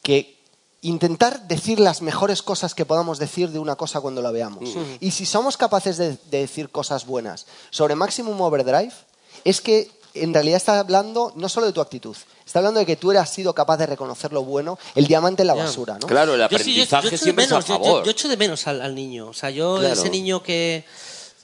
que 0.01 0.37
intentar 0.79 1.45
decir 1.49 1.81
las 1.81 2.01
mejores 2.01 2.41
cosas 2.41 2.73
que 2.73 2.85
podamos 2.85 3.19
decir 3.19 3.49
de 3.49 3.59
una 3.59 3.75
cosa 3.75 3.99
cuando 3.99 4.21
la 4.21 4.31
veamos. 4.31 4.69
Y 5.01 5.11
si 5.11 5.25
somos 5.25 5.57
capaces 5.57 5.97
de, 5.97 6.11
de 6.31 6.37
decir 6.37 6.69
cosas 6.69 7.05
buenas 7.05 7.47
sobre 7.69 7.95
Maximum 7.95 8.39
Overdrive, 8.39 8.93
es 9.43 9.59
que 9.59 9.91
en 10.15 10.33
realidad 10.33 10.57
está 10.57 10.79
hablando 10.79 11.31
no 11.35 11.49
solo 11.49 11.65
de 11.65 11.73
tu 11.73 11.81
actitud, 11.81 12.15
está 12.45 12.59
hablando 12.59 12.79
de 12.79 12.85
que 12.85 12.95
tú 12.95 13.11
has 13.11 13.29
sido 13.29 13.53
capaz 13.53 13.77
de 13.77 13.85
reconocer 13.87 14.31
lo 14.31 14.43
bueno, 14.43 14.77
el 14.95 15.07
diamante 15.07 15.41
en 15.43 15.47
la 15.47 15.53
basura, 15.55 15.97
¿no? 15.99 16.07
Claro, 16.07 16.35
el 16.35 16.41
Yo 16.41 16.47
sí, 16.59 16.75
yo- 16.75 16.83
aprendizaje 16.83 17.09
yo 17.09 17.17
siempre 17.17 17.45
menos, 17.45 17.63
es 17.63 17.69
a 17.69 17.73
yo- 17.73 17.79
yo- 17.79 17.83
favor. 17.85 18.03
Yo, 18.05 18.11
echo 18.11 18.27
de 18.27 18.37
menos 18.37 18.67
al, 18.67 18.81
al 18.81 18.93
niño. 18.93 19.27
O 19.29 19.33
sea, 19.33 19.49
yo, 19.49 19.77
Claro. 19.79 19.93
ese 19.93 20.09
niño 20.09 20.43
que, 20.43 20.85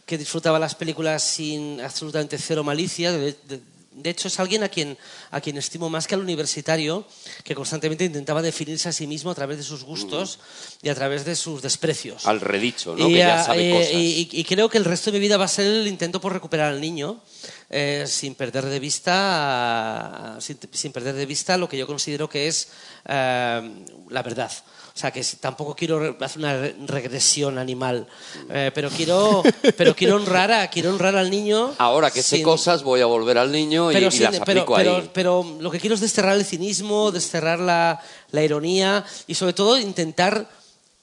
que 0.05 0.17
disfrutaba 0.17 0.59
las 0.59 0.75
películas 0.75 1.23
sin 1.23 1.81
absolutamente 1.81 2.37
cero 2.37 2.63
malicia, 2.63 3.11
de, 3.11 3.33
de- 3.43 3.61
de 4.01 4.09
hecho 4.09 4.27
es 4.27 4.39
alguien 4.39 4.63
a 4.63 4.69
quien, 4.69 4.97
a 5.31 5.41
quien 5.41 5.57
estimo 5.57 5.89
más 5.89 6.07
que 6.07 6.15
al 6.15 6.21
universitario, 6.21 7.05
que 7.43 7.55
constantemente 7.55 8.05
intentaba 8.05 8.41
definirse 8.41 8.89
a 8.89 8.91
sí 8.91 9.07
mismo 9.07 9.31
a 9.31 9.35
través 9.35 9.57
de 9.57 9.63
sus 9.63 9.83
gustos 9.83 10.39
y 10.81 10.89
a 10.89 10.95
través 10.95 11.25
de 11.25 11.35
sus 11.35 11.61
desprecios. 11.61 12.25
Al 12.25 12.41
redicho, 12.41 12.95
¿no? 12.95 13.07
Y, 13.09 13.13
que 13.13 13.19
ya 13.19 13.43
sabe 13.43 13.69
eh, 13.69 13.73
cosas. 13.77 13.93
y- 13.93 14.29
y 14.31 14.43
creo 14.43 14.69
que 14.69 14.77
el 14.77 14.85
resto 14.85 15.11
de 15.11 15.17
mi 15.19 15.21
vida 15.21 15.37
va 15.37 15.45
a 15.45 15.47
ser 15.47 15.65
el 15.67 15.87
intento 15.87 16.19
por 16.21 16.33
recuperar 16.33 16.73
al 16.73 16.81
niño 16.81 17.21
eh, 17.69 18.05
sin 18.07 18.35
perder 18.35 18.65
de 18.65 18.79
vista 18.79 20.37
sin, 20.39 20.57
sin 20.71 20.91
perder 20.91 21.15
de 21.15 21.25
vista 21.25 21.57
lo 21.57 21.67
que 21.69 21.77
yo 21.77 21.87
considero 21.87 22.29
que 22.29 22.47
es 22.47 22.69
eh, 23.07 23.71
la 24.09 24.23
verdad. 24.23 24.51
O 24.99 25.01
sea, 25.01 25.11
que 25.11 25.23
tampoco 25.39 25.73
quiero 25.77 26.17
hacer 26.19 26.39
una 26.39 26.57
re- 26.59 26.75
regresión 26.85 27.57
animal, 27.57 28.05
eh, 28.49 28.69
pero 28.75 28.89
quiero 28.89 29.41
pero 29.77 29.95
quiero 29.95 30.17
honrar 30.17 30.51
a 30.51 30.69
quiero 30.69 30.89
honrar 30.89 31.15
al 31.15 31.29
niño. 31.29 31.73
Ahora 31.77 32.11
que 32.11 32.21
sé 32.21 32.35
sin- 32.35 32.43
cosas, 32.43 32.83
voy 32.83 32.99
a 32.99 33.05
volver 33.05 33.37
al 33.37 33.49
niño 33.49 33.91
y, 33.91 33.93
pero, 33.93 34.07
y 34.07 34.11
sin- 34.11 34.23
las 34.23 34.39
pero, 34.41 34.61
aplico 34.63 34.75
pero- 34.75 34.95
ahí. 34.97 35.09
pero 35.13 35.57
lo 35.61 35.71
que 35.71 35.79
quiero 35.79 35.95
es 35.95 36.01
desterrar 36.01 36.35
el 36.35 36.43
cinismo, 36.43 37.13
desterrar 37.13 37.59
la, 37.59 38.01
la 38.31 38.43
ironía 38.43 39.05
y 39.25 39.35
sobre 39.35 39.53
todo 39.53 39.79
intentar 39.79 40.49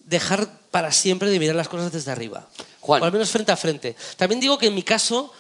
dejar 0.00 0.46
para 0.70 0.92
siempre 0.92 1.30
de 1.30 1.38
mirar 1.38 1.56
las 1.56 1.68
cosas 1.68 1.90
desde 1.90 2.10
arriba. 2.10 2.46
Juan. 2.82 3.00
O 3.00 3.06
al 3.06 3.12
menos 3.12 3.30
frente 3.30 3.50
a 3.50 3.56
frente. 3.56 3.96
También 4.18 4.40
digo 4.40 4.58
que 4.58 4.66
en 4.66 4.74
mi 4.74 4.82
caso 4.82 5.32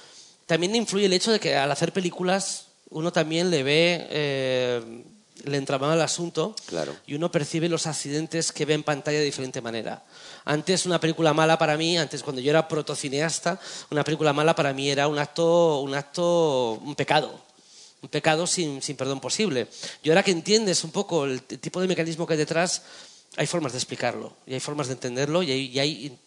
también 0.46 0.74
influye 0.74 1.04
el 1.04 1.12
hecho 1.12 1.30
de 1.30 1.38
que 1.40 1.54
al 1.56 1.70
hacer 1.70 1.92
películas 1.92 2.68
uno 2.88 3.12
también 3.12 3.50
le 3.50 3.62
ve 3.62 4.06
eh, 4.08 5.02
le 5.44 5.56
entramado 5.58 5.92
al 5.92 6.00
asunto 6.02 6.54
Claro. 6.66 6.96
y 7.06 7.14
uno 7.14 7.30
percibe 7.30 7.68
los 7.68 7.86
accidentes 7.86 8.52
que 8.52 8.64
ve 8.64 8.74
en 8.74 8.82
pantalla 8.82 9.18
de 9.18 9.24
diferente 9.24 9.60
manera. 9.60 10.02
Antes 10.44 10.86
una 10.86 10.98
película 11.00 11.32
mala 11.34 11.58
para 11.58 11.76
mí, 11.76 11.96
antes 11.98 12.22
cuando 12.22 12.40
yo 12.40 12.50
era 12.50 12.66
protocineasta, 12.68 13.60
una 13.90 14.02
película 14.04 14.32
mala 14.32 14.54
para 14.54 14.72
mí 14.72 14.90
era 14.90 15.08
un 15.08 15.18
acto, 15.18 15.80
un 15.80 15.94
acto, 15.94 16.72
un 16.82 16.94
pecado. 16.94 17.44
Un 18.02 18.08
pecado 18.10 18.46
sin, 18.46 18.82
sin 18.82 18.96
perdón 18.96 19.20
posible. 19.20 19.68
Y 20.02 20.10
ahora 20.10 20.22
que 20.22 20.30
entiendes 20.30 20.84
un 20.84 20.90
poco 20.90 21.24
el 21.24 21.42
tipo 21.42 21.80
de 21.80 21.88
mecanismo 21.88 22.26
que 22.26 22.34
hay 22.34 22.38
detrás, 22.38 22.82
hay 23.36 23.46
formas 23.46 23.72
de 23.72 23.78
explicarlo 23.78 24.32
y 24.46 24.54
hay 24.54 24.60
formas 24.60 24.86
de 24.88 24.92
entenderlo 24.94 25.42
y, 25.42 25.50
hay- 25.50 25.66
y 25.72 25.78
hay- 25.78 26.18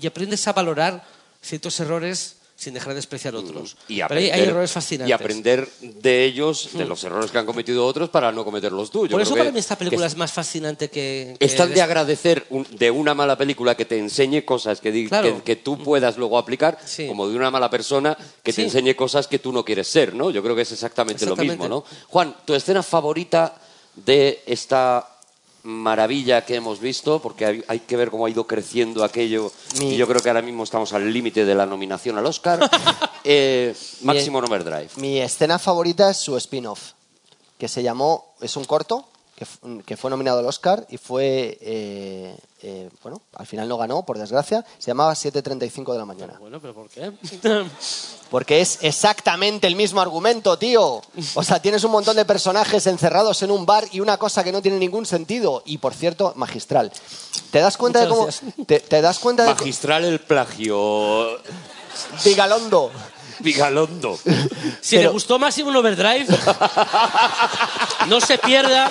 y 0.00 0.06
aprendes 0.06 0.46
a 0.48 0.52
valorar 0.52 1.04
ciertos 1.42 1.78
errores 1.80 2.35
sin 2.58 2.72
dejar 2.72 2.90
de 2.90 2.94
despreciar 2.96 3.34
otros. 3.34 3.76
Y 3.86 3.96
Pero 3.96 4.06
aprender, 4.06 4.32
hay, 4.34 4.40
hay 4.40 4.48
errores 4.48 4.72
fascinantes. 4.72 5.10
y 5.10 5.12
aprender 5.12 5.68
de 5.82 6.24
ellos, 6.24 6.70
de 6.72 6.86
los 6.86 7.04
errores 7.04 7.30
que 7.30 7.36
han 7.36 7.44
cometido 7.44 7.84
otros, 7.84 8.08
para 8.08 8.32
no 8.32 8.44
cometer 8.46 8.72
los 8.72 8.90
tuyos. 8.90 9.12
Por 9.12 9.20
eso 9.20 9.32
creo 9.34 9.42
para 9.44 9.50
que- 9.50 9.54
mí 9.54 9.58
esta 9.60 9.76
película 9.76 10.06
es 10.06 10.16
más 10.16 10.32
fascinante 10.32 10.88
que... 10.88 11.36
que 11.38 11.44
Es 11.44 11.54
tan 11.54 11.72
de 11.74 11.82
agradecer 11.82 12.46
un- 12.48 12.66
de 12.70 12.90
una 12.90 13.12
mala 13.14 13.36
película 13.36 13.74
que 13.76 13.84
te 13.84 13.98
enseñe 13.98 14.42
cosas 14.44 14.80
que, 14.80 15.06
Claro. 15.06 15.36
que, 15.36 15.42
que 15.42 15.56
tú 15.56 15.76
puedas 15.82 16.16
luego 16.16 16.38
aplicar, 16.38 16.78
Sí. 16.86 17.06
como 17.06 17.28
de 17.28 17.36
una 17.36 17.50
mala 17.50 17.68
persona 17.68 18.16
que 18.42 18.52
te 18.54 18.62
enseñe 18.62 18.94
cosas 18.96 19.26
que 19.28 19.38
tú 19.38 19.52
no 19.52 19.62
quieres 19.62 19.86
ser, 19.88 20.14
¿no? 20.14 20.30
Yo 20.30 20.42
creo 20.42 20.56
que 20.56 20.62
es 20.62 20.72
exactamente, 20.72 21.26
lo 21.26 21.32
Exactamente. 21.32 21.62
mismo, 21.62 21.68
¿no? 21.68 21.84
Juan, 22.08 22.34
¿tu 22.46 22.54
escena 22.54 22.82
favorita 22.82 23.54
de 23.94 24.42
esta 24.46 25.15
maravilla 25.66 26.44
que 26.44 26.54
hemos 26.54 26.78
visto? 26.80 27.18
Porque 27.20 27.44
hay, 27.44 27.64
hay 27.66 27.80
que 27.80 27.96
ver 27.96 28.10
cómo 28.10 28.24
ha 28.26 28.30
ido 28.30 28.46
creciendo 28.46 29.02
aquello 29.04 29.52
Mi- 29.78 29.94
y 29.94 29.96
yo 29.96 30.06
creo 30.06 30.22
que 30.22 30.28
ahora 30.28 30.42
mismo 30.42 30.62
estamos 30.64 30.92
al 30.92 31.12
límite 31.12 31.44
de 31.44 31.54
la 31.54 31.66
nominación 31.66 32.16
al 32.16 32.24
Oscar. 32.26 32.60
eh, 33.24 33.74
Maximum 34.02 34.44
Overdrive. 34.44 34.88
Mi 34.96 35.18
escena 35.20 35.58
favorita 35.58 36.10
es 36.10 36.18
su 36.18 36.36
spin-off, 36.36 36.92
que 37.58 37.66
se 37.68 37.82
llamó, 37.82 38.34
es 38.40 38.56
un 38.56 38.64
corto, 38.64 39.08
que, 39.36 39.96
fue 39.96 40.10
nominado 40.10 40.38
al 40.38 40.46
Oscar 40.46 40.86
y 40.88 40.96
fue, 40.96 41.58
eh, 41.60 42.34
eh, 42.62 42.88
bueno, 43.02 43.20
al 43.34 43.46
final 43.46 43.68
no 43.68 43.76
ganó, 43.76 44.04
por 44.06 44.18
desgracia. 44.18 44.64
Se 44.78 44.86
llamaba 44.86 45.12
7.35 45.12 45.92
de 45.92 45.98
la 45.98 46.06
mañana. 46.06 46.36
Bueno, 46.40 46.58
pero 46.58 46.72
¿por 46.72 46.88
qué? 46.88 47.12
Porque 48.30 48.62
es 48.62 48.78
exactamente 48.80 49.66
el 49.66 49.76
mismo 49.76 50.00
argumento, 50.00 50.58
tío. 50.58 51.02
O 51.34 51.42
sea, 51.42 51.60
tienes 51.60 51.84
un 51.84 51.90
montón 51.90 52.16
de 52.16 52.24
personajes 52.24 52.86
encerrados 52.86 53.42
en 53.42 53.50
un 53.50 53.66
bar 53.66 53.84
y 53.92 54.00
una 54.00 54.16
cosa 54.16 54.42
que 54.42 54.52
no 54.52 54.62
tiene 54.62 54.78
ningún 54.78 55.04
sentido. 55.04 55.62
Y, 55.66 55.78
por 55.78 55.92
cierto, 55.92 56.32
magistral. 56.34 56.90
¿Te 57.50 57.58
das 57.58 57.76
cuenta 57.76 58.00
de 58.00 58.08
cómo... 58.08 58.28
Te, 58.66 58.80
te 58.80 59.02
das 59.02 59.18
cuenta 59.18 59.44
de... 59.44 59.50
Magistral 59.50 60.06
el 60.06 60.20
plagio. 60.20 61.38
Vigalondo. 62.24 62.90
Vigalondo. 63.40 64.18
Si 64.80 64.96
Pero- 64.96 65.08
le 65.08 65.12
gustó 65.12 65.38
Máximo 65.38 65.70
Overdrive, 65.78 66.26
no 68.08 68.20
se 68.20 68.38
pierda. 68.38 68.90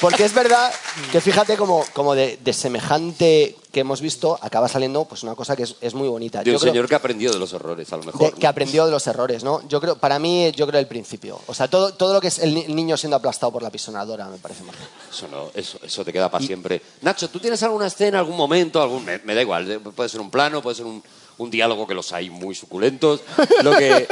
Porque 0.00 0.24
es 0.24 0.32
verdad 0.32 0.72
que 1.10 1.20
fíjate 1.20 1.56
como, 1.56 1.84
como 1.92 2.14
de, 2.14 2.38
de 2.42 2.52
semejante 2.52 3.56
que 3.72 3.80
hemos 3.80 4.00
visto 4.00 4.38
acaba 4.40 4.68
saliendo 4.68 5.04
pues 5.06 5.24
una 5.24 5.34
cosa 5.34 5.56
que 5.56 5.64
es, 5.64 5.74
es 5.80 5.92
muy 5.94 6.08
bonita. 6.08 6.42
De 6.42 6.50
un 6.50 6.54
Yo 6.54 6.60
creo- 6.60 6.72
señor 6.72 6.88
que 6.88 6.94
aprendió 6.94 7.32
de 7.32 7.38
los 7.38 7.52
errores, 7.52 7.92
a 7.92 7.96
lo 7.96 8.02
de- 8.02 8.06
mejor. 8.06 8.34
que 8.34 8.46
aprendió 8.46 8.84
de 8.86 8.92
los 8.92 9.06
errores, 9.08 9.42
¿no? 9.42 9.66
Yo 9.68 9.80
creo, 9.80 9.96
para 9.98 10.18
mí, 10.18 10.52
yo 10.52 10.66
creo 10.68 10.78
el 10.80 10.86
principio. 10.86 11.40
O 11.48 11.54
sea, 11.54 11.68
todo, 11.68 11.94
todo 11.94 12.12
lo 12.14 12.20
que 12.20 12.28
es 12.28 12.38
el 12.38 12.54
ni- 12.54 12.66
niño 12.68 12.96
siendo 12.96 13.16
aplastado 13.16 13.50
por 13.52 13.62
la 13.62 13.70
pisonadora 13.70 14.26
me 14.28 14.38
parece 14.38 14.62
mal. 14.62 14.76
Eso 15.10 15.26
no, 15.28 15.50
eso, 15.54 15.78
eso 15.82 16.04
te 16.04 16.12
queda 16.12 16.30
para 16.30 16.44
siempre. 16.44 16.80
Nacho, 17.02 17.28
¿tú 17.28 17.40
tienes 17.40 17.60
alguna 17.64 17.88
escena, 17.88 18.20
algún 18.20 18.36
momento, 18.36 18.80
algún 18.80 19.04
me, 19.04 19.18
me 19.24 19.34
da 19.34 19.42
igual, 19.42 19.70
eh, 19.70 19.78
puede 19.80 20.08
ser 20.08 20.20
un 20.20 20.30
plano, 20.30 20.62
puede 20.62 20.76
ser 20.76 20.86
un, 20.86 21.02
un 21.38 21.50
diálogo 21.50 21.86
que 21.88 21.94
los 21.94 22.12
hay 22.12 22.30
muy 22.30 22.54
suculentos, 22.54 23.20
lo 23.62 23.76
que, 23.76 24.06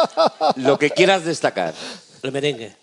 lo 0.56 0.78
que 0.78 0.90
quieras 0.90 1.24
destacar. 1.24 1.72
El 2.22 2.30
merengue. 2.32 2.76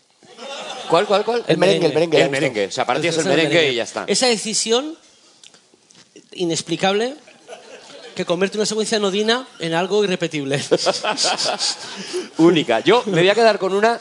¿Cuál, 0.90 1.06
cuál, 1.06 1.26
cuál? 1.26 1.44
El 1.48 1.58
merengue, 1.58 1.88
el 1.88 1.94
merengue. 1.94 2.22
El 2.22 2.30
merengue, 2.30 2.68
o 2.68 2.72
sea, 2.72 2.86
para 2.86 3.00
ti 3.02 3.08
es 3.08 3.18
Ese 3.18 3.30
el 3.30 3.36
merengue 3.36 3.72
y 3.72 3.76
ya 3.76 3.84
está. 3.84 4.06
Esa 4.08 4.28
decisión 4.28 4.98
inexplicable 6.34 7.16
que 8.16 8.26
convierte 8.26 8.58
una 8.58 8.66
secuencia 8.66 8.98
nodina 9.00 9.48
en 9.60 9.74
algo 9.74 10.04
irrepetible. 10.04 10.60
Única. 12.38 12.80
Yo 12.80 13.04
me 13.06 13.20
voy 13.20 13.30
a 13.30 13.36
quedar 13.36 13.60
con 13.60 13.74
una, 13.74 14.00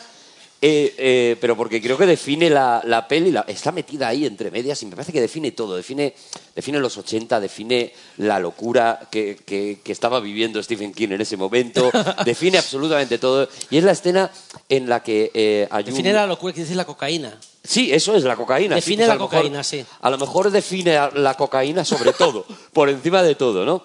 eh, 0.63 0.95
eh, 0.99 1.37
pero 1.41 1.57
porque 1.57 1.83
creo 1.83 1.99
que 1.99 2.07
define 2.07 2.49
la, 2.49 2.81
la 2.85 3.07
peli, 3.07 3.31
la- 3.31 3.45
está 3.47 3.73
metida 3.73 4.09
ahí 4.09 4.25
entre 4.25 4.51
medias 4.51 4.83
y 4.83 4.87
me 4.87 4.93
parece 4.97 5.13
que 5.13 5.21
define 5.21 5.53
todo, 5.53 5.77
define, 5.77 6.15
define 6.55 6.79
los 6.79 6.97
80, 6.97 7.39
define 7.41 7.93
la 8.19 8.39
locura 8.39 9.01
que, 9.11 9.37
que- 9.45 9.81
que 9.85 9.93
estaba 9.93 10.19
viviendo 10.21 10.63
Stephen 10.63 10.95
King 10.95 11.09
en 11.11 11.21
ese 11.21 11.37
momento, 11.37 11.91
define 12.25 12.59
absolutamente 12.59 13.19
todo. 13.19 13.49
Y 13.71 13.77
es 13.77 13.85
la 13.85 13.93
escena 13.93 14.31
en 14.69 14.89
la 14.89 15.03
que 15.03 15.31
eh, 15.35 15.69
hay 15.71 15.85
un- 15.85 15.91
Define 15.91 16.13
la 16.15 16.27
locura 16.27 16.53
que 16.55 16.63
dice 16.63 16.75
la 16.75 16.85
cocaína. 16.87 17.39
Sí, 17.63 17.93
eso 17.93 18.15
es 18.15 18.23
la 18.23 18.37
cocaína. 18.37 18.77
Define 18.77 19.05
sí, 19.05 19.07
pues 19.07 19.09
la 19.09 19.13
a 19.13 19.17
lo 19.17 19.23
mejor- 19.25 19.39
cocaína, 19.39 19.65
sí. 19.65 19.85
A 20.01 20.11
lo 20.11 20.19
mejor 20.19 20.51
define 20.53 20.99
la 21.15 21.35
cocaína 21.35 21.85
sobre 21.85 22.13
todo, 22.13 22.47
por 22.73 22.89
encima 22.89 23.23
de 23.23 23.35
todo, 23.35 23.65
¿no? 23.67 23.83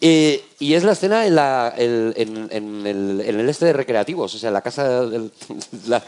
Eh, 0.00 0.44
y 0.58 0.74
es 0.74 0.84
la 0.84 0.92
escena 0.92 1.26
en, 1.26 1.34
la, 1.34 1.72
el- 1.76 2.12
en, 2.16 2.48
en 2.52 2.86
el, 2.86 3.22
en 3.26 3.40
el 3.40 3.48
este 3.48 3.64
de 3.66 3.72
recreativos, 3.72 4.34
o 4.34 4.38
sea, 4.38 4.48
en 4.48 4.54
la 4.54 4.60
casa, 4.60 5.06
del- 5.06 5.32
la- 5.86 6.04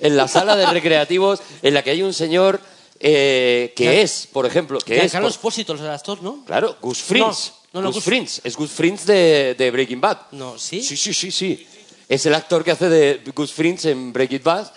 en 0.00 0.16
la 0.16 0.26
sala 0.26 0.56
de 0.56 0.66
recreativos, 0.66 1.40
en 1.62 1.74
la 1.74 1.82
que 1.84 1.90
hay 1.90 2.02
un 2.02 2.12
señor 2.12 2.60
eh, 2.98 3.72
que 3.76 4.02
es, 4.02 4.28
por 4.32 4.44
ejemplo, 4.46 4.78
que 4.80 5.04
es, 5.04 5.12
Carlos 5.12 5.34
por- 5.38 5.42
Pósito, 5.52 5.72
el 5.74 5.86
actor, 5.88 6.20
¿no? 6.22 6.44
claro, 6.44 6.76
Gus 6.80 6.98
Frins. 6.98 7.52
No, 7.72 7.80
no, 7.80 7.86
no, 7.88 7.92
Gus 7.92 8.04
Gus- 8.04 8.40
es 8.44 8.56
Gus 8.56 8.70
Frins 8.70 9.06
de, 9.06 9.54
de 9.56 9.70
Breaking 9.70 10.00
Bad. 10.00 10.18
No, 10.32 10.58
¿sí? 10.58 10.82
Sí, 10.82 10.96
sí, 10.96 11.14
sí, 11.14 11.30
sí. 11.30 11.66
Es 12.08 12.26
el 12.26 12.34
actor 12.34 12.62
que 12.64 12.72
hace 12.72 12.88
de 12.88 13.22
Gus 13.34 13.52
Frins 13.52 13.84
en 13.86 14.12
Breaking 14.12 14.42
Bad. 14.44 14.70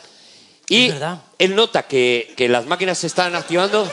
Y 0.69 0.85
Es 0.87 0.93
verdad. 0.93 1.21
él 1.37 1.55
nota 1.55 1.83
que, 1.83 2.33
que 2.37 2.47
las 2.47 2.65
máquinas 2.67 2.97
se 2.97 3.07
están 3.07 3.35
activando. 3.35 3.85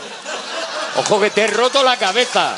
¡Ojo 0.99 1.21
que 1.21 1.31
te 1.31 1.43
he 1.43 1.47
roto 1.49 1.83
la 1.83 1.99
cabeza! 1.99 2.55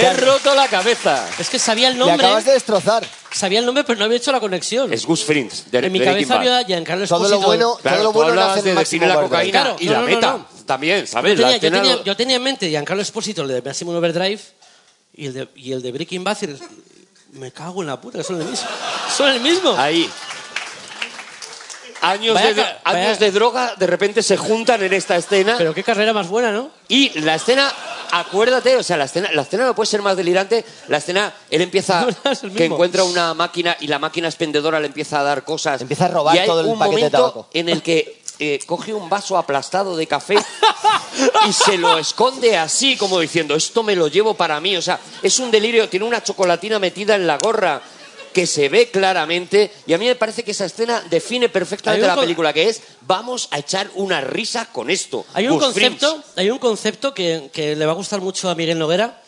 ¡Te 0.00 0.06
he 0.06 0.12
roto 0.14 0.54
la 0.54 0.68
cabeza! 0.68 1.28
Es 1.38 1.48
que 1.50 1.58
sabía 1.58 1.88
el 1.88 1.94
Le 1.94 2.00
nombre, 2.00 2.26
acabas 2.26 2.44
de 2.44 2.52
destrozar. 2.52 3.06
sabía 3.32 3.58
el 3.60 3.66
nombre, 3.66 3.84
pero 3.84 3.98
no 3.98 4.04
había 4.04 4.16
hecho 4.18 4.32
la 4.32 4.40
conexión. 4.40 4.92
Es 4.92 5.04
Gus 5.06 5.24
Frins, 5.24 5.70
de 5.70 5.78
en 5.78 5.92
mi 5.92 6.00
cabeza 6.00 6.36
había 6.36 6.62
Giancarlo 6.64 7.06
Todo 7.06 7.18
lo 7.20 7.24
Esposito. 7.26 7.46
bueno, 7.46 7.76
Claro, 7.82 7.96
todo 7.98 8.04
lo 8.04 8.12
bueno 8.12 8.40
hace 8.42 8.62
de 8.62 8.74
definir 8.74 9.08
la 9.08 9.14
Overdrive. 9.18 9.28
cocaína 9.30 9.60
Claro, 9.62 9.76
y 9.80 9.86
no, 9.86 9.92
la 9.92 10.00
no, 10.00 10.06
meta. 10.06 10.32
no. 10.32 10.46
También, 10.64 11.00
Yo 11.00 11.06
¿sabes? 11.06 11.38
La 11.38 11.46
tenía, 11.48 11.56
yo, 11.58 11.70
tenía, 11.78 11.96
lo- 11.96 12.04
yo 12.04 12.16
tenía 12.16 12.36
en 12.36 12.42
mente 12.42 12.68
Giancarlo 12.70 13.02
Esposito, 13.02 13.42
el 13.42 13.48
de 13.48 13.62
Máximo 13.62 13.92
Overdrive, 13.92 14.40
y 15.14 15.26
el 15.26 15.32
de, 15.34 15.48
y 15.56 15.72
el 15.72 15.82
de 15.82 15.92
Breaking 15.92 16.24
Bad. 16.24 16.38
y 16.42 17.38
me 17.38 17.52
cago 17.52 17.82
en 17.82 17.88
la 17.88 18.00
puta, 18.00 18.18
que 18.18 18.24
son 18.24 18.40
el 18.40 18.46
mismo. 18.48 18.66
Son 19.16 19.28
el 19.28 19.40
mismo. 19.40 19.74
Ahí. 19.76 20.10
Años, 22.04 22.34
Vaya 22.34 22.48
de, 22.52 22.62
vaya- 22.62 22.80
años 22.84 23.18
de 23.18 23.30
droga 23.30 23.74
de 23.76 23.86
repente 23.86 24.22
se 24.22 24.36
juntan 24.36 24.82
en 24.82 24.92
esta 24.92 25.16
escena. 25.16 25.54
Pero 25.56 25.72
qué 25.74 25.82
carrera 25.82 26.12
más 26.12 26.28
buena, 26.28 26.52
¿no? 26.52 26.70
Y 26.88 27.18
la 27.20 27.34
escena, 27.34 27.72
acuérdate, 28.12 28.76
o 28.76 28.82
sea, 28.82 28.96
la 28.96 29.04
escena, 29.04 29.30
la 29.32 29.42
escena 29.42 29.64
no 29.64 29.74
puede 29.74 29.86
ser 29.86 30.02
más 30.02 30.16
delirante. 30.16 30.64
La 30.88 30.98
escena, 30.98 31.32
él 31.50 31.62
empieza, 31.62 32.06
No, 32.24 32.54
que 32.54 32.66
encuentra 32.66 33.04
una 33.04 33.32
máquina 33.34 33.76
y 33.80 33.86
la 33.86 33.98
máquina 33.98 34.28
expendedora 34.28 34.80
le 34.80 34.86
empieza 34.88 35.20
a 35.20 35.22
dar 35.22 35.44
cosas. 35.44 35.80
Empieza 35.80 36.04
a 36.06 36.08
robar 36.08 36.36
y 36.36 36.40
hay 36.40 36.46
todo 36.46 36.60
el 36.60 36.66
un 36.66 36.78
paquete 36.78 37.04
de 37.04 37.10
tabaco. 37.10 37.48
en 37.54 37.68
el 37.70 37.82
que 37.82 38.20
eh, 38.38 38.58
coge 38.66 38.92
un 38.92 39.08
vaso 39.08 39.38
aplastado 39.38 39.96
de 39.96 40.06
café 40.06 40.36
y 41.48 41.52
se 41.52 41.78
lo 41.78 41.98
esconde 41.98 42.56
así, 42.58 42.96
como 42.96 43.20
diciendo, 43.20 43.54
esto 43.54 43.82
me 43.82 43.94
lo 43.96 44.08
llevo 44.08 44.34
para 44.34 44.60
mí. 44.60 44.76
O 44.76 44.82
sea, 44.82 44.98
es 45.22 45.38
un 45.38 45.50
delirio, 45.50 45.88
tiene 45.88 46.04
una 46.04 46.22
chocolatina 46.22 46.78
metida 46.78 47.14
en 47.14 47.26
la 47.26 47.38
gorra 47.38 47.80
que 48.34 48.46
se 48.46 48.68
ve 48.68 48.90
claramente 48.90 49.70
y 49.86 49.94
a 49.94 49.98
mí 49.98 50.04
me 50.06 50.16
parece 50.16 50.42
que 50.42 50.50
esa 50.50 50.66
escena 50.66 51.02
define 51.08 51.48
perfectamente 51.48 52.06
la 52.06 52.16
película 52.16 52.52
que 52.52 52.68
es 52.68 52.82
vamos 53.02 53.48
a 53.52 53.58
echar 53.60 53.88
una 53.94 54.20
risa 54.20 54.66
con 54.72 54.90
esto 54.90 55.24
Hay 55.32 55.46
un 55.46 55.54
Gus 55.54 55.64
concepto, 55.64 56.22
hay 56.36 56.50
un 56.50 56.58
concepto 56.58 57.14
que, 57.14 57.48
que 57.52 57.74
le 57.76 57.86
va 57.86 57.92
a 57.92 57.94
gustar 57.94 58.20
mucho 58.20 58.50
a 58.50 58.54
Miguel 58.54 58.78
Noguera, 58.78 59.22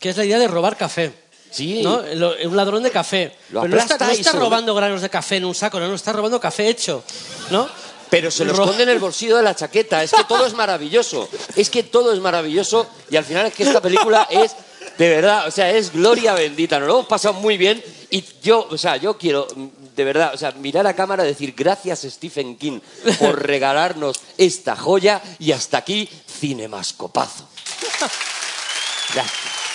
que 0.00 0.08
es 0.08 0.16
la 0.16 0.24
idea 0.24 0.38
de 0.38 0.48
robar 0.48 0.76
café. 0.76 1.12
Sí. 1.50 1.82
¿no? 1.82 2.02
Lo- 2.14 2.34
Un 2.44 2.56
ladrón 2.56 2.82
de 2.82 2.90
café. 2.90 3.36
Lo 3.50 3.62
Pero 3.62 3.76
no 3.76 3.80
está, 3.80 3.96
no 3.98 4.10
está 4.10 4.30
se 4.32 4.36
lo 4.36 4.42
robando 4.42 4.74
granos 4.74 5.00
de 5.00 5.08
café 5.08 5.36
en 5.36 5.44
un 5.44 5.54
saco, 5.54 5.78
no, 5.78 5.86
no, 5.88 5.94
está 5.94 6.12
robando 6.12 6.40
café 6.40 6.68
hecho. 6.68 7.02
¿no? 7.50 7.68
Pero 8.10 8.30
se 8.30 8.44
lo 8.44 8.52
esconde 8.52 8.82
en 8.84 8.88
el 8.90 8.98
bolsillo 8.98 9.36
de 9.36 9.42
la 9.42 9.54
chaqueta. 9.54 10.02
Es 10.02 10.12
que 10.12 10.24
todo 10.24 10.46
es 10.46 10.54
maravilloso. 10.54 11.28
Es 11.56 11.70
que 11.70 11.82
todo 11.82 12.12
es 12.12 12.20
maravilloso. 12.20 12.86
Y 13.10 13.16
al 13.16 13.24
final 13.24 13.46
es 13.46 13.54
que 13.54 13.64
esta 13.64 13.80
película 13.80 14.26
es, 14.30 14.52
de 14.98 15.08
verdad, 15.08 15.46
o 15.46 15.50
sea, 15.50 15.70
es 15.70 15.92
gloria 15.92 16.34
bendita. 16.34 16.78
Nos 16.78 16.88
lo 16.88 16.94
hemos 16.94 17.06
pasado 17.06 17.34
muy 17.34 17.56
bien. 17.56 17.82
Y 18.10 18.24
yo, 18.42 18.66
o 18.70 18.78
sea, 18.78 18.96
yo 18.96 19.18
quiero, 19.18 19.46
mm, 19.54 19.66
de 19.94 20.04
verdad, 20.04 20.32
o 20.34 20.38
sea, 20.38 20.52
mirar 20.52 20.86
a 20.86 20.94
cámara 20.94 21.24
y 21.24 21.28
decir 21.28 21.54
gracias 21.56 22.06
Stephen 22.08 22.56
King 22.56 22.80
por 23.18 23.42
regalarnos 23.46 24.20
esta 24.38 24.76
joya. 24.76 25.22
Y 25.38 25.52
hasta 25.52 25.78
aquí, 25.78 26.08
cinemascopazo. 26.26 27.48
Gracias. 29.12 29.32